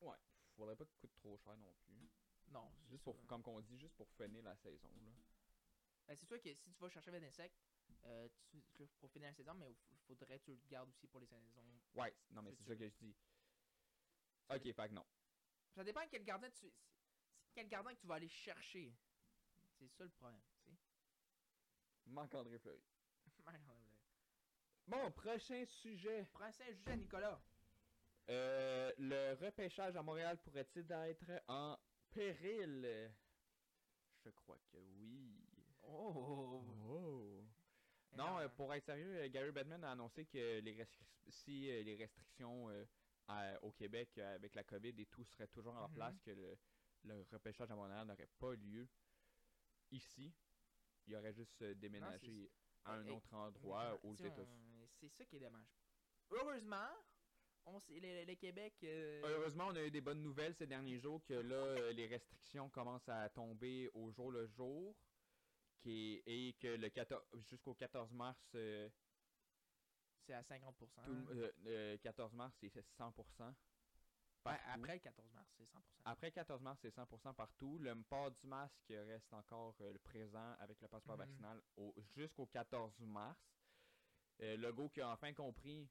Ouais. 0.00 0.16
Faudrait 0.56 0.76
pas 0.76 0.84
qu'il 0.86 0.96
coûte 0.98 1.14
trop 1.14 1.36
cher 1.38 1.56
non 1.58 1.72
plus. 1.84 2.08
Non, 2.48 2.72
Juste 2.88 3.04
pour, 3.04 3.14
comme 3.26 3.42
qu'on 3.42 3.60
dit, 3.60 3.78
juste 3.78 3.94
pour 3.94 4.08
finir 4.12 4.42
la 4.42 4.56
saison, 4.56 4.88
là. 5.04 5.12
Ben, 6.06 6.16
c'est 6.16 6.26
sûr 6.26 6.40
que 6.40 6.54
si 6.54 6.72
tu 6.72 6.80
vas 6.80 6.88
chercher 6.88 7.10
avec 7.10 7.22
insectes, 7.24 7.67
euh, 8.06 8.28
tu, 8.46 8.62
pour 9.00 9.10
finir 9.10 9.28
la 9.28 9.34
saison, 9.34 9.54
mais 9.54 9.74
il 10.08 10.16
faudrait 10.16 10.38
que 10.38 10.44
tu 10.44 10.52
le 10.52 10.60
gardes 10.68 10.88
aussi 10.88 11.06
pour 11.06 11.20
les 11.20 11.26
saisons. 11.26 11.42
Ouais, 11.94 12.14
non, 12.30 12.42
mais 12.42 12.54
c'est 12.54 12.64
ça 12.64 12.76
que 12.76 12.88
je 12.88 12.94
dis. 12.96 13.16
Ok, 14.50 14.62
fait 14.62 14.88
que 14.88 14.94
non. 14.94 15.04
Ça 15.74 15.84
dépend 15.84 16.00
quel 16.10 16.24
gardien 16.24 16.50
tu. 16.50 16.72
Quel 17.54 17.68
gardien 17.68 17.94
que 17.94 18.00
tu 18.00 18.06
vas 18.06 18.14
aller 18.14 18.28
chercher. 18.28 18.94
C'est 19.78 19.88
ça 19.88 20.04
le 20.04 20.10
problème, 20.10 20.40
tu 20.46 20.56
sais. 20.64 20.76
Marc-André 22.06 22.58
Fleury. 22.58 22.82
Merde. 23.44 23.88
Bon, 24.86 25.10
prochain 25.12 25.64
sujet. 25.66 26.24
Prince 26.32 26.56
Saint-Just, 26.56 26.88
Nicolas. 26.96 27.40
Euh, 28.30 28.92
le 28.98 29.34
repêchage 29.34 29.96
à 29.96 30.02
Montréal 30.02 30.38
pourrait-il 30.38 30.90
être 30.90 31.42
en 31.48 31.78
péril? 32.10 33.12
Je 34.24 34.30
crois 34.30 34.58
que 34.70 34.76
oui. 34.78 35.34
Oh! 35.82 36.64
Oh. 36.88 37.37
Non, 38.16 38.38
euh, 38.38 38.48
pour 38.48 38.72
être 38.74 38.84
sérieux, 38.84 39.16
euh, 39.16 39.28
Gary 39.28 39.52
Bettman 39.52 39.84
a 39.84 39.92
annoncé 39.92 40.24
que 40.26 40.60
les 40.60 40.86
si 41.28 41.70
euh, 41.70 41.82
les 41.82 41.96
restrictions 41.96 42.70
euh, 42.70 42.84
à- 43.26 43.62
au 43.62 43.72
Québec 43.72 44.16
euh, 44.18 44.34
avec 44.34 44.54
la 44.54 44.64
COVID 44.64 44.94
et 44.98 45.06
tout 45.06 45.24
seraient 45.24 45.48
toujours 45.48 45.74
en 45.76 45.88
Mhm. 45.88 45.94
place, 45.94 46.20
que 46.22 46.30
le, 46.30 46.58
le 47.04 47.22
repêchage 47.30 47.70
à 47.70 47.76
Montréal 47.76 48.06
n'aurait 48.06 48.28
pas 48.38 48.54
lieu 48.54 48.88
ici. 49.90 50.32
Il 51.06 51.14
aurait 51.16 51.32
juste 51.34 51.60
euh, 51.62 51.74
déménagé 51.74 52.50
à 52.84 52.94
un 52.94 53.06
Et- 53.06 53.10
autre 53.10 53.34
endroit 53.34 53.98
aux 54.02 54.14
États-Unis. 54.14 54.88
C'est 55.00 55.08
ça 55.08 55.24
qui 55.26 55.36
est 55.36 55.40
dommage. 55.40 55.68
Heureusement, 56.30 56.88
on 57.66 57.78
le, 57.88 58.24
le 58.24 58.34
Québec. 58.34 58.74
euh, 58.84 59.20
Heureusement, 59.24 59.68
on 59.68 59.76
a 59.76 59.84
eu 59.84 59.90
des 59.90 60.00
bonnes 60.00 60.22
nouvelles 60.22 60.54
ces 60.54 60.66
derniers 60.66 60.98
jours 60.98 61.22
que 61.24 61.34
là, 61.34 61.54
euh, 61.56 61.92
les 61.92 62.06
restrictions 62.06 62.70
commencent 62.70 63.08
à 63.08 63.28
tomber 63.28 63.90
au 63.94 64.10
jour 64.10 64.30
le 64.30 64.46
jour. 64.46 64.96
Qui 65.82 66.22
et 66.26 66.54
que 66.60 66.66
le 66.68 66.88
14 66.90 67.22
jusqu'au 67.50 67.74
14 67.74 68.10
mars, 68.12 68.38
euh, 68.54 68.88
c'est 70.26 70.34
à 70.34 70.42
50%. 70.42 71.02
tout 71.04 71.12
le- 71.12 71.44
euh, 71.44 71.52
euh, 71.66 71.98
14 71.98 72.32
mars, 72.34 72.52
c'est 72.60 72.72
100%. 72.98 73.54
Ouais, 74.44 74.52
partout. 74.52 74.68
après 74.74 74.94
le 74.94 75.00
14 75.00 75.28
mars, 75.32 75.48
c'est 75.56 75.64
100%. 75.64 75.82
Après 76.04 76.32
14 76.32 76.62
mars, 76.62 76.78
c'est 76.82 76.94
100% 76.94 77.34
partout. 77.34 77.78
Le 77.78 77.94
port 78.04 78.30
du 78.30 78.46
masque 78.46 78.88
reste 78.88 79.32
encore 79.32 79.74
euh, 79.80 79.92
le 79.92 79.98
présent 79.98 80.54
avec 80.58 80.80
le 80.80 80.88
passeport 80.88 81.16
Mhm. 81.16 81.26
vaccinal 81.26 81.62
au- 81.76 81.94
jusqu'au 82.16 82.46
14 82.46 82.98
mars. 83.00 83.38
Euh, 84.40 84.56
Legault 84.56 84.88
qui 84.90 85.00
a 85.00 85.10
enfin 85.10 85.32
compris 85.34 85.88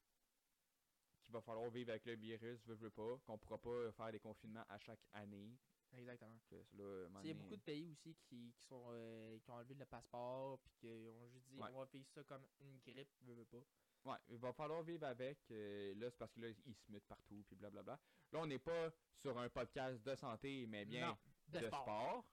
qu'il 1.23 1.33
va 1.33 1.41
falloir 1.41 1.69
vivre 1.69 1.89
avec 1.91 2.05
le 2.05 2.15
virus, 2.15 2.59
veut, 2.65 2.75
veut 2.75 2.89
pas, 2.91 3.17
qu'on 3.25 3.38
pourra 3.38 3.57
pas 3.57 3.91
faire 3.91 4.11
des 4.11 4.19
confinements 4.19 4.63
à 4.69 4.79
chaque 4.79 5.01
année. 5.13 5.59
Exactement. 5.93 6.38
Moment 6.73 7.21
Il 7.23 7.27
y 7.27 7.31
a 7.31 7.33
beaucoup 7.33 7.55
de 7.55 7.61
pays 7.61 7.88
aussi 7.91 8.15
qui, 8.27 8.53
qui 8.53 8.65
sont 8.67 8.85
euh, 8.89 9.39
qui 9.39 9.49
ont 9.49 9.55
enlevé 9.55 9.73
le 9.73 9.85
passeport 9.85 10.59
puis 10.59 10.71
qui 10.79 10.88
ont 10.89 11.27
juste 11.29 11.47
dit 11.47 11.57
Ouais. 11.57 11.69
on 11.73 11.79
va 11.79 11.85
vivre 11.85 12.07
ça 12.09 12.23
comme 12.23 12.45
une 12.59 12.77
grippe, 12.79 13.09
veux 13.21 13.45
pas. 13.45 13.63
Ouais, 14.05 14.17
il 14.29 14.38
va 14.38 14.53
falloir 14.53 14.83
vivre 14.83 15.05
avec. 15.05 15.39
euh, 15.51 15.93
là, 15.95 16.09
c'est 16.09 16.17
parce 16.17 16.31
que 16.33 16.41
là, 16.41 16.49
ils 16.49 16.75
se 16.75 16.91
mutent 16.91 17.07
partout, 17.07 17.43
puis 17.47 17.55
blablabla. 17.55 17.99
Là, 18.31 18.39
on 18.39 18.47
n'est 18.47 18.59
pas 18.59 18.91
sur 19.15 19.38
un 19.38 19.49
podcast 19.49 20.01
de 20.03 20.15
santé, 20.15 20.65
mais 20.67 20.85
bien 20.85 21.07
Non, 21.09 21.17
de, 21.47 21.59
de, 21.59 21.67
sport. 21.67 21.81
sport. 21.83 22.25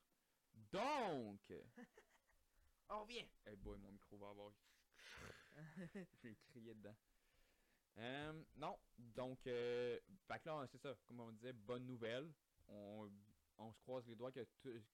Donc, 0.71 1.41
On 2.89 3.01
revient. 3.01 3.25
hey 3.45 3.55
boy, 3.55 3.77
mon 3.79 3.91
micro 3.91 4.17
va 4.17 4.29
avoir. 4.29 4.51
Je 5.95 6.27
vais 6.27 6.35
crier 6.49 6.73
dedans. 6.75 6.95
Euh, 7.97 8.43
non, 8.57 8.77
donc, 8.97 9.47
euh, 9.47 9.99
fait 10.27 10.39
que 10.39 10.49
là, 10.49 10.67
c'est 10.67 10.77
ça, 10.77 10.93
comme 11.07 11.21
on 11.21 11.31
disait, 11.31 11.53
bonne 11.53 11.85
nouvelle. 11.85 12.31
On, 12.67 13.09
on 13.57 13.71
se 13.73 13.79
croise 13.81 14.05
les 14.07 14.15
doigts 14.15 14.31
que, 14.31 14.45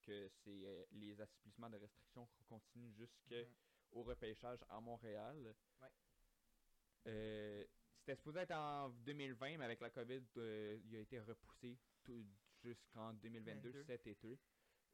que 0.02 0.28
c'est, 0.44 0.64
euh, 0.64 0.84
les 0.92 1.20
assouplissements 1.20 1.70
de 1.70 1.76
restrictions 1.76 2.28
continuent 2.48 2.92
jusqu'au 2.92 3.34
Mhm. 3.34 4.02
repêchage 4.02 4.58
à 4.68 4.80
Montréal. 4.80 5.54
Ouais. 5.80 5.88
Euh, 7.06 7.64
c'était 7.98 8.16
supposé 8.16 8.40
être 8.40 8.52
en 8.52 8.88
2020, 8.90 9.58
mais 9.58 9.64
avec 9.64 9.80
la 9.80 9.90
COVID, 9.90 10.22
euh, 10.36 10.78
il 10.84 10.96
a 10.96 11.00
été 11.00 11.20
repoussé 11.20 11.78
jusqu'en 12.62 13.12
2022, 13.14 13.70
22. 13.70 13.84
cet 13.84 14.06
été. 14.06 14.38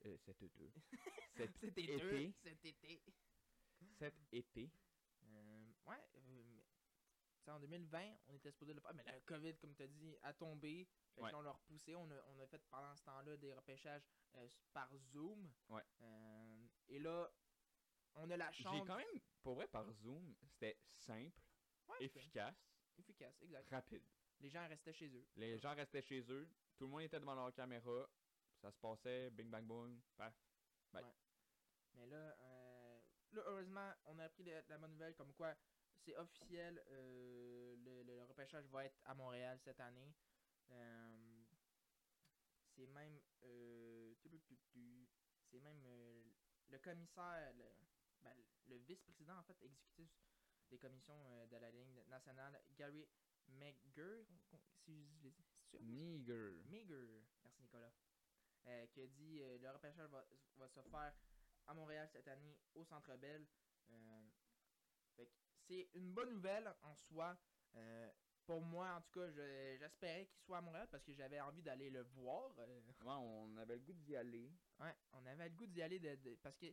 Euh, 0.07 0.17
cet 0.25 0.43
été. 0.43 0.73
cet 1.37 1.57
C'était 1.59 1.83
été. 1.83 2.33
cet 2.43 2.65
été. 2.65 3.03
Cet 3.99 4.15
été. 4.33 4.71
Ouais, 5.87 6.03
en 7.51 7.59
2020, 7.61 8.17
on 8.27 8.35
était 8.35 8.51
supposé 8.51 8.75
le 8.75 8.81
faire, 8.81 8.95
mais 8.95 9.05
la 9.05 9.21
COVID, 9.21 9.57
comme 9.59 9.75
tu 9.75 9.83
as 9.83 9.87
dit, 9.89 10.17
a 10.23 10.33
tombé. 10.33 10.87
Fait 11.15 11.21
que 11.21 11.25
Ouais. 11.27 11.33
là, 11.33 11.39
on 11.39 11.43
l'a 11.43 11.53
repoussé. 11.53 11.95
On 11.95 12.11
a, 12.11 12.15
on 12.29 12.39
a 12.41 12.47
fait 12.47 12.63
pendant 12.71 12.95
ce 12.97 13.03
temps-là 13.05 13.37
des 13.37 13.53
repêchages 13.53 14.03
euh, 14.37 14.49
par 14.73 14.95
Zoom. 14.97 15.51
Ouais. 15.69 15.83
Euh, 16.01 16.67
et 16.89 16.99
là, 16.99 17.31
on 18.15 18.31
a 18.31 18.37
la 18.37 18.51
J'ai 18.51 18.63
chance. 18.63 18.87
quand 18.87 18.97
même, 18.97 19.21
pour 19.43 19.55
vrai, 19.55 19.67
par 19.69 19.91
Zoom, 19.93 20.35
c'était 20.45 20.79
simple, 20.91 21.41
Ouais, 21.89 21.97
efficace, 22.05 22.57
efficace, 22.99 23.41
exact. 23.43 23.71
rapide. 23.71 24.03
Les 24.41 24.51
gens 24.51 24.67
restaient 24.69 24.93
chez 24.93 25.09
eux. 25.09 25.27
Les 25.37 25.59
gens 25.59 25.75
restaient 25.75 26.03
chez 26.03 26.21
eux, 26.31 26.49
tout 26.77 26.85
le 26.85 26.91
monde 26.91 27.01
était 27.03 27.19
devant 27.19 27.35
leur 27.35 27.53
caméra, 27.55 28.09
ça 28.61 28.71
se 28.71 28.79
passait, 28.79 29.31
bing 29.31 29.49
bang 29.51 29.65
boom, 29.67 30.01
paf. 30.17 30.35
Bye. 30.93 31.05
Mais 31.95 32.07
là, 32.07 32.37
euh, 32.41 33.01
là, 33.33 33.43
heureusement, 33.47 33.93
on 34.07 34.19
a 34.19 34.25
appris 34.25 34.45
la, 34.45 34.63
la 34.69 34.79
bonne 34.79 34.93
nouvelle 34.93 35.15
comme 35.15 35.33
quoi 35.35 35.55
c'est 36.05 36.17
officiel. 36.17 36.83
euh, 36.89 37.77
le, 38.05 38.23
repêchage 38.25 38.67
va 38.69 38.85
être 38.85 38.99
à 39.05 39.15
Montréal 39.15 39.59
cette 39.65 39.81
année. 39.81 40.15
Euh, 40.71 41.45
c'est 42.75 42.87
même. 42.87 43.21
euh, 43.45 44.15
c'est 45.51 45.61
même 45.61 45.83
le 46.69 46.79
commissaire, 46.79 47.53
le, 47.55 47.65
ben, 48.21 48.35
le 48.67 48.77
vice-président 48.77 49.39
en 49.39 49.43
fait 49.43 49.57
exécutif 49.63 50.11
des 50.71 50.79
commissions 50.79 51.47
de 51.47 51.57
la 51.57 51.71
ligne 51.71 52.03
nationale, 52.09 52.61
Gary 52.77 53.09
McGurr, 53.49 54.27
si 54.85 55.03
je 55.03 55.09
dis 55.15 55.21
les. 55.23 55.33
c'est 55.33 55.79
sûr? 55.79 55.81
Nigger. 55.83 56.63
Meager, 56.67 57.25
merci 57.43 57.63
Nicolas, 57.63 57.93
qui 58.91 59.01
a 59.01 59.07
dit 59.07 59.39
le 59.39 59.71
repêchage 59.71 60.11
va, 60.11 60.27
va 60.57 60.69
se 60.69 60.83
faire 60.83 61.15
à 61.67 61.75
Montréal 61.75 62.07
cette 62.13 62.29
année 62.29 62.59
au 62.75 62.85
Centre 62.85 63.17
Bell. 63.17 63.47
Fait 65.17 65.31
c'est 65.69 65.89
une 65.95 66.13
bonne 66.13 66.31
nouvelle 66.35 66.75
en 66.83 66.95
soi. 66.97 67.37
Euh, 67.77 68.11
pour 68.47 68.63
moi, 68.63 68.95
en 68.95 69.01
tout 69.03 69.11
cas, 69.21 69.31
je- 69.31 69.77
j'espérais 69.79 70.27
qu'il 70.27 70.41
soit 70.41 70.59
à 70.59 70.61
Montréal 70.63 70.89
parce 70.91 71.05
que 71.05 71.13
j'avais 71.13 71.41
envie 71.41 71.63
d'aller 71.63 71.91
le 71.91 72.03
voir. 72.03 72.51
euh, 72.59 72.81
Ouais, 73.01 73.13
on 73.13 73.57
avait 73.59 73.75
le 73.77 73.81
goût 73.83 73.93
d'y 73.93 74.17
aller. 74.17 74.51
ouais, 74.81 74.95
on 75.13 75.27
avait 75.27 75.49
le 75.51 75.55
goût 75.55 75.67
d'y 75.67 75.83
aller 75.83 75.99
de, 75.99 76.15
de- 76.17 76.35
parce 76.37 76.57
que 76.57 76.67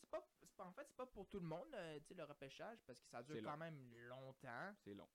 c'est 0.00 0.08
pas, 0.08 0.26
pas- 0.56 0.64
en 0.64 0.72
fait 0.72 0.86
c'est 0.88 0.96
pas 0.96 1.06
pour 1.06 1.28
tout 1.28 1.38
le 1.38 1.46
monde 1.46 1.72
euh, 1.74 2.00
le 2.10 2.24
repêchage 2.24 2.78
parce 2.86 2.98
que 2.98 3.08
ça 3.10 3.22
dure 3.22 3.36
quand 3.42 3.52
long. 3.52 3.56
même 3.58 3.94
longtemps. 4.08 4.74
C'est 4.84 4.94
long. 4.94 5.08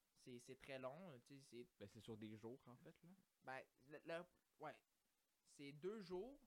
C'est 0.46 0.62
très 0.62 0.78
long. 0.78 1.20
c'est 1.28 1.42
Ben, 1.80 1.90
c'est 1.94 2.02
sur 2.02 2.18
des 2.18 2.36
jours, 2.38 2.60
en 2.68 2.76
fait, 2.78 2.96
là. 3.04 3.10
Ben, 3.44 3.62
le, 3.88 4.00
le- 4.06 4.26
ouais. 4.60 4.76
C'est 5.58 5.72
deux 5.72 6.02
jours 6.02 6.40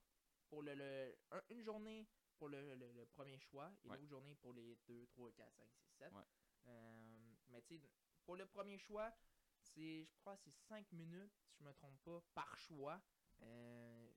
pour 0.48 0.62
le, 0.62 0.74
le- 0.74 1.16
un- 1.32 1.42
une 1.50 1.62
journée 1.62 2.06
pour 2.38 2.48
le, 2.48 2.74
le- 2.76 2.92
le 2.92 3.06
premier 3.06 3.38
choix 3.38 3.72
et 3.84 3.88
Ouais. 3.88 3.96
l'autre 3.96 4.08
journée 4.08 4.34
pour 4.36 4.52
les 4.52 4.76
2, 4.86 5.06
3, 5.08 5.32
4, 5.32 5.50
5, 5.56 5.66
6, 5.72 5.88
7. 5.98 6.12
Ouais. 6.12 6.22
Euh, 6.66 7.34
mais 7.48 7.62
tu 7.62 7.76
sais, 7.76 7.82
pour 8.24 8.36
le 8.36 8.46
premier 8.46 8.78
choix, 8.78 9.12
c'est, 9.60 10.04
je 10.04 10.16
crois, 10.18 10.36
c'est 10.36 10.52
5 10.68 10.90
minutes, 10.92 11.32
si 11.46 11.58
je 11.58 11.64
me 11.64 11.72
trompe 11.72 11.98
pas, 12.02 12.22
par 12.34 12.56
choix. 12.56 13.00
Euh, 13.42 14.08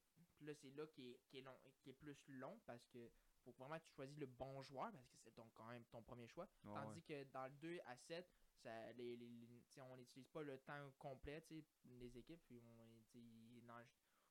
là, 0.42 0.54
c'est 0.56 0.72
là 0.72 0.86
qui 0.88 1.10
est, 1.10 1.20
qui, 1.28 1.38
est 1.38 1.42
long, 1.42 1.58
qui 1.82 1.90
est 1.90 1.94
plus 1.94 2.18
long 2.28 2.60
parce 2.66 2.86
que 2.88 3.10
faut 3.44 3.52
vraiment 3.52 3.78
que 3.78 3.86
tu 3.86 3.94
choisis 3.94 4.18
le 4.18 4.26
bon 4.26 4.62
joueur 4.62 4.92
parce 4.92 5.10
que 5.10 5.18
c'est 5.18 5.32
ton, 5.32 5.50
quand 5.54 5.68
même 5.68 5.84
ton 5.86 6.02
premier 6.02 6.28
choix. 6.28 6.48
Tandis 6.64 7.00
ouais. 7.00 7.26
que 7.26 7.32
dans 7.32 7.46
le 7.46 7.54
2 7.62 7.80
à 7.86 7.98
7, 7.98 8.26
ça, 8.64 8.94
les, 8.94 9.18
on 9.78 9.98
n'utilise 9.98 10.28
pas 10.30 10.44
le 10.44 10.58
temps 10.60 10.92
complet, 10.98 11.44
les 11.86 12.18
équipes. 12.18 12.42
Puis 12.46 12.62
on, 12.62 12.84
dans 13.68 13.80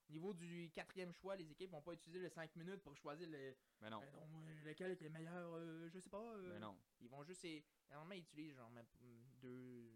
au 0.08 0.12
niveau 0.12 0.34
du 0.34 0.70
quatrième 0.74 1.12
choix, 1.12 1.36
les 1.36 1.50
équipes 1.50 1.70
vont 1.70 1.80
pas 1.82 1.92
utiliser 1.94 2.20
les 2.20 2.28
5 2.28 2.54
minutes 2.56 2.82
pour 2.82 2.96
choisir 2.96 3.28
le, 3.28 3.56
Mais 3.80 3.90
non. 3.90 4.02
euh, 4.02 4.10
donc, 4.10 4.28
euh, 4.48 4.64
lequel 4.64 4.90
est 4.92 5.00
le 5.00 5.08
meilleur, 5.10 5.54
euh, 5.54 5.88
je 5.88 5.98
sais 6.00 6.10
pas. 6.10 6.22
euh. 6.36 6.52
Mais 6.54 6.58
non. 6.58 6.76
Ils 7.00 7.08
vont 7.08 7.22
juste. 7.24 7.46
Normalement, 7.88 8.14
ils 8.14 8.22
utilisent 8.22 8.56
genre 8.56 8.70
même 8.70 8.86
deux, 9.40 9.90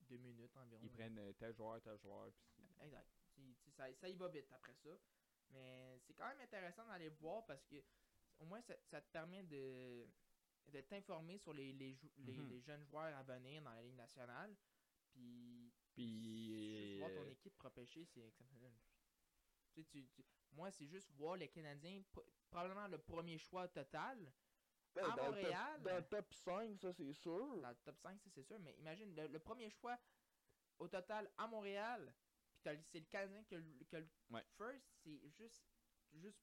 deux 0.00 0.16
minutes 0.18 0.56
environ. 0.56 0.82
Ils 0.82 0.90
prennent 0.90 1.18
euh, 1.18 1.32
tel 1.34 1.54
joueur, 1.54 1.80
tel 1.82 1.98
joueur, 1.98 2.32
puis 2.54 2.64
Exact. 2.80 3.08
Tu- 3.34 3.54
tu- 3.62 3.70
ça, 3.70 3.92
ça 3.94 4.08
y 4.08 4.14
va 4.16 4.28
vite 4.28 4.50
après 4.52 4.74
ça. 4.74 4.90
Mais 5.50 5.98
c'est 6.00 6.14
quand 6.14 6.26
même 6.28 6.40
intéressant 6.40 6.86
d'aller 6.86 7.08
voir 7.10 7.44
parce 7.46 7.64
que 7.66 7.76
au 8.38 8.44
moins 8.46 8.60
ça, 8.62 8.74
ça 8.90 9.00
te 9.00 9.10
permet 9.12 9.42
de, 9.44 10.06
de 10.68 10.80
t'informer 10.82 11.38
sur 11.38 11.52
les, 11.52 11.72
les, 11.72 11.94
jou- 11.94 12.10
les, 12.18 12.32
Mhm. 12.36 12.48
les 12.48 12.60
jeunes 12.60 12.84
joueurs 12.84 13.16
à 13.16 13.22
venir 13.22 13.62
dans 13.62 13.72
la 13.72 13.82
Ligue 13.82 13.94
nationale. 13.96 14.56
Puis, 15.12 15.72
Puis. 15.92 16.76
juste 16.76 16.98
voir 16.98 17.12
ton 17.12 17.28
équipe 17.30 17.58
repêcher, 17.60 18.04
c'est 18.04 18.20
exceptionnel. 18.26 18.72
Tu 19.74 19.82
sais, 19.84 20.04
tu- 20.14 20.24
moi, 20.52 20.70
c'est 20.70 20.86
juste 20.86 21.10
voir 21.12 21.36
les 21.36 21.48
Canadiens, 21.48 22.00
pr- 22.12 22.24
probablement 22.50 22.86
le 22.88 22.98
premier 22.98 23.38
choix 23.38 23.66
total. 23.68 24.32
Ben, 24.94 25.04
à 25.10 25.16
dans, 25.16 25.24
Montréal. 25.24 25.72
Le 25.78 25.82
top, 25.82 25.90
dans 25.92 25.96
le 25.96 26.04
top 26.04 26.32
5, 26.34 26.78
ça 26.80 26.92
c'est 26.92 27.12
sûr. 27.12 27.60
Dans 27.60 27.68
le 27.70 27.76
top 27.84 27.98
5, 27.98 28.20
ça, 28.20 28.30
c'est 28.30 28.44
sûr. 28.44 28.58
Mais 28.60 28.74
imagine, 28.78 29.12
le, 29.16 29.26
le 29.26 29.38
premier 29.40 29.68
choix 29.70 29.98
au 30.78 30.86
total 30.88 31.28
à 31.36 31.48
Montréal, 31.48 32.14
puis 32.52 32.60
t'as 32.62 32.74
le- 32.74 32.82
c'est 32.84 33.00
le 33.00 33.06
Canadien 33.06 33.42
qui 33.44 33.54
a 33.56 33.58
le, 33.58 34.08
Ouais. 34.30 34.44
first, 34.56 34.86
c'est 35.02 35.28
juste, 35.30 35.66
juste 36.12 36.38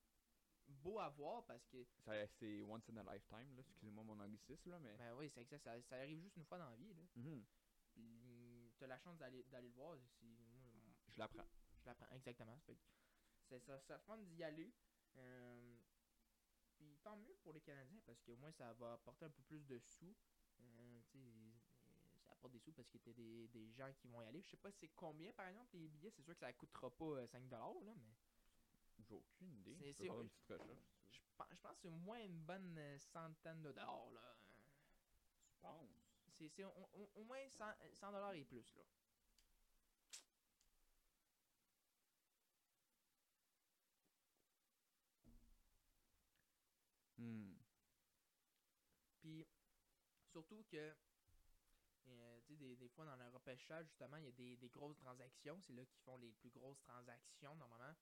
beau 0.68 0.98
à 0.98 1.08
voir 1.08 1.44
parce 1.46 1.66
que, 1.66 1.82
ça- 1.84 2.26
C'est 2.26 2.62
once 2.62 2.86
in 2.90 2.96
a 2.98 3.14
lifetime, 3.14 3.54
là. 3.56 3.60
Excusez-moi 3.60 4.04
mon 4.04 4.20
anglicisme, 4.20 4.70
là, 4.70 4.78
mais. 4.78 4.96
ben 4.98 5.14
oui, 5.16 5.30
c'est 5.30 5.40
exact, 5.40 5.62
ça, 5.64 5.80
ça 5.82 5.96
arrive 5.96 6.20
juste 6.20 6.36
une 6.36 6.44
fois 6.44 6.58
dans 6.58 6.68
la 6.68 6.76
vie, 6.76 6.92
là. 6.92 7.02
Puis 7.94 8.72
t'as 8.78 8.86
la 8.86 8.98
chance 8.98 9.16
d'aller 9.18 9.42
d'aller 9.44 9.68
le 9.68 9.74
voir. 9.74 9.96
Je 11.08 11.18
l'apprends. 11.18 11.46
Je 11.80 11.86
l'apprends 11.86 12.08
exactement. 12.10 12.58
Fait 12.60 12.74
que 12.74 12.80
ça, 13.60 13.78
ça 13.80 13.98
fun 13.98 14.18
d'y 14.18 14.42
aller. 14.42 14.72
Euh, 15.16 15.76
puis 16.76 16.96
tant 17.02 17.16
mieux 17.16 17.34
pour 17.42 17.52
les 17.52 17.60
Canadiens 17.60 18.00
parce 18.06 18.20
qu'au 18.22 18.36
moins 18.36 18.52
ça 18.52 18.72
va 18.74 18.94
apporter 18.94 19.24
un 19.26 19.30
peu 19.30 19.42
plus 19.42 19.64
de 19.66 19.78
sous. 19.78 20.14
Euh, 20.60 21.00
euh, 21.16 21.50
ça 22.26 22.32
apporte 22.32 22.52
des 22.52 22.58
sous 22.60 22.72
parce 22.72 22.88
qu'il 22.88 23.00
y 23.06 23.10
a 23.10 23.12
des, 23.12 23.48
des 23.48 23.70
gens 23.72 23.92
qui 23.94 24.08
vont 24.08 24.22
y 24.22 24.26
aller. 24.26 24.40
Je 24.42 24.48
sais 24.50 24.56
pas 24.56 24.70
c'est 24.72 24.88
combien 24.96 25.32
par 25.32 25.46
exemple 25.48 25.76
les 25.76 25.88
billets. 25.88 26.10
C'est 26.10 26.22
sûr 26.22 26.34
que 26.34 26.40
ça 26.40 26.52
coûtera 26.52 26.90
pas 26.90 27.04
euh, 27.04 27.26
5$ 27.26 27.50
là, 27.50 27.94
mais 27.96 28.14
J'ai 29.00 29.14
aucune 29.14 29.52
idée. 29.58 29.76
C'est- 29.76 29.92
Je 29.92 29.96
peux 29.96 30.02
c'est- 30.04 30.06
faire 30.08 30.20
une 30.20 30.28
petite 30.30 30.50
recherche. 30.50 30.62
si 30.62 31.10
tu 31.10 31.20
veux. 31.20 31.28
je 31.28 31.36
pense, 31.36 31.46
je 31.52 31.60
pense 31.60 31.72
que 31.76 31.82
c'est 31.82 31.88
au 31.88 31.96
moins 31.96 32.20
une 32.20 32.40
bonne 32.40 32.78
euh, 32.78 32.98
centaine 32.98 33.62
de 33.62 33.72
dollars 33.72 34.10
là. 34.12 34.36
Tu 35.50 35.56
penses? 35.60 35.90
C'est 36.38 36.48
c'est 36.48 36.64
au, 36.64 36.70
au- 36.94 37.10
au 37.16 37.24
moins 37.24 37.48
100 37.50 37.66
100 37.94 38.12
dollars 38.12 38.34
et 38.34 38.44
plus 38.44 38.74
là. 38.76 38.82
Hmm. 47.18 47.54
Puis, 49.20 49.46
surtout 50.32 50.64
que, 50.64 50.94
euh, 52.08 52.40
des, 52.48 52.76
des 52.76 52.88
fois 52.88 53.04
dans 53.04 53.16
le 53.16 53.28
repêchage, 53.28 53.86
justement, 53.86 54.16
il 54.16 54.24
y 54.24 54.28
a 54.28 54.32
des, 54.32 54.56
des 54.56 54.68
grosses 54.68 54.98
transactions. 54.98 55.60
C'est 55.66 55.72
là 55.74 55.84
qu'ils 55.84 56.00
font 56.02 56.16
les 56.18 56.32
plus 56.32 56.50
grosses 56.50 56.80
transactions, 56.80 57.54
normalement. 57.56 57.94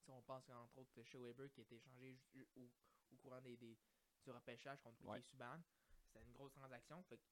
Tu 0.00 0.06
sais, 0.06 0.12
on 0.12 0.22
pense 0.22 0.48
entre 0.50 0.78
autres 0.78 1.02
chez 1.04 1.18
Weber 1.18 1.50
qui 1.52 1.60
a 1.60 1.62
été 1.64 1.76
échangé 1.76 2.18
au, 2.56 2.70
au 3.12 3.16
courant 3.18 3.40
des, 3.40 3.56
des- 3.56 3.78
du 4.24 4.30
repêchage 4.30 4.80
contre 4.82 4.96
Piquet 4.98 5.10
Ouais. 5.10 5.22
Subban. 5.22 5.60
C'était 6.06 6.24
une 6.24 6.32
grosse 6.32 6.52
transaction. 6.52 7.02
Fait 7.04 7.18
que, 7.18 7.24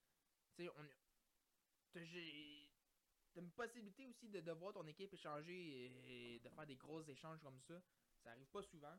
tu 0.56 0.64
sais, 0.64 0.68
on. 0.70 0.84
t'as- 1.92 3.40
une 3.40 3.50
possibilité 3.52 4.06
aussi 4.06 4.28
de, 4.28 4.40
de 4.40 4.52
voir 4.52 4.72
ton 4.72 4.86
équipe 4.86 5.12
échanger 5.12 5.86
et 5.86 6.38
de 6.40 6.48
faire 6.48 6.66
des 6.66 6.76
gros 6.76 7.02
échanges 7.02 7.40
comme 7.42 7.60
ça. 7.60 7.82
Ça 8.22 8.30
arrive 8.30 8.48
pas 8.48 8.62
souvent. 8.62 8.96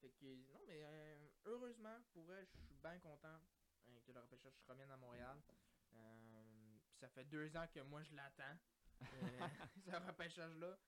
Fait 0.00 0.10
que, 0.10 0.34
non, 0.52 0.60
mais 0.66 0.82
euh, 0.84 1.28
heureusement, 1.46 1.98
pour 2.12 2.24
vrai, 2.24 2.44
je 2.46 2.58
suis 2.66 2.74
bien 2.82 2.98
content 3.00 3.40
que 4.10 4.14
le 4.14 4.20
repêchage 4.22 4.54
se 4.54 4.66
revienne 4.66 4.90
à 4.90 4.96
Montréal. 4.96 5.40
Euh, 5.92 6.78
ça 6.98 7.08
fait 7.08 7.24
deux 7.24 7.56
ans 7.56 7.66
que 7.68 7.80
moi 7.80 8.02
je 8.02 8.14
l'attends, 8.14 8.58
euh, 9.00 9.48
ce 9.86 9.90
repêchage-là. 10.08 10.78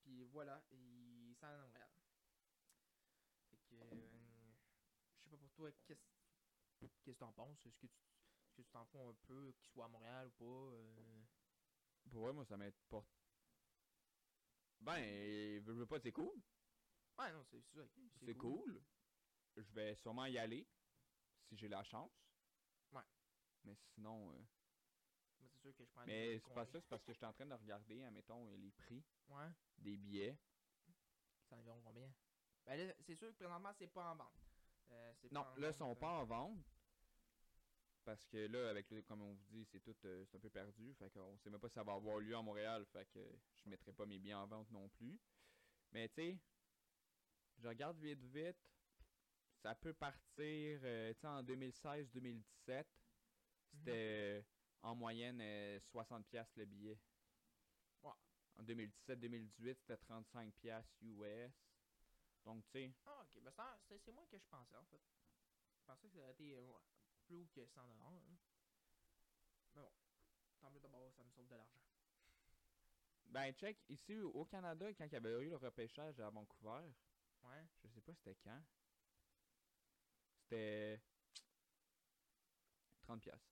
Puis 0.00 0.24
voilà, 0.24 0.62
il 0.70 1.34
s'en 1.36 1.46
va 1.48 1.62
à 1.62 1.66
Montréal. 1.66 1.90
Fait 3.50 3.58
que, 3.68 3.74
euh, 3.74 4.52
je 5.16 5.22
sais 5.24 5.30
pas 5.30 5.36
pour 5.36 5.50
toi, 5.52 5.70
qu'est-ce 5.86 7.00
que 7.02 7.10
t'en 7.12 7.32
penses? 7.32 7.64
Est-ce 7.66 7.76
que 7.76 7.86
tu 7.86 7.92
est-ce 8.46 8.56
que 8.56 8.62
tu 8.62 8.70
t'en 8.70 8.84
fous 8.86 9.00
un 9.00 9.14
peu 9.26 9.52
qu'il 9.52 9.70
soit 9.70 9.84
à 9.84 9.88
Montréal 9.88 10.28
ou 10.28 10.30
pas? 10.30 10.76
Pour 12.10 12.34
moi, 12.34 12.44
ça 12.44 12.56
m'importe. 12.56 13.08
Ben, 14.80 15.62
veux, 15.62 15.74
veux 15.74 15.86
pas, 15.86 16.00
c'est 16.00 16.12
cool. 16.12 16.42
Ouais, 17.18 17.32
non, 17.32 17.44
c'est 17.44 17.62
C'est 18.24 18.34
cool. 18.34 18.82
Je 19.56 19.72
vais 19.72 19.94
sûrement 19.94 20.26
y 20.26 20.38
aller. 20.38 20.66
Si 21.48 21.56
j'ai 21.56 21.68
la 21.68 21.84
chance. 21.84 22.21
Mais 23.64 23.74
sinon. 23.94 24.30
euh, 24.32 24.38
Moi, 25.40 25.48
c'est 25.50 25.60
sûr 25.60 25.74
que 25.76 25.84
je 25.84 25.90
prends 25.90 26.04
Mais 26.06 26.38
c'est 26.38 26.54
pas 26.54 26.66
ça, 26.66 26.80
c'est 26.80 26.88
parce 26.88 27.02
que 27.04 27.12
je 27.12 27.16
suis 27.16 27.26
en 27.26 27.32
train 27.32 27.46
de 27.46 27.54
regarder, 27.54 28.02
admettons, 28.04 28.48
euh, 28.52 28.56
les 28.56 28.70
prix 28.72 29.02
Ouais. 29.28 29.48
des 29.78 29.96
billets. 29.96 30.36
C'est 31.48 31.54
environ 31.54 31.80
combien? 31.82 32.12
Ben 32.64 32.76
là, 32.86 32.94
c'est 33.00 33.16
sûr 33.16 33.28
que 33.28 33.34
présentement, 33.34 33.72
c'est 33.72 33.88
pas 33.88 34.12
en 34.12 34.16
vente. 34.16 34.40
Euh, 34.90 35.12
Non, 35.30 35.42
pas 35.42 35.52
en 35.52 35.56
là, 35.56 35.68
ils 35.68 35.74
sont 35.74 35.90
euh, 35.90 35.94
pas 35.94 36.10
en 36.20 36.24
vente. 36.24 36.64
Parce 38.04 38.24
que 38.26 38.46
là, 38.48 38.70
avec 38.70 38.90
le, 38.90 39.02
comme 39.02 39.22
on 39.22 39.32
vous 39.34 39.44
dit, 39.50 39.64
c'est 39.64 39.80
tout 39.80 39.94
euh, 40.04 40.24
c'est 40.26 40.36
un 40.36 40.40
peu 40.40 40.50
perdu. 40.50 40.92
Fait 40.94 41.08
qu'on 41.10 41.36
sait 41.38 41.50
même 41.50 41.60
pas 41.60 41.68
si 41.68 41.74
ça 41.74 41.84
va 41.84 41.94
avoir 41.94 42.18
lieu 42.18 42.36
à 42.36 42.42
Montréal. 42.42 42.84
Fait 42.86 43.06
que 43.06 43.20
je 43.64 43.68
mettrai 43.68 43.92
pas 43.92 44.06
mes 44.06 44.18
billets 44.18 44.34
en 44.34 44.46
vente 44.46 44.70
non 44.72 44.88
plus. 44.88 45.20
Mais 45.92 46.08
tu 46.08 46.14
sais, 46.16 46.38
je 47.58 47.68
regarde 47.68 47.96
vite 47.98 48.22
vite. 48.24 48.56
Ça 49.62 49.76
peut 49.76 49.94
partir, 49.94 50.80
euh, 50.82 51.14
tu 51.14 51.20
sais, 51.20 51.26
en 51.28 51.42
2016-2017. 51.44 52.84
C'était 53.78 54.44
en 54.82 54.94
moyenne 54.94 55.40
euh, 55.40 55.78
60$ 55.92 56.24
piastres 56.24 56.58
le 56.58 56.64
billet. 56.66 56.98
Ouais. 58.02 58.12
En 58.56 58.62
2017-2018, 58.64 59.74
c'était 59.74 59.94
35$ 59.94 60.50
piastres 60.52 60.94
US. 61.02 61.52
Donc, 62.44 62.64
tu 62.66 62.72
sais, 62.72 62.92
Ah, 63.06 63.22
ok. 63.22 63.40
Ben, 63.42 63.52
c'est 64.04 64.12
moins 64.12 64.26
que 64.26 64.38
je 64.38 64.46
pensais, 64.46 64.76
en 64.76 64.84
fait. 64.84 65.00
Je 65.78 65.84
pensais 65.84 66.08
que 66.08 66.14
ça 66.14 66.20
aurait 66.20 66.32
été 66.32 66.54
euh, 66.56 66.66
ouais, 66.66 66.80
plus 67.26 67.36
haut 67.36 67.46
que 67.54 67.64
100 67.66 67.86
dollars. 67.86 68.12
hein. 68.12 68.36
Mais 69.74 69.80
bon, 69.82 69.92
tant 70.60 70.70
mieux 70.70 70.80
d'abord, 70.80 71.12
ça 71.14 71.24
me 71.24 71.30
sauve 71.30 71.46
de 71.48 71.54
l'argent. 71.54 71.80
Ben, 73.26 73.52
check, 73.54 73.78
ici 73.88 74.18
au 74.20 74.44
Canada, 74.44 74.92
quand 74.94 75.06
il 75.06 75.12
y 75.12 75.16
avait 75.16 75.40
eu 75.44 75.48
le 75.48 75.56
repêchage 75.56 76.20
à 76.20 76.28
Vancouver, 76.30 76.92
Ouais. 77.42 77.66
je 77.82 77.88
sais 77.88 78.00
pas 78.02 78.14
c'était 78.14 78.34
quand. 78.44 78.62
C'était 80.42 81.00
30 83.02 83.20
piastres. 83.22 83.51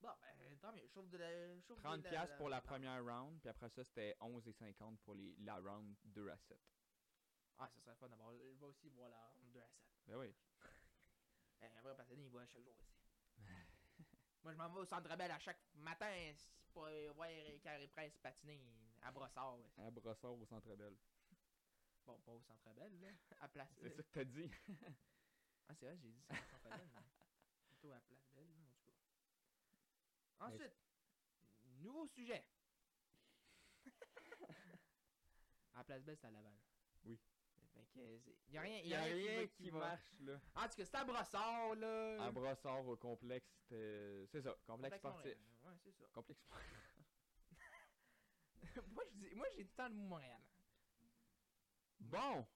Bon, 0.00 0.08
ben, 0.20 0.58
tant 0.60 0.72
mieux. 0.72 0.86
Je 0.86 0.92
chauffe 0.92 1.08
de 1.10 1.18
la. 1.18 1.56
je 1.56 1.60
chauffe 1.66 1.76
de 1.78 1.82
30 1.82 2.02
la- 2.04 2.10
piastres 2.10 2.36
pour 2.36 2.48
la 2.48 2.56
la- 2.56 2.62
première 2.62 3.04
round, 3.04 3.38
puis 3.40 3.48
après 3.48 3.68
ça 3.68 3.84
c'était 3.84 4.16
11,50 4.20 4.98
pour 4.98 5.14
les, 5.14 5.34
la 5.40 5.56
round 5.56 5.94
2 6.04 6.28
à 6.30 6.36
7. 6.38 6.58
Ah, 7.58 7.70
ça 7.74 7.80
serait 7.82 7.94
fun 7.96 8.08
d'abord. 8.08 8.32
Je 8.32 8.42
vais 8.58 8.64
aussi 8.66 8.88
voir 8.88 9.10
la 9.10 9.28
ronde 9.30 9.52
2 9.52 9.60
à 9.60 9.68
7. 9.68 9.82
Ben 10.06 10.16
oui. 10.16 10.34
Un 11.62 11.82
vrai 11.82 11.94
passionné, 11.96 12.24
il 12.24 12.30
va 12.30 12.46
chaque 12.46 12.62
jour 12.62 12.74
ici. 12.78 12.94
Moi, 14.42 14.52
je 14.52 14.56
m'en 14.58 14.70
vais 14.70 14.80
au 14.80 14.84
centre 14.86 15.14
belle 15.16 15.30
à 15.30 15.38
chaque 15.38 15.60
matin 15.74 16.32
pour 16.72 16.88
voir 17.14 17.28
Carré 17.62 17.86
Presse 17.88 18.16
patiner 18.22 18.58
à 19.02 19.12
Brossard. 19.12 19.58
ouais. 19.58 19.70
À 19.86 19.90
Brossard 19.90 20.32
au 20.32 20.46
Centre 20.46 20.74
Belle. 20.76 20.96
Bon, 22.06 22.18
pas 22.20 22.32
au 22.32 22.40
centre 22.40 22.72
belle, 22.72 22.98
là. 23.00 23.08
À 23.40 23.48
Place 23.48 23.68
C'est 23.82 23.90
ça 23.94 24.02
que 24.02 24.08
t'as 24.12 24.24
dit. 24.24 24.50
Ah, 25.68 25.74
c'est 25.78 25.86
vrai, 25.86 25.96
j'ai 25.98 26.08
dit 26.10 26.20
ça 26.26 26.34
au 26.34 26.36
centre 26.38 26.68
belle. 26.70 26.88
mais 26.94 27.68
Plutôt 27.68 27.92
à 27.92 28.00
Place 28.00 28.26
Belle, 28.32 28.50
là, 28.50 28.58
en 28.62 28.72
tout 28.72 28.82
cas. 28.86 28.96
Ensuite, 30.40 30.74
nouveau 31.80 32.06
sujet. 32.08 32.44
à 35.74 35.84
Place 35.84 36.02
Belle, 36.02 36.16
c'est 36.20 36.26
à 36.26 36.30
Laval. 36.30 36.52
Oui. 37.04 37.18
Fait 37.72 37.86
que, 37.94 38.20
y 38.48 38.58
a 38.58 38.60
rien, 38.62 38.78
Il 38.82 38.88
y 38.88 38.94
a 38.94 39.02
rien 39.02 39.46
qui 39.48 39.70
marche 39.70 40.12
là. 40.20 40.40
En 40.56 40.68
tout 40.68 40.76
cas, 40.76 40.84
c'est 40.84 40.94
à 40.96 41.04
Brossard, 41.04 41.74
là. 41.76 42.24
À 42.24 42.30
Brossard 42.30 42.86
au 42.86 42.96
complexe, 42.96 43.48
c'était- 43.62 44.26
c'est 44.32 44.42
ça, 44.42 44.56
complexe 44.66 44.96
Complexe 44.96 44.98
sportif. 44.98 45.36
Montréal. 45.38 45.38
Ouais, 45.62 45.78
c'est 45.84 45.92
ça. 45.92 46.04
Complexe 46.12 46.40
sportif. 46.42 46.66
moi, 48.92 49.04
je 49.06 49.10
dis- 49.16 49.34
moi, 49.34 49.46
j'ai 49.56 49.64
tout 49.64 49.70
le 49.70 49.76
temps 49.76 49.88
le 49.88 49.94
mot 49.94 50.08
Montréal. 50.08 50.42
Bon, 52.00 52.46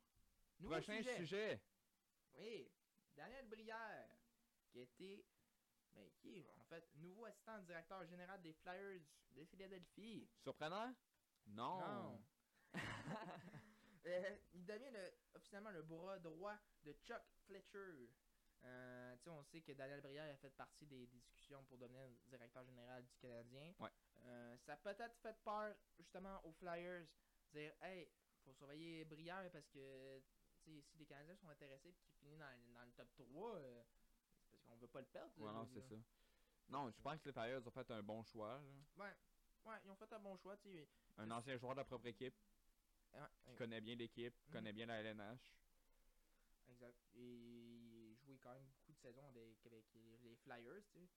Nouveau 0.58 0.74
prochain 0.74 0.96
sujet. 0.98 1.16
sujet. 1.18 1.60
Oui, 2.34 2.70
Daniel 3.14 3.46
Brière, 3.46 4.08
qui 4.72 4.80
a 4.80 4.86
été, 6.02 6.42
ben, 6.42 6.50
qui 6.52 6.56
est 6.56 6.60
en 6.60 6.64
fait 6.64 6.84
nouveau 6.96 7.24
assistant 7.26 7.58
directeur 7.60 8.04
général 8.06 8.40
des 8.42 8.52
Flyers 8.54 9.00
de 9.34 9.44
Philadelphie. 9.44 10.28
Surprenant? 10.42 10.94
Non. 11.46 11.78
Non. 11.80 12.24
Euh, 14.06 14.36
il 14.52 14.66
devient 14.66 14.90
le- 14.92 15.14
officiellement 15.34 15.70
le 15.70 15.80
bras 15.82 16.18
droit 16.18 16.56
de 16.82 16.92
Chuck 17.06 17.22
Fletcher. 17.46 18.10
Euh, 18.64 19.16
tu 19.16 19.22
sais, 19.24 19.30
on 19.30 19.42
sait 19.44 19.62
que 19.62 19.72
Daniel 19.72 20.02
Brière 20.02 20.30
a 20.30 20.36
fait 20.36 20.50
partie 20.50 20.84
des 20.86 21.06
discussions 21.06 21.64
pour 21.64 21.78
devenir 21.78 22.06
directeur 22.26 22.64
général 22.66 23.02
du 23.06 23.16
Canadien. 23.16 23.72
Ouais. 23.80 23.88
Euh, 24.24 24.56
ça 24.58 24.74
a 24.74 24.76
peut-être 24.76 25.16
fait 25.22 25.34
peur 25.42 25.74
justement 25.96 26.38
aux 26.44 26.52
Flyers. 26.52 27.06
Dire, 27.54 27.72
hey, 27.80 28.06
faut 28.44 28.52
surveiller 28.52 29.06
Brière 29.06 29.50
parce 29.50 29.68
que 29.68 30.20
si 30.62 30.84
les 30.96 31.06
Canadiens 31.06 31.36
sont 31.36 31.48
intéressés 31.48 31.88
et 31.88 31.94
qu'il 31.94 32.12
finit 32.16 32.36
dans, 32.36 32.72
dans 32.74 32.84
le 32.84 32.92
top 32.92 33.08
3, 33.16 33.58
euh, 34.74 34.80
qu'on 34.80 34.80
veut 34.80 34.88
pas 34.88 35.00
le 35.00 35.06
perdre. 35.06 35.32
Ouais, 35.38 35.52
non, 35.52 35.66
c'est 35.66 35.80
ça. 35.82 35.94
Non, 36.68 36.90
je 36.90 37.00
pense 37.00 37.20
que 37.20 37.28
les 37.28 37.32
Flyers 37.32 37.66
ont 37.66 37.70
fait 37.70 37.90
un 37.90 38.02
bon 38.02 38.22
choix. 38.24 38.60
là. 38.60 39.04
Ouais, 39.04 39.14
ouais, 39.70 39.76
ils 39.84 39.90
ont 39.90 39.96
fait 39.96 40.12
un 40.12 40.18
bon 40.20 40.36
choix. 40.36 40.56
tu 40.56 40.70
sais. 40.72 40.88
Un 41.18 41.30
ancien 41.30 41.56
joueur 41.56 41.72
de 41.74 41.78
la 41.80 41.84
propre 41.84 42.06
équipe 42.06 42.34
Ouais, 43.12 43.20
qui 43.44 43.54
connaît 43.54 43.80
bien 43.80 43.94
l'équipe, 43.94 44.34
Mhm. 44.46 44.52
connaît 44.52 44.72
bien 44.72 44.86
la 44.86 45.00
LNH. 45.00 45.56
Exact. 46.68 46.98
Et 47.14 47.20
il 47.20 48.16
jouait 48.24 48.38
quand 48.38 48.52
même 48.54 48.64
beaucoup 48.66 48.92
de 48.92 48.98
saisons 48.98 49.28
avec, 49.28 49.64
avec 49.66 49.84
les 49.94 50.34
Flyers, 50.36 50.82
tu 50.92 50.98
sais. 51.00 51.08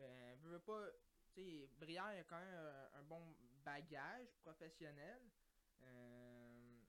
Euh, 0.00 0.36
veux 0.42 0.58
pas, 0.60 0.88
tu 1.34 1.42
sais, 1.42 1.66
Brière 1.78 2.04
a 2.04 2.22
quand 2.24 2.38
même 2.38 2.54
un, 2.54 2.98
un 2.98 3.02
bon 3.02 3.34
bagage 3.64 4.32
professionnel. 4.42 5.20
Euh, 5.82 6.80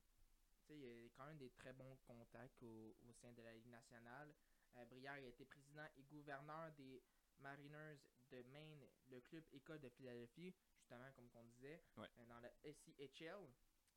tu 0.60 0.66
sais, 0.66 0.78
il 0.78 1.06
a 1.06 1.08
quand 1.16 1.26
même 1.26 1.38
des 1.38 1.50
très 1.50 1.72
bons 1.72 1.96
contacts 2.06 2.62
au, 2.62 2.96
au 3.08 3.12
sein 3.14 3.32
de 3.32 3.42
la 3.42 3.52
Ligue 3.54 3.66
nationale. 3.66 4.32
Euh, 4.76 4.84
Brière 4.86 5.12
a 5.14 5.18
été 5.20 5.44
président 5.44 5.86
et 5.96 6.02
gouverneur 6.04 6.72
des 6.72 7.02
Mariners 7.38 7.98
de 8.30 8.42
Maine, 8.44 8.84
le 9.08 9.20
club 9.20 9.44
école 9.52 9.80
de 9.80 9.88
Philadelphie, 9.88 10.52
justement, 10.78 11.10
comme 11.14 11.28
on 11.34 11.44
disait, 11.44 11.80
Ouais. 11.96 12.08
euh, 12.18 12.24
dans 12.26 12.40
la 12.40 12.50
SCHL. 12.64 13.48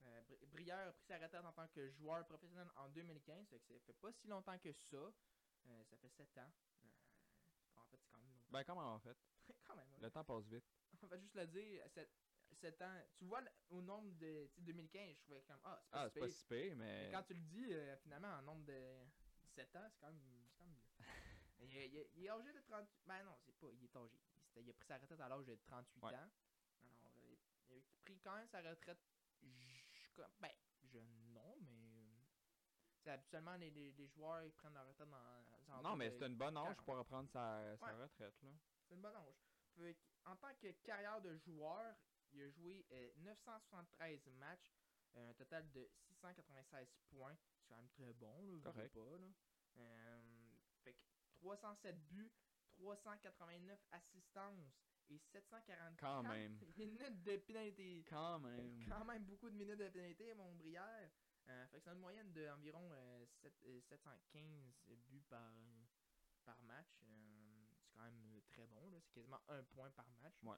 Euh, 0.03 0.21
Bri- 0.23 0.45
Brière 0.47 0.87
a 0.89 0.91
pris 0.91 1.05
sa 1.05 1.17
retraite 1.17 1.43
en 1.43 1.51
tant 1.53 1.67
que 1.69 1.89
joueur 1.89 2.25
professionnel 2.27 2.67
en 2.75 2.89
2015, 2.89 3.47
fait 3.49 3.59
que 3.59 3.73
ça 3.79 3.85
fait 3.87 3.93
pas 3.93 4.11
si 4.11 4.27
longtemps 4.27 4.57
que 4.59 4.71
ça. 4.71 4.97
Euh, 4.97 5.83
ça 5.85 5.97
fait 5.97 6.09
7 6.09 6.37
ans. 6.37 6.51
Euh, 6.83 6.87
en 7.77 7.85
fait, 7.85 7.97
c'est 7.97 8.09
quand 8.11 8.19
même 8.19 8.31
longtemps. 8.31 8.51
Ben, 8.51 8.63
comment 8.63 8.93
en 8.93 8.99
fait? 8.99 9.17
Quand 9.67 9.75
même. 9.75 9.89
ouais. 9.93 9.99
Le 10.01 10.11
temps 10.11 10.23
passe 10.23 10.45
vite. 10.45 10.63
On 11.03 11.07
va 11.07 11.17
juste 11.17 11.35
le 11.35 11.47
dire, 11.47 11.83
7, 12.53 12.81
ans. 12.83 13.01
Tu 13.17 13.25
vois, 13.25 13.41
au 13.69 13.81
nombre 13.81 14.11
de 14.19 14.47
tu 14.53 14.55
sais, 14.55 14.61
2015, 14.61 15.15
je 15.15 15.21
trouvais 15.23 15.41
comme, 15.41 15.59
ah, 15.63 15.79
c'est 15.83 15.89
pas 15.91 15.99
Ah, 16.03 16.07
si 16.09 16.13
c'est 16.13 16.19
pas 16.19 16.25
pire. 16.27 16.35
si 16.35 16.45
pire, 16.45 16.75
Mais 16.77 17.05
mais. 17.05 17.11
quand 17.11 17.23
tu 17.23 17.33
le 17.33 17.39
dis, 17.41 17.73
finalement, 18.03 18.29
en 18.35 18.41
nombre 18.43 18.65
de 18.65 18.97
7 19.55 19.75
ans, 19.75 19.87
c'est 19.89 19.99
quand 19.99 20.07
même, 20.07 20.21
c'est 20.47 20.57
quand 20.57 20.65
même 20.65 20.73
mieux. 20.75 20.83
Il, 21.59 21.75
est- 21.77 21.87
il 21.89 21.97
est- 21.97 22.09
il 22.15 22.25
est 22.25 22.29
âgé 22.29 22.53
de 22.53 22.59
30. 22.61 22.87
Ben 23.05 23.23
non, 23.23 23.37
c'est 23.45 23.55
pas, 23.57 23.67
il 23.73 23.83
est 23.83 23.95
âgé. 23.95 24.19
Il 24.57 24.69
a 24.69 24.73
pris 24.73 24.87
sa 24.87 24.97
retraite 24.97 25.19
à 25.19 25.29
l'âge 25.29 25.45
de 25.45 25.55
38 25.55 26.03
Ouais. 26.03 26.15
ans. 26.15 26.29
Alors, 26.81 27.13
euh, 27.17 27.35
il 27.71 27.77
a 27.77 27.81
pris 28.03 28.19
quand 28.19 28.35
même 28.35 28.47
sa 28.47 28.61
retraite. 28.61 28.99
j- 29.41 30.09
comme- 30.15 30.25
Ben, 30.39 30.51
jeune, 30.83 31.33
non, 31.33 31.55
mais. 31.61 31.71
euh, 31.71 32.13
C'est 33.03 33.11
habituellement 33.11 33.55
les, 33.55 33.69
les, 33.69 33.91
les 33.93 34.07
joueurs 34.07 34.43
ils 34.43 34.51
prennent 34.51 34.73
leur 34.73 34.87
retraite 34.87 35.09
dans. 35.09 35.81
Non, 35.81 35.95
mais 35.95 36.09
c'est 36.11 36.25
une 36.25 36.35
bonne 36.35 36.57
âge 36.57 36.75
40. 36.75 36.85
pour 36.85 36.97
reprendre 36.97 37.29
sa, 37.29 37.77
sa 37.77 37.93
retraite, 37.95 38.41
là. 38.41 38.49
C'est 38.87 38.95
une 38.95 39.01
bonne 39.01 39.15
âge. 39.15 39.35
En 40.25 40.35
tant 40.35 40.53
que 40.55 40.71
carrière 40.83 41.21
de 41.21 41.37
joueur, 41.37 41.95
il 42.33 42.41
a 42.41 42.49
joué 42.49 42.85
euh, 42.91 43.11
973 43.17 44.27
matchs, 44.31 44.73
euh, 45.15 45.29
un 45.29 45.33
total 45.35 45.71
de 45.71 45.89
696 46.01 46.91
points. 47.11 47.37
C'est 47.59 47.67
quand 47.69 47.77
même 47.77 47.87
très 47.89 48.11
bon, 48.13 48.41
là, 48.41 48.57
je 48.57 48.63
Correct. 48.63 48.93
pas, 48.93 49.17
là. 49.19 49.27
Euh, 49.77 50.55
fait 50.83 50.93
que 50.93 50.99
307 51.41 51.97
buts, 52.07 52.31
389 52.75 53.79
assistances 53.91 54.81
et 55.09 55.17
744 55.17 55.97
Quand 55.99 56.23
même. 56.23 56.57
minutes 56.77 57.23
de 57.23 57.37
pénalité. 57.37 58.03
Quand 58.09 58.39
même. 58.39 58.83
Quand 58.87 59.05
même 59.05 59.23
beaucoup 59.25 59.49
de 59.49 59.55
minutes 59.55 59.79
de 59.79 59.89
pénalité, 59.89 60.33
mon 60.33 60.53
Brière. 60.55 61.09
Euh, 61.47 61.65
fait 61.67 61.77
que 61.77 61.83
c'est 61.85 61.91
une 61.91 61.99
moyenne 61.99 62.33
d'environ 62.33 62.91
715 63.81 64.75
buts 65.07 65.21
par, 65.29 65.53
par 66.43 66.61
match. 66.63 67.01
Euh, 67.03 67.65
c'est 67.79 67.89
quand 67.93 68.03
même 68.03 68.19
euh, 68.35 68.41
très 68.49 68.65
bon, 68.67 68.89
là. 68.89 68.99
c'est 69.01 69.11
quasiment 69.13 69.41
un 69.47 69.63
point 69.63 69.89
par 69.91 70.09
match. 70.21 70.35
Ouais. 70.43 70.57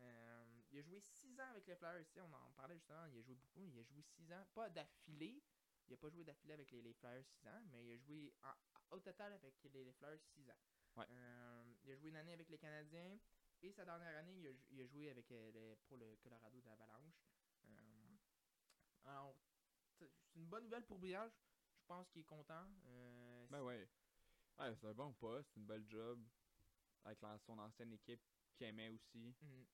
Euh, 0.00 0.62
il 0.70 0.78
a 0.78 0.82
joué 0.82 0.98
6 1.00 1.38
ans 1.40 1.50
avec 1.50 1.66
les 1.66 1.76
Flyers, 1.76 2.04
on 2.16 2.32
en 2.32 2.52
parlait 2.52 2.74
justement, 2.76 3.04
il 3.06 3.18
a 3.18 3.22
joué 3.22 3.34
beaucoup, 3.34 3.68
il 3.68 3.78
a 3.78 3.82
joué 3.84 4.02
6 4.02 4.32
ans, 4.32 4.44
pas 4.52 4.68
d'affilée, 4.68 5.40
il 5.86 5.94
a 5.94 5.96
pas 5.96 6.08
joué 6.08 6.24
d'affilée 6.24 6.54
avec 6.54 6.70
les, 6.72 6.82
les 6.82 6.94
Flyers 6.94 7.24
6 7.24 7.46
ans, 7.46 7.62
mais 7.70 7.84
il 7.86 7.92
a 7.92 7.96
joué 7.98 8.34
en- 8.42 8.73
au 8.90 9.00
total 9.00 9.32
avec 9.32 9.54
les, 9.64 9.84
les 9.84 9.92
Flyers 9.92 10.20
6 10.34 10.50
ans. 10.50 10.58
Ouais. 10.96 11.06
Euh, 11.10 11.74
il 11.84 11.90
a 11.90 11.96
joué 11.96 12.08
une 12.10 12.16
année 12.16 12.32
avec 12.32 12.48
les 12.48 12.58
Canadiens, 12.58 13.18
et 13.62 13.72
sa 13.72 13.84
dernière 13.84 14.16
année, 14.18 14.36
il 14.38 14.46
a, 14.46 14.50
il 14.70 14.80
a 14.80 14.86
joué 14.86 15.10
avec 15.10 15.30
euh, 15.32 15.50
les- 15.52 15.76
pour 15.86 15.96
le 15.96 16.16
Colorado 16.16 16.60
d'Avalanche. 16.60 17.14
Euh, 17.64 18.16
alors, 19.04 19.36
c'est 19.98 20.10
une 20.36 20.46
bonne 20.46 20.64
nouvelle 20.64 20.84
pour 20.86 20.98
Briage. 20.98 21.32
Je 21.80 21.86
pense 21.86 22.08
qu'il 22.10 22.22
est 22.22 22.24
content. 22.26 22.66
Euh, 22.86 23.46
Ben 23.50 23.62
ouais. 23.62 23.88
Ouais, 24.58 24.74
c'est 24.76 24.86
un 24.86 24.94
bon 24.94 25.12
poste, 25.14 25.50
c'est 25.52 25.60
une 25.60 25.66
belle 25.66 25.86
job. 25.88 26.24
Avec 27.04 27.20
la- 27.20 27.38
son 27.40 27.58
ancienne 27.58 27.92
équipe 27.92 28.22
qui 28.54 28.64
aimait 28.64 28.88
aussi, 28.88 29.34
Mhm. 29.42 29.66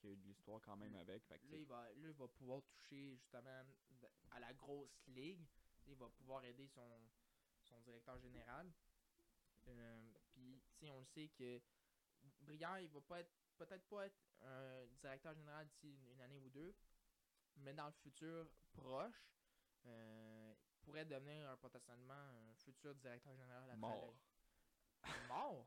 qui 0.00 0.06
a 0.08 0.10
eu 0.10 0.16
de 0.16 0.26
l'histoire 0.26 0.60
quand 0.60 0.76
même 0.76 0.94
avec. 0.96 1.24
Fait 1.24 1.38
que, 1.38 1.46
Là, 1.46 1.56
il 1.56 1.64
va, 1.66 1.82
là, 1.92 2.08
il 2.08 2.12
va 2.14 2.28
pouvoir 2.28 2.62
toucher 2.62 3.16
justement 3.16 3.64
à 4.32 4.40
la 4.40 4.52
grosse 4.54 5.06
ligue. 5.06 5.46
Il 5.86 5.94
va 5.94 6.08
pouvoir 6.10 6.44
aider 6.44 6.66
son, 6.68 7.10
son 7.72 7.80
directeur 7.80 8.18
général. 8.18 8.70
Euh, 9.68 10.00
Puis, 10.32 10.60
tu 10.74 10.86
sais, 10.86 10.90
on 10.90 11.00
le 11.00 11.06
sait 11.06 11.28
que 11.28 11.60
Briand, 12.40 12.76
il 12.76 12.88
va 12.88 13.00
pas 13.00 13.20
être 13.20 13.32
peut-être 13.56 13.84
pas 13.88 14.06
être 14.06 14.20
un 14.42 14.86
directeur 15.00 15.34
général 15.34 15.66
d'ici 15.68 15.88
une, 16.10 16.20
année 16.20 16.38
ou 16.38 16.48
deux, 16.50 16.74
mais 17.56 17.72
dans 17.74 17.86
le 17.86 17.92
futur 17.92 18.48
proche, 18.72 19.30
euh, 19.86 20.54
il 20.72 20.78
pourrait 20.84 21.04
devenir 21.04 21.48
un- 21.48 21.56
potentiellement 21.56 22.14
un 22.14 22.54
futur 22.54 22.94
directeur 22.96 23.34
général 23.36 23.70
à 23.70 23.76
Mort. 23.76 24.14
Mort? 25.28 25.66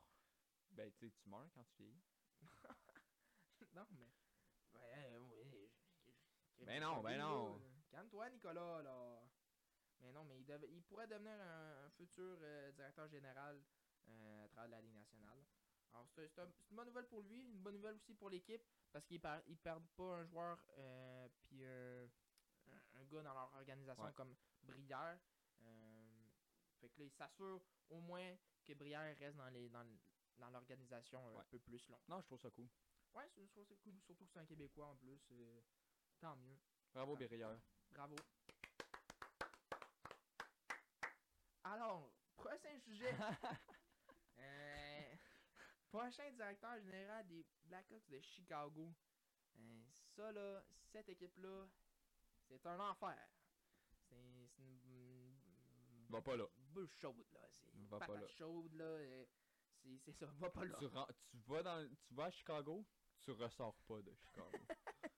ben 0.71 0.91
tu 0.93 1.09
tu 1.11 1.29
meurs 1.29 1.49
quand 1.53 1.63
tu 1.63 1.83
vieillis. 1.83 2.03
non, 3.75 3.85
mais. 3.91 4.11
Ouais, 4.73 5.17
oui. 5.17 5.69
Ben 6.65 6.81
non, 6.81 7.01
ben 7.01 7.17
non. 7.17 7.61
Calme-toi, 7.91 8.29
Nicolas, 8.29 8.81
là. 8.81 9.24
Mais 10.05 10.11
non, 10.11 10.23
mais 10.23 10.37
il, 10.37 10.45
dev- 10.45 10.67
il 10.69 10.83
pourrait 10.83 11.07
devenir 11.07 11.31
un, 11.33 11.85
un 11.85 11.89
futur 11.89 12.37
euh, 12.41 12.71
directeur 12.73 13.07
général 13.09 13.59
euh, 14.07 14.45
à 14.45 14.47
travers 14.49 14.69
la 14.69 14.81
Ligue 14.81 14.93
nationale. 14.93 15.39
Alors, 15.93 16.07
c'est 16.15 16.27
c'est 16.35 16.41
un- 16.41 16.51
c'est 16.51 16.69
une 16.69 16.75
bonne 16.75 16.87
nouvelle 16.87 17.07
pour 17.07 17.21
lui, 17.23 17.39
une 17.39 17.63
bonne 17.63 17.73
nouvelle 17.75 17.95
aussi 17.95 18.13
pour 18.13 18.29
l'équipe, 18.29 18.61
parce 18.91 19.03
qu'ils 19.05 19.21
ils 19.47 19.57
perdent 19.57 19.87
pas 19.95 20.17
un 20.17 20.25
joueur 20.25 20.59
euh, 20.77 21.27
puis 21.43 21.65
un, 21.65 22.07
un 22.99 23.03
gars 23.05 23.23
dans 23.23 23.33
leur 23.33 23.53
organisation 23.55 24.03
Ouais. 24.03 24.13
comme 24.13 24.35
Brière. 24.63 25.19
Euh, 25.61 26.29
fait 26.81 26.89
que 26.89 26.99
là, 26.99 27.05
ils 27.05 27.11
s'assurent 27.17 27.61
au 27.89 27.99
moins 27.99 28.35
que 28.63 28.73
Brière 28.73 29.17
reste 29.17 29.37
dans 29.37 29.49
les 29.49 29.69
dans, 29.69 29.87
dans 30.37 30.49
l'organisation 30.51 31.39
un 31.39 31.43
peu 31.45 31.57
plus 31.59 31.87
long. 31.89 31.99
Non, 32.09 32.21
je 32.21 32.25
trouve 32.27 32.41
ça 32.41 32.51
cool. 32.51 32.67
Ouais, 33.15 33.27
je 33.29 33.33
trouve 33.33 33.65
c'est 33.67 33.81
cool, 33.81 33.93
surtout 34.05 34.25
que 34.25 34.31
c'est 34.33 34.39
un 34.39 34.45
Québécois 34.45 34.87
en 34.87 34.95
plus. 34.97 35.19
tant 36.19 36.35
mieux. 36.35 36.57
Bravo. 36.93 37.15
Berrière. 37.15 37.57
Bravo. 37.91 38.15
Alors, 41.65 42.11
prochain 42.37 42.77
sujet. 42.79 43.13
Euh, 44.37 45.15
prochain 45.89 46.29
directeur 46.31 46.77
général 46.81 47.25
des 47.25 47.45
Blackhawks 47.63 48.05
de 48.09 48.19
Chicago. 48.19 48.93
Euh, 49.57 49.83
ça 50.13 50.29
là, 50.33 50.61
cette 50.91 51.07
équipe-là, 51.07 51.65
c'est 52.49 52.65
un 52.65 52.77
enfer. 52.81 53.17
C'est 54.09 54.15
une, 54.59 55.37
Va 56.09 56.21
pas 56.21 56.35
là. 56.35 56.45
boule 56.57 56.89
chaude 56.89 57.25
là. 57.31 57.39
C'est 57.49 57.73
une 57.73 57.87
Va 57.87 57.99
pas 57.99 58.13
là. 58.19 58.27
chaude 58.27 58.73
là. 58.73 58.83
euh, 58.83 59.25
C'est 60.03 60.11
ça, 60.11 60.25
va 60.25 60.49
pas 60.49 60.65
là. 60.65 60.75
Tu, 60.79 60.85
tu 61.29 61.37
vas 61.47 61.63
dans, 61.63 61.89
tu 62.05 62.13
vas 62.13 62.25
à 62.25 62.31
Chicago, 62.31 62.85
tu 63.21 63.31
ressors 63.31 63.77
pas 63.87 64.01
de 64.01 64.13
Chicago. 64.13 64.51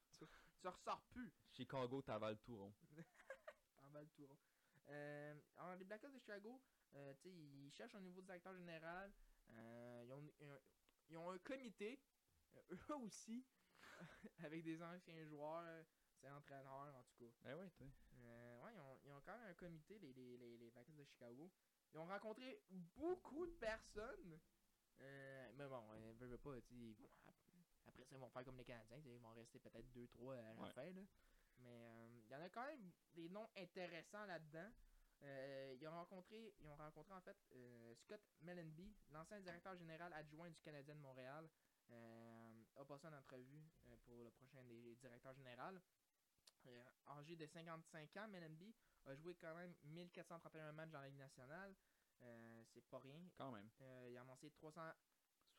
Tu 0.61 0.67
ressors 0.67 1.01
plus. 1.09 1.31
Chicago, 1.53 2.01
t'avales 2.03 2.39
tout 2.39 2.55
rond. 2.57 2.73
le 2.95 4.07
tour. 4.09 4.29
Euh, 4.31 4.56
alors, 5.57 5.75
les 5.75 5.83
Blackhawks 5.85 6.13
de 6.13 6.19
Chicago, 6.19 6.61
euh, 6.95 7.13
ils 7.25 7.71
cherchent 7.71 7.95
un 7.95 7.99
nouveau 8.01 8.21
directeur 8.21 8.53
général. 8.55 9.11
Euh, 9.49 10.03
ils, 10.05 10.11
ont, 10.13 10.23
un- 10.41 10.59
ils 11.09 11.17
ont 11.17 11.29
un 11.31 11.37
comité, 11.39 11.99
euh, 12.55 12.59
eux 12.91 12.95
aussi, 12.95 13.45
avec 14.43 14.63
des 14.63 14.81
anciens 14.81 15.25
joueurs, 15.25 15.85
c'est 16.19 16.29
entraîneurs 16.29 16.95
en 16.95 17.03
tout 17.03 17.15
cas. 17.25 17.31
Ben 17.43 17.69
toi. 17.71 17.87
Euh, 18.15 18.59
ouais, 18.63 18.71
ils 18.73 18.79
ont, 18.79 18.99
ils 19.05 19.11
ont 19.11 19.21
quand 19.21 19.37
même 19.37 19.49
un 19.49 19.53
comité, 19.53 19.99
les, 19.99 20.13
les, 20.13 20.37
les, 20.37 20.57
de 20.97 21.03
Chicago. 21.03 21.51
Ils 21.93 21.99
ont 21.99 22.05
rencontré 22.05 22.61
beaucoup 22.69 23.45
de 23.45 23.51
personnes. 23.53 24.39
Euh, 24.99 25.51
mais 25.55 25.67
bon, 25.67 25.83
euh, 25.91 26.13
veux, 26.17 26.27
veux 26.27 26.37
pas, 26.37 26.55
ils 26.71 26.93
vont- 26.95 27.09
après 27.85 28.03
ça, 28.03 28.15
ils 28.15 28.19
vont 28.19 28.29
faire 28.29 28.43
comme 28.43 28.57
les 28.57 28.65
Canadiens, 28.65 28.97
ils 28.97 29.19
vont 29.19 29.29
rester 29.33 29.59
peut-être 29.59 29.91
2-3 29.93 30.33
à 30.37 30.41
la 30.41 30.53
Ouais. 30.55 30.71
fin. 30.71 30.91
Là. 30.91 31.01
Mais 31.59 31.79
euh, 31.81 32.07
il 32.25 32.31
y 32.31 32.35
en 32.35 32.41
a 32.41 32.49
quand 32.49 32.65
même 32.65 32.91
des 33.15 33.29
noms 33.29 33.47
intéressants 33.57 34.25
là-dedans. 34.25 34.71
Euh, 35.23 35.75
ils 35.79 35.87
ont 35.87 35.91
rencontré, 35.91 36.53
ils 36.59 36.67
ont 36.69 36.75
rencontré 36.75 37.13
en 37.13 37.21
fait 37.21 37.37
euh, 37.55 37.95
Scott 37.95 38.21
Mellenby, 38.41 38.93
l'ancien 39.09 39.39
directeur 39.39 39.75
général 39.75 40.13
adjoint 40.13 40.49
du 40.49 40.61
Canadien 40.61 40.95
de 40.95 40.99
Montréal, 41.01 41.49
a 41.89 42.85
passé 42.85 43.07
en 43.07 43.13
entrevue 43.13 43.63
pour 44.05 44.23
le 44.23 44.29
prochain 44.31 44.61
des 44.65 44.95
directeurs 44.95 45.33
général. 45.33 45.81
Âgé 47.07 47.35
de 47.37 47.45
55 47.45 48.17
ans, 48.17 48.27
Mellenby 48.27 48.75
a 49.05 49.15
joué 49.15 49.35
quand 49.35 49.55
même 49.55 49.73
1431 49.85 50.73
matchs 50.73 50.89
dans 50.89 50.99
la 50.99 51.07
Ligue 51.07 51.17
nationale. 51.17 51.73
Euh, 52.23 52.63
c'est 52.73 52.83
pas 52.89 52.99
rien. 52.99 53.21
Quand 53.37 53.51
même. 53.51 53.69
Euh, 53.81 54.07
il 54.09 54.17
a 54.17 54.21
amassé 54.21 54.49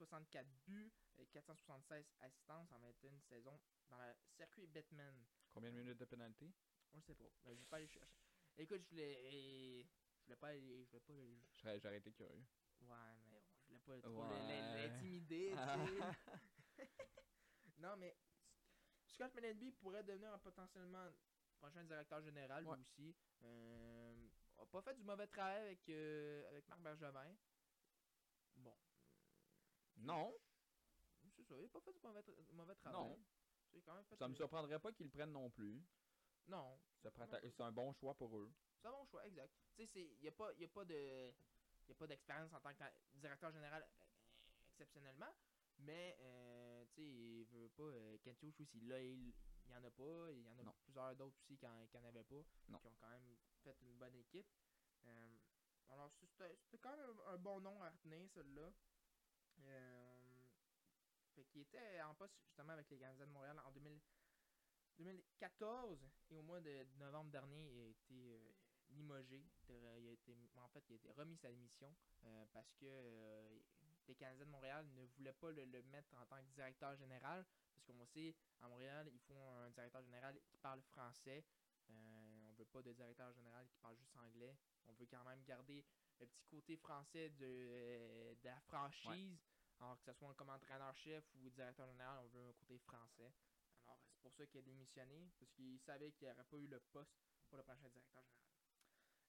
364 0.06 0.46
buts, 0.66 0.92
et 1.18 1.26
476 1.26 2.04
assistances 2.20 2.70
en 2.72 2.78
21 2.78 3.18
saisons 3.28 3.58
dans 3.88 3.98
le 3.98 4.12
circuit 4.36 4.66
Batman. 4.68 5.14
Combien 5.50 5.72
de 5.72 5.76
minutes 5.78 5.98
de 5.98 6.04
pénalité? 6.04 6.52
On 6.92 6.96
le 6.96 7.02
sait 7.02 7.14
pas. 7.14 7.24
mais 7.44 7.54
je 7.54 7.60
vais 7.60 7.66
pas 7.66 7.76
aller 7.76 7.88
chercher. 7.88 8.20
Écoute, 8.56 8.82
je 8.84 8.88
voulais. 8.90 9.82
Je 9.82 10.24
voulais 10.24 10.36
pas 10.36 10.48
aller. 10.48 10.84
Je 10.84 10.90
voulais 10.90 11.00
pas. 11.00 11.12
aller- 11.12 11.80
J'aurais 11.80 11.96
été 11.98 12.12
curieux. 12.12 12.44
Ouais, 12.80 13.16
mais 13.18 13.26
bon, 13.28 13.42
je 13.60 13.66
voulais 13.66 13.80
pas 13.80 14.00
trop 14.08 14.22
Ouais. 14.22 14.38
l'in- 14.48 14.76
l'intimider, 14.76 15.50
tu 15.50 15.56
sais. 15.56 15.66
non, 17.78 17.96
mais. 17.96 18.16
Scott 19.06 19.34
Mellenby 19.34 19.72
pourrait 19.72 20.04
devenir 20.04 20.32
un 20.32 20.38
potentiellement 20.38 21.10
prochain 21.56 21.82
directeur 21.82 22.20
général 22.22 22.62
lui 22.62 22.70
Ouais. 22.70 22.78
aussi. 22.78 23.16
Euh, 23.42 24.28
a 24.58 24.66
pas 24.66 24.82
fait 24.82 24.94
du 24.94 25.02
mauvais 25.02 25.26
travail 25.26 25.62
avec, 25.62 25.88
euh, 25.88 26.48
avec 26.50 26.68
Marc 26.68 26.80
Bergevin. 26.82 27.34
Non. 29.98 30.34
C'est 31.36 31.44
ça, 31.44 31.54
il 31.58 31.64
a 31.64 31.68
pas 31.68 31.80
fait 31.80 31.92
du 31.92 32.00
mauvais, 32.00 32.20
tra- 32.20 32.52
mauvais 32.52 32.74
travail. 32.74 33.00
Non. 33.00 33.18
Quand 33.84 33.94
même 33.94 34.04
fait 34.04 34.16
Ça 34.16 34.28
me 34.28 34.34
surprendrait 34.34 34.78
pas 34.80 34.92
qu'ils 34.92 35.06
le 35.06 35.10
prennent 35.12 35.32
non 35.32 35.50
plus. 35.50 35.82
Non, 36.48 36.78
C'est 37.02 37.60
un 37.60 37.72
bon 37.72 37.92
choix 37.92 38.14
pour 38.14 38.36
eux. 38.38 38.50
c'est 38.80 38.88
un 38.88 38.92
bon 38.92 39.04
choix, 39.06 39.26
exact. 39.26 39.52
Tu 39.76 39.86
sais, 39.86 40.06
il 40.14 40.20
n'y 40.20 40.28
a 40.28 40.32
pas, 40.32 40.52
y 40.54 40.64
a 40.64 40.68
pas 40.68 40.84
de. 40.84 41.32
Y 41.86 41.92
a 41.92 41.94
pas 41.94 42.06
d'expérience 42.06 42.52
en 42.52 42.60
tant 42.60 42.74
que 42.74 42.84
directeur 43.14 43.50
général 43.52 43.82
euh, 43.82 44.68
exceptionnellement. 44.68 45.32
Mais, 45.78 46.16
euh, 46.20 46.84
tu 46.94 47.00
sais, 47.02 47.06
il 47.08 47.44
veut 47.46 47.68
pas. 47.70 47.82
Euh, 47.84 48.18
Kent 48.22 48.42
Hughes 48.42 48.60
aussi, 48.60 48.80
là, 48.80 49.00
il 49.02 49.32
il 49.66 49.72
y 49.72 49.76
en 49.76 49.84
a 49.84 49.90
pas. 49.90 50.30
Il 50.32 50.42
y 50.42 50.48
en 50.50 50.58
a 50.58 50.62
Non. 50.64 50.74
plusieurs 50.82 51.14
d'autres 51.16 51.36
aussi 51.38 51.56
qui 51.56 51.66
en, 51.66 51.86
qui 51.86 51.96
en 51.98 52.04
avaient 52.04 52.24
pas. 52.24 52.42
Non. 52.68 52.78
Qui 52.78 52.86
ont 52.88 52.96
quand 52.98 53.08
même 53.10 53.36
fait 53.62 53.76
une 53.82 53.96
bonne 53.96 54.14
équipe. 54.16 54.48
Euh, 55.04 55.36
alors, 55.90 56.10
c'était 56.20 56.78
quand 56.78 56.96
même 56.96 57.00
un, 57.26 57.34
un 57.34 57.38
bon 57.38 57.60
nom 57.60 57.82
à 57.82 57.90
retenir, 57.90 58.28
celui-là. 58.34 58.70
Euh, 59.60 60.46
fait 61.34 61.44
qu'il 61.44 61.62
était 61.62 62.00
en 62.02 62.14
poste 62.14 62.34
justement 62.44 62.72
avec 62.72 62.88
les 62.90 62.98
Canadiens 62.98 63.26
de 63.26 63.32
Montréal 63.32 63.58
en 63.64 63.70
2000 63.72 64.00
2014 64.98 66.08
et 66.30 66.36
au 66.36 66.42
mois 66.42 66.60
de 66.60 66.84
novembre 66.96 67.30
dernier, 67.30 67.70
il 67.70 67.80
a 67.80 67.86
été 67.86 68.34
euh, 68.34 68.52
limogé. 68.90 69.44
Il 69.68 70.08
a 70.08 70.10
été- 70.12 70.36
en 70.56 70.68
fait, 70.68 70.82
il 70.88 70.94
a 70.94 70.96
été 70.96 71.12
remis 71.12 71.36
sa 71.36 71.50
démission 71.50 71.94
euh, 72.24 72.44
parce 72.52 72.72
que 72.74 73.62
les 74.08 74.14
Canadiens 74.16 74.46
de 74.46 74.50
Montréal 74.50 74.86
ne 74.96 75.04
voulaient 75.04 75.32
pas 75.34 75.52
le, 75.52 75.64
le 75.66 75.82
mettre 75.84 76.12
en 76.14 76.26
tant 76.26 76.38
que 76.42 76.48
directeur 76.54 76.96
général. 76.96 77.46
Parce 77.74 77.86
qu'on 77.86 78.06
sait, 78.06 78.34
à 78.60 78.68
Montréal, 78.68 79.08
il 79.12 79.20
faut 79.20 79.38
un 79.38 79.70
directeur 79.70 80.02
général 80.02 80.36
qui 80.48 80.56
parle 80.56 80.82
français. 80.82 81.44
Euh, 81.90 82.46
on 82.48 82.52
veut 82.54 82.64
pas 82.64 82.82
de 82.82 82.92
directeur 82.92 83.32
général 83.32 83.68
qui 83.68 83.76
parle 83.78 83.96
juste 83.96 84.16
anglais. 84.16 84.56
On 84.86 84.92
veut 84.94 85.06
quand 85.06 85.24
même 85.24 85.42
garder 85.44 85.84
le 86.20 86.26
petit 86.26 86.46
côté 86.46 86.76
français 86.76 87.30
de, 87.30 87.44
euh, 87.46 88.34
de 88.34 88.44
la 88.44 88.60
franchise. 88.62 89.38
Alors 89.80 89.96
que 90.00 90.12
ce 90.12 90.18
soit 90.18 90.34
comme 90.34 90.48
entraîneur-chef 90.50 91.24
ou 91.34 91.48
directeur 91.50 91.86
général, 91.86 92.18
on 92.24 92.28
veut 92.28 92.48
un 92.48 92.52
côté 92.54 92.78
français. 92.80 93.32
Alors, 93.86 94.00
c'est 94.10 94.20
pour 94.22 94.32
ça 94.32 94.46
qu'il 94.46 94.58
a 94.58 94.62
démissionné, 94.62 95.30
parce 95.38 95.52
qu'il 95.52 95.78
savait 95.86 96.12
qu'il 96.12 96.26
n'aurait 96.28 96.44
pas 96.44 96.56
eu 96.56 96.66
le 96.66 96.80
poste 96.80 97.10
pour 97.48 97.58
le 97.58 97.62
prochain 97.62 97.88
directeur 97.88 98.24
général. 98.24 98.48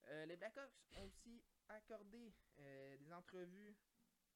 Euh, 0.06 0.26
les 0.26 0.38
Blackhawks 0.38 0.72
ont 0.94 1.04
aussi 1.04 1.44
accordé 1.68 2.34
euh, 2.58 2.98
des 2.98 3.14
entrevues 3.14 3.76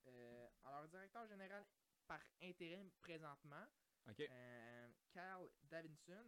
à 0.05 0.71
leur 0.81 0.87
directeur 0.89 1.27
général 1.27 1.65
par 2.05 2.21
intérim 2.41 2.91
présentement, 3.01 3.65
Ok. 4.07 4.19
euh, 4.19 4.91
Carl 5.13 5.49
Davidson, 5.63 6.25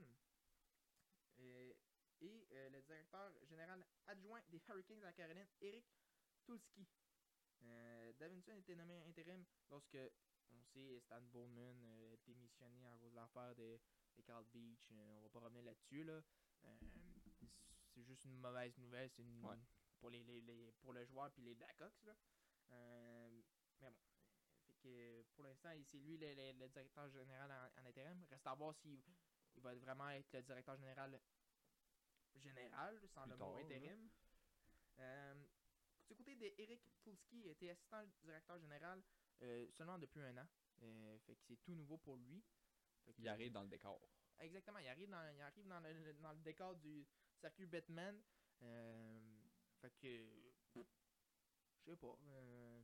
et 1.38 1.76
le 2.22 2.82
directeur 2.82 3.34
général 3.44 3.86
adjoint 4.08 4.42
des 4.48 4.62
Hurricanes 4.68 5.00
de 5.00 5.04
la 5.04 5.14
Caroline, 5.14 5.48
Eric 5.60 5.86
Tulski. 6.46 6.86
Euh, 7.64 8.14
Davidson 8.20 8.52
a 8.52 8.58
été 8.58 8.76
nommé 8.76 9.02
intérim 9.04 9.44
lorsque, 9.70 9.98
on 10.52 10.64
sait, 10.64 11.00
Stan 11.00 11.22
Bowman 11.22 11.84
euh, 11.84 12.16
démissionné 12.26 12.86
à 12.88 12.98
cause 12.98 13.12
de 13.12 13.16
l'affaire 13.16 13.56
de, 13.56 13.80
de 14.18 14.22
Carl 14.22 14.46
Beach. 14.54 14.88
Euh, 14.92 15.18
on 15.18 15.22
va 15.24 15.30
pas 15.30 15.40
revenir 15.40 15.64
là-dessus. 15.64 16.04
Là. 16.04 16.22
Euh, 16.66 16.78
c'est 17.94 18.04
juste 18.04 18.26
une 18.26 18.38
mauvaise 18.38 18.78
nouvelle. 18.78 19.10
C'est 19.10 19.24
une, 19.24 19.44
Ouais. 19.46 19.58
pour, 20.00 20.10
les, 20.10 20.24
les- 20.24 20.42
les- 20.42 20.72
pour 20.74 20.94
le 20.94 21.06
joueur 21.06 21.32
puis 21.32 21.42
les 21.42 21.56
Blackhawks. 21.56 22.04
Là. 22.04 22.16
Euh, 22.72 23.42
mais 23.80 23.90
bon. 23.90 23.98
Fait 24.68 24.74
que 24.76 25.22
pour 25.34 25.44
l'instant, 25.44 25.70
c'est 25.86 25.98
lui 26.00 26.18
le, 26.18 26.34
le- 26.34 26.52
le 26.60 26.70
directeur 26.70 27.10
général 27.10 27.52
en, 27.52 27.82
en 27.82 27.86
intérim. 27.86 28.24
Reste 28.30 28.46
à 28.48 28.54
voir 28.56 28.76
s'il 28.76 29.02
il 29.56 29.62
va 29.62 29.74
vraiment 29.76 30.10
être 30.10 30.32
le 30.34 30.42
directeur 30.44 30.76
général 30.76 31.20
général, 32.36 33.00
sans 33.08 33.24
Plus 33.24 33.32
le 33.32 33.38
mot 33.38 33.56
intérim. 33.56 34.10
Euh, 35.00 35.46
du 36.08 36.16
côté 36.16 36.36
d'Eric 36.36 36.82
Tulski, 37.02 37.40
il 37.40 37.48
était 37.48 37.70
assistant 37.70 38.04
directeur 38.24 38.58
général 38.60 39.04
euh, 39.42 39.68
seulement 39.72 39.98
depuis 39.98 40.20
un 40.22 40.38
an. 40.38 40.48
Euh, 40.84 41.18
fait 41.20 41.36
que 41.36 41.42
c'est 41.48 41.58
tout 41.64 41.74
nouveau 41.74 41.98
pour 41.98 42.18
lui. 42.18 42.44
Fait 43.06 43.14
que- 43.14 43.22
Il 43.22 43.28
arrive 43.28 43.52
dans 43.52 43.64
le 43.64 43.70
décor. 43.70 44.00
Exactement, 44.40 44.80
il 44.80 44.88
arrive 44.88 45.10
dans, 45.10 45.34
il 45.34 45.42
arrive 45.42 45.68
dans, 45.68 45.80
le, 45.80 46.14
dans 46.16 46.34
le 46.34 46.40
décor 46.40 46.76
du 46.76 47.06
circuit 47.40 47.66
Batman. 47.66 48.22
Euh, 48.62 49.20
fait 49.82 49.94
que. 50.00 50.52
Je 50.74 51.92
sais 51.92 51.96
pas. 51.98 52.18
Euh, 52.24 52.82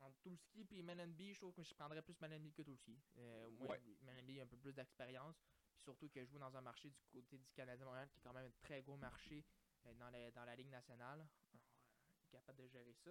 entre 0.00 0.18
Tulski 0.20 0.66
et 0.72 0.82
Menenby, 0.82 1.34
je 1.34 1.40
trouve 1.40 1.52
que 1.52 1.62
je 1.62 1.74
prendrais 1.74 2.02
plus 2.02 2.18
Menenby 2.20 2.52
que. 2.52 2.62
Euh, 3.18 3.50
moi, 3.50 3.68
Ouais. 3.68 3.80
A 4.38 4.42
un 4.42 4.46
peu 4.46 4.56
plus 4.56 4.72
d'expérience. 4.72 5.36
Puis 5.74 5.82
surtout 5.82 6.08
qu'il 6.08 6.24
joue 6.26 6.38
dans 6.38 6.54
un 6.56 6.60
marché 6.60 6.88
du 6.90 7.04
côté 7.10 7.36
du 7.38 7.52
Canadien 7.52 7.84
Montréal 7.84 8.08
qui 8.10 8.18
est 8.18 8.22
quand 8.22 8.32
même 8.32 8.46
un 8.46 8.52
très 8.62 8.82
gros 8.82 8.96
marché 8.96 9.44
dans, 9.84 10.10
dans 10.32 10.44
la 10.44 10.56
Ligue 10.56 10.70
nationale. 10.70 11.18
Alors, 11.18 11.28
euh, 11.28 11.58
il 12.16 12.23
est 12.23 12.23
capable 12.34 12.62
de 12.62 12.68
gérer 12.68 12.94
ça. 12.94 13.10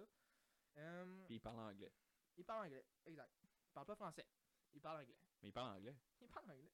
Euh, 0.76 1.24
Puis 1.26 1.36
il 1.36 1.40
parle 1.40 1.60
anglais. 1.60 1.92
il 2.36 2.44
parle 2.44 2.66
anglais, 2.66 2.84
exact. 3.06 3.32
Il 3.42 3.72
parle 3.72 3.86
pas 3.86 3.96
français. 3.96 4.26
Il 4.72 4.80
parle 4.80 5.02
anglais. 5.02 5.16
Mais 5.42 5.48
il 5.48 5.52
parle 5.52 5.70
anglais. 5.76 5.96
Il 6.22 6.28
parle 6.28 6.50
anglais. 6.50 6.72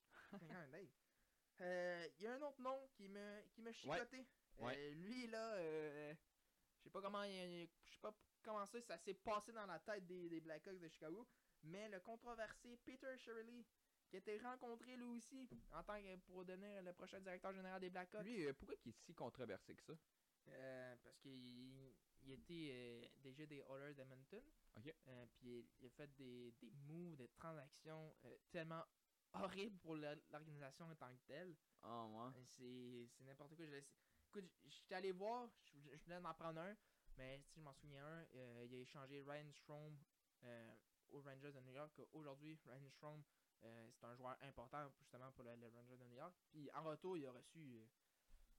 Euh, 1.60 2.08
Il 2.18 2.22
y 2.22 2.26
a 2.26 2.34
un 2.34 2.42
autre 2.42 2.60
nom 2.60 2.88
qui 2.94 3.08
me, 3.08 3.42
qui 3.50 3.60
me. 3.62 3.70
Ouais. 4.58 4.76
Euh, 4.76 4.94
lui, 4.94 5.26
là, 5.26 5.54
euh, 5.54 6.14
je 6.78 6.84
sais 6.84 6.90
pas 6.90 7.02
comment 7.02 7.24
je 7.24 7.66
sais 7.92 8.00
pas 8.00 8.14
comment 8.42 8.64
ça, 8.66 8.80
ça 8.82 8.98
s'est 8.98 9.14
passé 9.14 9.52
dans 9.52 9.66
la 9.66 9.78
tête 9.80 10.06
des, 10.06 10.28
des 10.28 10.40
Blackhawks 10.40 10.78
de 10.78 10.88
Chicago, 10.88 11.28
mais 11.62 11.88
le 11.88 12.00
controversé 12.00 12.78
Peter 12.78 13.16
Shirley, 13.18 13.64
qui 14.08 14.16
été 14.16 14.38
rencontré 14.38 14.96
lui 14.96 15.04
aussi 15.04 15.48
en 15.72 15.82
tant 15.82 16.00
que 16.00 16.16
pour 16.16 16.44
devenir 16.44 16.82
le 16.82 16.92
prochain 16.92 17.20
directeur 17.20 17.52
général 17.52 17.80
des 17.80 17.90
Blackhawks. 17.90 18.24
Lui, 18.24 18.46
euh, 18.46 18.54
pourquoi 18.54 18.76
il 18.84 18.90
est 18.90 18.96
si 19.04 19.14
controversé 19.14 19.74
que 19.76 19.82
ça? 19.82 19.92
Euh, 20.48 20.96
parce 21.02 21.18
qu'il 21.18 21.94
il 22.22 22.32
était 22.32 22.70
euh, 22.72 23.08
déjà 23.18 23.46
des 23.46 23.58
Oilers 23.68 23.94
d'Edmonton. 23.94 24.42
Ok. 24.76 24.94
Euh, 25.08 25.26
puis 25.34 25.66
il 25.80 25.86
a 25.86 25.90
fait 25.90 26.10
des, 26.16 26.52
des 26.60 26.70
moves, 26.86 27.16
des 27.16 27.28
transactions 27.28 28.14
euh, 28.24 28.36
tellement 28.50 28.84
horribles 29.32 29.78
pour 29.78 29.96
l'organisation 29.96 30.86
en 30.86 30.94
tant 30.96 31.14
que 31.14 31.22
telle. 31.26 31.56
Ah, 31.82 32.04
ouais. 32.06 32.32
Euh, 32.36 32.44
C'est 32.44 33.08
c'est 33.16 33.24
n'importe 33.24 33.54
quoi. 33.56 33.66
Je 33.66 33.80
Écoute, 34.28 34.44
j- 34.64 34.70
j'étais 34.70 34.94
allé 34.94 35.12
voir, 35.12 35.48
je 35.64 35.96
je 35.96 36.04
venais 36.04 36.20
d'en 36.20 36.34
prendre 36.34 36.60
un, 36.60 36.76
mais 37.16 37.40
si 37.42 37.56
je 37.56 37.60
m'en 37.64 37.72
souviens 37.74 38.04
un, 38.06 38.24
euh, 38.34 38.64
il 38.66 38.74
a 38.74 38.78
échangé 38.78 39.22
Ryan 39.22 39.50
Strom 39.52 39.98
aux 41.10 41.20
Rangers 41.22 41.52
de 41.52 41.60
New 41.60 41.72
York. 41.72 42.00
Aujourd'hui, 42.12 42.56
Ryan 42.64 42.88
Strom, 42.90 43.22
c'est 43.60 44.04
un 44.06 44.14
joueur 44.14 44.36
important 44.42 44.88
justement 44.98 45.30
pour 45.32 45.44
le, 45.44 45.54
le 45.56 45.66
Rangers 45.68 45.96
de 45.96 46.04
New 46.04 46.16
York. 46.16 46.34
Puis 46.50 46.70
en 46.72 46.84
retour, 46.84 47.16
il 47.18 47.26
a 47.26 47.32
reçu 47.32 47.80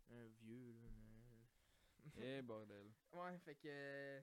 un 0.10 0.28
vieux. 0.28 0.74
là, 0.74 0.88
Eh, 2.18 2.42
bordel. 2.44 2.92
Ouais, 3.14 3.38
fait 3.40 3.56
que 3.56 3.68
euh, 3.68 4.22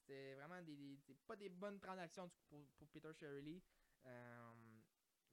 c'était 0.00 0.34
vraiment 0.34 0.62
des, 0.62 0.98
pas 1.26 1.36
des 1.36 1.48
bonnes 1.48 1.80
transactions 1.80 2.26
du 2.26 2.32
coup, 2.34 2.44
pour, 2.48 2.66
pour 2.78 2.88
Peter 2.88 3.12
Shirley. 3.14 3.62
Euh, 4.06 4.52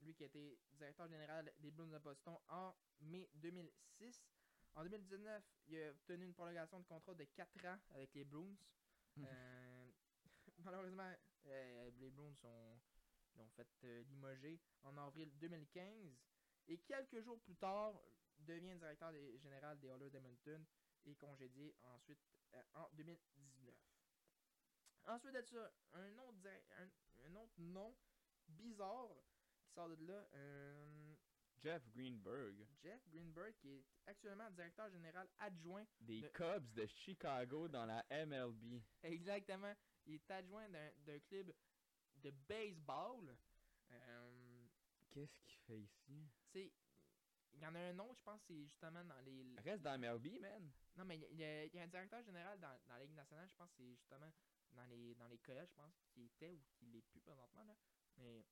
lui 0.00 0.14
qui 0.14 0.24
été 0.24 0.58
directeur 0.72 1.06
général 1.08 1.52
des 1.58 1.70
Blues 1.70 1.90
de 1.90 1.98
Boston 1.98 2.36
en 2.48 2.74
mai 3.00 3.28
2006. 3.34 4.24
En 4.74 4.82
2019, 4.82 5.44
il 5.68 5.78
a 5.82 5.90
obtenu 5.90 6.24
une 6.24 6.32
prolongation 6.32 6.80
de 6.80 6.84
contrat 6.86 7.14
de 7.14 7.24
4 7.24 7.64
ans 7.66 7.78
avec 7.90 8.12
les 8.14 8.24
Bruins. 8.24 8.56
Euh, 9.18 9.90
malheureusement, 10.64 11.12
euh, 11.46 11.90
les 11.98 12.10
Bruins 12.10 12.34
sont, 12.40 12.80
l'ont 13.36 13.48
fait 13.50 13.68
euh, 13.84 14.02
limoger 14.04 14.58
en 14.82 14.96
avril 14.96 15.30
2015. 15.38 16.16
Et 16.68 16.78
quelques 16.78 17.20
jours 17.22 17.38
plus 17.40 17.56
tard, 17.56 18.00
devient 18.38 18.74
directeur 18.76 19.12
des- 19.12 19.38
général 19.38 19.78
des 19.78 19.88
Oilers 19.88 20.10
d'Edmonton 20.10 20.64
et 21.04 21.14
congédié 21.16 21.74
ensuite 21.82 22.20
euh, 22.54 22.62
en 22.74 22.88
2019. 22.92 23.74
Ensuite 25.04 25.34
de 25.34 25.42
ça, 25.42 25.72
un 25.94 26.18
autre, 26.18 26.38
un, 26.78 26.88
un 27.26 27.34
autre 27.36 27.54
nom 27.58 27.96
bizarre 28.48 29.08
qui 29.64 29.68
sort 29.74 29.88
de 29.88 30.04
là, 30.06 30.28
euh, 30.34 31.14
Jeff 31.62 31.82
Greenberg, 31.90 32.66
Jeff 32.82 33.00
Greenberg, 33.08 33.54
qui 33.60 33.68
est 33.68 33.84
actuellement 34.06 34.50
directeur 34.50 34.90
général 34.90 35.28
adjoint. 35.38 35.84
des 36.00 36.30
Cubs 36.32 36.72
de 36.74 36.86
Chicago 36.86 37.68
dans 37.68 37.86
la 37.86 38.04
MLB. 38.10 38.82
Exactement, 39.02 39.74
il 40.06 40.14
est 40.14 40.30
adjoint 40.30 40.68
d'un 40.68 40.90
d'un 40.98 41.20
club 41.20 41.52
de 42.16 42.30
baseball. 42.30 43.36
Euh, 43.90 44.66
Qu'est-ce 45.10 45.40
qu'il 45.40 45.58
fait 45.66 45.80
ici? 45.80 46.28
c'est- 46.52 46.72
il 47.54 47.60
y 47.60 47.66
en 47.66 47.74
a 47.74 47.78
un 47.78 47.98
autre, 47.98 48.16
je 48.16 48.22
pense, 48.22 48.40
c'est 48.46 48.64
justement 48.64 49.04
dans 49.04 49.20
les. 49.20 49.44
Reste 49.58 49.82
dans 49.82 49.98
MLB, 49.98 50.40
man. 50.40 50.70
Non, 50.96 51.04
mais 51.04 51.18
il 51.30 51.38
y, 51.38 51.44
a- 51.44 51.64
il 51.64 51.74
y 51.74 51.80
un 51.80 51.86
directeur 51.86 52.22
général 52.22 52.58
dans, 52.60 52.68
dans 52.86 52.94
la 52.94 53.00
Ligue 53.04 53.14
nationale, 53.14 53.48
je 53.48 53.54
pense 53.56 53.70
que 53.70 53.76
c'est 53.78 53.94
justement 53.94 54.30
dans 54.72 54.84
les, 54.86 55.14
dans 55.14 55.28
les 55.28 55.38
collèges, 55.38 55.68
je 55.68 55.74
pense, 55.74 55.94
qui 56.10 56.24
était 56.24 56.50
ou 56.50 56.60
qui 56.74 56.86
l'est 56.86 57.02
plus 57.02 57.20
présentement. 57.20 57.64
Là. 57.64 57.76
Mais 58.16 58.44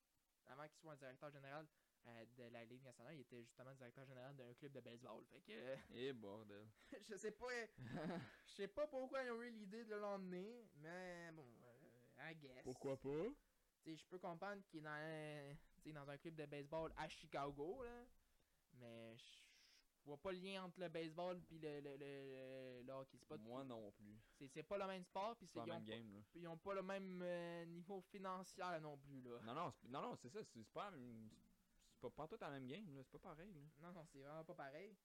avant 0.46 0.66
qu'il 0.68 0.78
soit 0.78 0.92
un 0.92 0.96
directeur 0.96 1.30
général 1.30 1.66
euh, 2.06 2.24
de 2.36 2.44
la 2.44 2.64
Ligue 2.64 2.82
nationale, 2.82 3.14
il 3.14 3.20
était 3.20 3.42
justement 3.42 3.74
directeur 3.74 4.04
général 4.06 4.34
d'un 4.36 4.52
club 4.54 4.72
de 4.72 4.80
baseball. 4.80 5.24
Fait 5.26 5.40
que 5.40 5.52
euh, 5.52 5.76
Eh, 5.90 6.12
bordel. 6.12 6.66
je 7.08 7.16
sais 7.16 7.32
pas 7.32 7.46
je 8.46 8.52
sais 8.52 8.68
pas 8.68 8.86
pourquoi 8.86 9.22
ils 9.24 9.30
ont 9.30 9.42
eu 9.42 9.50
l'idée 9.50 9.84
de 9.84 9.94
l'emmener, 9.96 10.66
mais 10.76 11.30
bon, 11.32 11.46
euh, 11.64 12.30
I 12.30 12.34
guess. 12.36 12.62
Pourquoi 12.64 12.96
pas? 12.98 13.26
Tu 13.82 13.90
sais, 13.90 13.96
je 13.96 14.06
peux 14.06 14.18
comprendre 14.18 14.62
qu'il 14.66 14.80
est 14.80 14.82
dans 14.82 14.90
un, 14.90 15.92
dans 16.04 16.10
un 16.10 16.18
club 16.18 16.34
de 16.34 16.44
baseball 16.46 16.92
à 16.96 17.08
Chicago, 17.08 17.82
là. 17.82 18.04
Mais 18.80 19.16
je 19.16 20.04
vois 20.04 20.16
pas 20.16 20.32
le 20.32 20.38
lien 20.38 20.64
entre 20.64 20.80
le 20.80 20.88
baseball 20.88 21.40
puis 21.42 21.58
le, 21.58 21.80
le, 21.80 21.96
le, 21.96 22.82
le 22.82 22.92
hockey. 22.92 23.18
Pas, 23.28 23.36
Moi 23.36 23.64
non 23.64 23.92
plus. 23.92 24.18
c'est, 24.48 24.62
pas 24.62 24.78
le 24.78 24.86
même 24.86 25.04
sport, 25.04 25.36
puis 25.36 25.46
C'est 25.46 25.58
ils, 25.58 25.62
ont 25.70 25.74
même 25.74 25.84
game, 25.84 26.12
là. 26.12 26.20
pas, 26.32 26.38
ils 26.38 26.48
ont 26.48 26.56
pas 26.58 26.74
le 26.74 26.82
même 26.82 27.20
euh, 27.22 27.64
niveau 27.66 28.00
financier 28.00 28.64
non 28.80 28.96
plus, 28.98 29.20
là. 29.22 29.38
Non, 29.42 29.54
non, 29.54 29.70
c'est- 29.70 29.88
non, 29.88 30.02
non, 30.02 30.16
c'est 30.16 30.30
ça. 30.30 30.42
C'est 30.44 30.64
pas, 30.68 30.90
c'est 30.92 32.00
pas, 32.00 32.10
pas 32.10 32.26
tout 32.28 32.38
la 32.40 32.50
même 32.50 32.66
game, 32.66 32.94
là. 32.94 33.02
C'est 33.04 33.12
pas 33.12 33.18
pareil, 33.30 33.52
là. 33.52 33.60
Non, 33.80 33.92
non, 33.92 34.06
c'est 34.06 34.18
vraiment 34.18 34.44
pas 34.44 34.54
pareil. 34.54 34.96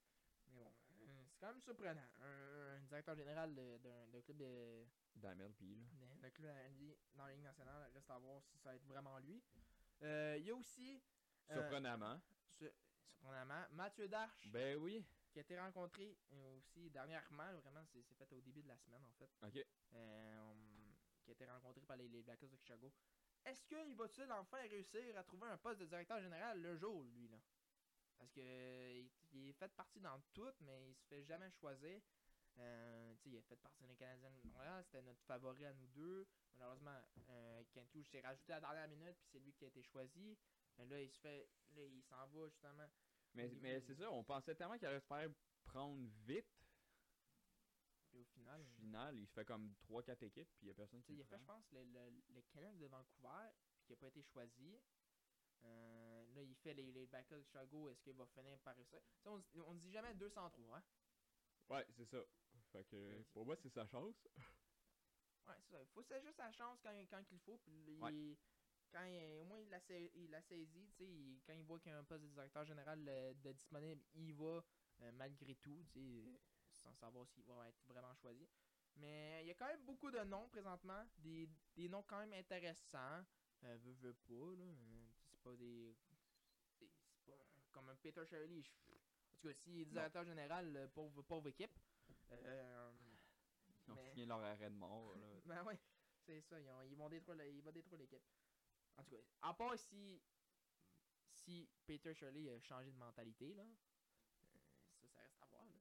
Mais 0.47 0.59
bon, 0.59 0.71
euh, 1.01 1.25
c'est 1.27 1.39
quand 1.39 1.47
même 1.47 1.61
surprenant. 1.61 2.07
Un, 2.21 2.75
un 2.77 2.79
directeur 2.83 3.15
général 3.15 3.53
d'un, 3.53 4.21
club 4.21 4.37
de, 4.37 4.85
Dans 5.15 5.35
MLB, 5.35 5.61
là. 5.99 6.15
d'un- 6.21 6.29
club 6.29 6.53
dans 7.15 7.25
la 7.25 7.33
Ligue 7.33 7.43
nationale, 7.43 7.91
reste 7.93 8.09
à 8.09 8.17
voir 8.19 8.41
si 8.43 8.57
ça 8.59 8.69
va 8.69 8.75
être 8.75 8.85
vraiment 8.85 9.17
lui. 9.19 9.43
Euh, 10.03 10.35
Il 10.39 10.45
y 10.45 10.51
a 10.51 10.55
aussi, 10.55 11.01
Surprenamment. 11.51 12.19
ce- 12.47 12.71
surprenamment, 13.05 13.65
Mathieu 13.71 14.07
Darche. 14.07 14.47
Ben 14.49 14.77
oui. 14.77 15.05
qui 15.31 15.39
a 15.39 15.41
été 15.41 15.59
rencontré 15.59 16.17
euh, 16.31 16.57
aussi 16.57 16.89
dernièrement, 16.89 17.51
vraiment, 17.61 17.83
c'est 17.91 18.03
fait 18.15 18.31
au 18.33 18.41
début 18.41 18.61
de 18.63 18.67
la 18.69 18.77
semaine 18.77 19.03
en 19.03 19.11
fait, 19.13 19.29
Ok. 19.41 19.65
euh, 19.93 20.53
qui 21.23 21.31
a 21.31 21.33
été 21.33 21.45
rencontré 21.45 21.81
par 21.81 21.97
les, 21.97 22.07
les 22.07 22.21
Blackhawks 22.21 22.49
de 22.51 22.55
Chicago. 22.55 22.91
Est-ce 23.43 23.65
qu'il 23.65 23.93
va-t-il 23.95 24.31
enfin 24.31 24.61
réussir 24.61 25.17
à 25.17 25.23
trouver 25.23 25.47
un 25.49 25.57
poste 25.57 25.79
de 25.81 25.85
directeur 25.85 26.21
général 26.21 26.61
le 26.61 26.75
jour, 26.77 27.03
lui, 27.03 27.27
là? 27.27 27.37
Parce 28.17 28.31
que 28.31 28.39
il, 28.41 29.11
il 29.33 29.49
est 29.49 29.53
fait 29.53 29.67
partie 29.75 29.99
dans 29.99 30.19
tout, 30.33 30.49
mais 30.61 30.89
il 30.89 30.95
se 30.95 31.05
fait 31.05 31.23
jamais 31.23 31.49
choisir. 31.51 32.01
Euh, 32.57 33.13
tu 33.17 33.23
sais, 33.23 33.29
il 33.31 33.37
a 33.37 33.41
fait 33.41 33.57
partie 33.57 33.83
des 33.85 33.95
Canadiens 33.95 34.31
de 34.31 34.47
Montréal, 34.47 34.81
c'était 34.85 35.01
notre 35.01 35.21
favori 35.25 35.65
à 35.65 35.73
nous 35.73 35.87
deux. 35.87 36.25
Malheureusement, 36.57 36.97
euh, 37.29 37.61
Kent 37.73 38.01
s'est 38.05 38.21
rajouté 38.21 38.53
à 38.53 38.61
la 38.61 38.61
dernière 38.61 38.87
minute, 38.87 39.17
puis 39.19 39.27
c'est 39.33 39.39
lui 39.39 39.53
qui 39.53 39.65
a 39.65 39.67
été 39.67 39.83
choisi. 39.83 40.37
Mais 40.77 40.85
là, 40.85 41.01
il 41.01 41.09
se 41.09 41.19
fait, 41.19 41.49
là, 41.71 41.85
il 41.85 42.03
s'en 42.03 42.27
va 42.27 42.49
justement. 42.49 42.87
Mais, 43.33 43.49
mais 43.61 43.81
c'est 43.81 43.95
ça, 43.95 44.09
on 44.11 44.23
pensait 44.23 44.55
tellement 44.55 44.77
qu'il 44.77 44.87
allait 44.87 44.99
se 44.99 45.07
faire 45.07 45.29
prendre 45.65 46.07
vite. 46.25 46.47
Puis 48.09 48.19
au 48.19 48.23
final, 48.25 48.61
Au 48.61 48.65
final, 48.79 49.17
il 49.19 49.27
se 49.27 49.33
fait 49.33 49.45
comme 49.45 49.73
3-4 49.89 50.23
équipes, 50.23 50.49
puis 50.57 50.65
il 50.65 50.67
y 50.67 50.71
a 50.71 50.73
personne 50.73 51.01
qui 51.03 51.13
il 51.13 51.21
a 51.21 51.25
fait, 51.25 51.37
je 51.37 51.43
pense, 51.43 51.71
le, 51.71 51.83
le, 51.83 52.09
le 52.29 52.41
Canucks 52.43 52.77
de 52.77 52.85
Vancouver, 52.87 53.49
puis 53.75 53.85
qui 53.85 53.91
n'a 53.93 53.97
pas 53.97 54.07
été 54.07 54.23
choisi. 54.23 54.79
Euh, 55.63 56.25
là, 56.33 56.43
il 56.43 56.55
fait 56.55 56.73
les, 56.73 56.91
les 56.91 57.05
Blackhawks 57.07 57.39
de 57.39 57.43
Chicago. 57.43 57.89
Est-ce 57.89 58.01
qu'il 58.01 58.13
va 58.13 58.25
finir 58.27 58.59
par 58.59 58.75
réussir? 58.75 58.99
On, 59.25 59.41
on 59.65 59.75
dit 59.75 59.91
jamais 59.91 60.13
203, 60.13 60.77
hein? 60.77 60.83
Ouais, 61.69 61.85
c'est 61.91 62.05
ça. 62.05 62.23
Fait 62.71 62.83
que 62.85 63.23
pour 63.33 63.45
moi, 63.45 63.55
c'est 63.55 63.69
sa 63.69 63.85
chance. 63.87 64.27
Ouais, 65.47 65.55
c'est 65.61 65.71
ça. 65.71 65.81
Il 65.81 65.87
faut 65.89 66.03
c'est 66.03 66.21
juste 66.21 66.37
sa 66.37 66.51
chance 66.51 66.79
quand, 66.81 66.91
quand 67.09 67.23
il 67.31 67.39
faut. 67.39 67.57
Puis 67.59 67.73
il-. 67.73 68.37
Quand 68.91 69.03
il- 69.05 69.37
au 69.41 69.43
moins 69.43 69.59
il 69.59 69.69
l'a 69.69 70.41
saisi, 70.41 70.87
tu 70.91 70.97
sais, 70.97 71.05
il- 71.07 71.41
quand 71.45 71.53
il 71.53 71.63
voit 71.63 71.79
qu'il 71.79 71.91
y 71.91 71.95
a 71.95 71.99
un 71.99 72.03
poste 72.03 72.23
de 72.23 72.27
directeur 72.29 72.65
général 72.65 73.03
euh, 73.07 73.33
de 73.33 73.51
disponible, 73.53 74.01
il 74.15 74.33
va 74.33 74.63
euh, 75.01 75.11
malgré 75.13 75.55
tout, 75.55 75.83
tu 75.91 75.99
sais, 75.99 76.27
euh, 76.29 76.37
sans 76.71 76.93
savoir 76.93 77.27
s'il 77.27 77.43
va 77.43 77.67
être 77.67 77.83
vraiment 77.85 78.13
choisi. 78.15 78.47
Mais 78.97 79.41
il 79.43 79.47
y 79.47 79.51
a 79.51 79.55
quand 79.55 79.67
même 79.67 79.83
beaucoup 79.85 80.09
de 80.09 80.19
noms 80.19 80.47
présentement, 80.47 81.05
des, 81.17 81.49
des 81.75 81.89
noms 81.89 82.03
quand 82.03 82.19
même 82.19 82.33
intéressants. 82.33 83.25
Euh, 83.63 83.77
veux, 83.83 83.91
veux 83.93 84.13
pas, 84.13 84.33
là. 84.55 84.63
euh, 84.63 85.07
c'est 85.29 85.39
pas 85.41 85.55
des. 85.57 85.95
C'est 86.79 87.25
pas 87.25 87.33
comme 87.71 87.89
un 87.89 87.95
Peter 87.97 88.25
Shirley. 88.25 88.61
je- 88.61 88.69
En 88.71 89.35
tout 89.41 89.47
cas, 89.49 89.53
s'il 89.53 89.81
est 89.81 89.85
directeur 89.85 90.23
général, 90.23 90.75
euh, 90.77 90.87
pauvre, 90.87 91.21
pauvre 91.23 91.47
équipe. 91.49 91.77
Euh, 92.31 92.91
Ils 93.87 93.91
ont 93.91 93.95
Mais- 93.95 94.09
signé 94.11 94.25
leur 94.25 94.39
arrêt 94.39 94.69
de 94.69 94.75
mort, 94.75 95.13
là. 95.15 95.27
ben 95.45 95.63
ouais, 95.65 95.79
c'est 96.25 96.41
ça, 96.41 96.59
ils, 96.59 96.69
ont- 96.69 96.81
ils 96.83 96.95
vont 96.95 97.09
détruire 97.09 97.43
ils 97.45 97.61
vont 97.61 97.71
détruire 97.71 97.99
l'équipe. 97.99 98.23
En 98.97 99.03
tout 99.03 99.09
cas, 99.11 99.21
à 99.41 99.53
part 99.53 99.77
si 99.77 100.21
si 101.31 101.69
Peter 101.85 102.13
Shirley 102.13 102.49
a 102.49 102.59
changé 102.61 102.91
de 102.91 102.97
mentalité 102.97 103.53
là, 103.53 103.63
euh, 103.63 104.47
ça 105.01 105.07
ça 105.09 105.21
reste 105.21 105.41
à 105.41 105.45
voir 105.47 105.65
là. 105.65 105.73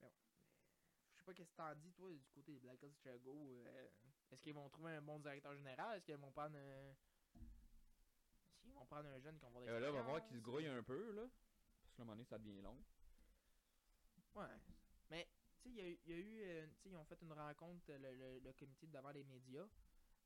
Mais 0.00 0.08
bon, 0.08 0.12
je 1.12 1.18
sais 1.18 1.24
pas 1.24 1.34
qu'est-ce 1.34 1.50
que 1.50 1.56
t'en 1.56 1.74
dis 1.76 1.92
toi 1.92 2.10
du 2.10 2.30
côté 2.34 2.52
des 2.52 2.58
Blackhawks 2.58 2.90
de 2.90 2.96
Chicago. 2.96 3.48
euh, 3.66 3.88
Est-ce 4.30 4.42
qu'ils 4.42 4.54
vont 4.54 4.68
trouver 4.68 4.92
un 4.92 5.02
bon 5.02 5.18
directeur 5.20 5.54
général? 5.54 5.96
Est-ce 5.96 6.04
qu'ils 6.06 6.16
vont 6.16 6.32
prendre 6.32 6.56
un 6.58 6.94
qu'ils 8.62 8.72
vont 8.72 8.84
prendre 8.86 9.08
un 9.08 9.18
jeune 9.20 9.38
qui 9.38 9.44
va 9.46 9.60
Euh, 9.60 9.80
là, 9.80 9.90
on 9.90 9.94
va 9.94 10.02
voir 10.02 10.26
qu'il 10.26 10.36
se 10.36 10.42
grouille 10.42 10.66
un 10.66 10.82
peu, 10.82 11.12
là. 11.12 11.22
Parce 11.82 11.94
que 11.94 12.02
un 12.02 12.04
moment 12.04 12.16
donné, 12.16 12.24
ça 12.24 12.38
devient 12.38 12.60
long. 12.60 12.76
Ouais. 14.34 14.46
Mais, 15.10 15.26
tu 15.62 15.62
sais, 15.62 15.70
y 15.70 16.00
il 16.04 16.10
y, 16.10 16.12
a 16.12 16.16
eu. 16.16 16.42
euh, 16.42 16.66
tu 16.66 16.82
sais, 16.82 16.88
ils 16.90 16.96
ont 16.96 17.04
fait 17.04 17.20
une 17.22 17.32
rencontre, 17.32 17.92
le, 17.92 18.14
le, 18.14 18.38
le 18.40 18.52
comité 18.52 18.86
devant 18.86 19.10
les 19.10 19.24
médias. 19.24 19.66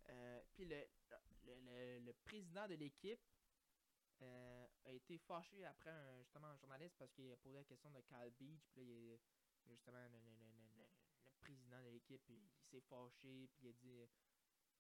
Euh, 0.09 0.43
Puis 0.55 0.65
le, 0.65 0.85
le, 1.45 1.55
le, 1.61 1.99
le 2.01 2.13
président 2.25 2.67
de 2.69 2.75
l'équipe 2.75 3.21
euh, 4.23 4.67
a 4.85 4.91
été 4.93 5.19
fâché 5.19 5.65
après 5.65 5.91
un, 5.91 6.19
justement 6.23 6.49
un 6.49 6.57
journaliste 6.57 6.97
parce 6.99 7.13
qu'il 7.13 7.31
a 7.33 7.37
posé 7.37 7.59
la 7.59 7.65
question 7.65 7.91
de 7.91 8.01
Kyle 8.01 8.33
Beach. 8.39 8.69
Puis 8.73 8.85
là, 8.85 8.93
il 8.93 9.19
justement 9.71 10.07
le, 10.09 10.87
président 11.41 11.83
de 11.83 11.89
l'équipe, 11.89 12.23
il, 12.29 12.35
il 12.35 12.65
s'est 12.71 12.81
fâché. 12.81 13.49
Puis 13.55 13.67
il 13.67 13.69
a 13.69 13.73
dit 13.73 14.09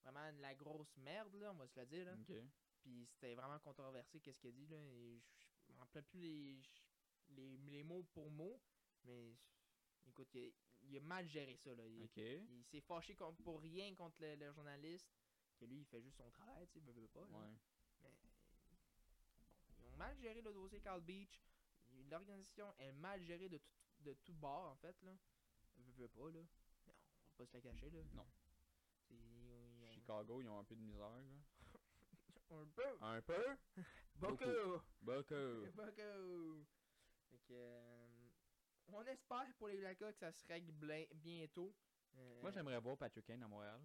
vraiment 0.03 0.33
de 0.33 0.41
la 0.41 0.55
grosse 0.55 0.97
merde, 0.99 1.35
là, 1.37 1.53
on 1.53 1.57
va 1.57 1.67
se 1.67 1.79
le 1.81 1.87
dire. 1.87 2.05
Là. 2.07 2.17
Puis 2.81 3.07
c'était 3.07 3.35
vraiment 3.35 3.59
controversé 3.61 4.21
qu'est-ce 4.21 4.39
qu'il 4.41 4.51
a 4.51 4.53
dit 4.53 4.67
là. 4.67 4.77
Et 4.77 5.23
je 5.69 5.73
me 5.73 5.79
rappelle 5.79 6.05
plus 6.05 6.21
les, 6.21 6.63
les, 7.31 7.57
les 7.57 7.83
mots 7.85 8.05
pour 8.13 8.31
mots. 8.31 8.61
Mais 9.05 9.37
écoute, 10.07 10.29
il 10.35 10.53
il 10.93 10.99
a 10.99 11.01
mal 11.01 11.27
géré 11.29 11.57
ça 11.57 11.75
là. 11.75 11.87
Il, 11.87 12.07
s'est 12.65 12.81
fâché 12.83 13.15
pour 13.15 13.61
rien 13.61 13.95
contre 13.95 14.17
le, 14.21 14.37
le 14.37 14.53
journaliste. 14.53 15.09
Que 15.59 15.65
lui, 15.65 15.79
il 15.81 15.85
fait 15.87 16.03
juste 16.03 16.17
son 16.17 16.31
travail, 16.31 16.67
tu 16.69 16.75
sais, 16.75 16.81
veut, 16.81 16.93
veut 16.93 17.09
pas. 17.09 17.21
Ouais. 17.21 17.49
Mais 18.03 18.11
bon, 18.11 18.29
ils 19.79 19.87
ont 19.87 19.97
mal 19.97 20.17
géré 20.19 20.43
le 20.43 20.53
dossier 20.53 20.81
Carl 20.81 21.01
Beach. 21.01 21.41
L'organisation 22.11 22.75
est 22.79 22.93
mal 22.93 23.23
gérée 23.23 23.49
de 23.49 23.59
tout, 23.59 23.73
de 24.01 24.13
tout 24.25 24.35
bord 24.35 24.71
en 24.73 24.77
fait 24.77 24.97
là. 25.03 25.13
Veut, 25.77 25.93
veut 25.97 26.09
pas 26.09 26.31
là. 26.31 26.41
On 26.87 26.91
va 26.91 26.95
pas 27.37 27.47
se 27.47 27.53
la 27.55 27.61
cacher 27.61 27.91
là. 27.91 28.01
Non. 28.15 28.27
C'est- 29.09 29.15
ils 29.15 29.85
ont- 29.85 29.93
Chicago, 29.93 30.41
ils 30.41 30.49
ont 30.49 30.59
un 30.59 30.65
peu 30.65 30.75
de 30.75 30.81
misère, 30.81 31.09
là. 31.09 31.23
Un 32.51 32.67
peu. 32.67 32.97
Un 33.01 33.23
peu? 33.23 33.57
Beaucoup. 34.17 34.83
Beaucoup. 35.01 35.71
Beaucoup. 35.75 36.67
Fait 37.31 37.39
que, 37.49 38.02
on 38.93 39.05
espère 39.07 39.55
pour 39.59 39.69
les 39.69 39.77
Blackhawks 39.79 40.13
que 40.15 40.19
ça 40.21 40.33
se 40.33 40.47
règle 40.47 40.73
bientôt. 41.15 41.75
Euh, 42.17 42.41
Moi, 42.43 42.51
j'aimerais 42.51 42.79
voir 42.81 42.97
Patrick 42.97 43.25
Kane 43.27 43.43
à 43.43 43.49
Montréal. 43.49 43.81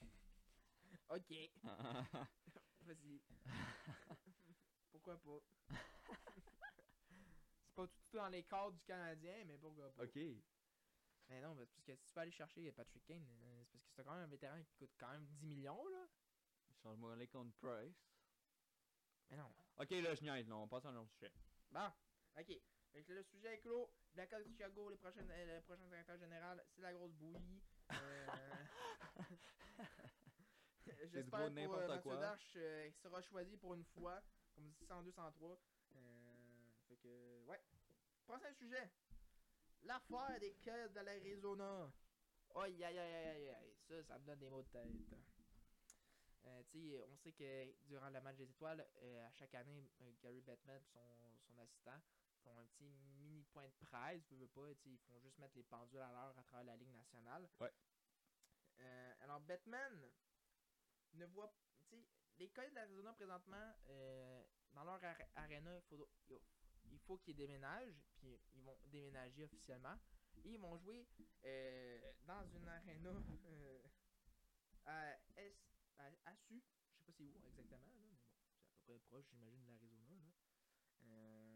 Ok, 1.10 1.32
vas-y. 2.82 3.22
pourquoi 4.92 5.16
pas? 5.18 5.40
c'est 7.64 7.74
pas 7.74 7.86
tout 7.86 8.00
dans 8.12 8.28
les 8.28 8.42
cadres 8.44 8.72
du 8.76 8.84
Canadien, 8.84 9.44
mais 9.46 9.56
pourquoi 9.56 9.90
pas? 9.94 10.02
ok. 10.04 10.18
Mais 11.30 11.40
non, 11.40 11.56
parce 11.56 11.70
que 11.82 11.94
si 11.96 12.04
tu 12.04 12.12
veux 12.14 12.20
aller 12.20 12.30
chercher 12.30 12.70
Patrick 12.72 13.04
Kane, 13.06 13.26
euh, 13.42 13.64
c'est 13.64 13.78
parce 13.78 13.84
que 13.86 13.94
c'est 13.96 14.04
quand 14.04 14.12
même 14.14 14.24
un 14.24 14.26
vétéran 14.26 14.62
qui 14.62 14.74
coûte 14.74 14.94
quand 14.98 15.10
même 15.10 15.26
10 15.26 15.46
millions, 15.46 15.86
là. 15.88 16.06
Change-moi 16.82 17.16
les 17.16 17.26
contre 17.28 17.56
Price. 17.56 17.96
Mais 19.30 19.36
non. 19.38 19.50
Ok, 19.78 19.90
là, 19.90 20.14
je 20.14 20.22
niaise, 20.22 20.48
là. 20.48 20.56
On 20.56 20.68
passe 20.68 20.84
à 20.84 20.88
un 20.90 20.96
autre 20.96 21.10
sujet. 21.12 21.32
Bon, 21.70 21.90
ok. 22.36 22.60
Que 23.06 23.12
le 23.12 23.22
sujet 23.22 23.54
est 23.54 23.58
clos. 23.58 23.92
Blackhawks 24.14 24.42
de 24.42 24.48
Chicago, 24.48 24.90
les 24.90 24.96
prochaines, 24.96 25.30
euh, 25.30 25.56
le 25.56 25.62
prochain 25.62 25.86
directeur 25.86 26.18
général, 26.18 26.64
c'est 26.74 26.82
la 26.82 26.92
grosse 26.92 27.12
bouillie. 27.12 27.62
Euh, 27.92 28.26
J'espère 31.12 31.50
gros 31.52 32.12
euh. 32.12 32.20
Darche 32.20 32.56
euh, 32.56 32.90
sera 33.02 33.22
choisi 33.22 33.56
pour 33.56 33.74
une 33.74 33.84
fois, 33.84 34.20
comme 34.54 34.72
102, 34.80 35.12
103. 35.12 35.60
Euh, 35.94 36.70
fait 36.88 36.96
que, 36.96 37.44
ouais. 37.44 37.60
Prochain 38.26 38.52
sujet. 38.54 38.90
L'affaire 39.82 40.40
des 40.40 40.54
Cubs 40.54 40.92
de 40.92 41.00
l'Arizona. 41.00 41.92
Aïe, 42.56 42.84
aïe, 42.84 42.98
aïe, 42.98 43.14
aïe, 43.14 43.48
aïe. 43.50 43.74
Ça, 43.86 44.02
ça 44.02 44.18
me 44.18 44.26
donne 44.26 44.38
des 44.40 44.50
mots 44.50 44.62
de 44.62 44.68
tête. 44.68 44.88
Euh, 46.46 47.06
on 47.10 47.16
sait 47.16 47.32
que 47.32 47.74
durant 47.86 48.10
le 48.10 48.20
match 48.20 48.36
des 48.36 48.48
étoiles, 48.50 48.86
euh, 49.02 49.26
à 49.26 49.30
chaque 49.32 49.54
année, 49.54 49.90
euh, 50.00 50.12
Gary 50.22 50.40
Bettman 50.40 50.80
et 50.80 50.86
son, 50.92 51.00
son 51.46 51.58
assistant 51.58 52.00
font 52.42 52.56
un 52.58 52.64
petit 52.66 52.88
mini 52.88 53.42
point 53.52 53.66
de 53.66 53.74
presse, 53.86 54.22
veux, 54.30 54.38
veux 54.38 54.48
pas, 54.48 54.70
ils 54.86 54.98
font 54.98 55.18
juste 55.20 55.38
mettre 55.38 55.56
les 55.56 55.64
pendules 55.64 56.00
à 56.00 56.12
l'heure 56.12 56.38
à 56.38 56.42
travers 56.44 56.64
la 56.64 56.76
Ligue 56.76 56.92
nationale. 56.92 57.48
Ouais. 57.60 57.72
Alors, 59.20 59.40
Bettman 59.40 60.10
ne 61.14 61.26
voit. 61.26 61.52
Les 62.38 62.48
Coyotes 62.50 62.70
de 62.70 62.76
l'Arizona 62.76 63.12
présentement, 63.14 63.72
dans 64.72 64.84
leur 64.84 65.02
ar- 65.02 65.28
arena, 65.34 65.76
il 65.76 65.82
faut, 66.28 66.40
il 66.84 66.98
faut 67.00 67.18
qu'ils 67.18 67.34
déménagent, 67.34 68.00
puis 68.16 68.38
ils 68.54 68.62
vont 68.62 68.78
déménager 68.86 69.42
officiellement. 69.42 69.98
Et 70.44 70.50
ils 70.50 70.60
vont 70.60 70.76
jouer 70.78 71.04
dans 72.26 72.46
une 72.46 72.68
arena 72.68 73.10
à, 74.86 75.16
S, 75.36 75.77
à, 75.98 76.36
Su. 76.36 76.62
Je 76.98 76.98
sais 76.98 77.04
pas 77.04 77.12
c'est 77.12 77.24
où 77.24 77.32
exactement, 77.36 77.78
là, 77.78 77.92
mais 77.94 78.06
bon, 78.06 78.16
c'est 78.16 78.66
à 78.66 78.70
peu 78.72 78.80
près 78.84 78.98
proche, 79.00 79.26
j'imagine, 79.30 79.64
de 79.64 79.66
l'Arizona. 79.66 80.14
Euh, 81.04 81.48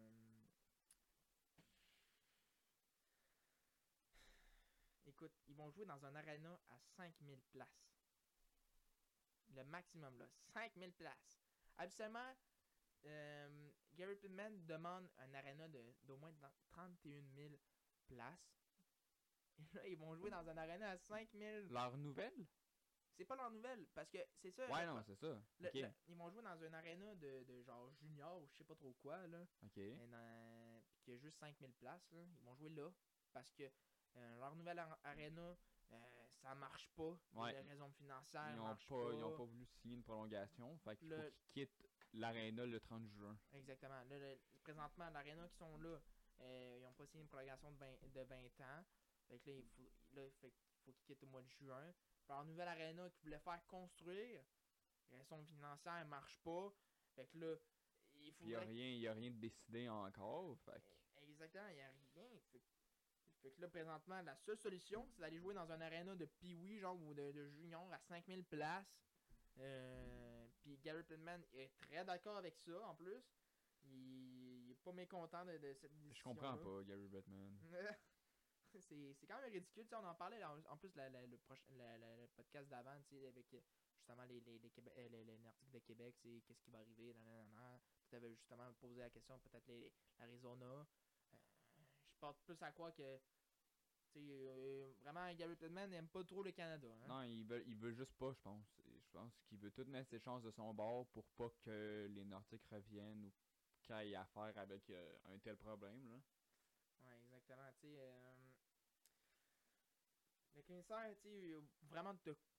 Écoute, 5.07 5.33
ils 5.47 5.57
vont 5.57 5.71
jouer 5.71 5.85
dans 5.85 6.05
un 6.07 6.15
arena 6.15 6.59
à 6.71 6.79
5000 6.79 7.41
places. 7.53 7.69
Le 9.49 9.65
maximum, 9.65 10.19
là. 10.19 10.27
5000 10.55 10.93
places. 10.93 11.43
Habituellement, 11.77 12.35
euh, 13.05 13.71
Gary 13.95 14.17
Pittman 14.17 14.65
demande 14.65 15.09
un 15.19 15.35
arena 15.35 15.69
d'au 15.69 16.17
moins 16.17 16.33
dans 16.41 16.53
31 16.73 17.23
000 17.35 17.55
places. 18.07 18.59
Et 19.59 19.77
là, 19.77 19.87
ils 19.89 19.99
vont 19.99 20.15
jouer 20.15 20.31
dans 20.31 20.49
un 20.49 20.57
arena 20.57 20.91
à 20.91 20.97
5 20.99 21.29
000. 21.35 21.67
Leur 21.71 21.97
nouvelle? 21.99 22.47
C'est 23.23 23.29
pas 23.29 23.37
leur 23.37 23.51
nouvelle, 23.53 23.87
parce 23.95 24.11
que 24.11 24.19
c'est 24.41 24.51
ça. 24.51 24.69
Ouais, 24.69 24.85
non, 24.85 25.01
c'est 25.07 25.15
ça. 25.15 25.29
le- 25.61 25.69
ok. 25.69 25.75
le- 25.75 25.89
ils 26.09 26.17
vont 26.17 26.29
jouer 26.29 26.43
dans 26.43 26.61
un 26.61 26.73
arena 26.73 27.15
de, 27.15 27.45
de 27.45 27.63
genre 27.63 27.89
junior 27.93 28.43
ou 28.43 28.49
je 28.49 28.55
sais 28.57 28.65
pas 28.65 28.75
trop 28.75 28.93
quoi, 29.01 29.25
là. 29.29 29.47
Ok. 29.65 29.79
Dans- 30.11 30.83
y 31.07 31.13
a 31.13 31.17
juste 31.19 31.39
5000 31.39 31.73
places, 31.75 32.11
là. 32.11 32.19
Ils 32.41 32.45
vont 32.45 32.57
jouer 32.57 32.71
là. 32.71 32.91
Parce 33.33 33.53
que 33.53 33.63
euh, 34.17 34.39
leur 34.41 34.57
nouvelle 34.57 34.79
ar- 34.81 34.99
arena, 35.05 35.57
euh, 35.93 36.27
ça 36.43 36.53
marche 36.57 36.89
pas. 36.97 37.17
pour 37.31 37.43
Ouais. 37.43 37.53
des 37.53 37.61
raisons 37.69 37.91
financières. 37.93 38.51
Ils 38.55 38.59
ont 38.61 38.65
pas, 38.75 39.13
ils 39.15 39.25
ont 39.25 39.37
pas 39.37 39.45
voulu 39.45 39.65
signer 39.67 39.95
une 39.95 40.03
prolongation. 40.03 40.77
Fait 40.79 40.97
qu'il 40.97 41.09
faut 41.11 41.15
Le- 41.15 41.31
qu'ils 41.31 41.67
quittent 41.69 41.87
l'aréna 42.15 42.67
le 42.67 42.81
30 42.81 43.07
juin. 43.07 43.39
Exactement. 43.53 44.03
Là, 44.03 44.19
le- 44.19 44.39
présentement, 44.65 45.09
l'arena 45.11 45.49
qui 45.49 45.57
sont 45.59 45.77
là, 45.79 46.01
euh, 46.41 46.79
ils 46.81 46.85
ont 46.87 46.93
pas 46.93 47.07
signé 47.07 47.23
une 47.23 47.29
prolongation 47.29 47.71
de 47.71 47.77
20, 47.77 48.09
de 48.15 48.21
20 48.23 48.61
ans. 48.63 48.85
Fait 49.29 49.39
que 49.39 49.51
là, 49.51 49.57
il 49.57 49.69
faut, 49.69 49.93
là, 50.15 50.29
fait 50.41 50.53
faut 50.85 50.91
qu'ils 50.93 51.05
quittent 51.05 51.23
au 51.23 51.27
mois 51.29 51.43
de 51.43 51.49
juin. 51.49 51.95
Leur 52.29 52.45
nouvelle 52.45 52.69
arena 52.69 53.09
qu'ils 53.11 53.23
voulaient 53.25 53.39
faire 53.39 53.65
construire, 53.67 54.43
les 55.11 55.19
raisons 55.19 55.45
financières 55.45 56.07
marchent 56.07 56.39
pas. 56.39 56.73
Fait 57.15 57.27
que 57.27 57.39
là, 57.39 57.57
il 58.15 58.33
Puis 58.35 58.45
il 58.47 58.51
y 58.51 58.55
a 58.55 58.61
rien, 58.61 59.11
a 59.11 59.15
rien 59.15 59.31
de 59.31 59.37
décidé 59.37 59.89
encore. 59.89 60.59
Fait 60.61 60.81
que- 60.83 61.23
Exactement, 61.29 61.69
il 61.69 61.75
n'y 61.77 61.81
a 61.83 61.91
rien. 62.15 62.29
Fait, 62.51 62.59
que- 62.59 62.65
fait 63.43 63.51
que 63.53 63.61
là, 63.61 63.69
présentement, 63.69 64.23
la 64.23 64.37
seule 64.37 64.57
solution, 64.59 65.07
c'est 65.13 65.21
d'aller 65.21 65.39
jouer 65.39 65.55
dans 65.55 65.71
un 65.71 65.81
arena 65.81 66.15
de 66.15 66.25
pee 66.27 66.79
genre, 66.79 66.99
ou 67.03 67.13
de, 67.15 67.33
de 67.33 67.49
junior 67.51 67.93
à 67.93 67.99
5000 67.99 68.45
places. 68.45 69.03
Euh, 69.59 70.49
Puis 70.61 70.79
Gary 70.79 71.03
Pittman 71.03 71.45
est 71.53 71.77
très 71.77 72.05
d'accord 72.05 72.37
avec 72.37 72.57
ça, 72.57 72.87
en 72.87 72.95
plus. 72.95 73.23
Il, 73.85 74.65
il 74.67 74.71
est 74.71 74.77
pas 74.83 74.93
mécontent 74.93 75.45
de, 75.45 75.59
de 75.59 75.75
cette 75.75 75.93
décision 75.93 76.15
je 76.15 76.23
comprends 76.23 76.57
pas, 76.57 76.83
Gary 76.85 77.09
Bettman. 77.09 77.59
c'est 78.81 79.27
quand 79.27 79.41
même 79.41 79.53
ridicule, 79.53 79.85
tu 79.85 79.89
sais, 79.91 79.97
on 79.97 80.05
en 80.07 80.15
parlait 80.15 80.43
en, 80.45 80.59
en 80.71 80.77
plus 80.77 80.95
la- 80.97 81.09
la- 81.11 81.27
le, 81.27 81.39
prochain, 81.39 81.65
la- 81.77 81.99
le 81.99 82.27
podcast 82.29 82.69
d'avant, 82.69 82.97
tu 83.09 83.19
sais, 83.19 83.27
avec 83.27 83.47
justement 83.97 84.25
les, 84.25 84.41
les, 84.41 84.59
les, 84.59 84.71
Québé- 84.71 84.93
euh, 84.97 85.09
les, 85.09 85.25
les 85.25 85.39
Nordiques 85.39 85.71
de 85.71 85.79
Québec, 85.81 86.17
qu'est-ce 86.23 86.61
qui 86.61 86.71
va 86.71 86.79
arriver. 86.79 87.15
Tu 88.09 88.17
avais 88.17 88.35
justement 88.35 88.73
posé 88.75 89.01
la 89.01 89.11
question, 89.11 89.39
peut-être 89.39 89.71
l'Arizona. 90.19 90.87
Euh, 91.33 91.37
je 92.11 92.15
porte 92.19 92.39
plus 92.45 92.61
à 92.63 92.73
quoi 92.73 92.93
que, 92.93 93.19
tu 94.13 94.21
sais, 94.21 94.21
euh, 94.49 94.93
vraiment, 95.01 95.33
Gary 95.35 95.57
Pittman 95.57 95.89
n'aime 95.91 96.09
pas 96.09 96.23
trop 96.25 96.43
le 96.43 96.53
Canada. 96.53 96.89
Hein? 96.89 97.07
Non, 97.09 97.23
il 97.23 97.45
veut, 97.45 97.63
il 97.67 97.77
veut 97.77 97.93
juste 97.93 98.15
pas, 98.15 98.33
je 98.33 98.41
pense. 98.41 98.81
Je 98.87 99.11
pense 99.11 99.33
qu'il 99.47 99.59
veut 99.59 99.71
tout 99.71 99.85
mettre 99.85 100.09
ses 100.11 100.19
chances 100.19 100.43
de 100.43 100.51
son 100.51 100.73
bord 100.75 101.07
pour 101.09 101.27
pas 101.31 101.51
que 101.61 102.07
les 102.11 102.25
Nordiques 102.25 102.65
reviennent 102.71 103.25
ou 103.25 103.33
qu'il 103.83 103.95
ait 103.95 104.15
affaire 104.15 104.57
avec 104.57 104.89
euh, 104.91 105.19
un 105.27 105.39
tel 105.39 105.57
problème. 105.57 106.09
Là. 106.09 106.21
Ouais, 107.05 107.19
exactement. 107.25 107.71
Tu 107.75 107.81
sais, 107.89 107.97
euh, 107.99 108.35
le 110.55 110.63
commissaire, 110.63 111.15
tu 111.21 111.29
sais, 111.29 111.63
vraiment 111.83 112.15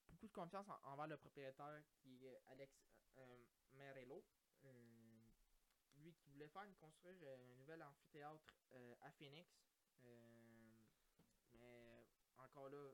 beaucoup 0.08 0.26
de 0.26 0.32
confiance 0.32 0.68
en- 0.68 0.80
envers 0.92 1.06
le 1.06 1.16
propriétaire 1.16 1.82
qui 2.02 2.26
est 2.26 2.40
Alex 2.46 2.72
euh, 3.18 3.44
Merello. 3.72 4.24
Euh, 4.64 5.30
lui 5.96 6.12
qui 6.14 6.28
voulait 6.30 6.48
faire 6.48 6.66
construire 6.80 7.18
euh, 7.22 7.52
un 7.52 7.54
nouvel 7.56 7.82
amphithéâtre 7.82 8.54
euh, 8.72 8.94
à 9.02 9.10
Phoenix. 9.12 9.48
Euh, 10.02 10.84
mais 11.52 12.06
encore 12.38 12.68
là, 12.68 12.90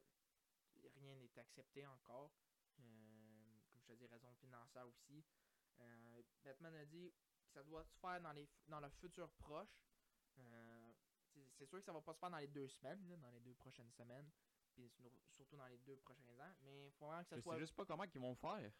rien 0.96 1.16
n'est 1.16 1.38
accepté 1.38 1.86
encore. 1.86 2.30
Euh, 2.78 3.60
comme 3.70 3.80
je 3.80 3.86
te 3.86 3.92
dis, 3.94 4.06
raison 4.06 4.32
financière 4.34 4.86
aussi. 4.86 5.24
Euh, 5.80 6.22
Batman 6.44 6.74
a 6.74 6.84
dit 6.84 7.10
que 7.12 7.52
ça 7.54 7.62
doit 7.62 7.84
se 7.84 7.94
faire 7.98 8.20
dans, 8.20 8.32
les, 8.32 8.48
dans 8.68 8.80
le 8.80 8.90
futur 8.90 9.30
proche. 9.32 9.82
Euh, 10.38 10.92
c'est 11.56 11.66
sûr 11.66 11.78
que 11.78 11.84
ça 11.84 11.92
va 11.92 12.02
pas 12.02 12.12
se 12.14 12.18
faire 12.18 12.30
dans 12.30 12.38
les 12.38 12.48
deux 12.48 12.68
semaines, 12.68 13.16
dans 13.20 13.30
les 13.30 13.40
deux 13.40 13.54
prochaines 13.54 13.90
semaines, 13.92 14.30
puis 14.74 14.90
surtout 15.30 15.56
dans 15.56 15.66
les 15.66 15.78
deux 15.78 15.96
prochains 15.96 16.38
ans, 16.40 16.54
mais 16.62 16.86
il 16.86 16.92
faut 16.92 17.06
vraiment 17.06 17.22
que 17.22 17.28
ça 17.28 17.36
Je 17.36 17.42
soit. 17.42 17.54
sais 17.54 17.60
juste 17.60 17.74
pas 17.74 17.84
comment 17.84 18.04
ils 18.04 18.20
vont 18.20 18.34
faire. 18.34 18.72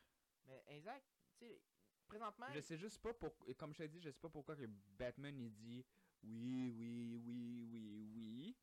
Mais 0.46 0.62
exact, 0.68 1.06
tu 1.38 1.46
sais, 1.46 1.60
présentement, 2.06 2.46
Je 2.52 2.60
sais 2.60 2.78
juste 2.78 3.00
pas 3.00 3.14
pour 3.14 3.32
comme 3.56 3.72
je 3.72 3.78
t'ai 3.78 3.88
dit, 3.88 4.00
je 4.00 4.10
sais 4.10 4.18
pas 4.20 4.28
pourquoi 4.30 4.56
que 4.56 4.66
Batman 4.66 5.38
il 5.38 5.52
dit 5.54 5.84
oui, 6.22 6.70
oui, 6.76 7.20
oui, 7.24 7.68
oui, 7.70 8.10
oui. 8.14 8.56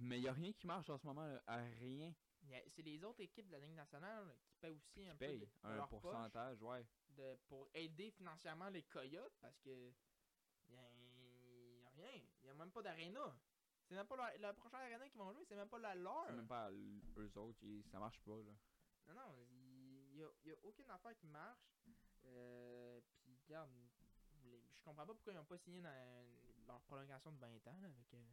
Mais 0.00 0.20
y 0.20 0.28
a 0.28 0.32
rien 0.32 0.52
qui 0.52 0.66
marche 0.66 0.88
en 0.90 0.98
ce 0.98 1.06
moment, 1.06 1.26
là, 1.26 1.42
à 1.46 1.56
rien 1.56 2.14
il 2.42 2.62
c'est 2.70 2.82
les 2.82 3.02
autres 3.04 3.20
équipes 3.20 3.46
de 3.48 3.52
la 3.52 3.58
Ligue 3.58 3.74
nationale 3.74 4.34
qui 4.46 4.54
paient 4.56 4.70
aussi 4.70 5.00
qui 5.02 5.08
un 5.08 5.16
peu 5.16 5.26
paye 5.26 5.38
de, 5.40 5.44
de 5.44 5.50
un 5.64 5.76
leur 5.76 5.88
pourcentage, 5.88 6.62
ouais. 6.62 6.86
de, 7.10 7.36
pour 7.48 7.68
aider 7.74 8.10
financièrement 8.10 8.68
les 8.68 8.84
Coyotes 8.84 9.36
parce 9.40 9.58
que 9.60 9.92
il 10.68 10.74
y 10.74 10.76
a, 10.76 10.88
rien, 11.96 12.22
il 12.42 12.46
y 12.46 12.50
a 12.50 12.54
même 12.54 12.70
pas 12.70 12.82
d'aréna. 12.82 13.36
C'est 13.88 13.94
même 13.94 14.06
pas 14.06 14.16
la, 14.16 14.36
la 14.38 14.52
prochaine 14.52 14.80
aréna 14.80 15.08
qu'ils 15.08 15.18
vont 15.18 15.32
jouer, 15.32 15.44
c'est 15.48 15.56
même 15.56 15.68
pas 15.68 15.78
la 15.78 15.94
leur. 15.94 16.26
C'est 16.26 16.34
même 16.34 16.46
pas 16.46 16.70
eux 16.70 17.38
autres, 17.38 17.58
ils- 17.62 17.82
ça 17.90 17.98
marche 17.98 18.20
pas 18.20 18.36
là. 18.36 18.52
Non, 19.08 19.14
non, 19.14 19.34
il 19.50 20.12
n'y 20.14 20.22
a, 20.22 20.28
y 20.44 20.50
a 20.52 20.56
aucune 20.62 20.90
affaire 20.90 21.16
qui 21.16 21.26
marche. 21.26 21.78
Euh, 22.26 23.00
Puis, 23.22 23.38
regarde, 23.46 23.70
les- 24.44 24.60
je 24.76 24.82
comprends 24.84 25.06
pas 25.06 25.14
pourquoi 25.14 25.32
ils 25.32 25.36
n'ont 25.36 25.44
pas 25.44 25.56
signé 25.58 25.80
dans 25.80 26.26
leur 26.66 26.80
prolongation 26.82 27.32
de 27.32 27.38
20 27.38 27.66
ans. 27.66 27.80
Là, 27.80 27.88
avec, 27.88 28.12
euh, 28.14 28.26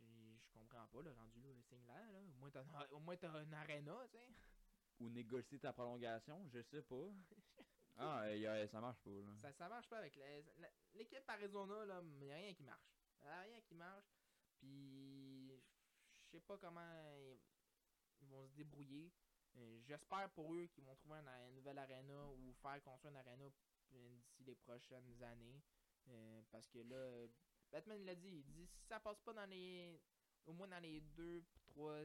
je 0.00 0.48
comprends 0.52 0.86
pas, 0.88 1.02
le 1.02 1.12
rendu 1.12 1.40
là, 1.40 1.48
signe 1.68 1.86
là, 1.86 2.10
là. 2.12 2.18
Au 2.18 2.38
moins, 2.40 2.50
t'as 2.50 2.60
un- 2.62 2.88
au 2.90 2.98
moins, 2.98 3.16
t'as 3.16 3.30
un 3.30 3.52
arena, 3.52 3.96
tu 4.10 4.18
sais. 4.18 4.28
Ou 5.00 5.08
négocier 5.10 5.58
ta 5.60 5.72
prolongation, 5.72 6.48
je 6.52 6.60
sais 6.62 6.82
pas. 6.82 7.08
ah, 7.98 8.34
y 8.34 8.68
ça 8.68 8.80
marche 8.80 9.00
pas 9.00 9.10
là. 9.10 9.32
Ça, 9.42 9.52
ça 9.52 9.68
marche 9.68 9.88
pas 9.88 9.98
avec 9.98 10.18
l'équipe 10.94 11.28
Arizona, 11.28 11.84
là, 11.84 12.00
il 12.02 12.26
n'y 12.26 12.32
a 12.32 12.36
rien 12.36 12.54
qui 12.54 12.62
marche. 12.64 12.90
Y 13.22 13.26
a 13.26 13.40
rien 13.40 13.60
qui 13.62 13.74
marche. 13.74 14.04
Puis, 14.58 15.48
je 16.12 16.20
sais 16.30 16.40
pas 16.40 16.58
comment 16.58 17.16
ils, 18.20 18.26
vont 18.28 18.46
se 18.46 18.54
débrouiller. 18.54 19.12
Euh, 19.56 19.80
J'espère 19.86 20.30
pour 20.30 20.52
eux 20.54 20.66
qu'ils 20.66 20.84
vont 20.84 20.94
trouver 20.96 21.18
un, 21.18 21.26
un 21.26 21.50
nouvel 21.52 21.78
arena 21.78 22.28
ou 22.30 22.52
faire 22.54 22.82
construire 22.82 23.14
un 23.14 23.18
arena 23.20 23.44
euh, 23.92 24.14
d'ici 24.16 24.44
les 24.44 24.54
prochaines 24.54 25.22
années. 25.22 25.62
Euh, 26.08 26.42
parce 26.50 26.68
que 26.68 26.78
là, 26.78 27.26
Batman 27.70 28.04
l'a 28.04 28.14
dit, 28.14 28.28
il 28.28 28.44
dit 28.44 28.66
si 28.66 28.84
ça 28.86 29.00
passe 29.00 29.20
pas 29.20 29.32
dans 29.32 29.46
les. 29.46 30.00
Au 30.46 30.52
moins 30.52 30.68
dans 30.68 30.82
les 30.82 31.00
deux, 31.00 31.42
trois, 31.64 32.00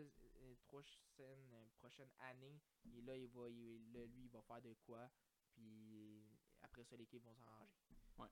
trois 0.61 0.81
scènes, 1.17 1.69
prochaines 1.77 2.11
années, 2.19 2.61
et 2.93 3.01
là, 3.01 3.17
il 3.17 3.27
va, 3.27 3.49
il- 3.49 3.91
là, 3.91 4.05
lui, 4.05 4.23
il 4.23 4.29
va 4.29 4.41
faire 4.43 4.61
de 4.61 4.73
quoi. 4.85 5.09
Puis 5.51 6.23
après 6.61 6.85
ça, 6.85 6.95
l'équipe 6.95 7.21
va 7.23 7.35
s'arranger. 7.35 7.75
Ouais. 8.17 8.29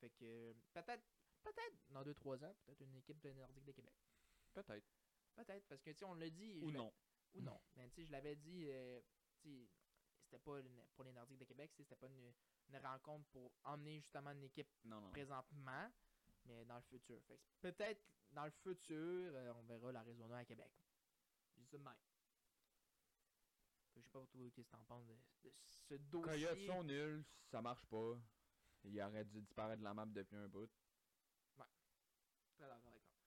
Fait 0.00 0.10
que 0.10 0.54
peut-être, 0.72 1.02
peut-être 1.52 1.76
dans 1.90 2.02
2-3 2.02 2.44
ans, 2.44 2.54
peut-être 2.66 2.80
une 2.80 2.94
équipe 2.96 3.20
de 3.20 3.32
Nordique 3.32 3.64
de 3.64 3.72
Québec. 3.72 3.94
Peut-être. 4.52 4.86
Peut-être, 5.34 5.66
parce 5.68 5.80
que 5.82 5.90
tu 5.90 5.98
sais, 5.98 6.04
on 6.04 6.14
l'a 6.14 6.30
dit. 6.30 6.60
Ou 6.62 6.70
non. 6.70 6.92
Ou 7.34 7.40
non. 7.42 7.60
Mais 7.76 7.88
tu 7.90 7.96
sais, 7.96 8.04
je 8.06 8.12
l'avais 8.12 8.36
dit, 8.36 8.64
euh, 8.68 9.00
tu 9.40 9.48
sais, 9.48 9.68
c'était 10.24 10.38
pas 10.38 10.58
une- 10.60 10.82
pour 10.94 11.04
les 11.04 11.12
Nordiques 11.12 11.38
de 11.38 11.44
Québec, 11.44 11.70
tu 11.72 11.76
sais, 11.78 11.82
c'était 11.84 11.96
pas 11.96 12.06
une, 12.08 12.32
une 12.70 12.76
rencontre 12.86 13.26
pour 13.30 13.52
emmener 13.64 14.00
justement 14.00 14.30
une 14.32 14.42
équipe 14.44 14.68
Non, 14.84 15.00
non. 15.00 15.10
présentement, 15.10 15.90
mais 16.46 16.64
dans 16.64 16.76
le 16.76 16.82
futur. 16.82 17.20
Peut-être 17.60 18.02
dans 18.32 18.44
le 18.44 18.50
futur, 18.50 18.96
euh, 19.34 19.52
on 19.56 19.62
verra 19.62 19.92
l'Arizona 19.92 20.38
à 20.38 20.44
Québec. 20.44 20.70
Je 21.56 21.60
dis 21.62 21.66
ça 21.68 21.78
de 21.78 21.82
même. 21.84 21.94
Je 23.94 24.00
sais 24.00 24.08
pas 24.10 24.26
toi 24.26 24.50
qu'est-ce 24.50 24.66
que 24.68 24.76
t'en 24.76 24.84
penses 24.84 25.06
de, 25.06 25.14
de 25.44 25.52
ce 25.88 25.94
dossier. 25.94 26.22
Coyotes 26.46 26.66
sont 26.66 26.84
nuls, 26.84 27.24
ça 27.50 27.60
marche 27.62 27.84
pas. 27.86 28.18
Il 28.84 29.00
aurait 29.02 29.24
dû 29.24 29.40
disparaître 29.40 29.78
de 29.80 29.84
la 29.84 29.94
map 29.94 30.06
depuis 30.06 30.36
un 30.36 30.48
bout. 30.48 30.70
Très 32.58 32.66
d'accord 32.66 32.90
avec 32.90 33.04
toi. 33.06 33.20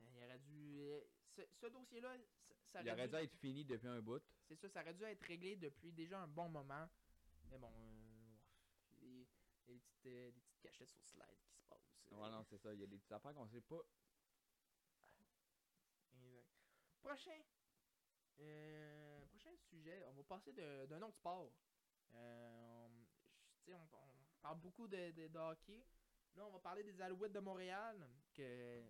Euh, 0.00 0.10
Il 0.16 0.24
aurait 0.24 0.38
dû. 0.38 0.80
euh, 0.80 1.00
Ce, 1.36 1.42
ce 1.60 1.66
dossier-là, 1.66 2.16
ça, 2.72 2.80
Il 2.82 2.90
aurait 2.90 3.08
dû 3.08 3.14
être 3.16 3.36
fini 3.36 3.64
depuis 3.64 3.86
un 3.88 4.00
bout. 4.00 4.22
C'est 4.48 4.56
ça, 4.56 4.68
ça 4.70 4.80
aurait 4.82 4.94
dû 4.94 5.04
être 5.04 5.22
réglé 5.26 5.56
depuis 5.56 5.92
déjà 5.92 6.20
un 6.20 6.26
bon 6.28 6.48
moment. 6.48 6.88
Mais 7.50 7.58
bon, 7.58 7.70
euh, 7.76 8.36
il 9.02 9.18
y 9.18 9.22
a 9.22 9.26
des, 9.66 9.78
petites, 9.78 10.06
euh, 10.06 10.30
des 10.32 10.40
petites 10.40 10.60
cachettes 10.60 10.88
sur 10.88 11.04
slide 11.06 11.38
qui 11.46 11.54
se 11.54 11.64
passent. 11.68 12.02
euh, 12.12 12.16
Ouais, 12.16 12.30
non, 12.30 12.42
c'est 12.44 12.58
ça. 12.58 12.72
Il 12.72 12.80
y 12.80 12.84
a 12.84 12.86
des 12.86 12.96
petites 12.96 13.12
affaires 13.12 13.34
qu'on 13.34 13.48
sait 13.48 13.60
pas. 13.60 13.82
Exact. 16.14 16.48
Prochain. 17.00 17.42
euh, 18.40 19.24
prochain 19.26 19.54
sujet, 19.68 20.04
on 20.06 20.12
va 20.12 20.22
passer 20.24 20.52
d'un 20.52 21.02
autre 21.02 21.14
sport. 21.16 21.52
On, 22.12 22.90
on, 23.68 23.74
on 23.74 24.40
parle 24.42 24.58
beaucoup 24.60 24.88
de, 24.88 25.10
de- 25.12 25.28
de 25.28 25.38
hockey. 25.38 25.84
Là, 26.36 26.46
on 26.46 26.50
va 26.50 26.58
parler 26.60 26.82
des 26.82 27.00
Alouettes 27.00 27.32
de 27.32 27.40
Montréal. 27.40 28.08
Que 28.34 28.82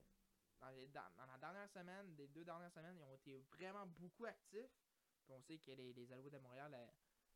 dans, 0.61 0.71
les- 0.71 0.89
dans- 0.89 1.11
dans 1.17 1.27
la 1.27 1.39
dernière 1.39 1.69
semaine, 1.71 2.15
des 2.15 2.29
deux 2.29 2.45
dernières 2.45 2.73
semaines, 2.73 2.97
ils 2.99 3.03
ont 3.05 3.13
été 3.13 3.39
vraiment 3.39 3.87
beaucoup 3.87 4.27
actifs. 4.27 4.71
Puis 5.25 5.33
on 5.33 5.41
sait 5.43 5.59
que 5.59 5.71
les, 5.73 5.93
les 5.93 6.13
Alouettes 6.13 6.33
de 6.35 6.39
Montréal, 6.39 6.73
euh, 6.75 6.87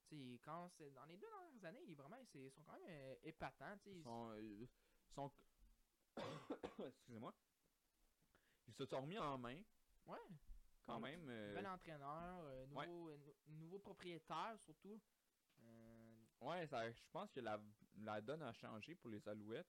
tu 0.09 0.17
sais, 0.35 0.41
quand 0.45 0.69
c'est 0.77 0.91
dans 0.91 1.05
les 1.07 1.17
deux 1.17 1.27
dernières 1.29 1.65
années, 1.65 1.85
ils, 1.87 1.95
vraiment, 1.97 2.17
ils 2.35 2.51
sont 2.51 2.63
quand 2.63 2.73
même 2.73 2.87
euh, 2.89 3.17
épatants. 3.23 3.79
Ils 3.87 4.03
sont. 4.03 4.31
euh, 4.33 4.67
sont... 5.15 5.31
Excusez-moi. 6.79 7.35
Ils 8.69 8.75
se 8.75 8.87
sont 8.87 9.01
remis 9.03 9.19
en 9.19 9.37
main, 9.39 9.63
ouais. 10.07 10.19
quand 10.87 11.01
même. 11.01 11.29
euh, 11.29 11.49
Nouvel 11.49 11.67
entraîneur, 11.67 12.41
euh, 12.45 12.67
ouais. 12.67 12.87
nouveau, 12.87 13.09
euh, 13.11 13.17
nou- 13.19 13.35
nouveau 13.61 13.79
propriétaire 13.79 14.57
surtout. 14.61 15.01
Euh, 15.61 16.25
Ouais, 16.41 16.67
ça, 16.67 16.91
je 16.91 17.01
pense 17.11 17.31
que 17.31 17.41
la, 17.41 17.59
la 17.99 18.21
donne 18.21 18.43
a 18.43 18.53
changé 18.55 18.95
pour 18.97 19.09
les 19.11 19.27
Alouettes. 19.29 19.67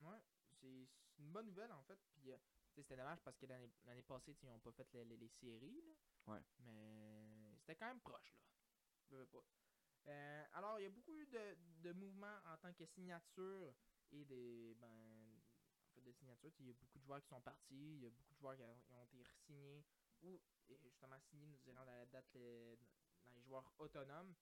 Ouais, 0.00 0.18
c'est 0.60 0.88
une 1.18 1.32
bonne 1.32 1.46
nouvelle 1.46 1.72
en 1.72 1.82
fait. 1.84 1.98
Puis 2.12 2.30
euh, 2.32 2.38
c'était 2.74 2.96
dommage 2.96 3.20
parce 3.22 3.36
que 3.38 3.46
l'année 3.46 4.02
passée, 4.02 4.36
ils 4.42 4.48
ont 4.48 4.60
pas 4.60 4.72
fait 4.72 4.92
les, 4.92 5.04
les- 5.04 5.16
les 5.16 5.28
séries. 5.28 5.82
Là. 6.26 6.34
Ouais. 6.34 6.42
Mais 6.58 7.56
c'était 7.58 7.76
quand 7.76 7.86
même 7.88 8.00
proche 8.00 8.34
là. 8.36 8.40
Veux 9.10 9.26
pas. 9.26 9.44
Euh, 10.08 10.44
alors, 10.52 10.78
il 10.80 10.84
y 10.84 10.86
a 10.86 10.90
beaucoup 10.90 11.24
de, 11.26 11.54
de 11.82 11.92
mouvements 11.92 12.38
en 12.46 12.56
tant 12.58 12.72
que 12.74 12.84
signature 12.86 13.74
et 14.10 14.24
des. 14.24 14.74
Ben, 14.78 15.40
en 15.84 15.90
fait, 15.94 16.00
de 16.02 16.12
signature. 16.12 16.50
Il 16.58 16.66
y 16.66 16.70
a 16.70 16.74
beaucoup 16.74 16.98
de 16.98 17.04
joueurs 17.04 17.22
qui 17.22 17.28
sont 17.28 17.40
partis. 17.40 17.96
Il 17.96 18.02
y 18.02 18.06
a 18.06 18.10
beaucoup 18.10 18.34
de 18.34 18.38
joueurs 18.38 18.56
qui 18.56 18.62
ont, 18.62 18.78
qui 18.78 18.92
ont 18.92 19.02
été 19.02 19.24
signés 19.46 19.84
ou 20.22 20.40
et 20.68 20.78
justement 20.78 21.18
signés, 21.30 21.46
nous 21.46 21.58
dirons, 21.58 21.74
dans 21.76 21.84
la 21.84 22.06
date 22.06 22.34
euh, 22.36 22.76
dans 23.24 23.30
les 23.32 23.42
joueurs 23.42 23.72
autonomes. 23.78 24.34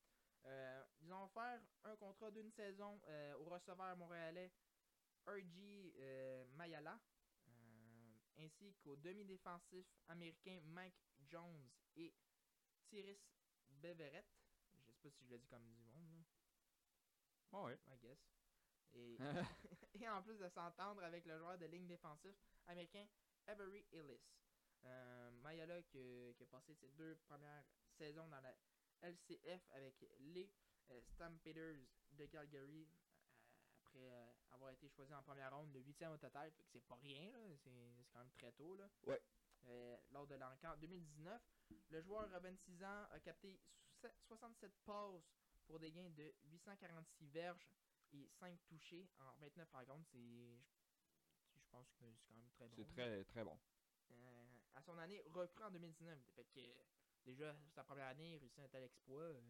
Euh, 0.47 0.85
ils 1.01 1.12
ont 1.12 1.24
offert 1.24 1.60
un 1.85 1.97
contrat 1.97 2.31
d'une 2.31 2.51
saison 2.52 3.01
euh, 3.06 3.35
au 3.36 3.44
receveur 3.44 3.97
montréalais 3.97 4.52
R.G. 5.26 5.94
euh, 5.98 6.44
Mayala, 6.56 7.01
euh, 7.48 8.14
ainsi 8.38 8.74
qu'au 8.82 8.96
demi-défensif 8.96 9.86
américain 10.09 10.60
Mike 10.64 10.94
Jones 11.28 11.70
et 11.96 12.14
Tyrese 12.88 13.26
Beverett. 13.68 14.26
Je 14.72 14.78
sais 14.92 14.92
pas 15.02 15.10
si 15.10 15.24
je 15.24 15.30
l'ai 15.30 15.38
dit 15.38 15.48
comme 15.48 15.64
du 15.74 15.82
monde, 15.84 16.12
là, 16.12 16.24
Ouais, 17.52 17.64
ouais. 17.72 17.78
I 17.94 17.98
guess. 17.98 18.18
Et, 18.94 19.18
et 20.01 20.09
en 20.09 20.22
plus 20.22 20.36
de 20.38 20.48
s'entendre 20.48 21.02
avec 21.02 21.24
le 21.26 21.38
joueur 21.38 21.59
de 21.59 21.66
ligne 21.66 21.86
défensif 21.86 22.34
américain 22.66 23.06
Avery 23.46 23.84
Ellis. 23.92 24.20
Euh, 24.84 25.30
Mayala 25.42 25.82
qui, 25.82 25.98
a- 25.98 26.32
qui 26.34 26.42
a 26.42 26.46
passé 26.46 26.74
ses 26.74 26.88
deux 26.90 27.16
premières 27.16 27.64
saisons 27.96 28.28
dans 28.28 28.40
la 28.40 28.55
LCF 29.02 29.62
avec 29.72 29.94
les 30.20 30.51
euh, 30.90 31.01
Stampeders 31.14 31.86
de 32.12 32.26
Calgary 32.26 32.86
euh, 33.96 34.30
après 34.30 34.34
avoir 34.55 34.70
été 34.70 34.89
choisi 34.90 35.12
en 35.14 35.22
première 35.22 35.55
ronde, 35.56 35.72
le 35.72 35.81
huitième 35.81 36.12
au 36.12 36.18
total, 36.18 36.52
c'est 36.72 36.81
pas 36.86 36.97
rien, 36.97 37.32
c'est 37.62 37.70
quand 38.12 38.18
même 38.20 38.31
très 38.32 38.52
tôt. 38.52 38.76
Là. 38.76 38.89
Ouais. 39.06 39.20
Euh, 39.66 39.97
lors 40.10 40.26
de 40.26 40.35
l'enquête 40.35 40.78
2019, 40.81 41.43
le 41.90 42.02
joueur 42.02 42.32
à 42.35 42.39
26 42.39 42.85
ans 42.85 43.06
a 43.10 43.20
capté 43.20 43.59
so- 44.02 44.09
67 44.28 44.72
passes 44.85 45.22
pour 45.66 45.78
des 45.78 45.90
gains 45.93 46.10
de 46.10 46.35
846 46.44 47.26
verges 47.28 47.66
et 48.12 48.28
5 48.39 48.59
touchés 48.66 49.09
en 49.18 49.32
29 49.40 49.70
rencontres. 49.72 50.06
C'est, 50.12 50.59
je 51.56 51.68
pense 51.70 51.86
que 51.98 52.05
c'est 52.05 52.26
quand 52.28 52.35
même 52.35 52.51
très 52.51 52.68
bon. 52.68 52.74
C'est 52.76 52.93
très, 52.94 53.24
très 53.24 53.44
bon. 53.44 53.59
Euh, 54.10 54.44
à 54.74 54.82
son 54.82 54.98
année 54.98 55.22
recrue 55.26 55.64
en 55.64 55.70
2019. 55.70 56.18
Fait 56.36 56.44
que 56.44 56.60
euh, 56.60 56.85
déjà, 57.24 57.56
sa 57.74 57.85
première 57.85 58.09
année, 58.09 58.35
il 58.35 58.39
réussit 58.39 58.59
un 58.60 58.68
tel 58.68 58.85
exploit. 58.85 59.22
euh, 59.22 59.40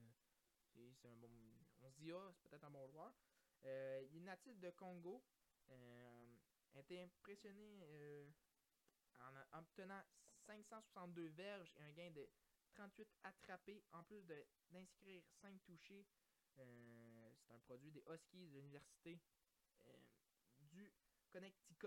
c'est 0.72 0.94
c'est 1.02 1.08
un 1.08 1.16
bon. 1.16 1.30
On 1.82 1.90
se 1.90 1.96
dit, 1.98 2.12
ah, 2.12 2.32
c'est 2.40 2.48
peut-être 2.48 2.64
un 2.64 2.70
bon 2.70 2.88
joueur. 2.88 3.12
Euh, 3.64 4.02
il 4.10 4.16
est 4.18 4.20
natif 4.20 4.58
de 4.60 4.70
Congo. 4.70 5.22
Euh, 5.70 6.36
a 6.74 6.80
été 6.80 7.02
impressionné 7.02 7.80
euh, 7.84 8.30
en 9.20 9.58
obtenant 9.58 10.02
562 10.46 11.28
verges 11.28 11.70
et 11.76 11.82
un 11.82 11.92
gain 11.92 12.10
de 12.10 12.28
38 12.74 13.08
attrapés, 13.22 13.84
en 13.92 14.02
plus 14.04 14.22
de- 14.24 14.46
d'inscrire 14.70 15.22
5 15.40 15.62
touchés. 15.64 16.06
Euh, 16.58 17.32
c'est 17.46 17.54
un 17.54 17.60
produit 17.60 17.90
des 17.92 18.02
Huskies 18.08 18.48
de 18.48 18.58
l'université 18.58 19.18
du 20.58 20.92
Connecticut. 21.30 21.86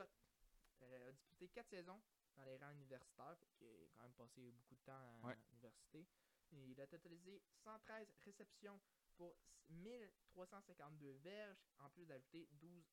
Euh, 0.81 1.09
a 1.09 1.11
disputé 1.11 1.49
4 1.49 1.69
saisons 1.69 2.01
dans 2.35 2.45
les 2.45 2.57
rangs 2.57 2.71
universitaires, 2.71 3.37
qu'il 3.57 3.67
a 3.67 3.87
quand 3.97 4.03
même 4.03 4.13
passé 4.13 4.51
beaucoup 4.51 4.75
de 4.75 4.81
temps 4.81 4.93
à 4.93 5.19
Ouais. 5.23 5.37
l'université. 5.51 6.07
Il 6.51 6.79
a 6.79 6.87
totalisé 6.87 7.41
113 7.63 8.07
réceptions 8.25 8.79
pour 9.17 9.35
1352 9.69 11.11
verges, 11.23 11.57
en 11.79 11.89
plus 11.89 12.05
d'ajouter 12.05 12.47
12 12.53 12.85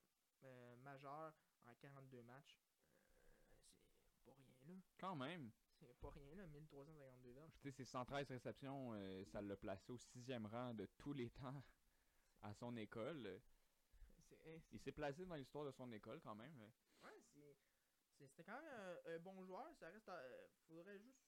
euh, 0.44 0.76
majeurs 0.76 1.34
en 1.66 1.74
42 1.76 2.22
matchs. 2.22 2.58
Euh, 3.08 3.14
c'est 4.10 4.24
pas 4.24 4.32
rien 4.34 4.56
là. 4.66 4.80
Quand 4.98 5.16
même. 5.16 5.50
C'est 5.78 6.00
pas 6.00 6.10
rien 6.10 6.34
là, 6.34 6.46
1352 6.46 7.32
verges. 7.32 7.52
Tu 7.60 7.70
sais, 7.70 7.72
ses 7.72 7.84
113 7.84 8.28
réceptions, 8.30 8.92
euh, 8.94 9.24
ça 9.26 9.40
l'a 9.42 9.56
placé 9.56 9.92
au 9.92 9.98
sixième 9.98 10.46
rang 10.46 10.74
de 10.74 10.86
tous 10.98 11.12
les 11.12 11.30
temps 11.30 11.62
à 12.42 12.52
son 12.54 12.76
école. 12.76 13.40
Il 14.72 14.80
s'est 14.80 14.92
placé 14.92 15.24
dans 15.26 15.34
l'histoire 15.36 15.64
de 15.66 15.70
son 15.72 15.90
école 15.92 16.20
quand 16.20 16.34
même. 16.34 16.58
Ouais, 17.02 17.20
c'est- 17.32 17.56
c'était 18.18 18.44
quand 18.44 18.60
même 18.60 18.70
un, 19.06 19.12
un 19.14 19.18
bon 19.18 19.44
joueur. 19.44 19.74
Ça 19.76 19.88
reste 19.90 20.08
à, 20.08 20.14
euh, 20.16 20.46
faudrait 20.66 20.98
juste 20.98 21.18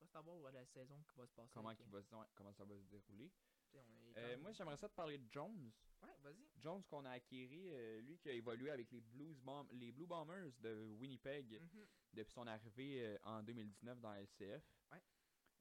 reste 0.00 0.14
à 0.16 0.20
voir 0.20 0.52
la 0.52 0.64
saison 0.66 1.02
qui 1.04 1.14
va 1.16 1.26
se 1.26 1.32
passer. 1.32 1.50
Comment, 1.52 1.68
avec, 1.68 1.78
qu'il 1.82 1.90
va, 1.92 2.02
se- 2.02 2.14
comment 2.34 2.52
ça 2.52 2.64
va 2.64 2.76
se 2.76 2.84
dérouler. 2.84 3.30
On 3.74 4.10
est 4.10 4.18
Euh, 4.18 4.38
moi, 4.38 4.52
j'aimerais 4.52 4.76
ça 4.76 4.88
te 4.88 4.94
parler 4.94 5.18
de 5.18 5.30
Jones. 5.30 5.72
Ouais, 6.02 6.14
vas-y. 6.22 6.46
Jones 6.60 6.82
qu'on 6.84 7.04
a 7.04 7.10
acquéri, 7.12 7.70
euh, 7.72 8.00
lui 8.02 8.18
qui 8.18 8.28
a 8.28 8.32
évolué 8.32 8.70
avec 8.70 8.90
les 8.90 9.00
Blues 9.00 9.36
les 9.72 9.92
Blue 9.92 10.06
Bombers 10.06 10.52
de 10.60 10.94
Winnipeg 10.98 11.60
Mhm. 11.60 11.86
depuis 12.14 12.32
son 12.32 12.46
arrivée 12.46 13.04
euh, 13.06 13.18
en 13.22 13.42
2019 13.42 14.00
dans 14.00 14.12
LCF. 14.14 14.64
Ouais. 14.90 15.02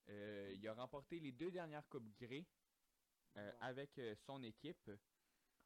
Euh, 0.09 0.51
il 0.55 0.67
a 0.67 0.73
remporté 0.73 1.19
les 1.19 1.31
deux 1.31 1.51
dernières 1.51 1.88
Coupes 1.88 2.11
Grey 2.19 2.45
euh, 3.38 3.51
avec 3.61 3.97
euh, 3.99 4.15
son 4.15 4.41
équipe. 4.43 4.89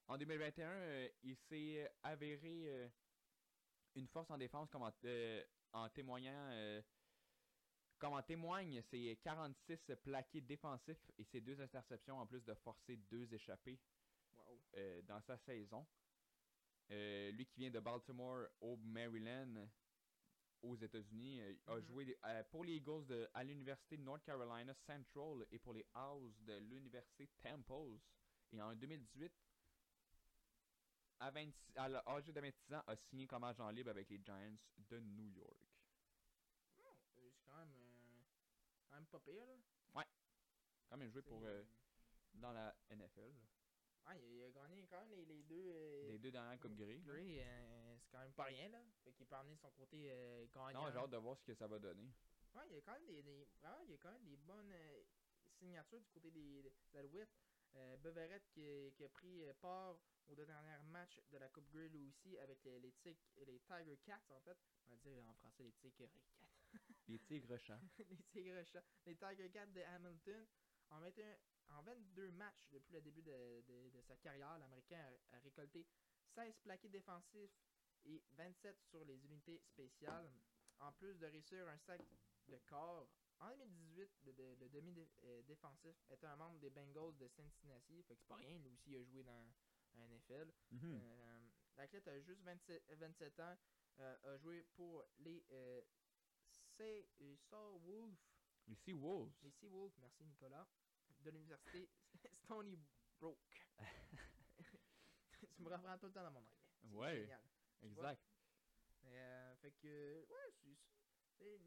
En 0.08 0.18
2021, 0.18 0.70
euh, 0.70 1.10
il 1.24 1.36
s'est 1.36 1.90
avéré 2.04 2.92
une 3.96 4.08
force 4.08 4.30
en 4.30 4.38
défense 4.38 4.70
comme 4.70 4.84
en, 4.84 4.92
en 5.72 5.90
témoignant 5.90 6.84
comme 7.98 8.14
en 8.14 8.22
témoignent 8.24 8.82
ses 8.84 9.18
46 9.24 9.92
plaqués 10.04 10.42
défensifs 10.42 11.12
et 11.18 11.24
ses 11.24 11.42
deux 11.42 11.60
interceptions 11.62 12.18
en 12.20 12.26
plus 12.28 12.44
de 12.44 12.54
forcer 12.56 12.98
deux 12.98 13.34
échappées 13.34 13.80
Wow. 14.32 14.60
euh, 14.76 15.02
dans 15.04 15.22
sa 15.22 15.38
saison. 15.38 15.86
Euh, 16.92 17.32
lui 17.32 17.46
qui 17.48 17.60
vient 17.60 17.72
de 17.72 17.80
Baltimore 17.80 18.48
au 18.62 18.78
Maryland 18.78 19.68
aux 20.62 20.76
États-Unis 20.76 21.42
euh, 21.42 21.56
a 21.68 21.80
Mhm. 21.80 21.82
joué 21.82 22.18
pour 22.52 22.64
les 22.64 22.76
Eagles 22.76 23.06
de, 23.08 23.28
à 23.34 23.44
l'université 23.44 23.98
North 23.98 24.24
Carolina 24.24 24.74
Central 24.74 25.46
et 25.52 25.60
pour 25.60 25.74
les 25.74 25.86
Owls 25.96 26.34
de 26.46 26.58
l'université 26.60 27.28
Temple. 27.42 28.00
Et 28.52 28.62
en 28.62 28.76
2018, 28.76 29.34
à, 31.20 31.32
26 31.32 31.78
à 31.78 31.88
l'âge 31.90 32.26
de 32.26 32.40
26 32.40 32.74
ans, 32.74 32.84
a 32.88 32.96
signé 32.96 33.26
comme 33.28 33.44
agent 33.44 33.70
libre 33.72 33.90
avec 33.92 34.10
les 34.10 34.22
Giants 34.24 34.58
de 34.78 35.00
New 35.00 35.28
York. 35.30 35.58
Euh, 36.80 36.96
C'est 37.16 37.34
quand 37.46 37.58
même, 37.58 37.74
euh, 37.74 38.24
quand 38.96 39.02
même 39.02 39.08
pas 39.08 39.20
pire, 39.20 39.46
là. 39.46 40.06
Quand 40.88 40.98
même 40.98 41.10
joué 41.12 41.22
pour 41.24 41.44
euh, 41.44 41.64
dans 42.36 42.54
la 42.54 42.74
NFL. 42.92 43.34
là. 43.34 44.12
Ouais, 44.14 44.22
il 44.24 44.44
a, 44.44 44.52
gagné 44.52 44.86
quand 44.88 45.00
même 45.00 45.10
les, 45.10 45.26
les 45.26 45.44
deux. 45.44 45.66
euh, 45.74 46.08
Les 46.10 46.20
deux 46.20 46.32
dernières 46.32 46.60
Coupes 46.60 46.76
Grey. 46.76 46.98
là. 47.00 47.14
Gray, 47.14 47.42
euh, 47.42 47.98
c'est 47.98 48.12
quand 48.12 48.20
même 48.20 48.34
pas 48.34 48.44
rien, 48.44 48.70
là. 48.70 48.80
Fait 49.04 49.12
qu'il 49.12 49.26
peut 49.26 49.36
amener 49.36 49.56
son 49.58 49.72
côté 49.72 50.12
euh, 50.12 50.46
gagnant. 50.54 50.84
Non, 50.86 50.92
j'ai 50.92 50.98
hâte 51.00 51.10
de 51.10 51.18
voir 51.18 51.36
ce 51.38 51.44
que 51.44 51.54
ça 51.56 51.68
va 51.68 51.80
donner. 51.80 52.08
Ouais, 52.54 52.64
il 52.70 52.76
y 52.76 52.78
a 52.78 52.82
quand 52.82 52.94
même 52.94 53.06
des, 53.08 53.24
des- 53.24 53.48
il 53.86 53.92
y 53.92 53.96
a 53.96 53.98
quand 53.98 54.12
même 54.12 54.24
des 54.26 54.38
bonnes 54.38 54.74
signatures 55.58 56.00
du 56.00 56.10
côté 56.12 56.32
des, 56.32 56.62
des 56.62 56.98
Alouettes. 56.98 57.36
Beverett 58.00 58.48
qui, 58.54 58.94
qui 58.96 59.04
a 59.04 59.10
pris 59.10 59.44
part 59.60 59.98
aux 60.28 60.36
deux 60.36 60.46
derniers 60.46 60.78
matchs 60.86 61.20
de 61.30 61.38
la 61.38 61.50
Coupe 61.50 61.68
Grey 61.72 61.90
lui 61.90 62.08
aussi 62.08 62.38
avec 62.38 62.64
les, 62.64 62.80
les, 62.80 62.94
les 63.46 63.60
Tiger 63.60 63.98
Cats 64.06 64.22
en 64.30 64.40
fait. 64.40 64.58
On 64.88 64.92
va 64.92 64.98
dire 64.98 65.28
en 65.28 65.34
français 65.34 65.64
les 65.64 65.74
Tigres 65.74 65.98
Cats. 65.98 66.08
Les 67.08 67.20
Tigres 67.20 67.58
chats. 67.60 67.80
les 68.10 68.18
Tigres 68.32 68.64
Chats. 68.66 68.84
Les 69.06 69.16
Tiger 69.16 69.50
Cats 69.52 69.66
de 69.68 69.82
Hamilton. 69.82 70.46
En, 70.92 71.00
21 71.00 71.36
en 71.70 71.82
22 71.82 72.32
matchs 72.32 72.68
depuis 72.72 72.94
le 72.94 73.02
début 73.02 73.22
de, 73.24 73.64
de- 73.68 73.90
de 73.90 74.02
sa 74.02 74.16
carrière, 74.18 74.58
l'Américain 74.60 75.00
a, 75.32 75.36
a 75.36 75.40
récolté 75.40 75.86
16 76.36 76.60
plaqués 76.64 76.90
défensifs 76.90 77.58
et 78.06 78.24
27 78.34 78.80
sur 78.84 79.04
les 79.06 79.24
unités 79.26 79.60
spéciales. 79.72 80.32
En 80.80 80.92
plus 80.94 81.18
de 81.18 81.26
réussir 81.26 81.68
un 81.68 81.78
sac 81.80 82.02
de 82.48 82.58
corps. 82.68 83.08
En 83.40 83.50
2018, 83.58 84.10
le, 84.26 84.34
de- 84.34 84.56
le 84.60 84.70
demi-défensif 84.70 85.96
était 86.10 86.28
un 86.28 86.36
membre 86.38 86.60
des 86.60 86.70
Bengals 86.70 87.18
de 87.18 87.28
Cincinnati. 87.28 88.04
Fait 88.04 88.16
que 88.16 88.22
c'est 88.22 88.28
pas 88.28 88.36
rien, 88.38 88.58
lui 88.60 88.70
aussi 88.70 88.92
il 88.92 88.98
a 88.98 89.04
joué 89.04 89.24
dans 89.24 89.46
un 89.98 90.08
NFL. 90.08 90.52
Mhm. 90.72 91.00
Euh, 91.04 91.40
L'athlète 91.78 92.08
a 92.08 92.20
juste 92.22 92.42
27, 92.44 92.84
27 92.94 93.40
ans, 93.42 93.58
euh, 94.00 94.34
a 94.36 94.38
joué 94.38 94.64
pour 94.76 95.04
les 95.18 95.44
euh, 95.52 95.82
Say- 96.78 97.08
euh, 97.22 97.36
Wolf, 97.84 98.18
Les 98.68 98.76
Seawolves. 98.76 99.34
les 99.44 99.52
Sea 99.52 99.68
Wolves, 99.68 99.94
merci 100.00 100.24
Nicolas, 100.26 100.68
de 101.20 101.30
l'université 101.30 101.90
Stony 102.44 102.78
Brook. 103.20 103.40
tu 105.56 105.62
me 105.62 105.70
reprends 105.70 105.98
tout 105.98 106.08
le 106.08 106.12
temps 106.14 106.24
dans 106.24 106.32
mon 106.32 106.40
anglais. 106.40 106.58
C'est 106.82 106.96
Ouais. 106.96 107.16
génial. 107.22 107.42
Exact. 107.82 108.22
Euh, 109.06 109.56
fait 109.58 109.72
que, 109.74 110.26
ouais, 110.30 110.52
c'est. 110.64 110.78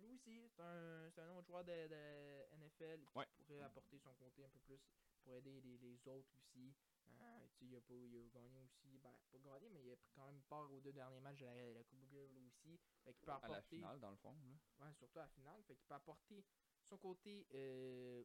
Lui 0.01 0.09
aussi, 0.15 0.41
c'est 0.57 0.63
un, 0.63 1.11
un 1.19 1.37
autre 1.37 1.47
joueur 1.47 1.63
de, 1.63 1.87
de 1.89 2.57
NFL 2.57 3.05
qui 3.05 3.19
Ouais. 3.19 3.27
pourrait 3.47 3.61
apporter 3.65 3.99
son 3.99 4.15
côté 4.15 4.43
un 4.45 4.49
peu 4.49 4.59
plus 4.61 4.81
pour 5.23 5.35
aider 5.35 5.61
les, 5.61 5.77
les 5.77 6.09
autres 6.09 6.31
aussi. 6.39 6.75
Tu 7.05 7.13
sais, 7.15 7.67
il, 7.67 7.77
a 7.77 7.81
pas, 7.83 7.95
il 7.95 8.17
a 8.17 8.29
gagné 8.31 8.59
aussi, 8.61 8.99
ben, 8.99 9.13
pas 9.31 9.39
gagné, 9.39 9.69
mais 9.69 9.83
il 9.85 9.93
a 9.93 9.97
pris 9.97 10.11
quand 10.15 10.25
même 10.25 10.41
part 10.49 10.71
aux 10.73 10.81
deux 10.81 10.93
derniers 10.93 11.21
matchs 11.21 11.39
de 11.41 11.45
la, 11.47 11.73
la 11.75 11.85
Coupe 11.85 11.98
Grey 12.09 12.29
aussi. 12.47 12.79
Fait 13.05 13.15
qu'il 13.15 13.25
peut 13.25 13.31
À 13.33 13.39
la 13.41 13.45
apporter, 13.45 13.77
finale, 13.77 14.01
dans 14.01 14.11
le 14.11 14.17
fond. 14.17 14.35
Là. 14.79 14.87
ouais, 14.87 14.95
surtout 14.95 15.19
à 15.19 15.23
la 15.23 15.29
finale, 15.29 15.63
fait 15.65 15.77
qu'il 15.77 15.87
peut 15.87 15.95
apporter 15.95 16.45
son 16.83 16.99
côté 16.99 17.47
euh, 17.55 18.25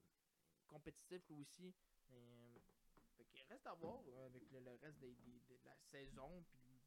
compétitif 0.68 1.28
lui 1.30 1.36
aussi. 1.36 1.74
Euh, 2.12 2.56
fait 3.18 3.26
que 3.26 3.38
reste 3.50 3.68
à 3.68 3.74
voir 3.76 4.02
euh, 4.08 4.26
avec 4.28 4.50
le, 4.52 4.60
le 4.60 4.72
reste 4.76 5.00
des, 5.00 5.16
des- 5.16 5.40
de 5.40 5.58
la 5.66 5.76
saison, 5.78 6.44
puis 6.50 6.82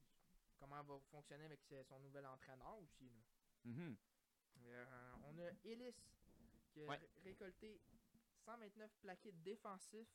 comment 0.58 0.80
elle 0.80 0.86
va 0.86 0.98
fonctionner 1.10 1.44
avec 1.44 1.60
son 1.84 2.00
nouvel 2.00 2.26
entraîneur 2.26 2.78
aussi. 2.78 3.08
Là. 3.10 3.22
Mhm. 3.64 3.96
Euh, 4.58 5.12
on 5.24 5.38
a 5.38 5.50
Ellis 5.64 5.94
qui 6.72 6.82
a 6.82 6.86
Ouais. 6.88 7.00
récolté 7.22 7.80
129 8.44 8.90
plaqués 9.00 9.32
défensifs, 9.32 10.08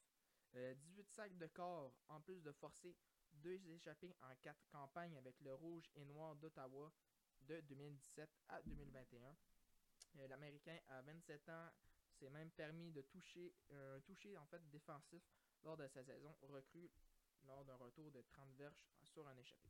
euh, 0.56 0.74
18 0.76 1.10
sacs 1.10 1.38
de 1.38 1.48
corps, 1.48 1.94
en 2.08 2.20
plus 2.22 2.42
de 2.42 2.52
forcer 2.52 2.96
deux 3.42 3.60
échappées 3.68 4.16
en 4.22 4.36
quatre 4.42 4.66
campagnes 4.70 5.18
avec 5.18 5.40
le 5.42 5.54
rouge 5.54 5.90
et 5.96 6.06
noir 6.06 6.36
d'Ottawa 6.36 6.92
de 7.42 7.60
2017 7.62 8.30
à 8.50 8.62
2021. 8.64 9.36
Euh, 10.18 10.28
L'Américain 10.28 10.78
à 10.90 11.02
27 11.02 11.50
ans 11.50 11.70
s'est 12.20 12.30
même 12.30 12.52
permis 12.52 12.92
de 12.92 13.02
toucher 13.04 13.54
un 13.72 14.00
toucher 14.02 14.38
en 14.38 14.46
fait 14.46 14.62
défensif 14.70 15.24
lors 15.64 15.78
de 15.78 15.88
sa 15.88 16.04
saison 16.04 16.36
recrue 16.42 16.90
lors 17.44 17.66
d'un 17.66 17.76
retour 17.76 18.12
de 18.12 18.22
30 18.22 18.54
verges 18.56 18.80
sur 19.04 19.28
un 19.28 19.36
échappé. 19.38 19.70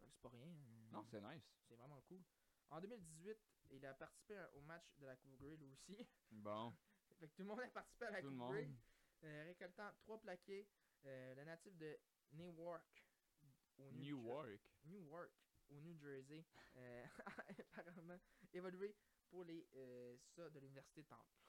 Donc, 0.00 0.10
C'est 0.12 0.20
pas 0.22 0.28
rien. 0.28 0.46
hein. 0.48 0.88
Non, 0.92 1.04
c'est 1.10 1.20
nice. 1.20 1.42
C'est 1.68 1.74
vraiment 1.74 2.00
cool. 2.02 2.22
En 2.70 2.80
2018, 2.80 3.36
il 3.70 3.84
a 3.86 3.94
participé 3.94 4.44
au 4.54 4.60
match 4.60 4.84
de 4.98 5.06
la 5.06 5.16
Coupe 5.16 5.36
Grey 5.40 5.56
lui 5.56 5.70
aussi. 5.72 6.06
Bon, 6.30 6.72
fait 7.18 7.28
que 7.28 7.34
tout 7.34 7.42
le 7.42 7.48
monde 7.48 7.60
a 7.60 7.68
participé 7.68 8.06
à 8.06 8.10
la 8.10 8.20
tout 8.22 8.28
Coupe 8.30 8.38
Grey. 8.50 8.68
euh, 9.24 9.44
récoltant 9.46 9.90
trois 10.00 10.20
plaqués. 10.20 10.68
Euh, 11.06 11.34
le 11.34 11.44
natif 11.44 11.76
de 11.76 11.98
Newark. 12.32 13.02
Au 13.78 13.90
New, 13.92 14.16
New 14.16 14.22
Jer- 14.22 14.28
York. 14.28 14.60
Newark, 14.86 15.30
au 15.70 15.80
New 15.80 15.96
Jersey. 15.98 16.44
euh, 16.76 17.04
apparemment 17.76 18.18
évolué 18.52 18.94
pour 19.30 19.44
les 19.44 19.66
euh, 19.74 20.16
ça 20.36 20.48
de 20.50 20.58
l'université 20.60 21.04
Temple. 21.04 21.40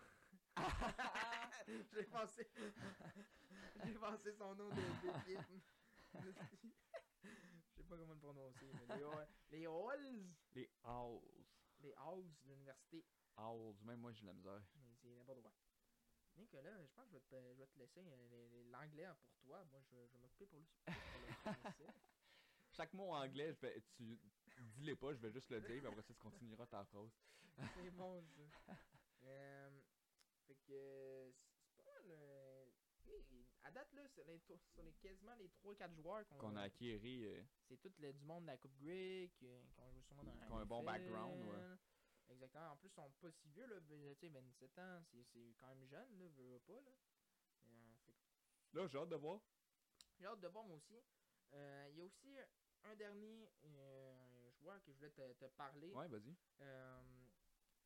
J'ai 1.94 2.04
pensé. 2.06 2.48
J'ai 3.86 3.94
pensé 3.94 4.34
son 4.34 4.56
nom 4.56 4.70
de 4.70 4.82
d'équipe. 5.26 5.64
Je 6.14 6.32
sais 7.76 7.84
pas 7.84 7.98
comment 7.98 8.14
le 8.14 8.20
prononcer. 8.20 8.72
Mais 8.88 8.96
les, 8.98 9.04
Hall- 9.04 9.28
les 9.52 9.68
Halls. 9.68 11.22
Les 11.82 11.94
Halls 11.98 12.32
de 12.46 12.50
l'université. 12.54 13.06
Owls, 13.38 13.76
même 13.84 14.00
moi 14.00 14.12
j'ai 14.14 14.22
de 14.22 14.28
la 14.28 14.34
misère. 14.34 14.62
Mais 14.78 14.94
c'est 15.02 15.10
n'importe 15.10 15.42
quoi. 15.42 15.52
Nicolas, 16.38 16.84
je 16.86 16.92
pense 16.94 17.06
que 17.06 17.12
je 17.12 17.18
vais 17.18 17.22
te, 17.22 17.54
je 17.54 17.60
vais 17.60 17.68
te 17.68 17.80
laisser 17.80 18.04
euh, 18.06 18.64
l'anglais 18.72 19.08
pour 19.28 19.38
toi. 19.48 19.64
Moi, 19.66 19.82
je, 19.90 19.96
je 20.08 20.12
vais 20.14 20.20
m'occuper 20.20 20.46
pour 20.48 20.60
le 20.60 20.66
pour 20.66 21.22
le. 21.22 21.94
Chaque 22.72 22.94
mot 22.94 23.12
en 23.12 23.22
anglais, 23.24 23.54
je 23.54 23.60
vais, 23.62 23.82
tu 23.96 24.20
dis-les 24.76 24.96
pas, 24.96 25.14
je 25.14 25.20
vais 25.20 25.32
juste 25.32 25.50
le 25.50 25.62
dire, 25.62 25.78
puis 25.80 25.88
après 25.88 26.02
ça, 26.02 26.14
tu 26.14 26.20
continueras 26.20 26.66
ta 26.66 26.84
phrase. 26.86 27.12
C'est 27.76 27.92
bon, 27.92 28.22
ça. 28.68 28.76
Euh, 29.24 29.82
fait 30.46 30.56
que 30.68 31.32
c'est 31.66 31.76
pas 31.78 31.84
mal. 31.84 32.04
euh, 32.12 32.66
oui, 33.08 33.46
à 33.64 33.72
date, 33.72 33.94
là, 33.94 34.08
sur 34.10 34.26
les, 34.26 34.40
to- 34.42 34.58
sur 34.74 34.84
les 34.84 34.92
quasiment 34.94 35.36
les 35.36 35.48
3-4 35.50 35.94
joueurs 35.96 36.28
qu'on 36.28 36.56
a 36.58 36.64
acquéri. 36.64 37.26
euh, 37.26 37.42
C'est 37.68 37.78
tout 37.78 37.92
le, 38.00 38.12
du 38.14 38.26
monde 38.26 38.44
de 38.44 38.48
la 38.48 38.58
Coupe 38.58 38.76
Grey 38.78 39.30
qui, 39.36 39.46
qui 39.48 39.80
ont 39.80 39.92
joué 39.92 40.02
sûrement 40.02 40.24
dans 40.24 40.34
la 40.36 40.46
Qui 40.48 40.52
ont 40.52 40.58
un 40.58 40.66
bon 40.66 40.84
background, 40.84 41.42
ouais. 41.48 41.78
Exactement. 42.30 42.72
En 42.72 42.78
plus, 42.78 42.88
ils 42.90 42.94
sont 42.94 43.12
pas 43.22 43.32
si 43.32 43.48
vieux, 43.50 43.66
là. 43.68 43.80
ben, 43.82 44.16
Tu 44.16 44.28
sais, 44.28 44.30
27 44.30 44.80
ans, 44.80 45.04
c'est 45.12 45.56
quand 45.60 45.68
même 45.68 45.86
jeune, 45.86 46.18
là. 46.18 46.28
Veux, 46.36 46.60
pas, 46.60 46.82
là. 46.82 46.92
Euh, 47.66 47.96
fait 48.06 48.16
Là, 48.74 48.88
j'ai 48.88 48.98
hâte 48.98 49.10
de 49.10 49.16
voir. 49.16 49.42
J'ai 50.18 50.26
hâte 50.26 50.40
de 50.40 50.48
voir, 50.48 50.66
moi 50.66 50.78
aussi. 50.78 50.96
Euh, 51.54 51.88
Il 51.92 51.98
y 51.98 52.02
a 52.02 52.04
aussi 52.06 52.36
un 52.84 52.96
dernier 52.96 53.50
euh, 53.64 54.52
joueur 54.60 54.82
que 54.84 54.92
je 54.92 54.98
voulais 54.98 55.12
te, 55.12 55.34
te 55.34 55.46
parler. 55.46 55.92
Ouais, 55.94 56.08
vas-y. 56.08 56.36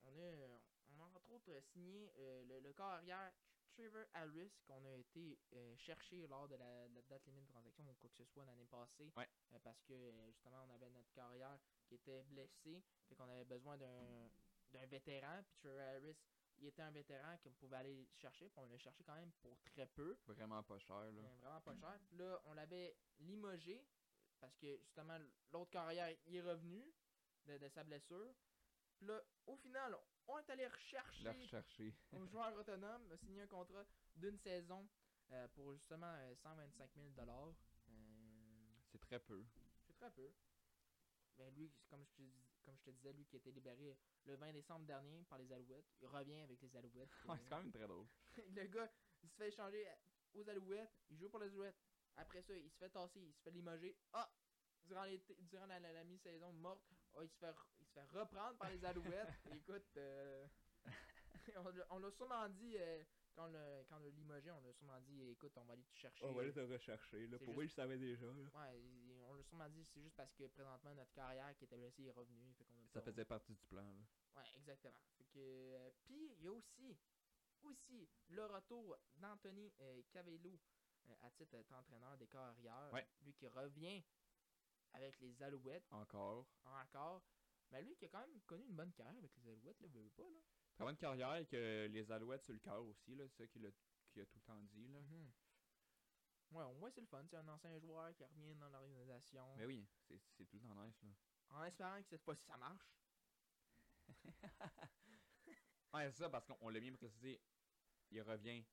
On, 0.04 0.16
a, 0.18 0.62
on 0.88 1.00
a 1.00 1.04
entre 1.04 1.30
autres 1.32 1.60
signé 1.72 2.12
le, 2.18 2.60
le 2.60 2.74
corps 2.74 2.92
arrière 2.92 3.32
Trevor 3.80 4.06
Harris 4.14 4.52
qu'on 4.68 4.84
a 4.84 4.94
été 4.94 5.40
euh, 5.54 5.76
chercher 5.78 6.28
lors 6.28 6.50
de 6.50 6.56
la, 6.56 6.88
date 7.08 7.26
limite 7.28 7.46
de 7.46 7.50
transaction 7.50 7.86
ou 7.90 7.96
quoi 7.96 8.10
que 8.10 8.18
ce 8.18 8.26
soit 8.26 8.46
l'année 8.46 8.66
passée. 8.66 9.10
Ouais. 9.16 9.28
Euh, 9.54 9.60
parce 9.64 9.82
que 9.84 9.94
euh, 9.94 10.32
justement 10.32 10.66
on 10.68 10.74
avait 10.74 10.90
notre 10.90 11.12
carrière 11.14 11.58
qui 11.88 11.96
était 11.96 12.24
blessé. 12.24 12.84
Fait 13.08 13.16
qu'on 13.16 13.30
avait 13.30 13.46
besoin 13.46 13.78
d'un 13.78 14.30
d'un 14.74 14.86
vétéran. 14.86 15.42
Puis 15.48 15.58
Trevor 15.62 15.80
Harris, 15.80 16.18
il 16.58 16.68
était 16.68 16.82
un 16.82 16.92
vétéran 16.92 17.38
qu'on 17.38 17.54
pouvait 17.54 17.78
aller 17.78 18.08
chercher. 18.16 18.50
Puis 18.50 18.60
on 18.60 18.68
l'a 18.68 18.78
cherché 18.78 19.04
quand 19.06 19.16
même 19.16 19.32
pour 19.42 19.58
très 19.64 19.88
peu. 19.88 20.18
Vraiment 20.28 20.62
pas 20.62 20.78
cher, 20.78 21.12
là. 21.12 21.22
Euh, 21.22 21.36
vraiment 21.42 21.62
pas 21.62 21.76
cher. 21.76 22.00
Puis 22.06 22.18
là, 22.18 22.42
on 22.46 22.54
l'avait 22.54 22.96
limogé 23.20 23.84
parce 24.40 24.58
que 24.58 24.78
justement, 24.78 25.18
l'autre 25.52 25.72
carrière, 25.72 26.14
il 26.26 26.36
est 26.36 26.42
revenu 26.42 26.94
de, 27.46 27.58
de 27.58 27.68
sa 27.70 27.84
blessure. 27.84 28.36
Puis 28.98 29.08
là, 29.08 29.22
au 29.48 29.56
final, 29.56 29.96
on 30.30 30.40
est 30.40 30.50
allé 30.50 30.68
rechercher 30.68 31.30
rechercher. 31.30 31.94
un 32.14 32.26
joueur 32.28 32.56
autonome, 32.58 33.12
a 33.12 33.18
signé 33.18 33.42
un 33.42 33.48
contrat 33.48 33.86
d'une 34.16 34.38
saison 34.38 34.88
euh, 35.32 35.48
pour 35.50 35.74
justement 35.74 36.14
euh, 36.14 36.36
125 36.36 36.90
000 36.96 37.10
dollars. 37.16 37.54
C'est 38.92 39.00
très 39.02 39.20
peu. 39.20 39.44
C'est 39.88 39.94
très 39.94 40.12
peu. 40.12 40.32
Mais 41.38 41.52
lui, 41.52 41.72
comme 41.90 42.04
je, 42.04 42.12
te, 42.12 42.22
dis- 42.22 42.34
comme 42.66 42.76
je 42.78 42.84
te 42.84 42.90
disais, 42.92 43.14
lui 43.14 43.26
qui 43.26 43.36
a 43.36 43.40
été 43.40 43.52
libéré 43.52 43.98
le 44.26 44.36
20 44.36 44.52
décembre 44.54 44.86
dernier 44.86 45.24
par 45.26 45.38
les 45.38 45.52
Alouettes, 45.54 45.86
il 46.02 46.08
revient 46.08 46.42
avec 46.42 46.62
les 46.62 46.76
Alouettes. 46.76 47.10
Ouais, 47.28 47.38
c'est 47.38 47.50
quand 47.50 47.62
même 47.64 47.72
très 47.72 47.88
drôle. 47.88 48.08
le 48.56 48.66
gars, 48.68 48.92
il 49.24 49.30
se 49.30 49.36
fait 49.36 49.48
échanger 49.50 49.88
aux 50.34 50.50
Alouettes, 50.50 50.92
il 51.10 51.18
joue 51.18 51.30
pour 51.30 51.40
les 51.40 51.48
Alouettes. 51.48 51.80
Après 52.18 52.42
ça, 52.42 52.54
il 52.58 52.70
se 52.70 52.78
fait 52.78 52.90
tasser, 52.90 53.22
il 53.22 53.34
se 53.34 53.42
fait 53.42 53.52
limoger. 53.52 53.96
Ah! 54.14 54.30
Durant, 54.86 55.06
la, 55.68 55.80
la- 55.80 55.94
la 55.94 56.04
mi-saison 56.04 56.52
morte, 56.54 56.84
ah, 57.14 57.20
il, 57.24 57.30
se 57.30 57.38
fait, 57.38 57.54
se 57.90 57.94
fait 58.00 58.18
reprendre 58.20 58.58
par 58.58 58.70
les 58.70 58.84
Alouettes. 58.86 59.28
Écoute, 59.64 59.98
euh, 59.98 60.48
on 61.58 61.64
l'a- 61.70 61.88
on 61.92 62.00
l'a 62.00 62.12
sûrement 62.12 62.50
dit, 62.50 62.76
euh, 62.78 63.04
quand, 63.36 63.46
on 63.46 63.52
l'a- 63.52 63.84
quand 63.90 64.00
l'a 64.00 64.10
limogé, 64.10 64.52
on 64.52 64.60
l'a 64.62 64.74
sûrement 64.74 65.00
dit, 65.02 65.30
écoute, 65.32 65.54
on 65.58 65.64
va 65.66 65.74
aller 65.74 65.84
te 65.84 65.98
chercher. 65.98 66.26
On 66.26 66.34
va 66.34 66.42
aller 66.42 66.54
te 66.54 66.60
rechercher, 66.60 67.28
là. 67.28 67.38
Pour 67.40 67.54
moi, 67.54 67.64
juste- 67.64 67.76
je 67.76 67.82
savais 67.82 67.98
déjà, 67.98 68.26
là. 68.28 68.34
Ouais, 68.34 68.82
on 69.28 69.34
l'a 69.34 69.44
sûrement 69.44 69.70
dit, 69.70 69.84
c'est 69.86 70.02
juste 70.02 70.16
parce 70.16 70.34
que 70.34 70.48
présentement, 70.48 70.94
notre 70.96 71.12
carrière 71.14 71.56
qui 71.58 71.64
était 71.66 71.78
blessée 71.78 72.04
est 72.06 72.12
revenue. 72.12 72.54
Fait 72.54 72.66
Ça 72.94 73.00
pas- 73.02 73.06
faisait 73.12 73.26
partie 73.26 73.54
du 73.54 73.64
plan, 73.66 73.84
là. 73.84 74.06
Ouais, 74.36 74.48
exactement. 74.56 75.00
Fait 75.18 75.26
que, 75.26 75.38
euh, 75.40 75.90
puis 76.06 76.32
il 76.38 76.44
y 76.44 76.48
a 76.48 76.52
aussi, 76.52 76.98
aussi 77.64 78.10
le 78.30 78.46
retour 78.46 78.98
d'Anthony 79.16 79.74
euh, 79.82 80.02
Cavello 80.12 80.60
euh, 81.08 81.16
à 81.24 81.32
titre 81.32 81.58
d'entraîneur 81.70 82.18
des 82.18 82.28
corps 82.28 82.42
arrière. 82.42 82.90
Ouais. 82.94 83.08
Lui 83.22 83.34
qui 83.34 83.48
revient 83.48 84.04
avec 84.94 85.20
les 85.20 85.42
Alouettes 85.44 85.88
Encore. 85.92 86.46
encore. 86.66 87.22
Mais 87.72 87.82
lui 87.84 87.96
qui 87.96 88.06
a 88.06 88.10
quand 88.10 88.20
même 88.20 88.42
connu 88.42 88.66
une 88.66 88.76
bonne 88.76 88.92
carrière 88.94 89.18
avec 89.18 89.32
les 89.36 89.48
Alouettes, 89.48 89.80
là, 89.82 89.88
veut 89.88 90.02
veut 90.02 90.10
pas, 90.10 90.24
là. 90.24 90.40
Très 90.74 90.84
bonne 90.86 90.98
carrière 90.98 91.30
avec 91.30 91.54
euh, 91.54 91.88
les 91.88 92.12
Alouettes 92.12 92.44
sur 92.44 92.54
le 92.54 92.60
cœur 92.60 92.84
aussi, 92.84 93.16
là. 93.16 93.28
C'est 93.28 93.44
ça 93.44 93.48
qu'il 93.48 93.66
a, 93.66 93.70
qu'il 94.12 94.22
a 94.22 94.26
tout 94.26 94.40
le 94.40 94.44
temps 94.44 94.62
dit, 94.64 94.88
là. 94.88 95.00
Mhm. 95.02 95.32
Ouais, 96.52 96.64
au 96.64 96.74
moins 96.74 96.90
c'est 96.90 97.02
le 97.02 97.08
fun. 97.08 97.24
C'est 97.30 97.38
un 97.38 97.48
ancien 97.48 97.78
joueur 97.78 98.16
qui 98.16 98.24
revient 98.24 98.56
dans 98.56 98.70
l'organisation. 98.70 99.56
Mais 99.56 99.66
oui, 99.66 99.88
c'est 100.08 100.20
c'est 100.36 100.46
tout 100.46 100.58
le 100.58 100.64
temps 100.68 100.84
nice, 100.84 101.00
là. 101.04 101.10
En 101.50 101.64
espérant 101.64 102.02
que 102.02 102.08
cette 102.10 102.24
fois-ci 102.24 102.44
ça 102.46 102.58
marche. 102.58 102.92
Ouais, 105.92 106.06
c'est 106.12 106.20
ça, 106.20 106.30
parce 106.30 106.46
qu'on 106.46 106.70
l'a 106.70 106.80
bien 106.80 106.94
précisé. 106.94 107.42
Il 108.12 108.22
revient 108.22 108.64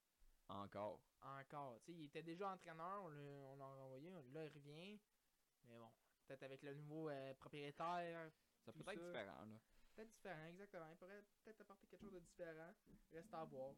encore. 0.48 1.00
Encore. 1.22 1.80
Tu 1.80 1.92
sais, 1.92 1.98
il 1.98 2.04
était 2.04 2.22
déjà 2.22 2.52
entraîneur, 2.52 3.04
on 3.04 3.08
l'a 3.08 3.22
on 3.22 3.56
l'a 3.56 3.64
envoyé, 3.64 4.10
là 4.10 4.44
il 4.44 4.48
revient. 4.50 5.00
Mais 5.64 5.78
bon, 5.78 5.90
peut-être 6.26 6.42
avec 6.42 6.62
le 6.62 6.74
nouveau 6.74 7.08
euh, 7.08 7.34
propriétaire, 7.34 8.30
Ça 8.66 8.72
peut 8.72 8.80
être 8.80 9.00
ça. 9.00 9.06
différent, 9.06 9.44
là. 9.44 9.58
Peut-être 9.94 10.10
différent, 10.10 10.44
exactement. 10.46 10.88
Il 10.90 10.96
pourrait 10.96 11.24
peut-être 11.44 11.60
apporter 11.60 11.86
quelque 11.86 12.02
chose 12.02 12.12
de 12.12 12.18
différent. 12.20 12.74
Reste 13.12 13.32
à 13.32 13.44
voir. 13.44 13.74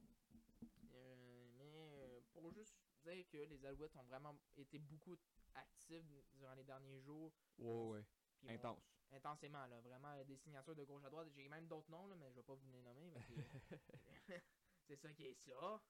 Euh, 0.90 1.46
mais 1.58 1.72
euh, 1.76 2.20
pour 2.32 2.50
juste 2.50 2.74
dire 3.04 3.24
que 3.28 3.36
les 3.36 3.64
Alouettes 3.66 3.94
ont 3.96 4.04
vraiment 4.04 4.34
été 4.56 4.78
beaucoup 4.78 5.16
actifs 5.54 6.04
durant 6.32 6.54
les 6.54 6.64
derniers 6.64 7.00
jours. 7.00 7.32
Ouais, 7.58 7.98
ouais. 8.42 8.54
Intense. 8.54 8.82
intensément, 9.12 9.66
là. 9.66 9.80
Vraiment 9.80 10.12
euh, 10.14 10.24
des 10.24 10.36
signatures 10.36 10.74
de 10.74 10.84
gauche 10.84 11.04
à 11.04 11.10
droite. 11.10 11.28
J'ai 11.34 11.48
même 11.48 11.66
d'autres 11.66 11.90
noms, 11.90 12.06
là, 12.06 12.14
mais 12.16 12.30
je 12.30 12.36
vais 12.36 12.42
pas 12.42 12.54
vous 12.54 12.70
les 12.70 12.82
nommer. 12.82 13.12
c'est 14.86 14.96
ça 14.96 15.12
qui 15.12 15.26
est 15.26 15.34
ça. 15.34 15.80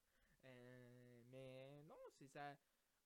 Euh, 0.45 1.23
mais 1.31 1.83
non, 1.85 2.11
c'est 2.19 2.29
ça. 2.29 2.57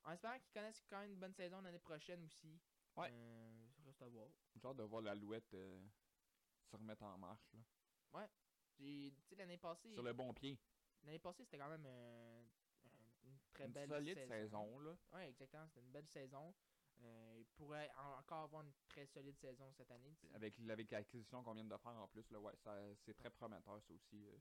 En 0.04 0.12
espérant 0.12 0.38
qu'ils 0.38 0.52
connaissent 0.52 0.84
quand 0.88 1.00
même 1.00 1.12
une 1.12 1.18
bonne 1.18 1.34
saison 1.34 1.60
l'année 1.60 1.78
prochaine 1.78 2.24
aussi. 2.24 2.58
Ouais. 2.96 3.10
Euh, 3.12 3.68
reste 3.92 4.02
à 4.02 4.08
voir. 4.08 4.28
Genre 4.56 4.74
de 4.74 4.82
voir 4.84 5.02
l'Alouette 5.02 5.52
euh, 5.54 5.80
se 6.70 6.76
remettre 6.76 7.02
en 7.02 7.18
marche, 7.18 7.52
là. 7.52 7.60
J'ai- 8.78 9.12
Tu 9.12 9.22
sais, 9.28 9.34
l'année 9.36 9.58
passée. 9.58 9.92
Sur 9.92 10.02
le 10.02 10.12
bon 10.14 10.32
pied. 10.32 10.58
L'année 11.04 11.18
passée, 11.18 11.44
c'était 11.44 11.58
quand 11.58 11.68
même 11.68 11.84
euh, 11.86 12.42
une 13.24 13.38
très 13.52 13.66
Une 13.66 13.72
belle 13.72 13.88
solide 13.88 14.14
saison. 14.18 14.30
saison, 14.32 14.78
là. 14.80 14.96
Ouais, 15.12 15.28
exactement. 15.28 15.66
C'était 15.68 15.80
une 15.80 15.92
belle 15.92 16.06
saison. 16.08 16.54
Euh, 17.02 17.36
il 17.38 17.46
pourrait 17.46 17.90
en- 17.98 18.18
encore 18.18 18.44
avoir 18.44 18.62
une 18.62 18.72
très 18.88 19.06
solide 19.06 19.36
saison 19.38 19.70
cette 19.72 19.90
année. 19.90 20.16
Avec, 20.34 20.58
avec 20.60 20.90
l'acquisition 20.90 21.42
qu'on 21.42 21.52
vient 21.54 21.64
de 21.64 21.76
faire 21.76 21.92
en 21.96 22.08
plus, 22.08 22.28
là, 22.30 22.40
ouais, 22.40 22.56
ça, 22.56 22.76
c'est 23.04 23.14
très 23.14 23.30
prometteur, 23.30 23.80
ça 23.82 23.92
aussi. 23.92 24.26
euh. 24.26 24.38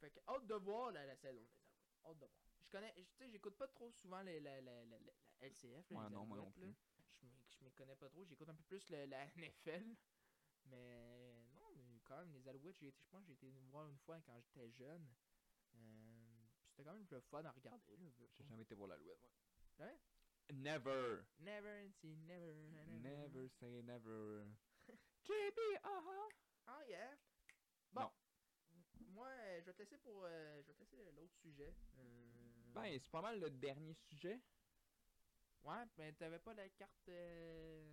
Fait 0.00 0.10
que 0.10 0.20
hâte 0.28 0.46
de 0.46 0.54
voir 0.54 0.92
la, 0.92 1.06
la 1.06 1.16
saison 1.16 1.32
des 1.32 1.38
Alouettes. 1.40 2.04
Hâte 2.04 2.18
de 2.18 2.26
voir. 2.26 2.30
Je 2.60 2.68
connais, 2.70 2.94
je- 2.96 3.02
tu 3.02 3.16
sais, 3.16 3.30
j'écoute 3.30 3.56
pas 3.56 3.68
trop 3.68 3.90
souvent 3.92 4.22
les, 4.22 4.40
la, 4.40 4.60
la, 4.60 4.84
la, 4.84 4.98
la- 4.98 5.12
la 5.40 5.46
LCF. 5.48 5.90
là, 5.90 5.98
Ouais, 5.98 6.04
les 6.08 6.14
non, 6.14 6.26
moi 6.26 6.36
non 6.38 6.52
là. 6.56 6.66
Je 7.50 7.64
me 7.64 7.70
connais 7.70 7.96
pas 7.96 8.08
trop. 8.08 8.24
J'écoute 8.24 8.48
un 8.48 8.54
peu 8.54 8.64
plus 8.64 8.88
le- 8.90 9.06
la 9.06 9.24
NFL. 9.36 9.96
Mais 10.66 11.42
non, 11.54 11.70
mais 11.76 12.00
quand 12.04 12.18
même, 12.18 12.32
les 12.32 12.46
Alouettes, 12.48 12.78
j'ai 12.80 12.88
été, 12.88 13.02
je 13.02 13.08
pense 13.10 13.22
que 13.22 13.28
j'ai 13.34 13.48
été 13.48 13.50
voir 13.70 13.88
une 13.88 13.98
fois 13.98 14.20
quand 14.22 14.38
j'étais 14.40 14.70
jeune. 14.70 15.06
Euh, 15.74 16.46
c'était 16.68 16.84
quand 16.84 16.94
même 16.94 17.06
le 17.10 17.20
fun 17.20 17.44
à 17.44 17.50
regarder. 17.52 17.96
J'ai 18.36 18.44
jamais 18.44 18.62
été 18.62 18.74
voir 18.74 18.88
l'Alouette, 18.88 19.20
moi. 19.20 19.86
Ouais? 19.86 19.98
Never. 20.52 21.22
Never 21.38 21.88
say 22.00 22.14
never. 22.16 22.54
Never 23.00 23.48
say 23.60 23.82
never. 23.82 24.44
JB, 25.24 25.58
aha. 25.82 26.28
Oh 26.68 26.82
yeah. 26.88 27.16
Bon. 27.92 28.02
Non. 28.02 28.12
Moi, 29.08 29.28
euh, 29.28 29.60
je 29.60 29.66
vais 29.66 29.72
te 29.72 29.78
laisser 29.80 29.98
pour. 29.98 30.22
euh, 30.24 30.62
je 30.62 30.68
vais 30.68 30.74
te 30.74 30.80
laisser 30.80 30.96
l'autre 31.12 31.34
sujet. 31.40 31.74
Euh, 31.98 32.72
Ben, 32.74 32.98
c'est 33.00 33.10
pas 33.10 33.22
mal 33.22 33.38
le 33.40 33.50
dernier 33.50 33.94
sujet. 33.94 34.40
Ouais, 35.64 35.84
mais 35.98 36.12
t'avais 36.12 36.38
pas 36.38 36.54
la 36.54 36.68
carte. 36.70 37.08
euh, 37.08 37.92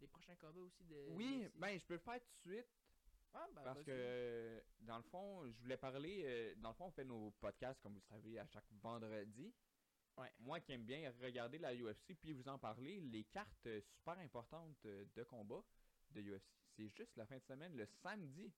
Les 0.00 0.06
prochains 0.08 0.34
combats 0.36 0.60
aussi 0.60 0.84
de. 0.84 1.06
Oui, 1.10 1.48
ben, 1.54 1.78
je 1.78 1.84
peux 1.86 1.94
le 1.94 2.00
faire 2.00 2.20
tout 2.20 2.48
de 2.48 2.54
suite. 2.54 2.66
Ah, 3.34 3.46
ben, 3.54 3.62
Parce 3.62 3.82
que, 3.82 4.62
dans 4.80 4.96
le 4.98 5.02
fond, 5.04 5.48
je 5.50 5.60
voulais 5.62 5.76
parler. 5.76 6.22
euh, 6.24 6.54
dans 6.56 6.70
le 6.70 6.74
fond, 6.74 6.86
on 6.86 6.90
fait 6.90 7.04
nos 7.04 7.30
podcasts, 7.32 7.80
comme 7.82 7.92
vous 7.94 8.00
le 8.00 8.04
savez, 8.16 8.38
à 8.38 8.46
chaque 8.46 8.70
vendredi. 8.82 9.54
Ouais. 10.18 10.30
Moi 10.40 10.60
qui 10.60 10.72
aime 10.72 10.84
bien 10.84 11.10
regarder 11.22 11.56
la 11.58 11.74
UFC 11.74 12.14
puis 12.20 12.34
vous 12.34 12.46
en 12.48 12.58
parler, 12.58 13.00
les 13.00 13.24
cartes 13.24 13.66
euh, 13.66 13.80
super 13.80 14.18
importantes 14.18 14.82
de 14.84 15.22
combat 15.24 15.62
de 16.10 16.20
UFC, 16.20 16.44
c'est 16.76 16.88
juste 16.88 17.16
la 17.16 17.24
fin 17.24 17.38
de 17.38 17.44
semaine, 17.44 17.74
le 17.74 17.86
samedi. 17.86 18.52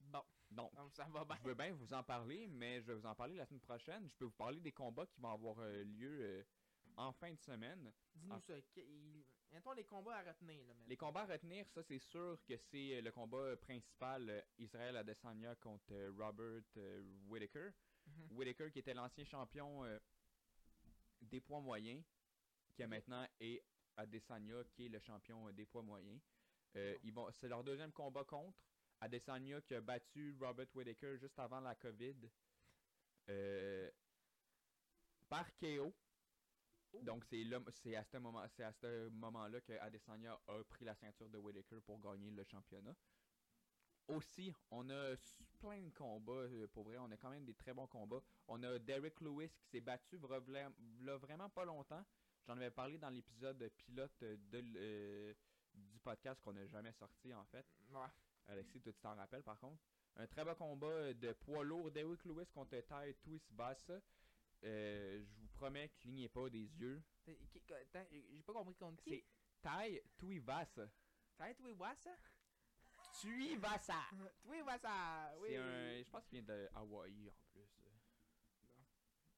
Bon, 0.00 0.22
Donc, 0.50 0.74
donc 0.74 0.90
ça 0.94 1.04
va 1.04 1.24
bien. 1.26 1.36
je 1.36 1.42
veux 1.42 1.54
bien 1.54 1.74
vous 1.74 1.92
en 1.92 2.02
parler, 2.02 2.46
mais 2.46 2.80
je 2.80 2.86
vais 2.86 2.94
vous 2.94 3.04
en 3.04 3.14
parler 3.14 3.34
la 3.36 3.44
semaine 3.44 3.60
prochaine. 3.60 4.08
Je 4.08 4.14
peux 4.16 4.24
vous 4.24 4.30
parler 4.30 4.60
des 4.60 4.72
combats 4.72 5.06
qui 5.06 5.20
vont 5.20 5.32
avoir 5.32 5.58
euh, 5.58 5.84
lieu 5.84 6.18
euh, 6.22 6.42
en 6.98 7.12
fin 7.12 7.32
de 7.32 7.38
semaine. 7.40 7.92
Dis-nous 8.14 8.40
ça. 8.40 8.54
il- 8.76 9.24
Mettons 9.50 9.72
les 9.72 9.84
combats 9.84 10.16
à 10.16 10.22
retenir, 10.22 10.62
là, 10.66 10.74
Les 10.86 10.96
combats 10.98 11.22
à 11.22 11.26
retenir, 11.26 11.66
ça 11.70 11.82
c'est 11.82 11.98
sûr 12.00 12.38
que 12.44 12.54
c'est 12.58 12.98
euh, 12.98 13.00
le 13.00 13.10
combat 13.10 13.56
principal 13.56 14.28
euh, 14.28 14.42
Israël 14.58 14.94
Adesanya 14.96 15.54
contre 15.56 15.90
euh, 15.94 16.12
Robert 16.18 16.62
euh, 16.76 17.02
Whittaker. 17.28 17.70
Mhm. 18.06 18.36
Whittaker 18.36 18.70
qui 18.70 18.80
était 18.80 18.92
l'ancien 18.92 19.24
champion 19.24 19.84
euh, 19.86 19.98
des 21.22 21.40
poids 21.40 21.60
moyens, 21.60 22.04
qui 22.74 22.82
est 22.82 22.84
Ok. 22.84 22.90
maintenant 22.90 23.26
est 23.40 23.62
Adesanya 23.96 24.64
qui 24.74 24.84
est 24.86 24.88
le 24.90 24.98
champion 25.00 25.48
euh, 25.48 25.52
des 25.52 25.64
poids 25.64 25.82
moyens. 25.82 26.20
Euh, 26.76 26.92
Bon. 26.94 27.00
ils 27.04 27.12
vont, 27.14 27.30
c'est 27.32 27.48
leur 27.48 27.64
deuxième 27.64 27.92
combat 27.92 28.24
contre 28.24 28.58
Adesanya 29.00 29.62
qui 29.62 29.74
a 29.76 29.80
battu 29.80 30.36
Robert 30.38 30.66
Whittaker 30.74 31.16
juste 31.16 31.38
avant 31.38 31.60
la 31.60 31.74
COVID 31.74 32.16
euh, 33.30 33.90
par 35.30 35.46
KO. 35.56 35.94
Donc 37.02 37.24
c'est 37.24 37.96
à 37.96 38.04
ce 38.04 38.16
moment, 38.16 38.42
c'est 38.48 38.64
à 38.64 38.72
ce 38.72 39.08
moment-là 39.10 39.60
que 39.60 39.72
Adesanya 39.80 40.38
a 40.48 40.64
pris 40.64 40.84
la 40.84 40.94
ceinture 40.94 41.28
de 41.28 41.38
Whittaker 41.38 41.80
pour 41.84 42.00
gagner 42.00 42.30
le 42.30 42.44
championnat. 42.44 42.94
Aussi, 44.08 44.54
on 44.70 44.88
a 44.88 45.14
plein 45.58 45.82
de 45.82 45.90
combats, 45.90 46.32
euh, 46.32 46.66
pour 46.68 46.84
vrai, 46.84 46.96
on 46.96 47.10
a 47.10 47.16
quand 47.18 47.28
même 47.28 47.44
des 47.44 47.52
très 47.52 47.74
bons 47.74 47.86
combats. 47.86 48.22
On 48.46 48.62
a 48.62 48.78
Derek 48.78 49.20
Lewis 49.20 49.50
qui 49.50 49.66
s'est 49.66 49.80
battu 49.82 50.16
vraiment 50.16 51.50
pas 51.50 51.64
longtemps. 51.66 52.02
J'en 52.46 52.56
avais 52.56 52.70
parlé 52.70 52.96
dans 52.96 53.10
l'épisode 53.10 53.70
pilote 53.76 54.18
de, 54.20 54.64
euh, 54.76 55.34
du 55.74 55.98
podcast 56.00 56.40
qu'on 56.40 56.54
n'a 56.54 56.66
jamais 56.66 56.92
sorti 56.92 57.34
en 57.34 57.44
fait. 57.44 57.66
Ouais. 57.90 58.08
Alexis, 58.46 58.80
toi 58.80 58.92
tu 58.94 59.00
t'en 59.00 59.14
rappelles 59.14 59.42
par 59.42 59.58
contre. 59.58 59.82
Un 60.16 60.26
très 60.26 60.42
bon 60.42 60.54
combat 60.54 61.12
de 61.12 61.32
poids 61.34 61.62
lourd, 61.62 61.90
Derek 61.90 62.24
Lewis 62.24 62.46
contre 62.54 62.80
Ty 62.80 63.14
Twist 63.20 63.52
Bassa. 63.52 64.00
Euh, 64.64 65.22
je 65.24 65.34
vous 65.40 65.48
promets, 65.48 65.88
clignez 66.00 66.28
pas 66.28 66.48
des 66.50 66.66
yeux. 66.78 67.02
Que- 67.24 67.32
J'ai 68.32 68.42
pas 68.42 68.52
compris 68.52 68.74
contre 68.74 69.02
qui. 69.02 69.10
C'est 69.10 69.24
Ty 69.62 70.00
Tuivasa. 70.16 70.88
Été 71.48 71.72
voir 71.74 71.96
ça? 71.96 72.10
Tuivasa! 74.42 75.36
Oui! 75.38 75.48
C'est 75.50 75.56
un. 75.58 76.02
Je 76.02 76.10
pense 76.10 76.26
qu'il 76.26 76.42
vient 76.42 76.54
de 76.56 76.68
Hawaï 76.74 77.30
en 77.30 77.34
plus. 77.52 77.60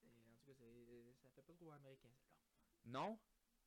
Et 0.02 0.08
en 0.32 0.36
tout 0.36 0.54
cas, 0.54 1.22
ça 1.22 1.28
fait 1.30 1.42
pas 1.42 1.52
trop 1.54 1.70
américain, 1.72 2.08
ça. 2.14 2.28
Non, 2.86 3.18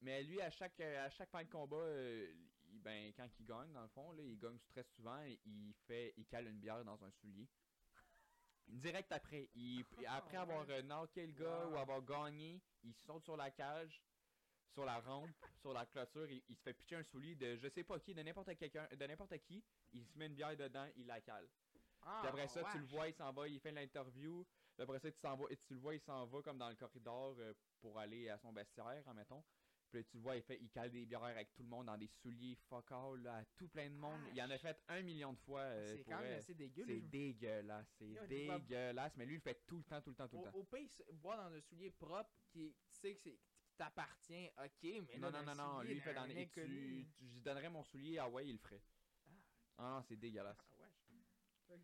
mais 0.01 0.23
lui, 0.23 0.41
à 0.41 0.49
chaque, 0.49 0.79
à 0.79 1.09
chaque 1.11 1.29
fin 1.29 1.43
de 1.43 1.49
combat, 1.49 1.77
euh, 1.77 2.33
il- 2.69 2.79
ben, 2.79 3.13
quand 3.15 3.29
il 3.39 3.45
gagne, 3.45 3.71
dans 3.71 3.83
le 3.83 3.87
fond, 3.89 4.11
là, 4.13 4.23
il 4.23 4.37
gagne 4.39 4.57
très 4.67 4.83
souvent, 4.83 5.23
il 5.45 5.73
fait, 5.85 6.13
il 6.17 6.25
cale 6.25 6.47
une 6.47 6.59
bière 6.59 6.83
dans 6.83 7.03
un 7.03 7.11
soulier. 7.11 7.47
Direct 8.67 9.11
après. 9.11 9.49
Il, 9.55 9.85
après 10.07 10.37
Ah, 10.37 10.41
avoir 10.41 10.65
ouais. 10.67 10.73
euh, 10.73 10.81
knocké 10.81 11.25
le 11.27 11.33
gars 11.33 11.67
Wow. 11.67 11.73
ou 11.73 11.77
avoir 11.77 12.01
gagné, 12.01 12.61
il 12.83 12.93
saute 12.93 13.23
sur 13.23 13.37
la 13.37 13.51
cage, 13.51 14.01
sur 14.73 14.85
la 14.85 14.99
rampe, 14.99 15.29
sur 15.61 15.73
la 15.73 15.85
clôture, 15.85 16.29
il, 16.31 16.41
il 16.49 16.55
se 16.55 16.63
fait 16.63 16.73
pitcher 16.73 16.95
un 16.95 17.03
soulier 17.03 17.35
de 17.35 17.55
je 17.57 17.67
sais 17.69 17.83
pas 17.83 17.99
qui, 17.99 18.13
de 18.13 18.21
n'importe 18.21 18.55
quelqu'un, 18.57 18.87
de 18.91 19.05
n'importe 19.05 19.37
qui, 19.39 19.63
il 19.93 20.05
se 20.05 20.17
met 20.17 20.25
une 20.27 20.35
bière 20.35 20.55
dedans, 20.57 20.87
il 20.95 21.05
la 21.05 21.21
cale. 21.21 21.47
Ah, 22.01 22.19
Puis 22.21 22.29
après 22.29 22.47
ça, 22.47 22.63
tu 22.71 22.79
le 22.79 22.85
vois, 22.85 23.07
il 23.07 23.13
s'en 23.13 23.31
va, 23.31 23.47
il 23.47 23.59
fait 23.59 23.71
l'interview. 23.71 24.45
Après 24.79 24.99
ça, 24.99 25.11
tu, 25.11 25.19
s'en 25.19 25.35
vas, 25.35 25.45
et 25.49 25.57
tu 25.57 25.73
le 25.73 25.79
vois, 25.79 25.93
il 25.93 25.99
s'en 26.01 26.25
va 26.25 26.41
comme 26.41 26.57
dans 26.57 26.69
le 26.69 26.75
corridor 26.75 27.35
euh, 27.39 27.53
pour 27.79 27.97
aller 27.99 28.29
à 28.29 28.37
son 28.39 28.51
vestiaire, 28.51 29.07
admettons. 29.07 29.43
Puis 29.93 30.01
là, 30.01 30.07
tu 30.09 30.17
le 30.17 30.23
vois, 30.23 30.35
il, 30.35 30.41
fait, 30.41 30.57
il 30.59 30.69
cale 30.71 30.89
des 30.89 31.05
bières 31.05 31.23
avec 31.23 31.53
tout 31.53 31.61
le 31.61 31.69
monde 31.69 31.85
dans 31.85 31.97
des 31.97 32.07
souliers 32.07 32.55
fuck 32.67 32.91
all, 32.91 33.21
là, 33.21 33.35
à 33.37 33.45
tout 33.55 33.67
plein 33.67 33.91
de 33.91 33.95
monde. 33.95 34.19
Il 34.33 34.41
en 34.41 34.49
a 34.49 34.57
fait 34.57 34.81
un 34.87 35.03
million 35.03 35.33
de 35.33 35.37
fois. 35.37 35.59
euh, 35.61 35.95
C'est 35.95 36.03
quand 36.03 36.19
même 36.19 36.33
assez 36.39 36.55
dégueu. 36.55 36.83
C'est 36.87 36.99
dégueulasse, 37.01 37.87
c'est 37.99 38.27
dégueulasse. 38.27 39.15
Mais 39.17 39.25
lui, 39.27 39.33
il 39.33 39.37
le 39.37 39.41
fait 39.41 39.61
tout 39.67 39.77
le 39.77 39.83
temps, 39.83 40.01
tout 40.01 40.09
le 40.09 40.15
temps, 40.15 40.27
tout 40.27 40.37
le 40.37 40.41
Au, 40.41 40.45
temps. 40.45 40.57
au 40.57 40.87
se- 40.87 41.11
boire 41.13 41.37
dans 41.37 41.55
un 41.55 41.61
soulier 41.61 41.91
propre 41.91 42.31
qui 42.51 42.73
tu 42.89 42.95
sais 42.99 43.13
que 43.13 43.19
c'est 43.21 43.37
qui 43.37 43.75
t'appartient, 43.77 44.49
ok, 44.57 44.83
mais 44.83 45.17
Non, 45.19 45.29
là, 45.29 45.43
non, 45.43 45.55
non, 45.55 45.73
non, 45.75 45.81
lui, 45.81 45.93
il 45.93 46.01
fait 46.01 46.13
dans 46.15 46.25
les. 46.25 46.47
Tu, 46.47 47.05
tu- 47.13 47.27
je 47.35 47.39
donnerais 47.41 47.69
mon 47.69 47.83
soulier, 47.83 48.17
ah 48.17 48.27
ouais, 48.29 48.47
il 48.47 48.53
le 48.53 48.57
ferait. 48.57 48.81
Ah 49.77 49.97
non, 49.97 50.01
c'est 50.01 50.15
dégueulasse. 50.15 50.57
Ah. 51.69 51.75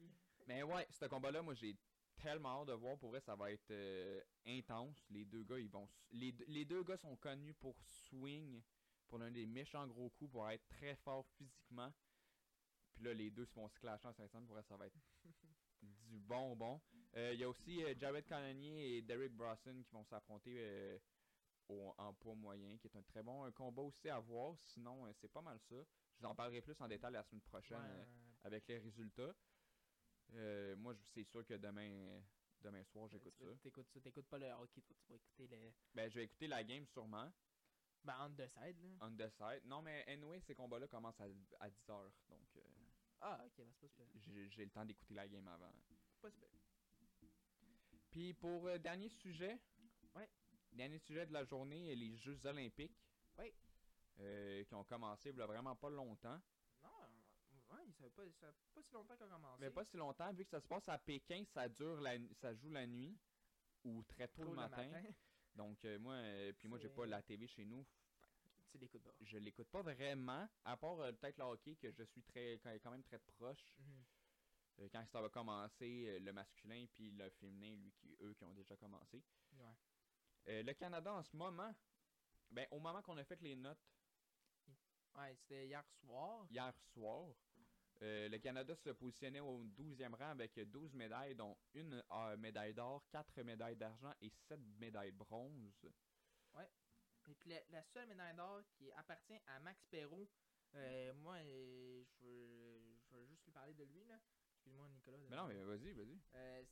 Mais 0.47 0.63
ouais, 0.63 0.87
ce 0.89 1.05
combat-là, 1.05 1.43
moi 1.43 1.53
j'ai 1.53 1.75
tellement 2.21 2.61
hâte 2.61 2.67
de 2.67 2.73
voir. 2.73 2.97
Pour 2.97 3.09
vrai, 3.09 3.19
ça 3.21 3.35
va 3.35 3.51
être 3.51 3.71
euh, 3.71 4.21
intense. 4.45 5.05
Les 5.09 5.25
deux 5.25 5.43
gars, 5.43 5.59
ils 5.59 5.69
vont. 5.69 5.87
Les, 6.11 6.31
les 6.47 6.65
deux 6.65 6.83
gars 6.83 6.97
sont 6.97 7.15
connus 7.17 7.53
pour 7.55 7.75
swing, 7.85 8.61
pour 9.07 9.19
donner 9.19 9.31
des 9.31 9.45
méchants 9.45 9.87
gros 9.87 10.09
coups, 10.09 10.31
pour 10.31 10.49
être 10.49 10.67
très 10.67 10.95
forts 10.97 11.25
physiquement. 11.37 11.91
Puis 12.93 13.03
là, 13.03 13.13
les 13.13 13.29
deux 13.31 13.45
se 13.45 13.53
vont 13.53 13.67
se 13.69 13.79
clasher 13.79 14.07
en 14.07 14.13
500. 14.13 14.41
Pour 14.45 14.53
vrai, 14.55 14.63
ça 14.63 14.75
va 14.77 14.87
être 14.87 14.97
du 15.81 16.19
bonbon. 16.19 16.81
Euh, 17.15 17.33
Il 17.33 17.39
y 17.39 17.43
a 17.43 17.49
aussi 17.49 17.83
euh, 17.83 17.93
Jared 17.97 18.25
Cannonier 18.25 18.97
et 18.97 19.01
Derek 19.01 19.31
Brosnan 19.33 19.81
qui 19.83 19.91
vont 19.91 20.03
s'affronter 20.03 20.55
euh, 20.59 20.97
au- 21.69 21.93
en 21.97 22.13
poids 22.13 22.35
moyen, 22.35 22.77
qui 22.77 22.87
est 22.87 22.95
un 22.95 23.03
très 23.03 23.23
bon 23.23 23.45
euh, 23.45 23.51
combat 23.51 23.81
aussi 23.83 24.09
à 24.09 24.19
voir. 24.19 24.57
Sinon, 24.59 25.05
euh, 25.05 25.11
c'est 25.13 25.31
pas 25.31 25.41
mal 25.41 25.59
ça. 25.59 25.75
Je 25.75 26.19
vous 26.19 26.25
en 26.25 26.35
parlerai 26.35 26.61
plus 26.61 26.79
en 26.81 26.87
détail 26.87 27.13
la 27.13 27.23
semaine 27.23 27.41
prochaine. 27.41 27.77
Ouais, 27.77 27.83
euh, 27.89 28.01
euh, 28.01 28.05
avec 28.43 28.67
les 28.67 28.77
résultats. 28.79 29.33
Euh, 30.33 30.75
moi, 30.75 30.93
je- 30.93 31.03
c'est 31.13 31.23
sûr 31.23 31.45
que 31.45 31.55
demain, 31.55 32.21
demain 32.61 32.83
soir, 32.85 33.07
j'écoute 33.07 33.33
tu 33.37 33.43
ça. 33.45 33.55
T'écoutes 33.61 33.87
ça. 33.89 33.99
T'écoutes 33.99 34.27
pas 34.27 34.37
le 34.37 34.47
hockey, 34.51 34.81
toi, 34.81 34.95
tu 35.01 35.07
vas 35.09 35.15
écouter 35.15 35.47
le. 35.47 35.71
Ben, 35.93 36.09
je 36.09 36.15
vais 36.15 36.23
écouter 36.25 36.47
la 36.47 36.63
game 36.63 36.85
sûrement, 36.85 37.31
Ben, 38.03 38.15
on 38.21 38.29
the 38.31 38.47
side, 38.47 38.81
là. 38.81 38.89
on 39.01 39.11
the 39.15 39.29
side. 39.29 39.65
Non, 39.65 39.81
mais 39.81 40.05
anyway, 40.07 40.39
ces 40.41 40.55
combats-là 40.55 40.87
commencent 40.87 41.19
à, 41.19 41.25
à 41.59 41.69
10h, 41.69 42.11
donc 42.29 42.47
euh, 42.57 42.61
Ah, 43.21 43.41
ok, 43.45 43.53
ben, 43.57 43.67
c'est 43.73 43.79
pas 43.81 43.87
super. 43.87 44.05
j'ai 44.51 44.65
le 44.65 44.71
temps 44.71 44.85
d'écouter 44.85 45.13
la 45.15 45.27
game 45.27 45.47
avant. 45.47 45.71
Pas 46.21 46.31
super. 46.31 46.49
Puis 48.11 48.33
pour 48.33 48.67
euh, 48.67 48.77
dernier 48.77 49.09
sujet, 49.09 49.59
Ouais. 50.15 50.29
dernier 50.71 50.97
sujet 50.99 51.25
de 51.27 51.33
la 51.33 51.43
journée, 51.43 51.95
les 51.95 52.15
Jeux 52.17 52.39
Olympiques. 52.45 52.97
Oui. 53.37 53.53
euh, 54.21 54.63
qui 54.65 54.75
ont 54.75 54.83
commencé 54.83 55.29
il 55.29 55.37
y 55.37 55.41
a 55.41 55.45
vraiment 55.45 55.75
pas 55.77 55.89
longtemps. 55.89 56.41
Ouais, 57.71 57.85
ça 57.91 58.03
fait 58.03 58.09
pas, 58.09 58.23
ça 58.39 58.51
fait 58.51 58.73
pas 58.73 58.81
si 58.83 58.93
longtemps 58.93 59.15
qu'on 59.17 59.25
a 59.25 59.29
commencé. 59.29 59.61
Mais 59.61 59.69
pas 59.69 59.85
si 59.85 59.97
longtemps, 59.97 60.33
vu 60.33 60.43
que 60.43 60.49
ça 60.51 60.59
se 60.59 60.67
passe 60.67 60.89
à 60.89 60.97
Pékin, 60.97 61.43
ça 61.53 61.69
dure 61.69 62.01
la, 62.01 62.17
ça 62.41 62.53
joue 62.53 62.69
la 62.69 62.87
nuit 62.87 63.17
ou 63.83 64.03
très 64.03 64.27
tôt 64.27 64.43
le 64.43 64.53
matin. 64.53 64.89
Donc 65.55 65.83
euh, 65.85 65.99
moi, 65.99 66.13
euh, 66.13 66.53
puis 66.53 66.67
moi 66.67 66.77
j'ai 66.79 66.89
pas 66.89 67.05
la 67.05 67.21
TV 67.21 67.47
chez 67.47 67.65
nous, 67.65 67.85
Tu 68.71 68.77
l'écoutes 68.77 69.03
pas. 69.03 69.13
je 69.21 69.37
l'écoute 69.37 69.67
pas 69.69 69.81
vraiment, 69.81 70.47
à 70.63 70.77
part 70.77 70.99
euh, 70.99 71.11
peut-être 71.11 71.37
le 71.37 71.43
hockey 71.43 71.75
que 71.75 71.91
je 71.91 72.03
suis 72.03 72.21
très 72.23 72.59
quand 72.59 72.71
quand 72.81 72.91
même 72.91 73.03
très 73.03 73.19
proche. 73.19 73.73
Mhm. 73.79 74.05
Quand 74.93 75.05
ça 75.07 75.21
va 75.21 75.27
commencer, 75.29 76.19
le 76.21 76.31
masculin 76.31 76.85
puis 76.93 77.11
le 77.11 77.29
féminin, 77.31 77.75
lui 77.75 77.91
qui 77.91 78.15
eux 78.21 78.33
qui 78.33 78.45
ont 78.45 78.53
déjà 78.53 78.77
commencé. 78.77 79.21
Ouais. 79.53 80.63
Le 80.63 80.71
Canada 80.73 81.13
en 81.13 81.21
ce 81.21 81.35
moment, 81.35 81.75
ben 82.49 82.65
au 82.71 82.79
moment 82.79 83.01
qu'on 83.01 83.17
a 83.17 83.23
fait 83.25 83.41
les 83.41 83.55
notes 83.57 83.85
Ouais, 85.15 85.35
c'était 85.35 85.67
hier 85.67 85.83
soir. 85.99 86.45
hier 86.49 86.73
soir, 86.93 87.33
euh, 88.01 88.29
le 88.29 88.37
Canada 88.39 88.75
se 88.75 88.89
positionnait 88.91 89.39
au 89.41 89.63
12e 89.63 90.15
rang 90.15 90.29
avec 90.29 90.57
12 90.71 90.93
médailles, 90.93 91.35
dont 91.35 91.57
une 91.73 92.03
euh, 92.11 92.37
médaille 92.37 92.73
d'or, 92.73 93.05
4 93.09 93.41
médailles 93.43 93.75
d'argent 93.75 94.13
et 94.21 94.29
7 94.29 94.59
médailles 94.79 95.11
de 95.11 95.17
bronze. 95.17 95.85
Et 97.27 97.35
puis 97.35 97.49
la, 97.49 97.59
la 97.69 97.83
seule 97.83 98.07
médaille 98.07 98.35
d'or 98.35 98.61
qui 98.77 98.91
appartient 98.93 99.39
à 99.47 99.59
Max 99.59 99.83
Perrault, 99.91 100.27
euh, 100.75 101.13
moi, 101.15 101.37
je 101.43 102.25
veux, 102.25 102.79
je 103.09 103.15
veux 103.15 103.25
juste 103.25 103.43
lui 103.45 103.51
parler 103.51 103.73
de 103.73 103.83
lui, 103.83 104.03
là. 104.05 104.19
Excuse-moi, 104.55 104.87
Nicolas. 104.89 105.17
Mais 105.29 105.35
non, 105.35 105.47
mais 105.47 105.63
vas-y, 105.63 105.93
vas-y. 105.93 106.19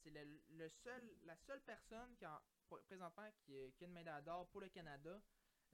C'est 0.03 0.09
le, 0.09 0.41
le 0.49 0.69
seul, 0.69 1.15
la 1.23 1.35
seule 1.37 1.61
personne 1.61 2.15
qui 2.17 2.25
a, 2.25 2.41
pr- 2.69 2.81
présentement 2.83 3.29
qui 3.45 3.55
a 3.57 3.69
une 3.85 3.93
médaille 3.93 4.23
d'or 4.23 4.47
pour 4.49 4.61
le 4.61 4.69
Canada. 4.69 5.21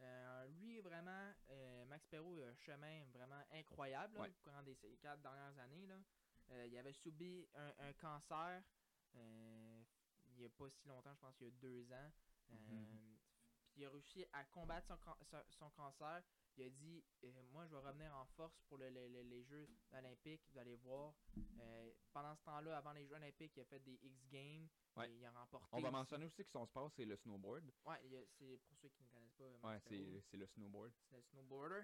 Euh, 0.01 0.47
lui, 0.47 0.81
vraiment, 0.81 1.33
euh, 1.49 1.85
Max 1.85 2.05
Perrault 2.07 2.39
a 2.41 2.47
un 2.47 2.55
chemin 2.55 3.05
vraiment 3.13 3.43
incroyable 3.51 4.15
là, 4.15 4.21
Ouais. 4.21 4.29
au 4.29 4.33
courant 4.43 4.63
des 4.63 4.75
ces 4.75 4.97
quatre 4.97 5.21
dernières 5.21 5.57
années. 5.59 5.85
Là. 5.87 5.99
Euh, 6.51 6.67
il 6.67 6.77
avait 6.77 6.93
subi 6.93 7.47
un, 7.55 7.73
un 7.79 7.93
cancer 7.93 8.63
euh, 9.15 9.83
il 10.29 10.39
n'y 10.39 10.45
a 10.45 10.49
pas 10.49 10.69
si 10.69 10.87
longtemps, 10.87 11.13
je 11.13 11.19
pense 11.19 11.35
qu'il 11.37 11.47
y 11.47 11.49
a 11.49 11.53
deux 11.61 11.91
ans. 11.93 12.11
Euh, 12.51 12.55
Mhm. 12.69 12.99
il 13.75 13.85
a 13.85 13.89
réussi 13.89 14.25
à 14.33 14.43
combattre 14.45 14.87
son, 15.29 15.43
son 15.59 15.69
cancer. 15.71 16.23
Il 16.55 16.63
a 16.65 16.69
dit 16.69 17.03
euh, 17.23 17.41
Moi, 17.51 17.65
je 17.65 17.71
vais 17.75 17.81
revenir 17.81 18.15
en 18.15 18.25
force 18.25 18.61
pour 18.67 18.77
le- 18.77 18.89
le- 18.89 19.07
le- 19.07 19.23
les 19.23 19.43
Jeux 19.43 19.67
olympiques. 19.91 20.41
Vous 20.51 20.57
allez 20.59 20.75
voir. 20.75 21.13
Euh, 21.59 21.91
pendant 22.11 22.35
ce 22.35 22.43
temps-là, 22.43 22.77
avant 22.77 22.93
les 22.93 23.05
Jeux 23.05 23.15
olympiques, 23.15 23.53
il 23.55 23.61
a 23.61 23.65
fait 23.65 23.79
des 23.79 23.99
X 24.03 24.25
Games. 24.27 24.67
Ouais. 24.95 25.09
et 25.09 25.15
il 25.15 25.25
a 25.25 25.31
remporté. 25.31 25.67
On 25.71 25.79
va 25.79 25.87
aussi- 25.87 25.91
mentionner 25.91 26.25
aussi 26.25 26.43
que 26.45 26.51
son 26.51 26.65
sport, 26.67 26.91
c'est 26.91 27.05
le 27.05 27.15
snowboard. 27.15 27.71
Ouais, 27.85 27.99
c'est 28.37 28.57
pour 28.67 28.77
ceux 28.77 28.89
qui 28.89 29.01
ne 29.01 29.07
connaissent 29.09 29.33
pas. 29.33 29.67
Ouais, 29.67 29.79
c'est 29.79 30.37
le 30.37 30.45
snowboard. 30.45 30.91
c'est 31.09 31.15
le 31.17 31.23
snowboarder. 31.23 31.81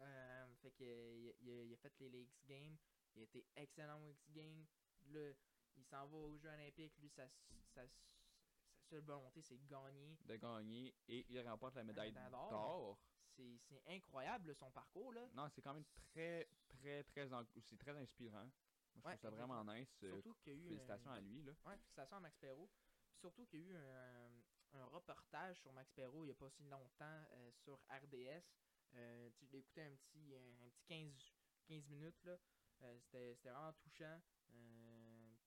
Euh, 0.00 0.54
fait 0.56 0.74
il, 0.80 1.30
a- 1.30 1.32
il 1.40 1.50
a, 1.50 1.62
il 1.64 1.72
a 1.72 1.76
fait 1.78 1.92
les, 2.00 2.10
les 2.10 2.22
X 2.24 2.44
Games. 2.44 2.76
Il 3.14 3.20
a 3.20 3.24
été 3.24 3.46
excellent 3.56 3.98
aux 4.04 4.10
X 4.10 4.30
Games. 4.30 4.66
Là, 5.06 5.32
il 5.76 5.84
s'en 5.84 6.06
va 6.06 6.16
aux 6.18 6.36
Jeux 6.36 6.50
Olympiques. 6.50 6.98
Lui, 6.98 7.08
sa, 7.08 7.26
sa, 7.28 7.54
sa 7.86 7.88
seule 8.90 9.04
volonté, 9.04 9.40
c'est 9.40 9.56
de 9.56 9.66
gagner. 9.66 10.18
De 10.26 10.36
gagner 10.36 10.94
et 11.08 11.24
il 11.30 11.40
remporte 11.48 11.76
la 11.76 11.84
médaille 11.84 12.12
d'or. 12.12 12.98
C'est 13.36 13.82
incroyable 13.88 14.54
son 14.54 14.70
parcours. 14.70 15.12
Là. 15.12 15.28
Non, 15.34 15.48
c'est 15.48 15.62
quand 15.62 15.74
même 15.74 15.84
très, 16.12 16.48
très, 16.68 17.02
très, 17.04 17.28
c'est 17.62 17.76
très 17.78 17.96
inspirant. 17.96 18.44
Moi, 18.44 18.50
je 18.94 18.98
Ouais, 19.08 19.16
trouve 19.16 19.30
ça 19.30 19.30
vraiment 19.30 19.64
nice. 19.64 19.88
euh, 20.04 20.10
Surtout 20.10 20.34
qu'il 20.34 20.52
y 20.52 20.56
a 20.56 20.58
eu. 20.58 20.68
Félicitations 20.68 21.10
à 21.10 21.20
lui, 21.20 21.42
là. 21.42 21.52
Ouais, 21.66 21.76
félicitations 21.76 22.16
à 22.16 22.20
Max 22.20 22.36
Perrault. 22.38 22.70
Surtout 23.16 23.46
qu'il 23.46 23.60
y 23.60 23.64
a 23.64 23.66
eu 23.66 23.76
un, 23.76 24.30
un 24.80 24.84
reportage 24.86 25.56
sur 25.58 25.72
Max 25.72 25.90
Perrault 25.92 26.22
il 26.24 26.26
n'y 26.26 26.30
a 26.32 26.34
pas 26.34 26.50
si 26.50 26.64
longtemps 26.64 27.24
euh, 27.32 27.50
sur 27.52 27.80
RDS. 27.90 28.44
Euh, 28.94 29.30
tu 29.36 29.56
écouté 29.56 29.82
un 29.82 29.94
petit, 29.96 30.34
un, 30.36 30.68
petit 30.68 30.84
15, 30.86 31.34
15 31.66 31.88
minutes. 31.88 32.22
là. 32.24 32.38
Euh, 32.82 32.98
C'était 33.00 33.34
vraiment 33.34 33.72
touchant. 33.74 34.20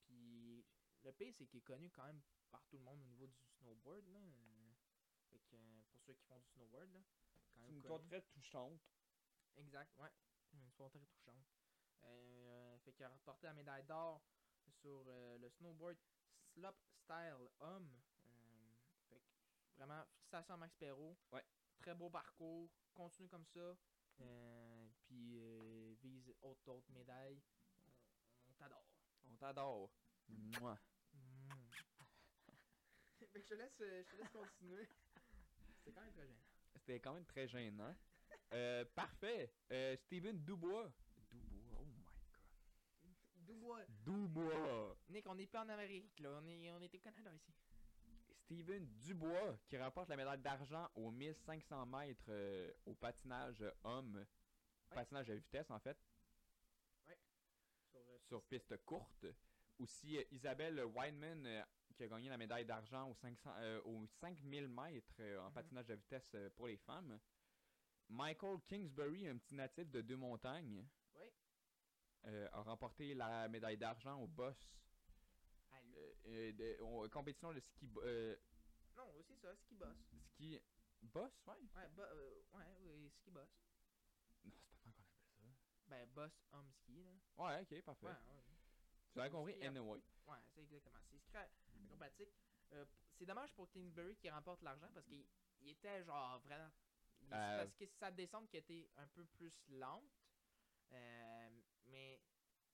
Puis 0.06 0.66
le 1.04 1.12
pire, 1.14 1.34
c'est 1.34 1.46
qu'il 1.48 1.60
est 1.60 1.64
connu 1.64 1.90
quand 1.92 2.06
même 2.06 2.22
par 2.52 2.66
tout 2.68 2.78
le 2.78 2.84
monde 2.84 3.02
au 3.02 3.06
niveau 3.06 3.28
du 3.28 3.38
snowboard. 3.60 4.08
Là. 4.10 4.20
Fait 5.30 5.40
que, 5.40 5.56
pour 5.90 6.02
ceux 6.02 6.14
qui 6.14 6.26
font 6.26 6.40
du 6.40 6.48
snowboard, 6.48 6.92
là, 6.94 7.00
quand 7.58 7.68
même 7.68 7.82
connu. 7.82 8.08
très 8.08 8.22
touchante. 8.22 8.82
Exact, 9.58 9.98
ouais. 10.00 10.12
Une 10.54 10.66
histoire 10.68 10.90
très 10.90 11.06
touchante. 11.06 11.46
Euh, 12.04 12.78
fait 12.80 12.94
qu'il 12.94 13.06
a 13.06 13.10
remporté 13.10 13.48
la 13.48 13.54
médaille 13.54 13.84
d'or 13.86 14.22
sur 14.82 15.04
euh, 15.08 15.38
le 15.40 15.50
snowboard 15.50 15.98
slop 16.54 16.76
style 17.04 17.50
homme. 17.60 18.00
Euh, 18.26 18.76
fait 19.10 19.20
que 19.20 19.26
vraiment, 19.76 20.04
félicitations 20.06 20.54
à 20.54 20.58
Max 20.58 20.76
Perrault. 20.76 21.18
Ouais. 21.32 21.44
Très 21.80 21.94
beau 21.96 22.10
parcours. 22.10 22.70
Continue 22.94 23.30
comme 23.30 23.46
ça. 23.46 23.78
Euh, 24.22 24.88
puis 25.02 25.38
euh, 25.38 25.94
vise 26.02 26.34
autre, 26.42 26.62
d'autres 26.66 26.92
médailles. 26.92 27.42
On, 27.76 28.50
on 28.50 28.54
t'adore. 28.54 28.86
On 29.26 29.36
t'adore. 29.36 29.92
Mouah. 30.28 30.78
Mm. 31.14 31.50
fait 33.20 33.28
que 33.28 33.40
je 33.42 33.48
te 33.48 33.54
laisse, 33.54 33.80
euh, 33.82 34.04
je 34.04 34.10
te 34.12 34.16
laisse 34.16 34.30
continuer. 34.32 34.88
C'est 35.84 35.94
quand 35.94 36.02
même 36.02 36.14
très 36.14 36.28
gênant. 36.28 36.47
C'était 36.88 37.02
quand 37.02 37.16
même 37.16 37.26
très 37.26 37.50
gênant. 37.50 37.94
Euh, 38.54 38.86
parfait. 38.96 39.52
Euh, 39.74 39.98
Steven 39.98 40.42
Dubois. 40.42 40.90
Dubois, 41.30 41.80
oh 41.82 41.86
my 41.86 42.02
god. 42.02 43.46
Dubois. 43.46 43.86
Dubois. 44.06 44.98
Nick, 45.10 45.28
on 45.28 45.36
n'est 45.36 45.48
pas 45.48 45.66
en 45.66 45.70
Amérique, 45.70 46.18
là. 46.22 46.40
On 46.42 46.48
est, 46.48 46.72
on 46.72 46.80
est 46.80 46.96
au 46.96 47.00
Canada 47.00 47.30
ici. 47.36 47.54
Steven 48.46 48.86
Dubois 49.02 49.58
qui 49.68 49.78
remporte 49.78 50.08
la 50.08 50.16
médaille 50.16 50.40
d'argent 50.40 50.90
aux 50.96 51.12
1500 51.12 51.86
mètres 51.88 52.24
euh, 52.30 52.72
au 52.86 52.94
patinage 52.94 53.66
homme. 53.84 54.26
Patinage 54.90 55.30
à 55.30 55.36
vitesse 55.36 55.70
en 55.70 55.80
fait, 55.80 55.98
Sur, 57.92 58.00
euh, 58.00 58.18
sur 58.20 58.44
piste 58.44 58.78
courte. 58.86 59.26
Aussi 59.78 60.18
Isabelle 60.32 60.86
Weinman 60.86 61.66
qui 61.98 62.04
a 62.04 62.08
gagné 62.08 62.30
la 62.30 62.38
médaille 62.38 62.66
d'argent 62.66 63.10
aux, 63.10 63.16
500, 63.16 63.52
euh, 63.58 63.82
aux 63.84 64.06
5000 64.06 64.68
mètres 64.68 65.16
euh, 65.20 65.40
en 65.42 65.48
Mhm. 65.48 65.54
patinage 65.54 65.90
à 65.90 65.96
vitesse 65.96 66.32
euh, 66.36 66.50
pour 66.52 66.68
les 66.68 66.78
femmes. 66.78 67.20
Michael 68.10 68.60
Kingsbury, 68.68 69.28
un 69.28 69.38
petit 69.38 69.56
natif 69.56 69.90
de 69.90 70.02
Deux-Montagnes, 70.02 70.88
Oui. 71.16 71.26
euh, 72.26 72.48
a 72.54 72.62
remporté 72.62 73.14
la 73.16 73.48
médaille 73.50 73.78
d'argent 73.78 74.22
au 74.22 74.28
boss. 74.28 74.74
De- 76.26 76.78
au- 76.82 77.08
compétition 77.10 77.54
de 77.54 77.60
ski, 77.62 77.90
euh, 78.04 78.36
Non, 78.96 79.10
aussi 79.16 79.36
ça, 79.38 79.56
ski 79.56 79.76
boss. 79.76 79.96
ski 80.34 80.60
boss, 81.02 81.32
ouais. 81.48 81.56
Ouais, 81.76 81.88
bo- 81.96 82.02
euh, 82.02 82.42
ouais, 82.54 82.66
oui, 82.82 83.10
ski 83.10 83.32
boss. 83.32 83.50
Non, 84.44 84.52
c'est 84.70 84.78
pas 84.84 84.90
mal 84.90 84.94
qu'on 84.94 85.24
appelle 85.24 85.56
ça. 85.56 85.88
Ben, 85.88 86.06
boss 86.10 86.46
homme 86.52 86.70
ski, 86.74 87.04
là. 87.04 87.12
Ouais, 87.38 87.62
ok, 87.62 87.82
parfait. 87.84 88.06
Ouais, 88.08 88.12
ouais. 88.12 88.44
Tu 89.14 89.22
as 89.22 89.30
compris, 89.30 89.64
à- 89.64 89.68
anyway. 89.68 90.02
Ouais, 90.28 90.38
c'est 90.54 90.62
exactement. 90.64 91.00
C'est 91.10 91.18
acrobatique. 91.84 92.34
Euh, 92.74 92.86
c'est 93.14 93.26
dommage 93.26 93.54
pour 93.54 93.70
Kingsbury 93.70 94.16
qui 94.18 94.30
remporte 94.30 94.62
l'argent 94.64 94.90
parce 94.94 95.06
qu'il 95.08 95.26
il 95.62 95.70
était 95.70 96.04
genre 96.04 96.40
vraiment. 96.42 96.70
il- 97.22 97.34
Euh, 97.34 97.64
Parce 97.64 97.76
que 97.76 97.86
sa 97.88 98.12
descente 98.12 98.48
qui 98.50 98.58
était 98.58 98.90
un 98.98 99.08
peu 99.08 99.26
plus 99.26 99.60
lente. 99.70 100.04
Euh, 100.92 101.50
mais 101.88 102.22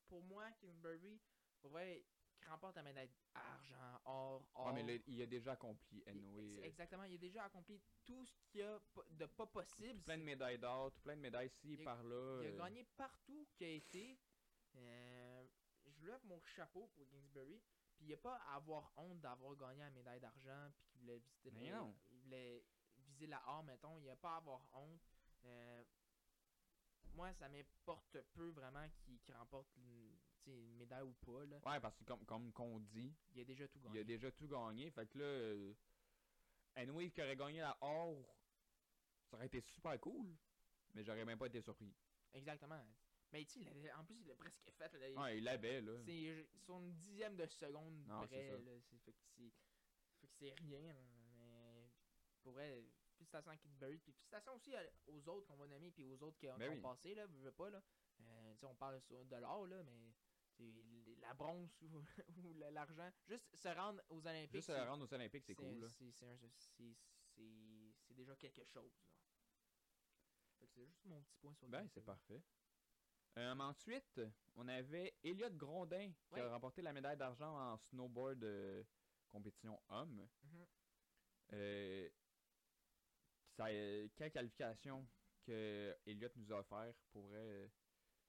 pour 0.06 0.22
moi, 0.22 0.50
Kingsbury, 0.60 1.20
pour 1.60 1.70
vrai, 1.72 2.04
qui 2.36 2.44
remporte 2.44 2.76
la 2.76 2.82
médaille 2.82 3.10
argent, 3.34 4.00
or, 4.04 4.46
or. 4.54 4.66
Ouais, 4.66 4.72
mais 4.74 4.82
là, 4.82 5.02
il 5.06 5.22
a 5.22 5.26
déjà 5.26 5.52
accompli, 5.52 6.02
anyway. 6.06 6.60
exactement, 6.62 7.04
il 7.04 7.14
a 7.14 7.18
déjà 7.18 7.44
accompli 7.44 7.80
tout 8.04 8.24
ce 8.26 8.38
qu'il 8.50 8.60
y 8.60 8.64
a 8.64 8.78
de 9.10 9.26
pas 9.26 9.46
possible. 9.46 10.02
plein 10.02 10.18
de 10.18 10.22
médailles 10.22 10.58
d'or, 10.58 10.92
tout 10.92 11.00
plein 11.00 11.16
de 11.16 11.20
médailles 11.22 11.48
ci, 11.50 11.76
par 11.78 12.02
là. 12.04 12.40
Il 12.42 12.48
a 12.48 12.52
gagné 12.52 12.84
partout 12.96 13.46
qu'il 13.54 13.66
a 13.66 13.70
été. 13.70 14.18
Je 14.74 16.06
lève 16.06 16.24
mon 16.26 16.40
chapeau 16.44 16.86
pour 16.94 17.08
Kingsbury. 17.08 17.60
Puis 17.96 18.04
il 18.06 18.08
n'y 18.08 18.14
a 18.14 18.18
pas 18.18 18.36
à 18.48 18.56
avoir 18.56 18.92
honte 18.96 19.20
d'avoir 19.20 19.56
gagné 19.56 19.80
la 19.80 19.90
médaille 19.90 20.20
d'argent. 20.20 20.70
Puis 20.76 20.86
qu'il 20.88 21.00
voulait 21.00 21.18
visiter 21.18 21.50
Mais 21.52 21.70
le- 21.70 21.76
non. 21.76 21.94
il 22.10 22.18
voulait 22.18 22.64
viser 22.98 23.26
la 23.26 23.38
A, 23.46 23.62
mettons. 23.62 23.96
Il 23.98 24.02
n'y 24.04 24.10
a 24.10 24.16
pas 24.16 24.34
à 24.34 24.36
avoir 24.36 24.66
honte. 24.74 25.00
Euh, 25.44 25.84
moi, 27.14 27.32
ça 27.34 27.48
m'importe 27.48 28.18
peu 28.32 28.48
vraiment 28.50 28.88
qu'il 28.98 29.20
qu'il 29.20 29.34
remporte 29.34 29.68
une, 29.76 30.18
médaille 30.76 31.02
ou 31.04 31.12
pas. 31.14 31.44
Là. 31.46 31.56
Ouais, 31.64 31.80
parce 31.80 31.96
que 31.96 32.04
comme, 32.04 32.24
comme 32.26 32.52
qu'on 32.52 32.78
dit, 32.80 33.14
Il 33.32 33.40
a 33.40 33.44
déjà 33.44 33.66
tout 33.68 33.78
il 33.78 33.84
gagné. 33.84 34.00
a 34.00 34.04
déjà 34.04 34.30
tout 34.32 34.46
gagné. 34.48 34.90
Fait 34.90 35.06
que 35.06 35.18
là, 35.18 35.24
euh, 35.24 35.74
anyway, 36.74 37.10
qui 37.10 37.22
aurait 37.22 37.36
gagné 37.36 37.60
la 37.60 37.76
or, 37.80 38.36
ça 39.30 39.36
aurait 39.36 39.46
été 39.46 39.60
super 39.60 39.98
cool. 40.00 40.36
Mais 40.92 41.02
j'aurais 41.02 41.24
même 41.24 41.38
pas 41.38 41.46
été 41.46 41.62
surpris. 41.62 41.94
Exactement. 42.34 42.84
Mais 43.34 43.44
tu 43.46 43.64
sais, 43.64 43.92
en 43.94 44.04
plus, 44.04 44.14
il 44.20 44.28
l'a 44.28 44.36
presque 44.36 44.70
fait. 44.78 44.92
Là. 44.92 45.08
Il- 45.08 45.18
Ouais, 45.18 45.38
il 45.38 45.44
l'avait, 45.44 45.80
là. 45.80 45.98
C'est 46.04 46.46
sur 46.56 46.78
une 46.78 46.92
dixième 46.94 47.34
de 47.36 47.46
seconde 47.46 48.06
Non, 48.06 48.20
c'est 48.22 48.28
près. 48.28 48.48
ça. 48.48 48.58
Là, 48.58 48.80
fait 48.80 49.12
que 49.12 49.18
c'est, 50.38 50.52
rien. 50.52 50.92
là, 50.92 51.02
mais 51.34 51.90
pour 52.42 52.52
vrai, 52.52 52.80
félicitations 53.16 53.50
à 53.50 53.56
Kingsbury. 53.56 53.98
Puis 53.98 54.12
félicitations 54.12 54.54
aussi 54.54 54.72
aux 55.08 55.28
autres 55.28 55.46
qu'on 55.48 55.56
va 55.56 55.66
nommer. 55.66 55.90
Puis 55.90 56.04
aux 56.04 56.22
autres 56.22 56.36
qui, 56.38 56.48
ont- 56.48 56.56
Ben 56.58 56.68
qui 56.68 56.74
oui. 56.74 56.78
ont 56.78 56.82
passé. 56.82 57.14
Là, 57.16 57.26
veux, 57.26 57.40
veux 57.40 57.52
pas. 57.52 57.70
Là. 57.70 57.82
Euh, 58.20 58.52
tu 58.54 58.60
sais, 58.60 58.66
on 58.66 58.74
parle 58.76 59.02
de 59.10 59.36
l'or, 59.36 59.66
là, 59.66 59.82
mais 59.82 60.14
la 61.20 61.34
bronze 61.34 61.76
ou, 61.82 61.88
ou 62.46 62.52
la- 62.54 62.70
l'argent. 62.70 63.10
Juste 63.26 63.52
se 63.56 63.68
rendre 63.68 64.00
aux 64.10 64.24
Olympiques. 64.24 64.52
Juste 64.52 64.68
se 64.68 64.72
rendre 64.72 65.04
aux 65.04 65.12
Olympiques, 65.12 65.44
c'est 65.44 65.56
cool, 65.56 65.80
là. 65.80 65.88
C'est, 65.88 66.94
déjà 68.14 68.36
quelque 68.36 68.62
chose. 68.64 68.94
Là. 68.96 69.02
Fait 70.60 70.66
que 70.68 70.72
c'est 70.72 70.86
juste 70.86 71.04
mon 71.04 71.20
petit 71.22 71.36
point 71.38 71.52
sur 71.54 71.66
le 71.66 71.72
Ben, 71.72 71.88
c'est 71.88 72.04
parfait. 72.04 72.40
Euh, 73.36 73.52
ensuite, 73.58 74.20
on 74.54 74.68
avait 74.68 75.16
Elliot 75.24 75.50
Grondin 75.50 76.12
qui 76.32 76.40
a 76.40 76.48
remporté 76.48 76.82
la 76.82 76.92
médaille 76.92 77.16
d'argent 77.16 77.72
en 77.72 77.76
snowboard 77.78 78.42
euh, 78.44 78.84
compétition 79.28 79.80
homme. 79.88 80.28
Mhm. 80.44 80.66
Euh, 81.54 82.08
ça, 83.56 83.66
quelle 84.14 84.30
qualification 84.32 85.08
que 85.42 85.96
Elliot 86.06 86.28
nous 86.36 86.52
a 86.52 86.60
offert 86.60 86.94
pour 87.12 87.26
vrai. 87.26 87.70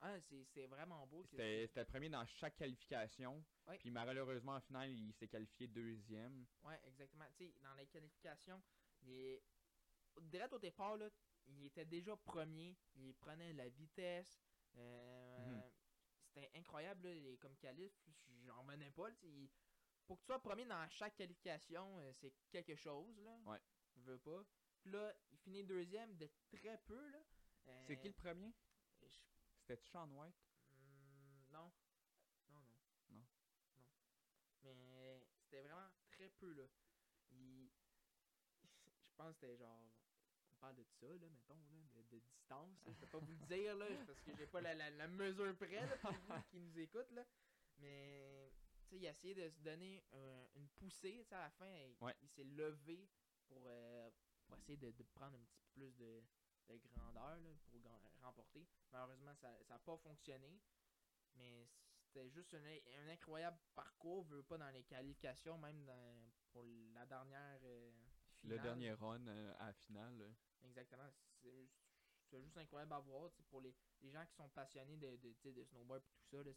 Ah, 0.01 0.19
c'est, 0.19 0.65
vraiment 0.67 1.07
beau. 1.07 1.23
que- 1.23 1.29
C'était 1.29 1.67
le 1.75 1.85
premier 1.85 2.09
dans 2.09 2.25
chaque 2.25 2.55
qualification. 2.57 3.43
Puis 3.79 3.89
malheureusement, 3.91 4.55
en 4.55 4.61
finale, 4.61 4.91
il 4.91 5.13
s'est 5.13 5.27
qualifié 5.27 5.67
deuxième. 5.67 6.45
Ouais, 6.63 6.79
exactement. 6.83 7.25
Tu 7.37 7.45
sais, 7.45 7.53
dans 7.61 7.73
les 7.75 7.87
qualifications, 7.87 8.61
il 9.01 9.11
est... 9.11 9.43
direct 10.21 10.53
au 10.53 10.59
départ, 10.59 10.97
là, 10.97 11.09
il 11.47 11.65
était 11.65 11.85
déjà 11.85 12.15
premier. 12.17 12.75
Il 12.95 13.13
prenait 13.15 13.53
la 13.53 13.69
vitesse. 13.69 14.43
Euh, 14.77 15.37
Mhm. 15.39 15.63
C'était 16.27 16.51
incroyable, 16.55 17.07
là, 17.07 17.13
les- 17.13 17.37
comme 17.37 17.55
qualif. 17.57 17.93
J'en 18.45 18.61
revenais 18.61 18.91
pas. 18.91 19.09
là, 19.09 19.15
Pour 20.05 20.17
que 20.17 20.21
tu 20.21 20.25
sois 20.27 20.39
premier 20.39 20.65
dans 20.65 20.87
chaque 20.89 21.15
qualification, 21.15 21.97
euh, 21.99 22.13
c'est 22.13 22.31
quelque 22.51 22.75
chose. 22.75 23.17
Là. 23.21 23.39
Ouais. 23.45 23.59
Je 23.95 24.01
veux 24.03 24.19
pas. 24.19 24.43
Puis 24.81 24.91
là, 24.91 25.11
il 25.31 25.37
finit 25.39 25.63
deuxième 25.63 26.15
de 26.17 26.29
très 26.51 26.77
peu. 26.79 27.07
là. 27.09 27.23
C'est 27.87 27.93
Euh, 27.93 27.95
qui 27.95 28.07
le 28.09 28.13
premier? 28.13 28.53
je- 29.01 29.07
C'était 29.61 29.77
Sean 29.77 30.07
White? 30.11 30.35
Hmm, 30.69 31.45
non. 31.51 31.71
Non, 32.49 32.59
non. 32.59 32.79
Non. 33.09 33.25
Non. 33.77 34.73
Mais 34.75 35.25
c'était 35.41 35.61
vraiment 35.61 35.89
très 36.11 36.29
peu, 36.29 36.53
là. 36.53 36.65
Il... 37.31 37.71
Je 39.07 39.13
pense 39.15 39.33
que 39.33 39.39
c'était 39.39 39.57
genre... 39.57 39.94
De 40.73 40.83
ça, 40.83 41.07
là, 41.07 41.29
mettons, 41.29 41.55
là, 41.55 41.83
de, 41.95 42.01
de 42.15 42.19
distance. 42.19 42.83
là. 42.85 42.91
Je 42.93 42.99
peux 42.99 43.07
pas 43.07 43.19
vous 43.19 43.31
le 43.31 43.45
dire, 43.47 43.75
là, 43.75 43.85
parce 44.05 44.19
que 44.21 44.35
j'ai 44.35 44.47
pas 44.47 44.61
la, 44.61 44.73
la, 44.73 44.89
la 44.89 45.07
mesure 45.07 45.55
près, 45.57 45.85
là, 45.85 45.97
pour 45.97 46.11
vous 46.11 46.41
qui 46.49 46.59
nous 46.59 46.79
écoutent, 46.79 47.11
là. 47.11 47.23
Mais, 47.77 48.51
tu 48.83 48.89
sais, 48.89 48.95
il 48.97 49.07
a 49.07 49.11
essayé 49.11 49.35
de 49.35 49.49
se 49.49 49.59
donner 49.61 50.03
un- 50.13 50.47
une 50.55 50.67
poussée, 50.69 51.19
tu 51.23 51.29
sais, 51.29 51.35
à 51.35 51.41
la 51.43 51.49
fin. 51.51 51.65
Il, 51.67 51.95
Ouais. 52.03 52.15
il 52.21 52.29
s'est 52.29 52.43
levé 52.43 53.07
pour, 53.47 53.63
euh, 53.67 54.09
pour 54.47 54.57
essayer 54.57 54.77
de, 54.77 54.91
de 54.91 55.03
prendre 55.03 55.35
un 55.37 55.43
petit 55.43 55.55
peu 55.57 55.67
plus 55.73 55.95
de, 55.97 56.23
de 56.69 56.77
grandeur 56.93 57.37
là, 57.39 57.49
pour 57.69 57.81
remporter. 58.21 58.65
Malheureusement, 58.91 59.35
ça 59.35 59.51
n'a 59.69 59.79
pas 59.79 59.97
fonctionné. 59.97 60.59
Mais 61.35 61.67
c'était 62.07 62.29
juste 62.29 62.53
un, 62.53 62.63
un 62.63 63.09
incroyable 63.09 63.57
parcours, 63.75 64.23
veux 64.25 64.43
pas 64.43 64.57
dans 64.57 64.69
les 64.71 64.83
qualifications, 64.83 65.57
même 65.57 65.83
dans- 65.85 66.31
pour 66.53 66.63
la 66.93 67.05
dernière 67.05 67.59
euh, 67.63 67.91
Le 68.47 68.59
dernier 68.59 68.93
run 68.93 69.25
euh, 69.27 69.53
à 69.59 69.67
la 69.67 69.73
finale. 69.73 70.33
Exactement. 70.63 71.09
C'est 72.29 72.41
juste 72.41 72.57
incroyable 72.57 72.93
à 72.93 72.99
voir 72.99 73.31
pour 73.49 73.61
les, 73.61 73.73
les 74.01 74.09
gens 74.11 74.25
qui 74.25 74.33
sont 74.35 74.49
passionnés 74.49 74.97
de, 74.97 75.15
de, 75.17 75.63
snowboard 75.63 76.01
et 76.03 76.09
tout 76.11 76.23
ça. 76.37 76.43
là, 76.43 76.51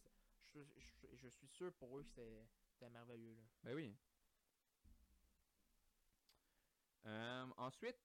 je, 0.54 0.60
je- 0.64 1.16
je 1.16 1.28
suis 1.28 1.48
sûr 1.48 1.72
pour 1.74 1.98
eux 1.98 2.04
que 2.14 2.44
c'était 2.72 2.88
merveilleux. 2.90 3.34
Là. 3.34 3.42
Ben 3.64 3.74
oui. 3.74 3.94
Euh, 7.06 7.46
ensuite, 7.56 7.96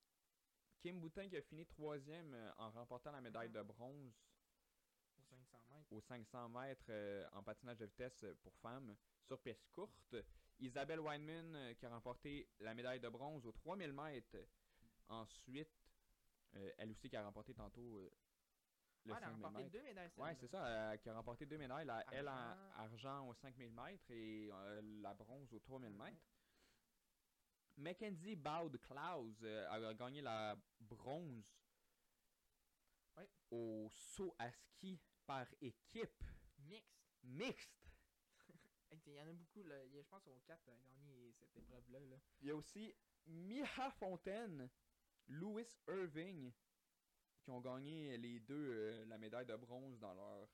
Kim 0.82 1.00
Boutin 1.00 1.28
qui 1.30 1.38
a 1.38 1.42
fini 1.42 1.66
troisième 1.66 2.34
euh, 2.34 2.52
en 2.58 2.72
remportant 2.72 3.12
la 3.12 3.22
médaille 3.22 3.50
de 3.50 3.62
bronze 3.62 4.14
Aux 5.18 5.24
500 5.24 5.58
mètres. 5.70 5.92
aux 5.92 6.02
500 6.02 6.50
mètres 6.50 6.86
euh, 6.90 7.28
en 7.34 7.44
patinage 7.44 7.78
de 7.78 7.86
vitesse 7.86 8.26
pour 8.44 8.54
femmes 8.58 8.96
sur 9.26 9.40
piste 9.42 9.70
courte. 9.72 10.16
Isabelle 10.64 11.00
Weinman 11.02 11.56
euh, 11.56 11.74
qui 11.74 11.86
a 11.86 11.90
remporté 11.90 12.50
la 12.60 12.74
médaille 12.74 13.00
de 13.00 13.10
bronze 13.10 13.46
aux 13.46 13.52
3000 13.52 13.92
mètres. 13.92 14.38
Ensuite, 15.10 15.70
euh, 16.56 16.72
elle 16.78 16.92
aussi 16.92 17.10
qui 17.10 17.16
a 17.18 17.24
remporté 17.24 17.54
tantôt 17.54 17.98
euh, 17.98 18.10
le 19.06 19.12
Ouais, 19.12 19.18
elle 19.18 19.24
a 19.26 19.28
5000 19.28 19.44
remporté 19.46 19.64
mètres. 19.64 19.72
deux 19.74 19.82
médailles. 19.84 20.12
Ouais, 20.18 20.36
c'est 20.36 20.48
ça, 20.48 20.66
euh, 20.66 20.98
qui 20.98 21.10
a 21.10 21.14
remporté 21.16 21.46
deux 21.46 21.58
médailles, 21.58 21.86
la, 21.86 22.04
elle 22.12 22.30
en 22.30 22.32
Argent. 22.32 22.72
argent 22.78 23.28
aux 23.30 23.34
5000 23.34 23.72
mètres 23.74 24.10
et 24.12 24.50
euh, 24.52 24.82
la 25.02 25.14
bronze 25.14 25.54
aux 25.54 25.60
3000 25.60 25.92
Ouais. 25.92 26.12
mètres. 26.12 26.24
Mackenzie 27.76 28.36
Bowd 28.36 28.80
Klaus 28.80 29.36
euh, 29.44 29.68
a 29.70 29.94
gagné 29.96 30.22
la 30.22 30.56
bronze 30.80 31.44
Ouais. 33.18 33.30
au 33.52 33.90
saut 33.92 34.34
à 34.40 34.52
ski 34.52 35.00
par 35.26 35.48
équipe 35.62 36.24
Mixte. 36.60 37.10
mixte. 37.24 37.83
Il 39.06 39.14
y 39.14 39.22
en 39.22 39.28
a 39.28 39.34
beaucoup. 39.34 39.64
Là. 39.64 39.84
Il 39.86 39.94
y 39.94 40.00
a, 40.00 40.02
je 40.02 40.08
pense 40.08 40.24
qu'on 40.24 40.40
4 40.40 40.70
à 40.70 40.76
gagner 40.76 41.32
cette 41.34 41.56
épreuve-là. 41.56 42.00
Là. 42.00 42.18
Il 42.42 42.48
y 42.48 42.52
a 42.52 42.56
aussi 42.56 42.94
Miha 43.26 43.92
Fontaine, 43.92 44.70
Louis 45.28 45.68
Irving 45.88 46.52
qui 47.44 47.52
ont 47.52 47.60
gagné 47.62 48.18
les 48.18 48.40
deux 48.40 48.72
euh, 48.72 49.06
la 49.06 49.18
médaille 49.18 49.46
de 49.46 49.56
bronze 49.56 50.00
dans 50.00 50.14
leur 50.14 50.48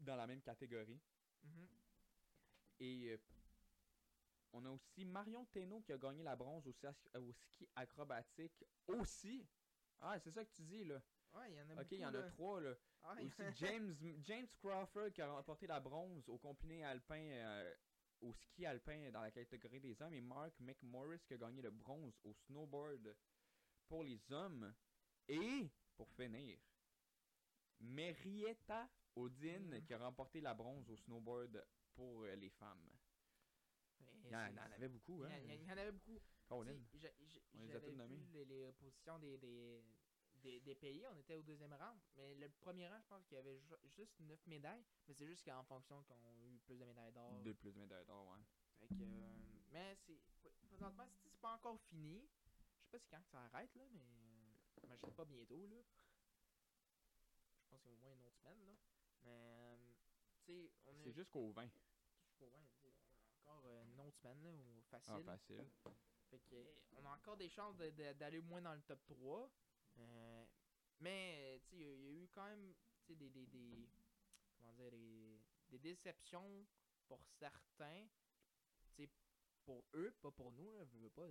dans 0.00 0.16
la 0.16 0.26
même 0.26 0.42
catégorie. 0.42 1.00
Mhm. 1.42 1.68
Et 2.80 3.10
euh, 3.10 3.18
on 4.52 4.64
a 4.64 4.70
aussi 4.70 5.04
Marion 5.04 5.44
Thénault 5.46 5.82
qui 5.82 5.92
a 5.92 5.98
gagné 5.98 6.22
la 6.22 6.34
bronze 6.34 6.66
au, 6.66 6.74
au 7.18 7.32
ski 7.32 7.68
acrobatique 7.76 8.64
aussi. 8.86 9.46
Ah, 10.00 10.18
c'est 10.18 10.32
ça 10.32 10.44
que 10.44 10.50
tu 10.50 10.62
dis 10.62 10.84
là. 10.84 11.00
Ouais, 11.32 11.50
il 11.52 11.56
y 11.56 11.60
en 11.62 11.70
a 11.70 11.80
Ok, 11.82 11.92
il 11.92 11.98
y 12.00 12.04
en 12.06 12.14
a 12.14 12.22
trois 12.30 12.60
là. 12.60 12.74
Ah, 13.02 13.14
Aussi 13.14 13.36
James, 13.56 13.96
James 14.24 14.48
Crawford 14.58 15.12
qui 15.12 15.22
a 15.22 15.32
remporté 15.32 15.66
la 15.66 15.80
bronze 15.80 16.28
au 16.28 16.38
combiné 16.38 16.84
alpin 16.84 17.20
euh, 17.20 17.74
au 18.20 18.34
ski 18.34 18.66
alpin 18.66 19.10
dans 19.10 19.22
la 19.22 19.30
catégorie 19.30 19.80
des 19.80 20.00
hommes 20.02 20.12
et 20.14 20.20
Mark 20.20 20.52
McMorris 20.60 21.20
qui 21.26 21.34
a 21.34 21.38
gagné 21.38 21.62
le 21.62 21.70
bronze 21.70 22.18
au 22.24 22.34
snowboard 22.34 23.16
pour 23.88 24.02
les 24.04 24.20
hommes. 24.32 24.74
Et 25.28 25.70
pour 25.96 26.10
finir, 26.12 26.58
Marietta 27.80 28.88
Odine 29.16 29.78
Mm. 29.78 29.84
qui 29.86 29.94
a 29.94 29.98
remporté 29.98 30.40
la 30.40 30.54
bronze 30.54 30.88
au 30.90 30.96
snowboard 30.96 31.64
pour 31.94 32.24
euh, 32.24 32.34
les 32.36 32.50
femmes. 32.50 32.90
Il 34.24 34.30
y 34.30 34.36
en, 34.36 34.44
c'est- 34.46 34.50
il 34.52 34.56
y 34.56 34.60
en 34.60 34.72
avait 34.72 34.88
beaucoup, 34.88 35.24
il 35.24 35.30
y 35.30 35.32
hein? 35.32 35.36
en- 35.36 35.50
il 35.52 35.62
y 35.68 35.72
en 35.72 35.76
avait 35.78 35.92
beaucoup. 35.92 36.18
Colin. 36.46 36.76
On 37.54 37.62
les 37.62 37.76
a 37.76 37.80
tous 37.80 37.92
nommés. 37.92 38.18
les, 38.32 38.44
les 38.44 38.72
positions 38.72 39.18
des, 39.20 39.38
des, 39.38 39.84
des, 40.40 40.60
des 40.60 40.74
pays. 40.74 41.06
On 41.08 41.16
était 41.16 41.34
au 41.34 41.42
deuxième 41.42 41.72
rang. 41.74 41.94
Mais 42.16 42.34
le 42.34 42.48
premier 42.48 42.88
rang, 42.88 43.00
je 43.00 43.06
pense 43.08 43.24
qu'il 43.26 43.36
y 43.36 43.40
avait 43.40 43.58
ju- 43.58 43.74
juste 43.96 44.18
9 44.20 44.46
médailles. 44.46 44.84
Mais 45.06 45.14
c'est 45.14 45.26
juste 45.26 45.44
qu'en 45.44 45.62
fonction 45.64 46.02
qu'on 46.04 46.24
a 46.24 46.32
eu 46.34 46.58
plus 46.58 46.78
de 46.78 46.84
médailles 46.84 47.12
d'or. 47.12 47.40
Deux 47.42 47.54
plus 47.54 47.72
de 47.72 47.78
médailles 47.78 48.04
d'or, 48.06 48.26
ouais. 48.28 48.40
Fait 48.78 48.88
que, 48.88 49.02
euh, 49.02 49.38
mais 49.70 49.94
c'est. 50.06 50.18
Présentement, 50.68 51.06
c'est 51.22 51.32
pas 51.40 51.54
encore 51.54 51.78
fini. 51.82 52.28
Je 52.78 52.84
sais 52.84 52.90
pas 52.90 52.98
si 52.98 53.08
quand 53.08 53.22
ça 53.30 53.42
arrête, 53.44 53.74
là, 53.74 53.84
mais. 53.92 54.02
Euh, 54.88 54.96
pas 55.16 55.24
bientôt, 55.24 55.66
là. 55.66 55.76
Je 57.62 57.68
pense 57.70 57.80
qu'il 57.82 57.90
y 57.90 57.94
a 57.94 57.96
au 57.96 57.98
moins 58.00 58.14
une 58.14 58.24
autre 58.24 58.38
semaine, 58.38 58.64
là. 58.64 58.72
Mais. 59.22 59.30
euh, 59.30 59.76
tu 60.46 60.52
sais, 60.52 60.72
on 60.86 60.98
est. 60.98 61.04
C'est 61.04 61.12
jusqu'au 61.12 61.50
20. 61.52 61.68
jusqu'au 62.24 62.48
20, 62.50 62.58
tu 62.66 62.80
sais, 62.88 62.94
on 63.04 63.12
a 63.50 63.52
encore 63.52 63.66
euh, 63.66 63.84
une 63.84 64.00
autre 64.00 64.16
semaine, 64.18 64.42
là, 64.42 64.52
ou 64.52 64.82
facile. 64.90 65.12
Ah, 65.16 65.20
facile. 65.36 65.64
Fait 66.30 66.38
que, 66.40 66.64
on 66.96 67.04
a 67.04 67.14
encore 67.14 67.36
des 67.36 67.48
chances 67.48 67.76
de- 67.76 67.90
de- 67.90 68.12
d'aller 68.14 68.38
au 68.38 68.42
moins 68.42 68.62
dans 68.62 68.74
le 68.74 68.80
top 68.82 69.04
3. 69.06 69.50
Euh, 69.98 70.44
mais, 71.00 71.60
tu 71.64 71.70
sais, 71.70 71.76
il 71.76 71.82
y, 71.82 71.84
a- 71.84 71.94
il 71.94 72.02
y 72.02 72.06
a 72.08 72.10
eu 72.12 72.28
quand 72.28 72.44
même, 72.44 72.74
des, 73.08 73.28
des, 73.30 73.46
des, 73.46 73.88
comment 74.58 74.72
dire, 74.74 74.90
des, 74.90 75.40
des 75.70 75.78
déceptions 75.78 76.66
pour 77.08 77.22
certains. 77.24 78.06
Pour 79.64 79.84
eux, 79.94 80.10
pas 80.22 80.30
pour 80.32 80.50
nous, 80.52 80.72
là, 80.78 80.84
veux, 80.84 80.98
veux 81.00 81.10
pas. 81.10 81.28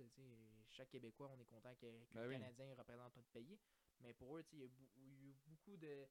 chaque 0.70 0.88
Québécois, 0.88 1.30
on 1.34 1.38
est 1.40 1.44
content 1.46 1.74
que, 1.74 2.04
que 2.06 2.14
Ben 2.14 2.22
le 2.22 2.28
oui. 2.28 2.34
Canadien 2.34 2.74
représente 2.74 3.14
notre 3.16 3.28
pays. 3.30 3.58
Mais 4.00 4.14
pour 4.14 4.36
eux, 4.38 4.44
il 4.52 4.60
y 4.60 4.62
a 4.62 4.66
y 4.96 5.24
eu 5.28 5.34
beaucoup 5.46 5.76
de, 5.76 6.06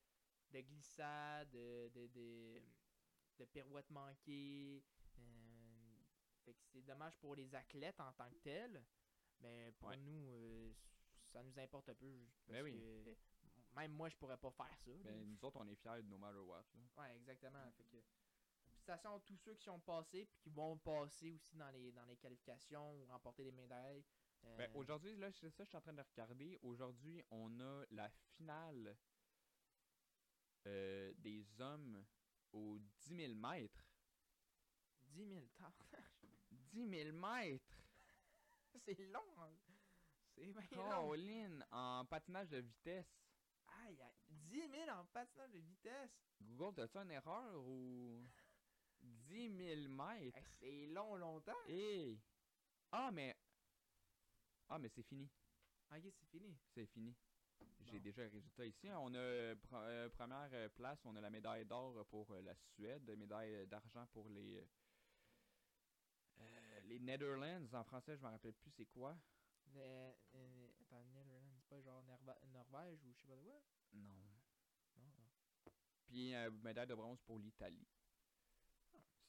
de 0.51 0.59
glissades, 0.61 1.49
de, 1.49 1.89
de, 1.95 2.07
de, 2.07 2.61
de 3.39 3.45
pirouettes 3.45 3.89
manquées. 3.89 4.83
euh, 5.17 6.01
fait 6.45 6.53
que 6.53 6.59
c'est 6.71 6.81
dommage 6.83 7.17
pour 7.17 7.35
les 7.35 7.55
athlètes 7.55 7.99
en 7.99 8.11
tant 8.13 8.29
que 8.29 8.37
tels. 8.43 8.83
Mais 9.39 9.71
pour 9.79 9.89
Ouais. 9.89 9.97
nous, 9.97 10.29
euh, 10.29 10.73
ça 11.31 11.43
nous 11.43 11.57
importe 11.59 11.89
un 11.89 11.95
peu. 11.95 12.25
Parce 12.47 12.59
Ben 12.59 12.63
oui. 12.63 12.73
que 12.79 13.15
même 13.75 13.91
moi, 13.91 14.09
je 14.09 14.15
pourrais 14.17 14.37
pas 14.37 14.51
faire 14.51 14.77
ça. 14.79 14.91
Ben, 15.03 15.27
nous 15.29 15.45
autres, 15.45 15.57
on 15.59 15.67
est 15.67 15.75
fiers 15.75 16.01
de 16.03 16.07
no 16.07 16.17
matter 16.17 16.39
what. 16.39 16.65
là. 16.73 16.79
Ouais, 17.03 17.15
exactement. 17.17 17.71
Fait 17.77 17.83
que 17.85 17.97
félicitations 18.65 19.15
à 19.15 19.19
tous 19.19 19.37
ceux 19.37 19.53
qui 19.55 19.63
sont 19.63 19.79
passés 19.79 20.25
puis 20.25 20.37
qui 20.39 20.49
vont 20.49 20.77
passer 20.77 21.31
aussi 21.31 21.55
dans 21.55 21.69
les 21.69 21.91
dans 21.91 22.05
les 22.05 22.17
qualifications 22.17 22.95
ou 22.95 23.05
remporter 23.05 23.43
des 23.43 23.51
médailles. 23.51 24.03
Euh, 24.45 24.57
Ben, 24.57 24.71
aujourd'hui, 24.73 25.15
là, 25.17 25.31
c'est 25.31 25.49
ça, 25.49 25.63
je 25.63 25.69
suis 25.69 25.77
en 25.77 25.81
train 25.81 25.93
de 25.93 26.01
regarder. 26.01 26.57
Aujourd'hui, 26.61 27.21
on 27.29 27.59
a 27.59 27.85
la 27.91 28.09
finale 28.09 28.97
euh, 30.67 31.13
des 31.17 31.45
hommes 31.61 32.05
aux 32.53 32.79
10 32.79 33.15
000 33.15 33.33
mètres. 33.35 33.85
10 35.03 35.27
000 35.27 35.45
temps. 35.57 35.73
10 36.51 36.89
000 36.89 37.17
mètres! 37.17 37.83
c'est 38.85 38.95
long. 39.07 39.41
hein. 39.41 39.53
C'est 40.39 41.65
en 41.71 42.05
patinage 42.05 42.49
de 42.49 42.57
vitesse. 42.57 43.05
Aïe, 43.85 44.01
aïe. 44.01 44.13
10 44.49 44.69
000 44.69 44.89
en 44.89 45.05
patinage 45.05 45.51
de 45.51 45.59
vitesse. 45.59 46.11
Google, 46.41 46.75
t'as-tu 46.75 46.97
une 46.97 47.11
erreur 47.11 47.61
ou. 47.67 48.21
10 49.01 49.57
000 49.57 49.87
mètres? 49.89 50.37
Hey, 50.37 50.43
c'est 50.59 50.85
long, 50.87 51.15
longtemps. 51.15 51.53
Hey! 51.67 52.17
Ah, 52.91 53.11
mais. 53.11 53.35
Ah, 54.69 54.79
mais 54.79 54.89
c'est 54.89 55.03
fini. 55.03 55.27
Ok, 55.91 56.01
c'est 56.03 56.25
fini. 56.31 56.55
C'est 56.73 56.85
fini. 56.87 57.15
J'ai 57.85 57.97
Bon. 57.99 58.03
déjà 58.03 58.23
le 58.23 58.29
résultat 58.29 58.65
ici. 58.65 58.87
On 58.91 59.13
a 59.13 59.17
euh, 59.17 59.55
pre- 59.55 59.83
euh, 59.83 60.09
première 60.09 60.49
euh, 60.53 60.69
place, 60.69 60.99
on 61.05 61.15
a 61.15 61.21
la 61.21 61.29
médaille 61.29 61.65
d'or 61.65 62.05
pour 62.07 62.31
euh, 62.31 62.41
la 62.41 62.55
Suède, 62.55 63.09
médaille 63.17 63.67
d'argent 63.67 64.05
pour 64.07 64.29
les 64.29 64.63
euh, 66.39 66.79
les 66.85 66.99
Netherlands. 66.99 67.73
En 67.73 67.83
français, 67.83 68.15
je 68.15 68.21
me 68.21 68.27
rappelle 68.27 68.53
plus 68.53 68.71
c'est 68.71 68.85
quoi. 68.85 69.17
Euh, 69.75 70.13
euh, 70.35 70.67
attends, 70.81 71.03
c'est 71.55 71.67
pas 71.69 71.81
genre 71.81 72.03
Nerva- 72.03 72.39
Norvège 72.47 73.03
ou 73.05 73.13
je 73.13 73.21
sais 73.21 73.27
pas 73.27 73.35
de 73.35 73.41
quoi? 73.43 73.61
Non. 73.93 74.15
Non, 74.97 75.05
non. 75.17 75.29
Puis 76.05 76.33
euh, 76.35 76.49
médaille 76.51 76.87
de 76.87 76.95
bronze 76.95 77.21
pour 77.21 77.37
l'Italie. 77.39 77.87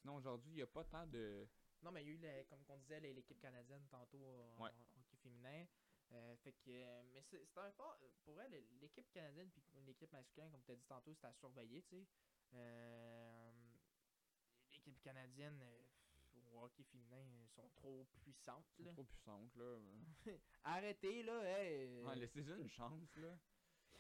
Sinon 0.00 0.16
aujourd'hui, 0.16 0.52
il 0.52 0.56
n'y 0.56 0.62
a 0.62 0.66
pas 0.66 0.84
tant 0.84 1.06
de 1.06 1.46
Non, 1.82 1.90
mais 1.92 2.02
il 2.04 2.20
y 2.20 2.26
a 2.26 2.40
eu, 2.40 2.44
comme 2.46 2.64
on 2.68 2.78
disait, 2.78 3.00
l'équipe 3.00 3.38
canadienne 3.40 3.86
tantôt 3.88 4.24
en, 4.24 4.62
Ouais. 4.62 4.70
en 4.70 5.00
hockey 5.00 5.16
féminin. 5.22 5.66
Euh, 6.12 6.36
fait 6.38 6.52
que, 6.54 6.70
euh, 6.70 7.02
mais 7.12 7.22
c'est 7.22 7.44
c'est 7.46 7.60
un 7.60 7.70
pas, 7.72 7.96
pour 8.24 8.40
elle, 8.40 8.64
l'équipe 8.80 9.08
canadienne 9.12 9.48
puis 9.50 9.62
l'équipe 9.86 10.10
masculine, 10.12 10.50
comme 10.50 10.64
tu 10.64 10.72
as 10.72 10.76
dit 10.76 10.86
tantôt, 10.86 11.14
c'était 11.14 11.28
à 11.28 11.32
surveiller, 11.34 11.82
tu 11.82 11.88
sais. 11.90 12.06
Euh, 12.54 13.52
l'équipe 14.72 15.00
canadienne 15.02 15.62
au 16.52 16.64
hockey 16.64 16.82
féminin 16.84 17.16
euh, 17.16 17.46
sont 17.48 17.68
trop 17.76 18.06
puissantes, 18.22 18.66
sont 18.76 18.82
là. 18.84 18.92
trop 18.92 19.04
puissantes 19.04 19.54
là. 19.56 19.78
Arrêtez, 20.64 21.22
là, 21.22 21.42
hey, 21.44 21.86
Ouais, 22.02 22.10
euh, 22.12 22.14
laissez-y 22.16 22.50
une 22.50 22.68
chance 22.68 23.16
là. 23.16 23.36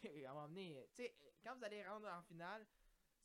à 0.04 0.30
un 0.30 0.34
moment 0.34 0.48
donné, 0.48 0.76
tu 0.94 1.02
sais, 1.02 1.14
quand 1.42 1.56
vous 1.56 1.64
allez 1.64 1.82
rendre 1.84 2.08
en 2.08 2.22
finale, 2.22 2.66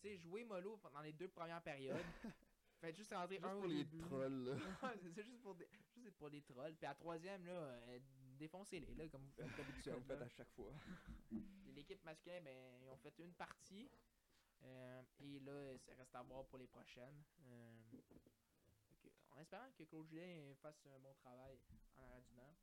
tu 0.02 0.08
sais, 0.10 0.18
jouez 0.18 0.44
mollo 0.44 0.78
pendant 0.78 1.02
les 1.02 1.14
deux 1.14 1.30
premières 1.30 1.62
périodes. 1.62 1.98
Faites 2.82 2.96
juste 2.98 3.14
rentrer 3.14 3.36
Juste 3.36 3.46
un 3.48 3.56
pour 3.56 3.68
les 3.68 3.86
début. 3.86 4.00
trolls, 4.02 4.44
là. 4.50 4.56
C'est 5.16 5.24
juste 5.24 5.42
pour, 5.42 5.56
des, 5.56 5.68
juste 5.96 6.18
pour 6.18 6.28
les 6.28 6.42
trolls. 6.42 6.76
Puis 6.76 6.86
à 6.86 6.90
la 6.90 6.96
troisième, 6.96 7.46
là, 7.46 7.54
euh, 7.54 8.00
défoncez-les, 8.38 8.94
là, 8.96 9.08
comme 9.08 9.24
vous 9.24 9.32
faites 9.32 9.56
Comme 9.56 9.66
d'habitude. 9.66 9.94
vous 9.94 10.02
faites 10.04 10.20
là. 10.20 10.26
à 10.26 10.30
chaque 10.30 10.52
fois. 10.52 10.74
L'équipe 11.74 12.04
masculine, 12.04 12.44
ben, 12.44 12.82
ils 12.84 12.90
ont 12.90 12.98
fait 12.98 13.18
une 13.20 13.34
partie. 13.34 13.90
euh, 14.64 15.02
et 15.20 15.40
là, 15.40 15.78
ça 15.80 15.94
reste 15.96 16.14
à 16.16 16.22
voir 16.24 16.46
pour 16.48 16.60
les 16.60 16.68
prochaines. 16.68 17.24
Euh, 17.46 17.82
en 19.36 19.42
espérant 19.42 19.70
que 19.78 19.84
Claude 19.84 20.08
Julien 20.08 20.54
fasse 20.62 20.86
un 20.86 21.00
bon 21.00 21.14
travail 21.16 21.60
en 21.98 22.04
arrière 22.04 22.22
du 22.22 22.34
banc. 22.34 22.56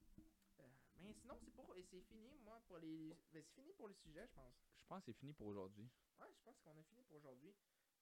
Euh, 0.61 0.65
mais 1.01 1.13
sinon, 1.13 1.35
c'est 1.45 1.51
pour 1.51 1.75
c'est 1.91 2.01
fini, 2.03 2.39
moi, 2.41 2.61
pour 2.67 2.79
les. 2.79 3.11
Ben, 3.11 3.19
c'est 3.31 3.43
fini 3.55 3.73
pour 3.75 3.89
le 3.89 3.95
sujet, 3.95 4.27
je 4.27 4.33
pense. 4.33 4.55
Je 4.79 4.87
pense 4.87 5.01
que 5.01 5.13
c'est 5.13 5.19
fini 5.19 5.33
pour 5.33 5.49
aujourd'hui. 5.49 5.89
Ouais, 6.21 6.29
je 6.33 6.41
pense 6.43 6.59
qu'on 6.61 6.77
a 6.77 6.83
fini 6.83 7.03
pour 7.05 7.17
aujourd'hui. 7.17 7.55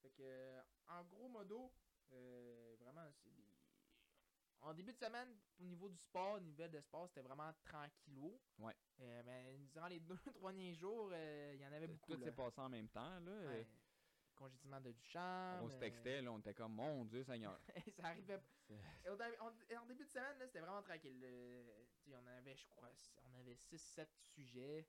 Fait 0.03 0.11
que, 0.11 0.23
euh, 0.23 0.63
en 0.89 1.05
gros 1.05 1.29
modo, 1.29 1.73
euh, 2.13 2.77
vraiment, 2.81 3.07
c'est 3.23 3.35
des. 3.35 3.45
En 4.63 4.75
début 4.75 4.93
de 4.93 4.99
semaine, 4.99 5.35
au 5.59 5.65
niveau 5.65 5.89
du 5.89 5.97
sport, 5.97 6.35
au 6.37 6.41
niveau 6.41 6.69
de 6.69 6.81
sport, 6.81 7.09
c'était 7.09 7.23
vraiment 7.23 7.51
tranquillou. 7.65 8.39
Ouais. 8.59 8.77
Euh, 9.01 9.23
mais 9.25 9.57
durant 9.73 9.87
les 9.89 10.01
deux, 10.01 10.19
trois 10.35 10.53
derniers 10.53 10.75
jours, 10.75 11.11
il 11.15 11.61
y 11.61 11.67
en 11.67 11.73
avait 11.73 11.87
beaucoup. 11.87 12.15
Tout 12.15 12.23
s'est 12.23 12.33
passé 12.33 12.61
en 12.61 12.69
même 12.69 12.89
temps, 12.89 13.19
là. 13.21 13.47
Ouais. 13.49 13.67
Congédiement 14.41 14.81
de 14.81 14.93
Duchamp. 14.93 15.61
On 15.63 15.69
se 15.69 15.77
textait, 15.77 16.23
là, 16.23 16.33
on 16.33 16.39
était 16.39 16.55
comme, 16.55 16.73
mon 16.73 17.05
Dieu 17.05 17.23
Seigneur. 17.23 17.61
ça 17.97 18.07
arrivait. 18.07 18.41
Dé- 18.71 18.79
En, 19.77 19.85
début 19.87 20.05
de 20.05 20.09
semaine, 20.09 20.37
c'était 20.47 20.61
vraiment 20.61 20.81
tranquille. 20.83 21.21
Euh, 21.23 21.85
on 22.09 22.27
avait, 22.27 22.57
je 22.57 22.67
crois, 22.69 22.89
on 23.23 23.39
avait 23.39 23.53
6-7 23.55 24.09
sujets. 24.35 24.89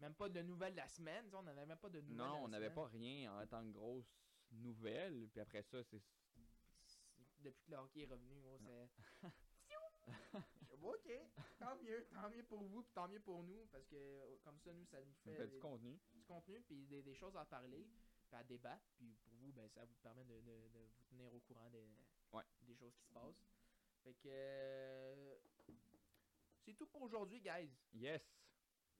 Même 0.00 0.14
pas 0.14 0.30
de 0.30 0.40
nouvelles 0.40 0.72
de 0.72 0.78
la 0.78 0.88
semaine. 0.88 1.28
On 1.34 1.42
n'avait 1.42 1.66
même 1.66 1.76
pas 1.76 1.90
de 1.90 2.00
nouvelles. 2.00 2.16
Non, 2.16 2.32
la 2.32 2.40
on 2.44 2.48
n'avait 2.48 2.70
pas 2.70 2.86
rien 2.86 3.30
en 3.38 3.46
tant 3.46 3.62
que 3.62 3.72
grosse 3.72 4.10
nouvelle. 4.52 5.28
Puis 5.28 5.40
après 5.40 5.62
ça, 5.62 5.82
c'est. 5.84 6.00
Depuis 7.40 7.64
que 7.66 7.70
le 7.72 7.76
hockey 7.76 8.00
est 8.00 8.06
revenu, 8.06 8.40
gros, 8.40 8.58
c'est. 8.58 8.88
Je- 10.70 10.76
ok, 10.86 11.12
tant 11.58 11.76
mieux, 11.76 12.06
tant 12.14 12.30
mieux 12.30 12.44
pour 12.44 12.62
vous, 12.62 12.82
puis 12.82 12.92
tant 12.94 13.06
mieux 13.08 13.20
pour 13.20 13.42
nous, 13.42 13.66
parce 13.70 13.84
que 13.86 13.96
euh, 13.96 14.36
comme 14.42 14.58
ça, 14.58 14.72
nous, 14.72 14.86
ça 14.86 14.98
nous 15.04 15.12
Ça 15.12 15.32
fait, 15.32 15.46
des- 15.46 15.52
du 15.56 15.58
contenu. 15.58 15.98
du 16.14 16.22
contenu, 16.24 16.60
puis 16.62 16.86
des, 16.86 17.02
des 17.02 17.14
choses 17.14 17.36
à 17.36 17.44
parler, 17.44 17.86
à 18.34 18.44
débattre, 18.44 18.84
puis 18.96 19.14
pour 19.24 19.32
vous, 19.34 19.52
ben, 19.52 19.68
ça 19.68 19.84
vous 19.84 19.94
permet 19.96 20.24
de, 20.24 20.40
de- 20.40 20.68
de 20.68 20.78
vous 20.78 21.02
tenir 21.10 21.32
au 21.34 21.40
courant 21.40 21.70
des, 21.70 21.88
Ouais. 22.32 22.44
des 22.62 22.74
choses 22.74 22.94
qui 22.96 23.04
se 23.04 23.12
passent. 23.12 23.44
Fait 24.04 24.14
que. 24.14 24.28
euh, 24.28 25.38
c'est 26.64 26.74
tout 26.74 26.86
pour 26.86 27.02
aujourd'hui, 27.02 27.40
guys. 27.40 27.70
Yes! 27.94 28.22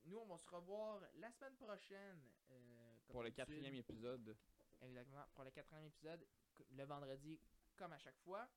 Nous, 0.05 0.17
on 0.17 0.27
va 0.27 0.39
se 0.39 0.49
revoir 0.49 1.03
la 1.17 1.31
semaine 1.33 1.57
prochaine. 1.57 2.23
euh, 2.51 2.97
Pour 3.09 3.23
le 3.23 3.31
quatrième 3.31 3.75
épisode. 3.75 4.37
Exactement, 4.81 5.25
pour 5.35 5.45
le 5.45 5.51
quatrième 5.51 5.87
épisode, 5.87 6.27
le 6.71 6.85
vendredi, 6.85 7.39
comme 7.77 7.93
à 7.93 7.99
chaque 7.99 8.19
fois. 8.21 8.49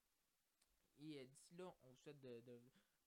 Et 1.00 1.18
euh, 1.20 1.26
d'ici 1.26 1.56
là, 1.56 1.74
on 1.84 1.90
vous 1.90 1.98
souhaite 1.98 2.20
de, 2.22 2.40
de 2.42 2.62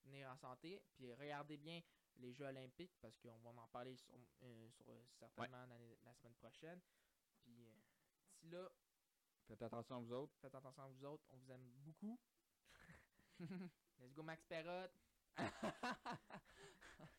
venir 0.04 0.28
en 0.28 0.36
santé. 0.36 0.82
Puis 0.94 1.12
regardez 1.14 1.56
bien 1.56 1.80
les 2.16 2.32
Jeux 2.32 2.44
Olympiques 2.46 2.92
parce 3.00 3.16
qu'on 3.18 3.38
va 3.38 3.50
en 3.50 3.68
parler 3.68 3.96
sur, 3.96 4.14
euh, 4.42 4.68
sur, 4.70 4.84
certainement 5.18 5.64
la 6.04 6.14
semaine 6.14 6.34
prochaine. 6.34 6.80
D'ici 8.44 8.54
là, 8.54 8.68
Faites 9.48 9.62
attention 9.62 9.96
à 9.96 10.00
vous 10.00 10.12
autres. 10.12 10.34
faites 10.40 10.54
attention 10.54 10.82
à 10.82 10.88
vous 10.88 11.04
autres. 11.06 11.24
On 11.30 11.36
vous 11.36 11.50
aime 11.50 11.70
beaucoup. 11.84 12.18
Let's 13.98 14.12
go, 14.14 14.22
Max 14.22 14.44
Perrot. 14.44 14.90